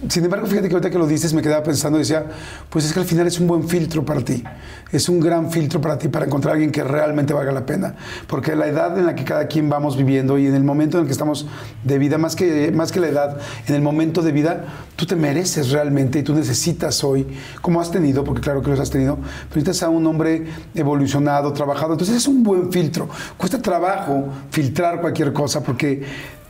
sin 0.07 0.23
embargo, 0.23 0.47
fíjate 0.47 0.69
que 0.69 0.75
ahorita 0.75 0.89
que 0.89 0.97
lo 0.97 1.07
dices 1.07 1.33
me 1.33 1.41
quedaba 1.41 1.61
pensando 1.63 1.97
decía, 1.97 2.25
pues 2.69 2.85
es 2.85 2.93
que 2.93 2.99
al 2.99 3.05
final 3.05 3.27
es 3.27 3.39
un 3.39 3.47
buen 3.47 3.67
filtro 3.67 4.05
para 4.05 4.21
ti. 4.21 4.43
Es 4.91 5.09
un 5.09 5.19
gran 5.19 5.51
filtro 5.51 5.81
para 5.81 5.97
ti 5.97 6.07
para 6.07 6.25
encontrar 6.25 6.51
a 6.51 6.53
alguien 6.53 6.71
que 6.71 6.83
realmente 6.83 7.33
valga 7.33 7.51
la 7.51 7.65
pena. 7.65 7.95
Porque 8.27 8.55
la 8.55 8.67
edad 8.67 8.97
en 8.97 9.05
la 9.05 9.15
que 9.15 9.25
cada 9.25 9.47
quien 9.47 9.69
vamos 9.69 9.97
viviendo 9.97 10.37
y 10.37 10.47
en 10.47 10.55
el 10.55 10.63
momento 10.63 10.97
en 10.97 11.01
el 11.01 11.07
que 11.07 11.11
estamos 11.11 11.47
de 11.83 11.97
vida, 11.97 12.17
más 12.17 12.35
que, 12.35 12.71
más 12.71 12.91
que 12.91 12.99
la 12.99 13.09
edad, 13.09 13.37
en 13.67 13.75
el 13.75 13.81
momento 13.81 14.21
de 14.21 14.31
vida, 14.31 14.65
tú 14.95 15.05
te 15.05 15.15
mereces 15.15 15.71
realmente 15.71 16.19
y 16.19 16.23
tú 16.23 16.33
necesitas 16.33 17.03
hoy, 17.03 17.27
como 17.61 17.81
has 17.81 17.91
tenido, 17.91 18.23
porque 18.23 18.41
claro 18.41 18.61
que 18.61 18.69
los 18.69 18.79
has 18.79 18.89
tenido, 18.89 19.15
pero 19.15 19.55
necesitas 19.55 19.83
a 19.83 19.89
un 19.89 20.05
hombre 20.07 20.45
evolucionado, 20.75 21.51
trabajado. 21.51 21.93
Entonces 21.93 22.15
es 22.15 22.27
un 22.27 22.41
buen 22.41 22.71
filtro. 22.71 23.09
Cuesta 23.37 23.61
trabajo 23.61 24.29
filtrar 24.49 25.01
cualquier 25.01 25.33
cosa 25.33 25.61
porque 25.61 26.03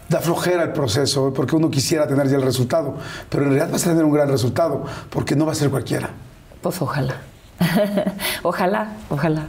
da 0.09 0.19
flojera 0.19 0.63
el 0.63 0.71
proceso, 0.73 1.31
porque 1.33 1.55
uno 1.55 1.69
quisiera 1.69 2.07
tener 2.07 2.27
ya 2.27 2.37
el 2.37 2.41
resultado, 2.41 2.95
pero 3.29 3.43
en 3.43 3.49
realidad 3.51 3.71
vas 3.71 3.85
a 3.85 3.91
tener 3.91 4.03
un 4.03 4.11
gran 4.11 4.27
resultado, 4.27 4.83
porque 5.09 5.35
no 5.35 5.45
va 5.45 5.51
a 5.51 5.55
ser 5.55 5.69
cualquiera. 5.69 6.09
Pues 6.61 6.81
ojalá. 6.81 7.21
ojalá, 8.43 8.97
ojalá. 9.09 9.47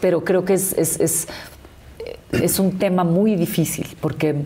Pero 0.00 0.24
creo 0.24 0.44
que 0.44 0.54
es, 0.54 0.72
es, 0.74 1.00
es, 1.00 1.28
es, 2.30 2.58
un 2.58 2.78
tema 2.78 3.02
muy 3.02 3.34
difícil, 3.34 3.96
porque, 4.00 4.44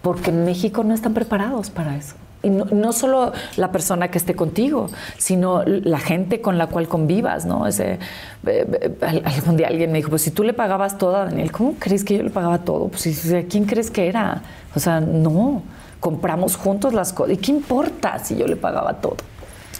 porque 0.00 0.30
en 0.30 0.44
México 0.44 0.82
no 0.82 0.94
están 0.94 1.12
preparados 1.12 1.70
para 1.70 1.96
eso. 1.96 2.14
Y 2.44 2.50
no, 2.50 2.92
solo 2.92 3.32
la 3.56 3.72
persona 3.72 4.08
que 4.08 4.18
esté 4.18 4.34
contigo, 4.34 4.88
sino 5.18 5.62
la 5.64 5.98
gente 5.98 6.40
con 6.40 6.58
la 6.58 6.66
cual 6.66 6.88
convivas, 6.88 7.46
¿no? 7.46 7.66
Ese, 7.66 7.98
eh, 8.46 8.66
eh, 9.00 9.22
algún 9.24 9.56
día 9.56 9.68
alguien 9.68 9.90
me 9.90 9.98
dijo, 9.98 10.10
pues 10.10 10.22
si 10.22 10.30
tú 10.30 10.44
le 10.44 10.52
pagabas 10.52 10.98
todo 10.98 11.16
a 11.16 11.24
Daniel, 11.24 11.50
¿cómo 11.50 11.74
crees 11.78 12.04
que 12.04 12.16
yo 12.16 12.22
le 12.22 12.30
pagaba 12.30 12.58
todo? 12.58 12.88
Pues 12.88 13.32
¿a 13.32 13.42
quién 13.42 13.64
crees 13.64 13.90
que 13.90 14.08
era? 14.08 14.42
O 14.74 14.80
sea, 14.80 15.00
no, 15.00 15.62
compramos 16.00 16.56
juntos 16.56 16.92
las 16.92 17.12
cosas. 17.12 17.34
¿Y 17.34 17.36
qué 17.38 17.50
importa 17.50 18.18
si 18.18 18.36
yo 18.36 18.46
le 18.46 18.56
pagaba 18.56 18.94
todo? 18.94 19.16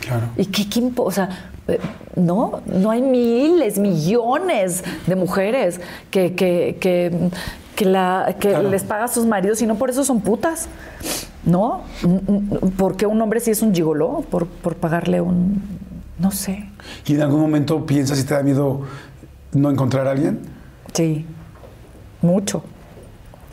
Claro. 0.00 0.26
¿Y 0.36 0.46
qué, 0.46 0.68
qué 0.68 0.80
importa? 0.80 1.08
O 1.08 1.12
sea, 1.12 1.28
eh, 1.66 1.80
no, 2.16 2.60
no 2.66 2.90
hay 2.90 3.00
miles, 3.00 3.78
millones 3.78 4.84
de 5.06 5.16
mujeres 5.16 5.80
que, 6.10 6.34
que, 6.34 6.76
que, 6.78 7.30
que, 7.74 7.84
la, 7.84 8.36
que 8.38 8.58
les 8.58 8.84
paga 8.84 9.04
a 9.04 9.08
sus 9.08 9.24
maridos 9.24 9.62
y 9.62 9.66
no 9.66 9.76
por 9.76 9.90
eso 9.90 10.04
son 10.04 10.20
putas. 10.20 10.68
¿No? 11.46 11.82
¿Por 12.76 12.96
qué 12.96 13.06
un 13.06 13.20
hombre 13.20 13.40
sí 13.40 13.50
es 13.50 13.62
un 13.62 13.74
gigoló? 13.74 14.24
Por, 14.30 14.46
por 14.46 14.76
pagarle 14.76 15.20
un. 15.20 15.62
No 16.18 16.30
sé. 16.30 16.68
¿Y 17.06 17.14
en 17.14 17.22
algún 17.22 17.40
momento 17.40 17.84
piensas 17.84 18.18
si 18.18 18.24
te 18.24 18.34
da 18.34 18.42
miedo 18.42 18.82
no 19.52 19.70
encontrar 19.70 20.06
a 20.06 20.12
alguien? 20.12 20.40
Sí, 20.92 21.26
mucho. 22.22 22.64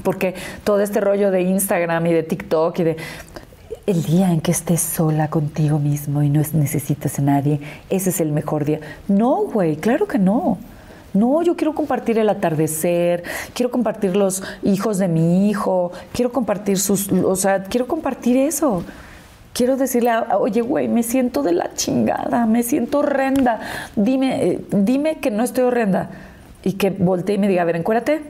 Porque 0.03 0.35
todo 0.63 0.79
este 0.79 1.01
rollo 1.01 1.31
de 1.31 1.41
Instagram 1.41 2.05
y 2.07 2.13
de 2.13 2.23
TikTok 2.23 2.79
y 2.79 2.83
de. 2.83 2.97
El 3.87 4.03
día 4.03 4.31
en 4.31 4.41
que 4.41 4.51
estés 4.51 4.79
sola 4.79 5.29
contigo 5.29 5.79
mismo 5.79 6.21
y 6.21 6.29
no 6.29 6.41
necesitas 6.53 7.17
a 7.17 7.23
nadie, 7.23 7.59
ese 7.89 8.11
es 8.11 8.21
el 8.21 8.31
mejor 8.31 8.63
día. 8.63 8.79
No, 9.07 9.37
güey, 9.37 9.75
claro 9.75 10.07
que 10.07 10.19
no. 10.19 10.59
No, 11.13 11.41
yo 11.41 11.55
quiero 11.55 11.73
compartir 11.75 12.17
el 12.17 12.29
atardecer, 12.29 13.23
quiero 13.53 13.69
compartir 13.69 14.15
los 14.15 14.43
hijos 14.63 14.97
de 14.97 15.07
mi 15.07 15.49
hijo, 15.49 15.91
quiero 16.13 16.31
compartir 16.31 16.79
sus, 16.79 17.11
o 17.11 17.35
sea, 17.35 17.63
quiero 17.63 17.87
compartir 17.87 18.37
eso. 18.37 18.83
Quiero 19.53 19.75
decirle, 19.75 20.11
oye, 20.39 20.61
güey, 20.61 20.87
me 20.87 21.03
siento 21.03 21.43
de 21.43 21.51
la 21.51 21.73
chingada, 21.73 22.45
me 22.45 22.63
siento 22.63 22.99
horrenda. 22.99 23.59
Dime, 23.97 24.45
eh, 24.45 24.65
dime 24.71 25.19
que 25.19 25.29
no 25.29 25.43
estoy 25.43 25.65
horrenda. 25.65 26.09
Y 26.63 26.73
que 26.73 26.89
voltee 26.89 27.35
y 27.35 27.37
me 27.37 27.49
diga, 27.49 27.63
a 27.63 27.65
ver, 27.65 27.75
encuérdate. 27.75 28.21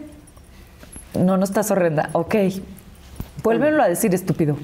No, 1.13 1.37
no 1.37 1.43
estás 1.43 1.69
horrenda. 1.69 2.09
Ok. 2.13 2.35
Vuélvelo 3.43 3.83
a 3.83 3.87
decir, 3.87 4.15
estúpido. 4.15 4.57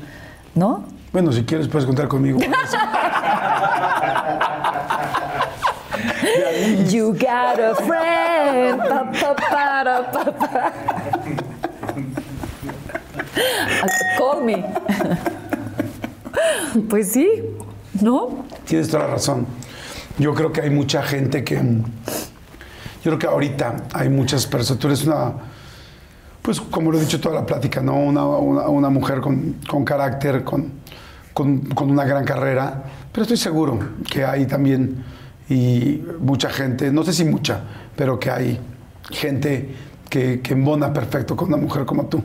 ¿No? 0.56 0.86
Bueno, 1.14 1.32
si 1.32 1.44
quieres 1.44 1.68
puedes 1.68 1.86
contar 1.86 2.08
conmigo. 2.08 2.40
You 6.98 7.14
got 7.14 7.60
a 7.60 7.76
friend. 7.76 8.82
Call 14.18 14.44
me. 14.44 14.66
Pues 16.90 17.12
sí, 17.12 17.30
¿no? 18.02 18.46
Tienes 18.66 18.90
toda 18.90 19.04
la 19.04 19.12
razón. 19.12 19.46
Yo 20.18 20.34
creo 20.34 20.52
que 20.52 20.62
hay 20.62 20.72
mucha 20.72 21.04
gente 21.04 21.44
que. 21.44 21.58
Yo 21.58 21.84
creo 23.04 23.20
que 23.20 23.28
ahorita 23.28 23.76
hay 23.94 24.10
muchas 24.10 24.48
personas. 24.48 24.80
Tú 24.80 24.88
eres 24.88 25.06
una. 25.06 25.34
Pues 26.42 26.60
como 26.60 26.92
lo 26.92 26.98
he 26.98 27.02
dicho 27.02 27.22
toda 27.22 27.36
la 27.36 27.46
plática, 27.46 27.80
¿no? 27.80 27.96
Una, 27.96 28.26
una, 28.26 28.90
mujer 28.90 29.22
con, 29.22 29.58
con 29.70 29.86
carácter, 29.86 30.44
con, 30.44 30.72
con, 31.32 31.60
con 31.60 31.92
una 31.92 32.06
gran 32.06 32.26
carrera. 32.26 32.84
Pero 33.12 33.22
estoy 33.22 33.38
seguro 33.38 33.78
que 34.10 34.26
hay 34.26 34.48
también 34.48 35.04
y 35.50 36.04
mucha 36.20 36.50
gente, 36.50 36.92
no 36.92 37.04
sé 37.04 37.14
si 37.14 37.26
mucha, 37.26 37.62
pero 37.96 38.20
que 38.20 38.32
hay 38.32 38.60
gente 39.10 39.76
que, 40.10 40.42
que 40.42 40.54
embona 40.54 40.92
perfecto 40.92 41.36
con 41.36 41.48
una 41.48 41.58
mujer 41.58 41.86
como 41.86 42.08
tú. 42.08 42.24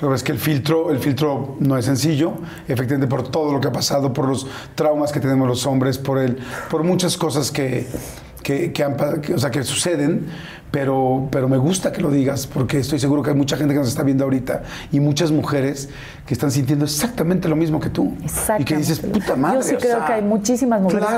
Lo 0.00 0.10
que 0.10 0.14
es 0.14 0.22
que 0.22 0.32
el 0.32 0.38
filtro, 0.38 0.90
el 0.92 0.98
filtro 0.98 1.56
no 1.58 1.76
es 1.76 1.84
sencillo, 1.84 2.34
efectivamente 2.68 3.08
por 3.08 3.28
todo 3.28 3.52
lo 3.52 3.60
que 3.60 3.68
ha 3.68 3.72
pasado, 3.72 4.12
por 4.12 4.28
los 4.28 4.46
traumas 4.76 5.10
que 5.10 5.18
tenemos 5.18 5.48
los 5.48 5.66
hombres, 5.66 5.98
por, 5.98 6.18
el, 6.18 6.38
por 6.70 6.84
muchas 6.84 7.16
cosas 7.16 7.50
que, 7.50 7.88
que, 8.42 8.72
que, 8.72 8.84
o 9.34 9.38
sea, 9.38 9.50
que 9.50 9.64
suceden, 9.64 10.26
pero, 10.70 11.28
pero 11.30 11.48
me 11.48 11.56
gusta 11.56 11.92
que 11.92 12.02
lo 12.02 12.10
digas, 12.10 12.46
porque 12.46 12.78
estoy 12.78 12.98
seguro 12.98 13.22
que 13.22 13.30
hay 13.30 13.36
mucha 13.36 13.56
gente 13.56 13.72
que 13.72 13.80
nos 13.80 13.88
está 13.88 14.02
viendo 14.02 14.24
ahorita 14.24 14.62
y 14.92 15.00
muchas 15.00 15.30
mujeres 15.30 15.88
que 16.26 16.34
están 16.34 16.50
sintiendo 16.50 16.84
exactamente 16.84 17.48
lo 17.48 17.56
mismo 17.56 17.80
que 17.80 17.88
tú. 17.88 18.12
Y 18.58 18.64
que 18.64 18.76
dices, 18.76 19.00
puta 19.00 19.34
madre. 19.34 19.58
Yo 19.58 19.62
sí 19.62 19.76
creo 19.76 20.04
que 20.04 20.12
hay 20.12 20.22
muchísimas 20.22 20.82
mujeres 20.82 21.08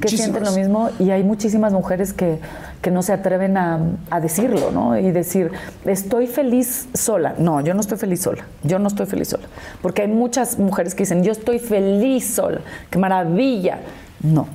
que, 0.00 0.08
sienten 0.08 0.44
lo 0.44 0.52
mismo 0.52 0.90
y 0.98 1.10
hay 1.10 1.22
muchísimas 1.22 1.72
mujeres 1.72 2.12
que, 2.12 2.38
que 2.82 2.90
no 2.90 3.02
se 3.02 3.14
atreven 3.14 3.56
a, 3.56 3.80
a, 4.10 4.20
decirlo, 4.20 4.70
¿no? 4.72 4.98
Y 4.98 5.10
decir, 5.10 5.52
estoy 5.86 6.26
feliz 6.26 6.88
sola. 6.92 7.34
No, 7.38 7.62
yo 7.62 7.72
no 7.72 7.80
estoy 7.80 7.96
feliz 7.96 8.20
sola. 8.20 8.44
Yo 8.62 8.78
no 8.78 8.88
estoy 8.88 9.06
feliz 9.06 9.28
sola. 9.28 9.44
Porque 9.80 10.02
hay 10.02 10.08
muchas 10.08 10.58
mujeres 10.58 10.94
que 10.94 11.04
dicen, 11.04 11.22
yo 11.22 11.32
estoy 11.32 11.58
feliz 11.58 12.26
sola. 12.26 12.60
Qué 12.90 12.98
maravilla. 12.98 13.78
No, 14.22 14.46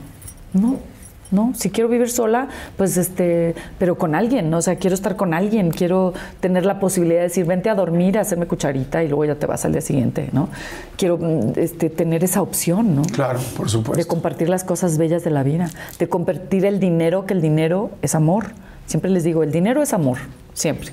no. 0.53 0.92
¿No? 1.33 1.51
Si 1.55 1.71
quiero 1.71 1.89
vivir 1.89 2.09
sola, 2.09 2.47
pues 2.77 2.95
este, 2.95 3.55
pero 3.79 3.97
con 3.97 4.15
alguien, 4.15 4.49
¿no? 4.49 4.59
O 4.59 4.61
sea, 4.61 4.75
quiero 4.77 4.93
estar 4.93 5.15
con 5.15 5.33
alguien, 5.33 5.71
quiero 5.71 6.13
tener 6.39 6.65
la 6.65 6.79
posibilidad 6.79 7.21
de 7.21 7.23
decir, 7.23 7.45
vente 7.45 7.69
a 7.69 7.75
dormir, 7.75 8.17
a 8.17 8.21
hacerme 8.21 8.45
cucharita 8.45 9.03
y 9.03 9.07
luego 9.07 9.25
ya 9.25 9.35
te 9.35 9.47
vas 9.47 9.65
al 9.65 9.73
día 9.73 9.81
siguiente, 9.81 10.29
¿no? 10.31 10.47
Quiero 10.95 11.17
mm, 11.17 11.53
este, 11.57 11.89
tener 11.89 12.23
esa 12.23 12.41
opción, 12.41 12.95
¿no? 12.95 13.01
Claro, 13.01 13.39
por 13.57 13.69
supuesto. 13.69 13.97
De 13.97 14.05
compartir 14.05 14.47
las 14.47 14.63
cosas 14.63 14.97
bellas 14.97 15.23
de 15.23 15.31
la 15.31 15.43
vida, 15.43 15.71
de 15.97 16.07
compartir 16.07 16.65
el 16.65 16.79
dinero, 16.79 17.25
que 17.25 17.33
el 17.33 17.41
dinero 17.41 17.89
es 18.01 18.13
amor. 18.15 18.51
Siempre 18.85 19.09
les 19.09 19.23
digo, 19.23 19.41
el 19.43 19.51
dinero 19.51 19.81
es 19.81 19.93
amor, 19.93 20.19
siempre. 20.53 20.91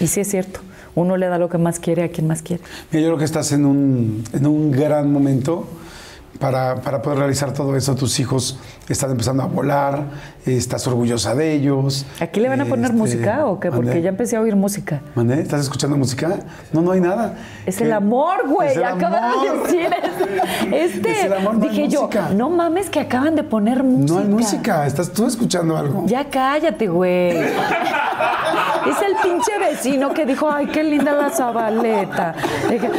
Y 0.00 0.08
sí 0.08 0.20
es 0.20 0.28
cierto. 0.28 0.60
Uno 0.96 1.16
le 1.16 1.28
da 1.28 1.38
lo 1.38 1.48
que 1.48 1.58
más 1.58 1.78
quiere 1.78 2.02
a 2.02 2.08
quien 2.08 2.26
más 2.26 2.42
quiere. 2.42 2.62
Mira, 2.90 3.02
yo 3.02 3.08
creo 3.10 3.18
que 3.18 3.24
estás 3.24 3.52
en 3.52 3.64
un, 3.64 4.24
en 4.32 4.46
un 4.46 4.72
gran 4.72 5.12
momento 5.12 5.68
para, 6.38 6.76
para, 6.76 7.02
poder 7.02 7.18
realizar 7.18 7.52
todo 7.52 7.76
eso. 7.76 7.94
Tus 7.94 8.20
hijos 8.20 8.58
están 8.88 9.10
empezando 9.10 9.42
a 9.42 9.46
volar, 9.46 10.04
estás 10.46 10.86
orgullosa 10.86 11.34
de 11.34 11.52
ellos. 11.52 12.06
¿Aquí 12.20 12.40
le 12.40 12.48
van 12.48 12.60
a 12.60 12.64
poner 12.66 12.86
este, 12.86 12.96
música 12.96 13.46
o 13.46 13.58
qué? 13.58 13.70
Porque 13.70 14.00
ya 14.02 14.10
empecé 14.10 14.36
a 14.36 14.40
oír 14.40 14.54
música. 14.54 15.00
¿Mandé? 15.14 15.40
¿Estás 15.40 15.62
escuchando 15.62 15.96
música? 15.96 16.38
No, 16.72 16.80
no 16.82 16.92
hay 16.92 17.00
nada. 17.00 17.34
Es 17.66 17.80
el 17.80 17.92
amor, 17.92 18.48
güey. 18.48 18.82
Acaba 18.82 19.32
de 19.42 19.58
decir 19.58 19.90
este. 20.72 21.10
Es 21.10 21.24
el 21.24 21.32
amor, 21.32 21.60
Dije 21.60 21.88
yo, 21.88 22.08
no 22.34 22.50
mames 22.50 22.88
que 22.88 23.00
acaban 23.00 23.34
de 23.34 23.42
poner 23.42 23.82
música. 23.82 24.14
No 24.14 24.20
hay 24.20 24.28
música. 24.28 24.86
¿Estás 24.86 25.12
tú 25.12 25.26
escuchando 25.26 25.76
algo? 25.76 26.04
Ya 26.06 26.28
cállate, 26.28 26.86
güey. 26.88 27.36
es 27.38 29.02
el 29.02 29.16
pinche 29.22 29.58
vecino 29.58 30.14
que 30.14 30.24
dijo, 30.24 30.50
ay, 30.50 30.66
qué 30.66 30.82
linda 30.82 31.12
la 31.12 31.30
zabaleta. 31.30 32.34
Dije, 32.70 32.90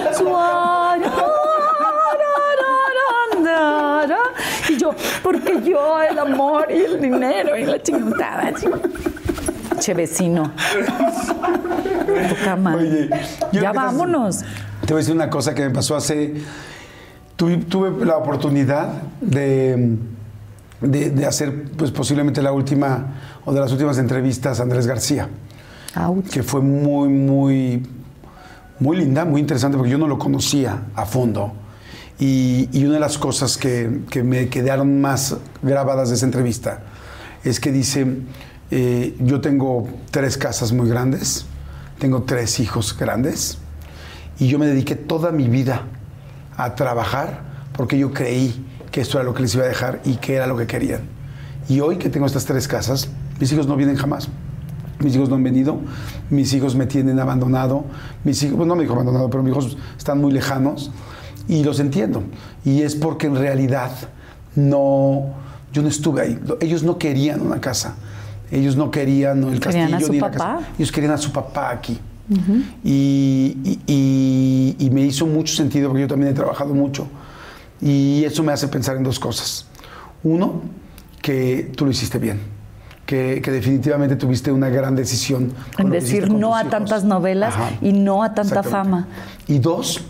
y 4.69 4.77
yo, 4.77 4.93
porque 5.23 5.61
yo, 5.63 6.01
el 6.01 6.17
amor 6.17 6.67
y 6.69 6.77
el 6.77 7.01
dinero 7.01 7.57
y 7.57 7.65
la 7.65 7.81
chingada. 7.81 8.53
Che 9.79 9.93
vecino. 9.93 10.51
Oye, 12.75 13.09
ya 13.51 13.71
vámonos. 13.71 14.39
Te 14.85 14.93
voy 14.93 14.95
a 14.95 14.97
decir 14.97 15.15
una 15.15 15.29
cosa 15.29 15.53
que 15.53 15.63
me 15.63 15.69
pasó 15.69 15.95
hace. 15.95 16.35
Tuve, 17.35 18.05
la 18.05 18.17
oportunidad 18.17 19.01
de, 19.21 19.97
de, 20.81 21.25
hacer, 21.25 21.71
pues 21.77 21.89
posiblemente 21.91 22.41
la 22.41 22.51
última 22.51 23.15
o 23.45 23.53
de 23.53 23.61
las 23.61 23.71
últimas 23.71 23.97
entrevistas 23.97 24.59
a 24.59 24.63
Andrés 24.63 24.85
García. 24.87 25.29
Que 26.31 26.43
fue 26.43 26.59
muy, 26.61 27.07
muy, 27.07 27.87
muy 28.79 28.97
linda, 28.97 29.23
muy 29.23 29.39
interesante, 29.39 29.77
porque 29.77 29.91
yo 29.91 29.97
no 29.97 30.07
lo 30.07 30.17
conocía 30.17 30.83
a 30.95 31.05
fondo. 31.05 31.53
Y, 32.19 32.67
una 32.83 32.95
de 32.95 32.99
las 32.99 33.17
cosas 33.17 33.57
que, 33.57 34.01
me 34.23 34.49
quedaron 34.49 34.99
más 34.99 35.37
grabadas 35.61 36.09
de 36.09 36.15
esa 36.15 36.25
entrevista 36.25 36.81
es 37.45 37.61
que 37.61 37.71
dice, 37.71 38.05
eh, 38.71 39.15
yo 39.19 39.39
tengo 39.39 39.87
tres 40.11 40.37
casas 40.37 40.73
muy 40.73 40.89
grandes, 40.89 41.45
tengo 41.97 42.23
tres 42.23 42.59
hijos 42.59 42.97
grandes, 42.97 43.59
y 44.37 44.47
yo 44.47 44.59
me 44.59 44.67
dediqué 44.67 44.95
toda 44.95 45.31
mi 45.31 45.47
vida 45.47 45.83
a 46.57 46.75
trabajar 46.75 47.41
porque 47.73 47.97
yo 47.97 48.11
creí 48.11 48.65
que 48.91 48.99
esto 48.99 49.17
era 49.17 49.23
lo 49.23 49.33
que 49.33 49.41
les 49.41 49.55
iba 49.55 49.63
a 49.63 49.67
dejar 49.67 50.01
y 50.03 50.15
que 50.17 50.35
era 50.35 50.47
lo 50.47 50.57
que 50.57 50.67
querían. 50.67 51.01
Y 51.69 51.79
hoy 51.79 51.97
que 51.97 52.09
tengo 52.09 52.25
estas 52.25 52.43
tres 52.43 52.67
casas, 52.67 53.09
mis 53.39 53.51
hijos 53.53 53.67
no 53.67 53.77
vienen 53.77 53.95
jamás. 53.95 54.27
Mis 54.99 55.15
hijos 55.15 55.29
no 55.29 55.35
han 55.35 55.43
venido, 55.43 55.79
mis 56.29 56.51
hijos 56.51 56.75
me 56.75 56.85
tienen 56.85 57.19
abandonado, 57.19 57.85
mis 58.25 58.43
hijos, 58.43 58.57
bueno, 58.57 58.73
no 58.73 58.75
me 58.75 58.83
dijo 58.83 58.95
abandonado, 58.95 59.29
pero 59.29 59.43
mis 59.43 59.51
hijos 59.51 59.77
están 59.97 60.19
muy 60.19 60.33
lejanos 60.33 60.91
y 61.49 61.63
los 61.65 61.81
entiendo. 61.81 62.23
Y 62.63 62.83
es 62.83 62.95
porque 62.95 63.27
en 63.27 63.35
realidad 63.35 63.91
no, 64.55 65.33
yo 65.73 65.81
no 65.81 65.87
estuve 65.89 66.21
ahí. 66.21 66.39
Ellos 66.61 66.83
no 66.83 66.97
querían 66.97 67.41
una 67.41 67.59
casa, 67.59 67.95
ellos 68.51 68.75
no 68.77 68.89
querían 68.91 69.43
el 69.43 69.59
¿Querían 69.59 69.91
castillo 69.91 69.97
a 69.97 70.07
su 70.07 70.13
ni 70.13 70.19
la 70.19 70.31
casa. 70.31 70.59
Ellos 70.77 70.91
querían 70.91 71.13
a 71.13 71.17
su 71.17 71.31
papá 71.33 71.71
aquí. 71.71 71.99
y, 72.83 73.57
y- 73.65 73.79
y- 73.87 74.75
y 74.79 74.89
me 74.91 75.01
hizo 75.01 75.25
mucho 75.25 75.53
sentido 75.55 75.89
porque 75.89 76.01
yo 76.01 76.07
también 76.07 76.31
he 76.31 76.35
trabajado 76.35 76.73
mucho. 76.73 77.07
Y 77.81 78.23
eso 78.23 78.43
me 78.43 78.51
hace 78.53 78.67
pensar 78.67 78.97
en 78.97 79.03
dos 79.03 79.19
cosas. 79.19 79.65
Uno, 80.23 80.61
que 81.21 81.71
tú 81.75 81.85
lo 81.85 81.91
hiciste 81.91 82.19
bien. 82.19 82.39
Que, 83.05 83.41
que 83.41 83.49
definitivamente 83.51 84.15
tuviste 84.15 84.51
una 84.51 84.69
gran 84.69 84.95
decisión. 84.95 85.51
En 85.79 85.89
decir 85.89 86.31
no 86.31 86.55
a 86.55 86.59
hijos. 86.61 86.71
tantas 86.71 87.03
novelas 87.03 87.55
Ajá. 87.55 87.71
y 87.81 87.91
no 87.93 88.21
a 88.21 88.35
tanta 88.35 88.61
fama. 88.61 89.07
Y 89.47 89.57
dos, 89.57 90.01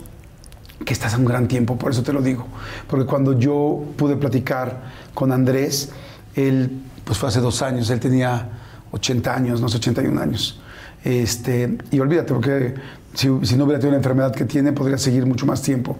que 0.86 0.94
estás 0.94 1.14
a 1.14 1.18
un 1.18 1.26
gran 1.26 1.48
tiempo, 1.48 1.78
por 1.78 1.92
eso 1.92 2.04
te 2.04 2.14
lo 2.14 2.22
digo. 2.22 2.48
Porque 2.88 3.06
cuando 3.06 3.38
yo 3.38 3.84
pude 3.98 4.16
platicar 4.16 4.82
con 5.14 5.32
Andrés, 5.32 5.90
él, 6.36 6.82
pues 7.04 7.18
fue 7.18 7.30
hace 7.30 7.42
dos 7.42 7.62
años, 7.62 7.90
él 7.90 8.00
tenía 8.00 8.50
80 8.92 9.36
años, 9.36 9.62
no 9.62 9.70
sé, 9.70 9.78
81 9.78 10.22
años. 10.22 10.62
Este, 11.04 11.78
y 11.92 12.00
olvídate, 12.00 12.34
porque 12.34 12.76
si, 13.14 13.30
si 13.44 13.56
no 13.56 13.66
hubiera 13.66 13.80
tenido 13.80 13.92
la 13.92 13.98
enfermedad 13.98 14.34
que 14.34 14.46
tiene, 14.46 14.72
podría 14.72 14.98
seguir 14.98 15.26
mucho 15.26 15.46
más 15.46 15.62
tiempo. 15.62 15.98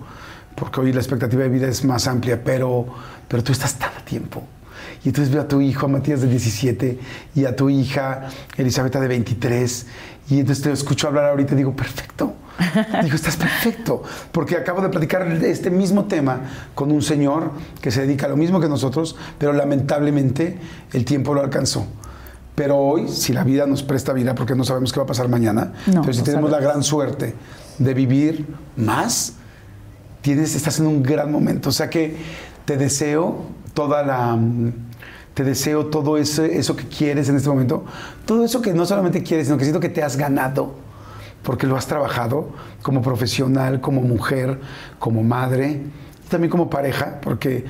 Porque 0.56 0.82
hoy 0.82 0.94
la 0.94 1.00
expectativa 1.00 1.44
de 1.44 1.50
vida 1.50 1.68
es 1.68 1.84
más 1.86 2.08
amplia, 2.08 2.42
pero, 2.44 2.86
pero 3.28 3.44
tú 3.44 3.52
estás 3.52 3.78
tan 3.78 3.92
a 3.98 4.04
tiempo. 4.04 4.44
Y 5.04 5.10
entonces 5.10 5.34
veo 5.34 5.44
a 5.44 5.48
tu 5.48 5.62
hijo, 5.62 5.86
a 5.86 5.90
Matías 5.90 6.22
de 6.22 6.28
17, 6.28 7.00
y 7.36 7.46
a 7.46 7.56
tu 7.56 7.70
hija, 7.70 8.28
Elizabeth 8.58 8.96
de 8.96 9.08
23, 9.08 9.86
y 10.30 10.40
entonces 10.40 10.64
te 10.64 10.72
escucho 10.72 11.08
hablar 11.08 11.26
ahorita 11.26 11.54
y 11.54 11.58
digo, 11.58 11.76
perfecto. 11.76 12.34
Digo, 13.04 13.16
estás 13.16 13.38
perfecto, 13.38 14.04
porque 14.32 14.58
acabo 14.58 14.82
de 14.82 14.90
platicar 14.90 15.40
de 15.40 15.52
este 15.52 15.70
mismo 15.70 16.06
tema 16.06 16.42
con 16.76 16.92
un 16.92 17.02
señor 17.02 17.52
que 17.82 17.92
se 17.92 18.02
dedica 18.02 18.26
a 18.26 18.30
lo 18.30 18.38
mismo 18.38 18.60
que 18.60 18.68
nosotros, 18.68 19.16
pero 19.38 19.54
lamentablemente 19.54 20.58
el 20.94 21.06
tiempo 21.06 21.34
lo 21.34 21.42
alcanzó. 21.42 21.86
Pero 22.56 22.78
hoy, 22.78 23.08
si 23.08 23.32
la 23.32 23.46
vida 23.46 23.66
nos 23.66 23.84
presta 23.84 24.12
vida, 24.12 24.36
porque 24.36 24.54
no 24.54 24.66
sabemos 24.66 24.92
qué 24.92 25.00
va 25.00 25.06
a 25.06 25.08
pasar 25.08 25.30
mañana, 25.30 25.74
No, 25.88 26.02
pero 26.02 26.12
si 26.12 26.20
no 26.20 26.26
tenemos 26.26 26.52
la 26.52 26.60
gran 26.60 26.84
suerte 26.84 27.34
de 27.78 27.94
vivir 27.94 28.46
más, 28.76 29.34
tienes, 30.22 30.56
estás 30.56 30.80
en 30.80 30.88
un 30.88 31.02
gran 31.02 31.32
momento. 31.32 31.70
O 31.70 31.72
sea 31.72 31.90
que 31.90 32.18
te 32.66 32.76
deseo 32.76 33.46
toda 33.74 34.04
la. 34.04 34.38
Te 35.34 35.46
deseo 35.46 35.86
todo 35.86 36.18
eso, 36.18 36.44
eso 36.44 36.76
que 36.76 36.84
quieres 36.86 37.30
en 37.30 37.38
este 37.38 37.48
momento. 37.48 37.86
Todo 38.26 38.44
eso 38.44 38.62
que 38.62 38.74
no 38.74 38.86
solamente 38.86 39.24
quieres, 39.24 39.48
sino 39.48 39.58
que 39.58 39.64
siento 39.64 39.80
que 39.80 39.88
te 39.88 40.04
has 40.04 40.18
ganado. 40.18 40.74
Porque 41.50 41.66
lo 41.66 41.76
has 41.76 41.88
trabajado 41.88 42.50
como 42.84 43.02
profesional, 43.02 43.82
como 43.82 44.02
mujer, 44.02 44.60
como 45.00 45.24
madre. 45.24 45.82
También 46.30 46.52
como 46.52 46.70
pareja, 46.70 47.20
porque 47.24 47.66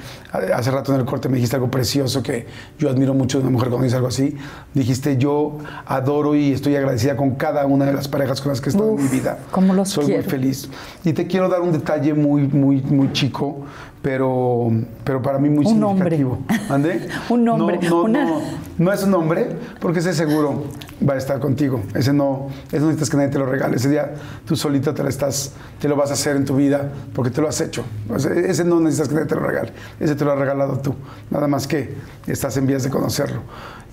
hace 0.53 0.69
rato 0.69 0.93
en 0.93 0.99
el 0.99 1.05
corte 1.05 1.29
me 1.29 1.35
dijiste 1.35 1.55
algo 1.55 1.71
precioso 1.71 2.21
que 2.21 2.45
yo 2.77 2.89
admiro 2.89 3.13
mucho 3.13 3.37
de 3.37 3.43
una 3.43 3.51
mujer 3.53 3.69
cuando 3.69 3.85
dice 3.85 3.95
algo 3.95 4.09
así. 4.09 4.35
Dijiste, 4.73 5.15
yo 5.15 5.59
adoro 5.85 6.35
y 6.35 6.51
estoy 6.51 6.75
agradecida 6.75 7.15
con 7.15 7.35
cada 7.35 7.65
una 7.65 7.85
de 7.85 7.93
las 7.93 8.09
parejas 8.09 8.41
con 8.41 8.49
las 8.49 8.59
que 8.59 8.67
he 8.67 8.71
estado 8.71 8.89
en 8.89 8.95
mi 8.97 9.03
Uf, 9.05 9.11
vida. 9.13 9.39
cómo 9.51 9.73
los 9.73 9.87
Soy 9.87 10.07
quiero. 10.07 10.23
muy 10.23 10.29
feliz. 10.29 10.69
Y 11.05 11.13
te 11.13 11.25
quiero 11.25 11.47
dar 11.47 11.61
un 11.61 11.71
detalle 11.71 12.13
muy, 12.13 12.49
muy, 12.49 12.81
muy 12.81 13.13
chico, 13.13 13.61
pero, 14.01 14.69
pero 15.03 15.21
para 15.21 15.39
mí 15.39 15.49
muy 15.49 15.65
Un 15.65 15.73
significativo. 15.73 16.39
¿Ande? 16.69 17.07
Un 17.29 17.47
hombre, 17.49 17.79
No, 17.83 17.89
no, 17.89 18.03
una- 18.03 18.25
no, 18.25 18.41
no 18.77 18.93
es 18.93 19.03
un 19.03 19.13
hombre, 19.13 19.49
porque 19.81 19.99
ese 19.99 20.13
seguro 20.13 20.63
va 21.07 21.15
a 21.15 21.17
estar 21.17 21.39
contigo. 21.39 21.81
Ese 21.93 22.13
no, 22.13 22.47
ese 22.67 22.79
no 22.79 22.85
necesitas 22.87 23.09
que 23.09 23.17
nadie 23.17 23.29
te 23.29 23.39
lo 23.39 23.45
regale. 23.45 23.75
Ese 23.75 23.89
día 23.89 24.13
tú 24.45 24.55
solito 24.55 24.93
te 24.93 25.03
lo, 25.03 25.09
estás, 25.09 25.51
te 25.79 25.89
lo 25.89 25.97
vas 25.97 26.11
a 26.11 26.13
hacer 26.13 26.37
en 26.37 26.45
tu 26.45 26.55
vida, 26.55 26.89
porque 27.13 27.29
te 27.29 27.41
lo 27.41 27.49
has 27.49 27.59
hecho. 27.59 27.83
O 28.09 28.17
sea, 28.17 28.31
ese 28.33 28.63
no 28.63 28.79
necesitas 28.79 29.09
que 29.09 29.15
nadie 29.15 29.27
te 29.27 29.35
lo 29.35 29.41
regale. 29.41 29.73
Ese 29.99 30.15
te 30.15 30.23
lo 30.23 30.31
has 30.31 30.39
regalado 30.39 30.77
tú. 30.79 30.95
Nada 31.29 31.47
más 31.47 31.67
que 31.67 31.93
estás 32.25 32.55
en 32.55 32.67
vías 32.67 32.83
de 32.83 32.89
conocerlo. 32.89 33.41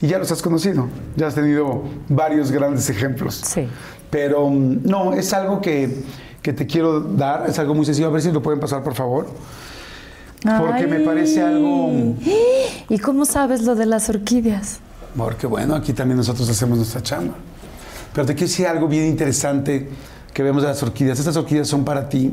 Y 0.01 0.07
ya 0.09 0.19
los 0.19 0.31
has 0.31 0.41
conocido. 0.43 0.87
Ya 1.17 1.27
has 1.27 1.35
tenido 1.35 1.83
varios 2.09 2.53
grandes 2.53 2.89
ejemplos. 2.91 3.35
Sí. 3.45 3.67
Pero 4.11 4.49
mm, 4.51 4.83
no, 4.85 5.15
es 5.15 5.33
algo 5.33 5.61
que, 5.61 6.05
que 6.43 6.53
te 6.53 6.67
quiero 6.67 7.01
dar, 7.01 7.47
es 7.49 7.59
algo 7.59 7.75
muy 7.75 7.85
sencillo. 7.87 8.07
A 8.07 8.11
ver 8.11 8.23
si 8.23 8.31
lo 8.31 8.41
pueden 8.43 8.61
pasar, 8.61 8.85
por 8.85 8.95
favor. 8.95 9.27
Porque 10.43 10.87
me 10.87 11.01
parece 11.01 11.43
algo... 11.43 12.15
¿Y 12.89 12.99
cómo 12.99 13.25
sabes 13.25 13.63
lo 13.63 13.75
de 13.75 13.87
las 13.87 14.09
orquídeas? 14.09 14.81
Porque 15.17 15.47
bueno, 15.47 15.75
aquí 15.75 15.93
también 15.93 16.19
nosotros 16.19 16.49
hacemos 16.49 16.79
nuestra 16.79 17.03
chamba. 17.03 17.35
Pero 18.13 18.27
te 18.27 18.35
quiero 18.35 18.49
decir 18.49 18.67
algo 18.67 18.89
bien 18.89 19.07
interesante 19.07 19.89
que 20.33 20.43
vemos 20.43 20.63
de 20.63 20.69
las 20.69 20.83
orquídeas. 20.83 21.19
Estas 21.19 21.37
orquídeas 21.37 21.69
son 21.69 21.85
para 21.85 22.09
ti, 22.09 22.33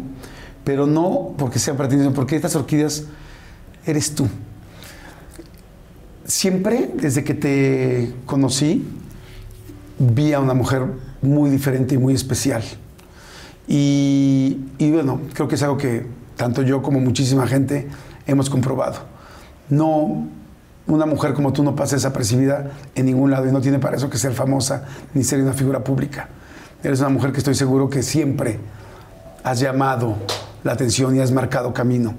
pero 0.64 0.86
no 0.86 1.34
porque 1.38 1.60
sean 1.60 1.78
para 1.78 1.90
ti, 1.90 1.96
sino 1.98 2.14
porque 2.14 2.36
estas 2.36 2.56
orquídeas 2.56 3.06
eres 3.86 4.14
tú. 4.14 4.28
Siempre, 6.26 6.92
desde 6.94 7.24
que 7.24 7.34
te 7.34 8.14
conocí, 8.26 8.86
vi 10.00 10.34
a 10.34 10.40
una 10.40 10.54
mujer 10.54 10.84
muy 11.22 11.50
diferente 11.50 11.96
y 11.96 11.98
muy 11.98 12.14
especial. 12.14 12.64
Y, 13.68 14.60
y 14.78 14.92
bueno, 14.92 15.22
creo 15.34 15.48
que 15.48 15.56
es 15.56 15.64
algo 15.64 15.78
que 15.78 16.06
tanto 16.36 16.62
yo 16.62 16.82
como 16.82 17.00
muchísima 17.00 17.48
gente 17.48 17.88
hemos 18.26 18.50
comprobado. 18.50 19.00
No, 19.70 20.28
una 20.88 21.06
mujer 21.06 21.34
como 21.34 21.54
tú 21.54 21.64
no 21.64 21.76
pasa 21.76 21.96
desapercibida 21.96 22.72
en 22.96 23.06
ningún 23.06 23.32
lado 23.32 23.48
y 23.48 23.52
no 23.52 23.62
tiene 23.62 23.80
para 23.80 23.98
eso 23.98 24.10
que 24.10 24.18
ser 24.18 24.34
famosa 24.34 24.86
ni 25.14 25.24
ser 25.24 25.42
una 25.42 25.54
figura 25.54 25.84
pública. 25.84 26.30
Eres 26.84 27.00
una 27.00 27.10
mujer 27.10 27.32
que 27.32 27.38
estoy 27.38 27.56
seguro 27.56 27.90
que 27.90 28.04
siempre 28.04 28.60
has 29.44 29.60
llamado 29.60 30.18
la 30.64 30.74
atención 30.74 31.16
y 31.16 31.20
has 31.20 31.32
marcado 31.32 31.74
camino. 31.74 32.16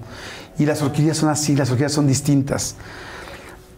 Y 0.59 0.67
las 0.67 0.83
orquídeas 0.83 1.19
son 1.19 1.29
así, 1.29 1.57
las 1.57 1.71
orquídeas 1.71 1.93
son 1.93 2.07
distintas. 2.07 2.77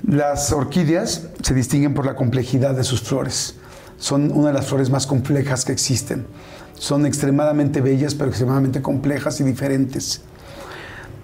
Las 0.06 0.52
orquídeas 0.52 1.28
se 1.42 1.54
distinguen 1.54 1.94
por 1.94 2.06
la 2.06 2.14
complejidad 2.14 2.74
de 2.74 2.84
sus 2.84 3.00
flores. 3.00 3.54
Son 3.98 4.30
una 4.30 4.48
de 4.48 4.54
las 4.54 4.66
flores 4.66 4.90
más 4.90 5.06
complejas 5.06 5.64
que 5.64 5.72
existen. 5.72 6.26
Son 6.74 7.06
extremadamente 7.06 7.80
bellas, 7.80 8.14
pero 8.14 8.28
extremadamente 8.28 8.82
complejas 8.82 9.40
y 9.40 9.44
diferentes. 9.44 10.20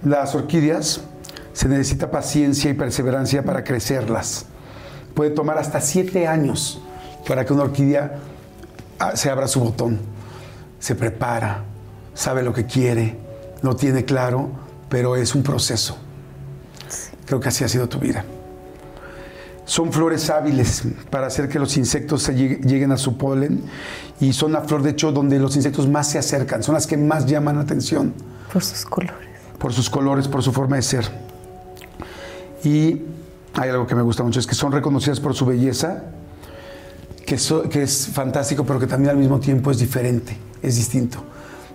Las 0.04 0.34
orquídeas 0.34 1.00
se 1.52 1.68
necesita 1.68 2.10
paciencia 2.10 2.70
y 2.70 2.74
perseverancia 2.74 3.44
para 3.44 3.62
crecerlas. 3.62 4.46
Puede 5.14 5.30
tomar 5.30 5.58
hasta 5.58 5.80
siete 5.80 6.26
años 6.26 6.80
para 7.28 7.44
que 7.44 7.52
una 7.52 7.62
orquídea 7.64 8.18
ah, 8.98 9.14
se 9.16 9.30
abra 9.30 9.46
su 9.46 9.60
botón. 9.60 9.98
Se 10.80 10.94
prepara, 10.94 11.62
sabe 12.14 12.42
lo 12.42 12.52
que 12.52 12.66
quiere, 12.66 13.16
lo 13.60 13.76
tiene 13.76 14.04
claro, 14.04 14.50
pero 14.88 15.14
es 15.14 15.34
un 15.34 15.42
proceso. 15.42 15.96
Creo 17.26 17.38
que 17.38 17.48
así 17.48 17.62
ha 17.62 17.68
sido 17.68 17.88
tu 17.88 17.98
vida. 17.98 18.24
Son 19.64 19.92
flores 19.92 20.28
hábiles 20.28 20.82
para 21.10 21.28
hacer 21.28 21.48
que 21.48 21.60
los 21.60 21.76
insectos 21.76 22.24
se 22.24 22.34
lleg- 22.34 22.60
lleguen 22.66 22.90
a 22.90 22.96
su 22.96 23.16
polen 23.16 23.62
y 24.20 24.32
son 24.32 24.52
la 24.52 24.62
flor 24.62 24.82
de 24.82 24.90
hecho 24.90 25.12
donde 25.12 25.38
los 25.38 25.54
insectos 25.54 25.88
más 25.88 26.08
se 26.10 26.18
acercan, 26.18 26.64
son 26.64 26.74
las 26.74 26.86
que 26.88 26.96
más 26.96 27.26
llaman 27.26 27.56
la 27.56 27.62
atención 27.62 28.12
Por 28.52 28.64
sus 28.64 28.84
colores. 28.84 29.31
Por 29.62 29.72
sus 29.72 29.88
colores, 29.88 30.26
por 30.26 30.42
su 30.42 30.52
forma 30.52 30.74
de 30.74 30.82
ser. 30.82 31.04
Y 32.64 33.00
hay 33.54 33.70
algo 33.70 33.86
que 33.86 33.94
me 33.94 34.02
gusta 34.02 34.24
mucho, 34.24 34.40
es 34.40 34.46
que 34.48 34.56
son 34.56 34.72
reconocidas 34.72 35.20
por 35.20 35.34
su 35.34 35.46
belleza, 35.46 36.02
que, 37.24 37.36
es 37.36 38.08
fantástico, 38.12 38.66
pero 38.66 38.80
que 38.80 38.88
también 38.88 39.10
al 39.10 39.16
mismo 39.16 39.38
tiempo 39.38 39.70
es 39.70 39.78
diferente, 39.78 40.36
es 40.62 40.74
distinto. 40.74 41.22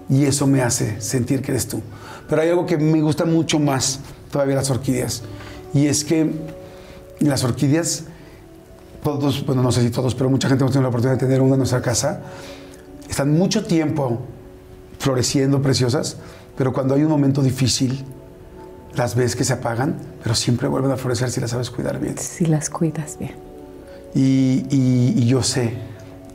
Y 0.09 0.25
eso 0.25 0.47
me 0.47 0.61
hace 0.61 0.99
sentir 0.99 1.41
que 1.41 1.51
eres 1.51 1.69
tú. 1.69 1.81
Pero 2.27 2.41
hay 2.41 2.49
algo 2.49 2.65
que 2.65 2.77
me 2.77 3.01
gusta 3.01 3.23
mucho 3.23 3.57
más 3.57 4.01
todavía 4.33 4.55
las 4.55 4.69
orquídeas, 4.69 5.23
y 5.73 5.87
es 5.87 6.03
que 6.03 6.29
las 7.21 7.45
orquídeas, 7.45 8.03
todos, 9.01 9.45
bueno, 9.45 9.63
no 9.63 9.71
sé 9.71 9.81
si 9.81 9.91
todos, 9.91 10.13
pero 10.13 10.29
mucha 10.29 10.49
gente 10.49 10.65
hemos 10.65 10.73
tenido 10.73 10.83
la 10.83 10.89
oportunidad 10.89 11.17
de 11.17 11.25
tener 11.25 11.41
una 11.41 11.53
en 11.53 11.59
nuestra 11.59 11.81
casa, 11.81 12.21
están 13.09 13.31
mucho 13.31 13.65
tiempo 13.65 14.19
floreciendo 14.99 15.61
preciosas, 15.61 16.17
pero 16.57 16.73
cuando 16.73 16.95
hay 16.95 17.03
un 17.03 17.09
momento 17.09 17.41
difícil, 17.41 18.03
las 18.95 19.15
ves 19.15 19.35
que 19.35 19.43
se 19.43 19.53
apagan, 19.53 19.95
pero 20.23 20.33
siempre 20.35 20.67
vuelven 20.67 20.91
a 20.91 20.97
florecer 20.97 21.29
si 21.29 21.39
las 21.39 21.51
sabes 21.51 21.69
cuidar 21.69 21.99
bien. 21.99 22.17
Si 22.17 22.45
las 22.45 22.69
cuidas 22.69 23.17
bien. 23.19 23.33
Y, 24.15 24.65
y- 24.69 25.13
y 25.17 25.25
yo 25.27 25.43
sé, 25.43 25.73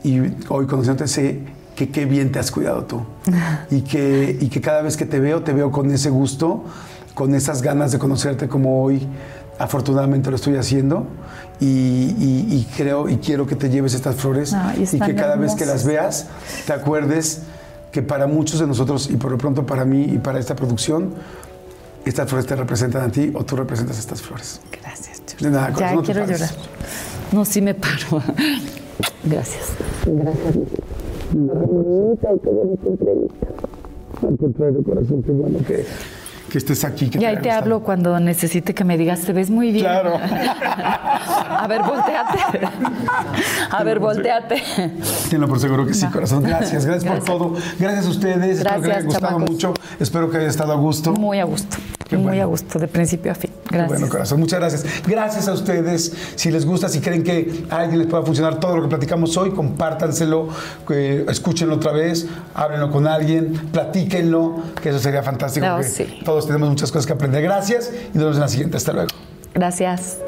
y 0.04 0.20
hoy 0.48 0.66
conociéndote 0.66 1.08
sé 1.08 1.40
que 1.74 1.88
qué 1.90 2.04
bien 2.06 2.30
te 2.30 2.38
has 2.38 2.50
cuidado 2.50 2.84
tú. 2.84 3.00
Y 3.70 3.80
que, 3.82 4.36
y 4.40 4.48
que 4.48 4.60
cada 4.60 4.82
vez 4.82 4.96
que 4.96 5.06
te 5.06 5.18
veo, 5.18 5.42
te 5.42 5.52
veo 5.52 5.70
con 5.70 5.90
ese 5.90 6.10
gusto, 6.10 6.64
con 7.14 7.34
esas 7.34 7.62
ganas 7.62 7.90
de 7.92 7.98
conocerte 7.98 8.46
como 8.48 8.82
hoy 8.84 9.06
afortunadamente 9.58 10.30
lo 10.30 10.36
estoy 10.36 10.56
haciendo. 10.56 11.06
Y, 11.60 11.66
y- 11.66 12.46
y 12.50 12.68
creo 12.76 13.08
y 13.08 13.16
quiero 13.18 13.46
que 13.46 13.56
te 13.56 13.70
lleves 13.70 13.94
estas 13.94 14.16
flores 14.16 14.52
Ay, 14.52 14.80
y 14.80 14.82
están 14.84 15.08
que 15.08 15.14
cada 15.14 15.36
vez 15.36 15.54
que 15.54 15.64
las 15.66 15.84
hermosas. 15.84 15.86
veas 15.86 16.26
te 16.66 16.72
acuerdes 16.72 17.42
que 17.92 18.02
para 18.02 18.26
muchos 18.26 18.58
de 18.58 18.66
nosotros, 18.66 19.10
y 19.10 19.16
por 19.16 19.30
lo 19.30 19.38
pronto 19.38 19.64
para 19.66 19.84
mí 19.84 20.04
y 20.04 20.18
para 20.18 20.38
esta 20.38 20.56
producción, 20.56 21.10
estas 22.04 22.28
flores 22.28 22.46
te 22.46 22.56
representan 22.56 23.02
a 23.02 23.12
ti 23.12 23.30
o 23.34 23.44
tú 23.44 23.54
representas 23.54 23.98
estas 23.98 24.22
flores. 24.22 24.60
Gracias, 24.80 25.22
George. 25.26 25.44
De 25.44 25.50
nada, 25.50 25.72
ya 25.78 25.94
no 25.94 26.02
te 26.02 26.12
quiero 26.12 26.26
llorar. 26.26 26.50
No, 27.30 27.44
sí 27.44 27.60
me 27.60 27.74
paro. 27.74 28.22
Gracias. 29.24 29.72
Al 34.26 34.36
contrario, 34.38 34.82
corazón, 34.84 35.22
qué 35.22 35.32
bueno 35.32 35.58
que, 35.66 35.84
que 36.52 36.58
estés 36.58 36.84
aquí. 36.84 37.08
Que 37.08 37.18
Y 37.18 37.24
ahí 37.24 37.38
te 37.38 37.50
hablo 37.50 37.80
cuando 37.80 38.20
necesite 38.20 38.74
que 38.74 38.84
me 38.84 38.98
digas, 38.98 39.22
te 39.22 39.32
ves 39.32 39.48
muy 39.48 39.72
bien. 39.72 39.86
Claro. 39.86 40.18
A 40.20 41.66
ver, 41.66 41.80
volteate. 41.82 42.60
A 43.70 43.82
ver, 43.82 43.98
volteate. 43.98 44.62
Tenlo 45.30 45.48
por 45.48 45.58
seguro 45.58 45.86
que 45.86 45.94
sí, 45.94 46.06
corazón. 46.08 46.42
Gracias, 46.42 46.84
gracias, 46.84 47.04
por 47.04 47.14
Gracias. 47.14 47.24
todo. 47.38 47.54
Gracias 47.78 48.06
a 48.06 48.10
ustedes. 48.10 48.58
Espero 48.58 48.82
que 48.82 48.88
les 48.88 48.96
haya 48.96 49.00
Gracias, 49.00 49.04
gustado 49.06 49.32
chamacos. 49.32 49.50
mucho. 49.50 49.74
Espero 49.98 50.30
que 50.30 50.36
haya 50.36 50.48
estado 50.48 50.72
a 50.72 50.76
gusto. 50.76 51.12
Muy 51.14 51.40
a 51.40 51.44
gusto. 51.44 51.76
Qué 52.12 52.18
muy 52.18 52.26
bueno. 52.26 52.42
a 52.42 52.46
gusto, 52.46 52.78
de 52.78 52.88
principio 52.88 53.32
a 53.32 53.34
fin. 53.34 53.50
Qué 53.68 53.76
Gracias. 53.76 53.88
Bueno, 53.88 54.12
corazón, 54.12 54.40
muchas 54.40 54.60
gracias. 54.60 54.84
Gracias 55.06 55.48
a 55.48 55.52
ustedes. 55.54 56.12
Si 56.34 56.50
les 56.50 56.66
gusta, 56.66 56.88
si 56.90 57.00
creen 57.00 57.22
que 57.22 57.64
a 57.70 57.78
alguien 57.78 58.00
les 58.00 58.08
pueda 58.08 58.22
funcionar 58.22 58.60
todo 58.60 58.76
lo 58.76 58.82
que 58.82 58.88
platicamos 58.88 59.34
hoy, 59.38 59.52
compártanselo, 59.52 60.48
escúchenlo 61.28 61.76
otra 61.76 61.92
vez, 61.92 62.26
háblenlo 62.54 62.90
con 62.90 63.06
alguien, 63.06 63.52
platíquenlo, 63.72 64.62
que 64.82 64.90
eso 64.90 64.98
sería 64.98 65.22
fantástico. 65.22 65.64
No, 65.64 65.82
sí. 65.82 66.20
Todos 66.22 66.46
tenemos 66.46 66.68
muchas 66.68 66.92
cosas 66.92 67.06
que 67.06 67.14
aprender. 67.14 67.42
Gracias 67.42 67.90
y 68.12 68.18
nos 68.18 68.24
vemos 68.24 68.36
en 68.36 68.40
la 68.42 68.48
siguiente. 68.48 68.76
Hasta 68.76 68.92
luego. 68.92 69.21
Gracias. 69.54 70.20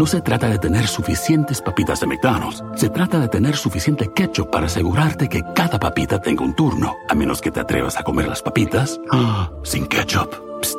No 0.00 0.06
se 0.06 0.22
trata 0.22 0.48
de 0.48 0.58
tener 0.58 0.86
suficientes 0.86 1.60
papitas 1.60 2.00
de 2.00 2.06
McDonald's. 2.06 2.62
Se 2.76 2.88
trata 2.88 3.18
de 3.18 3.28
tener 3.28 3.56
suficiente 3.56 4.10
ketchup 4.14 4.50
para 4.50 4.66
asegurarte 4.66 5.28
que 5.28 5.42
cada 5.54 5.78
papita 5.78 6.20
tenga 6.20 6.44
un 6.44 6.54
turno. 6.54 6.94
A 7.08 7.14
menos 7.14 7.40
que 7.40 7.50
te 7.50 7.60
atrevas 7.60 7.98
a 7.98 8.02
comer 8.02 8.28
las 8.28 8.42
papitas 8.42 9.00
ah, 9.10 9.50
sin 9.62 9.86
ketchup. 9.86 10.34
Psst, 10.62 10.78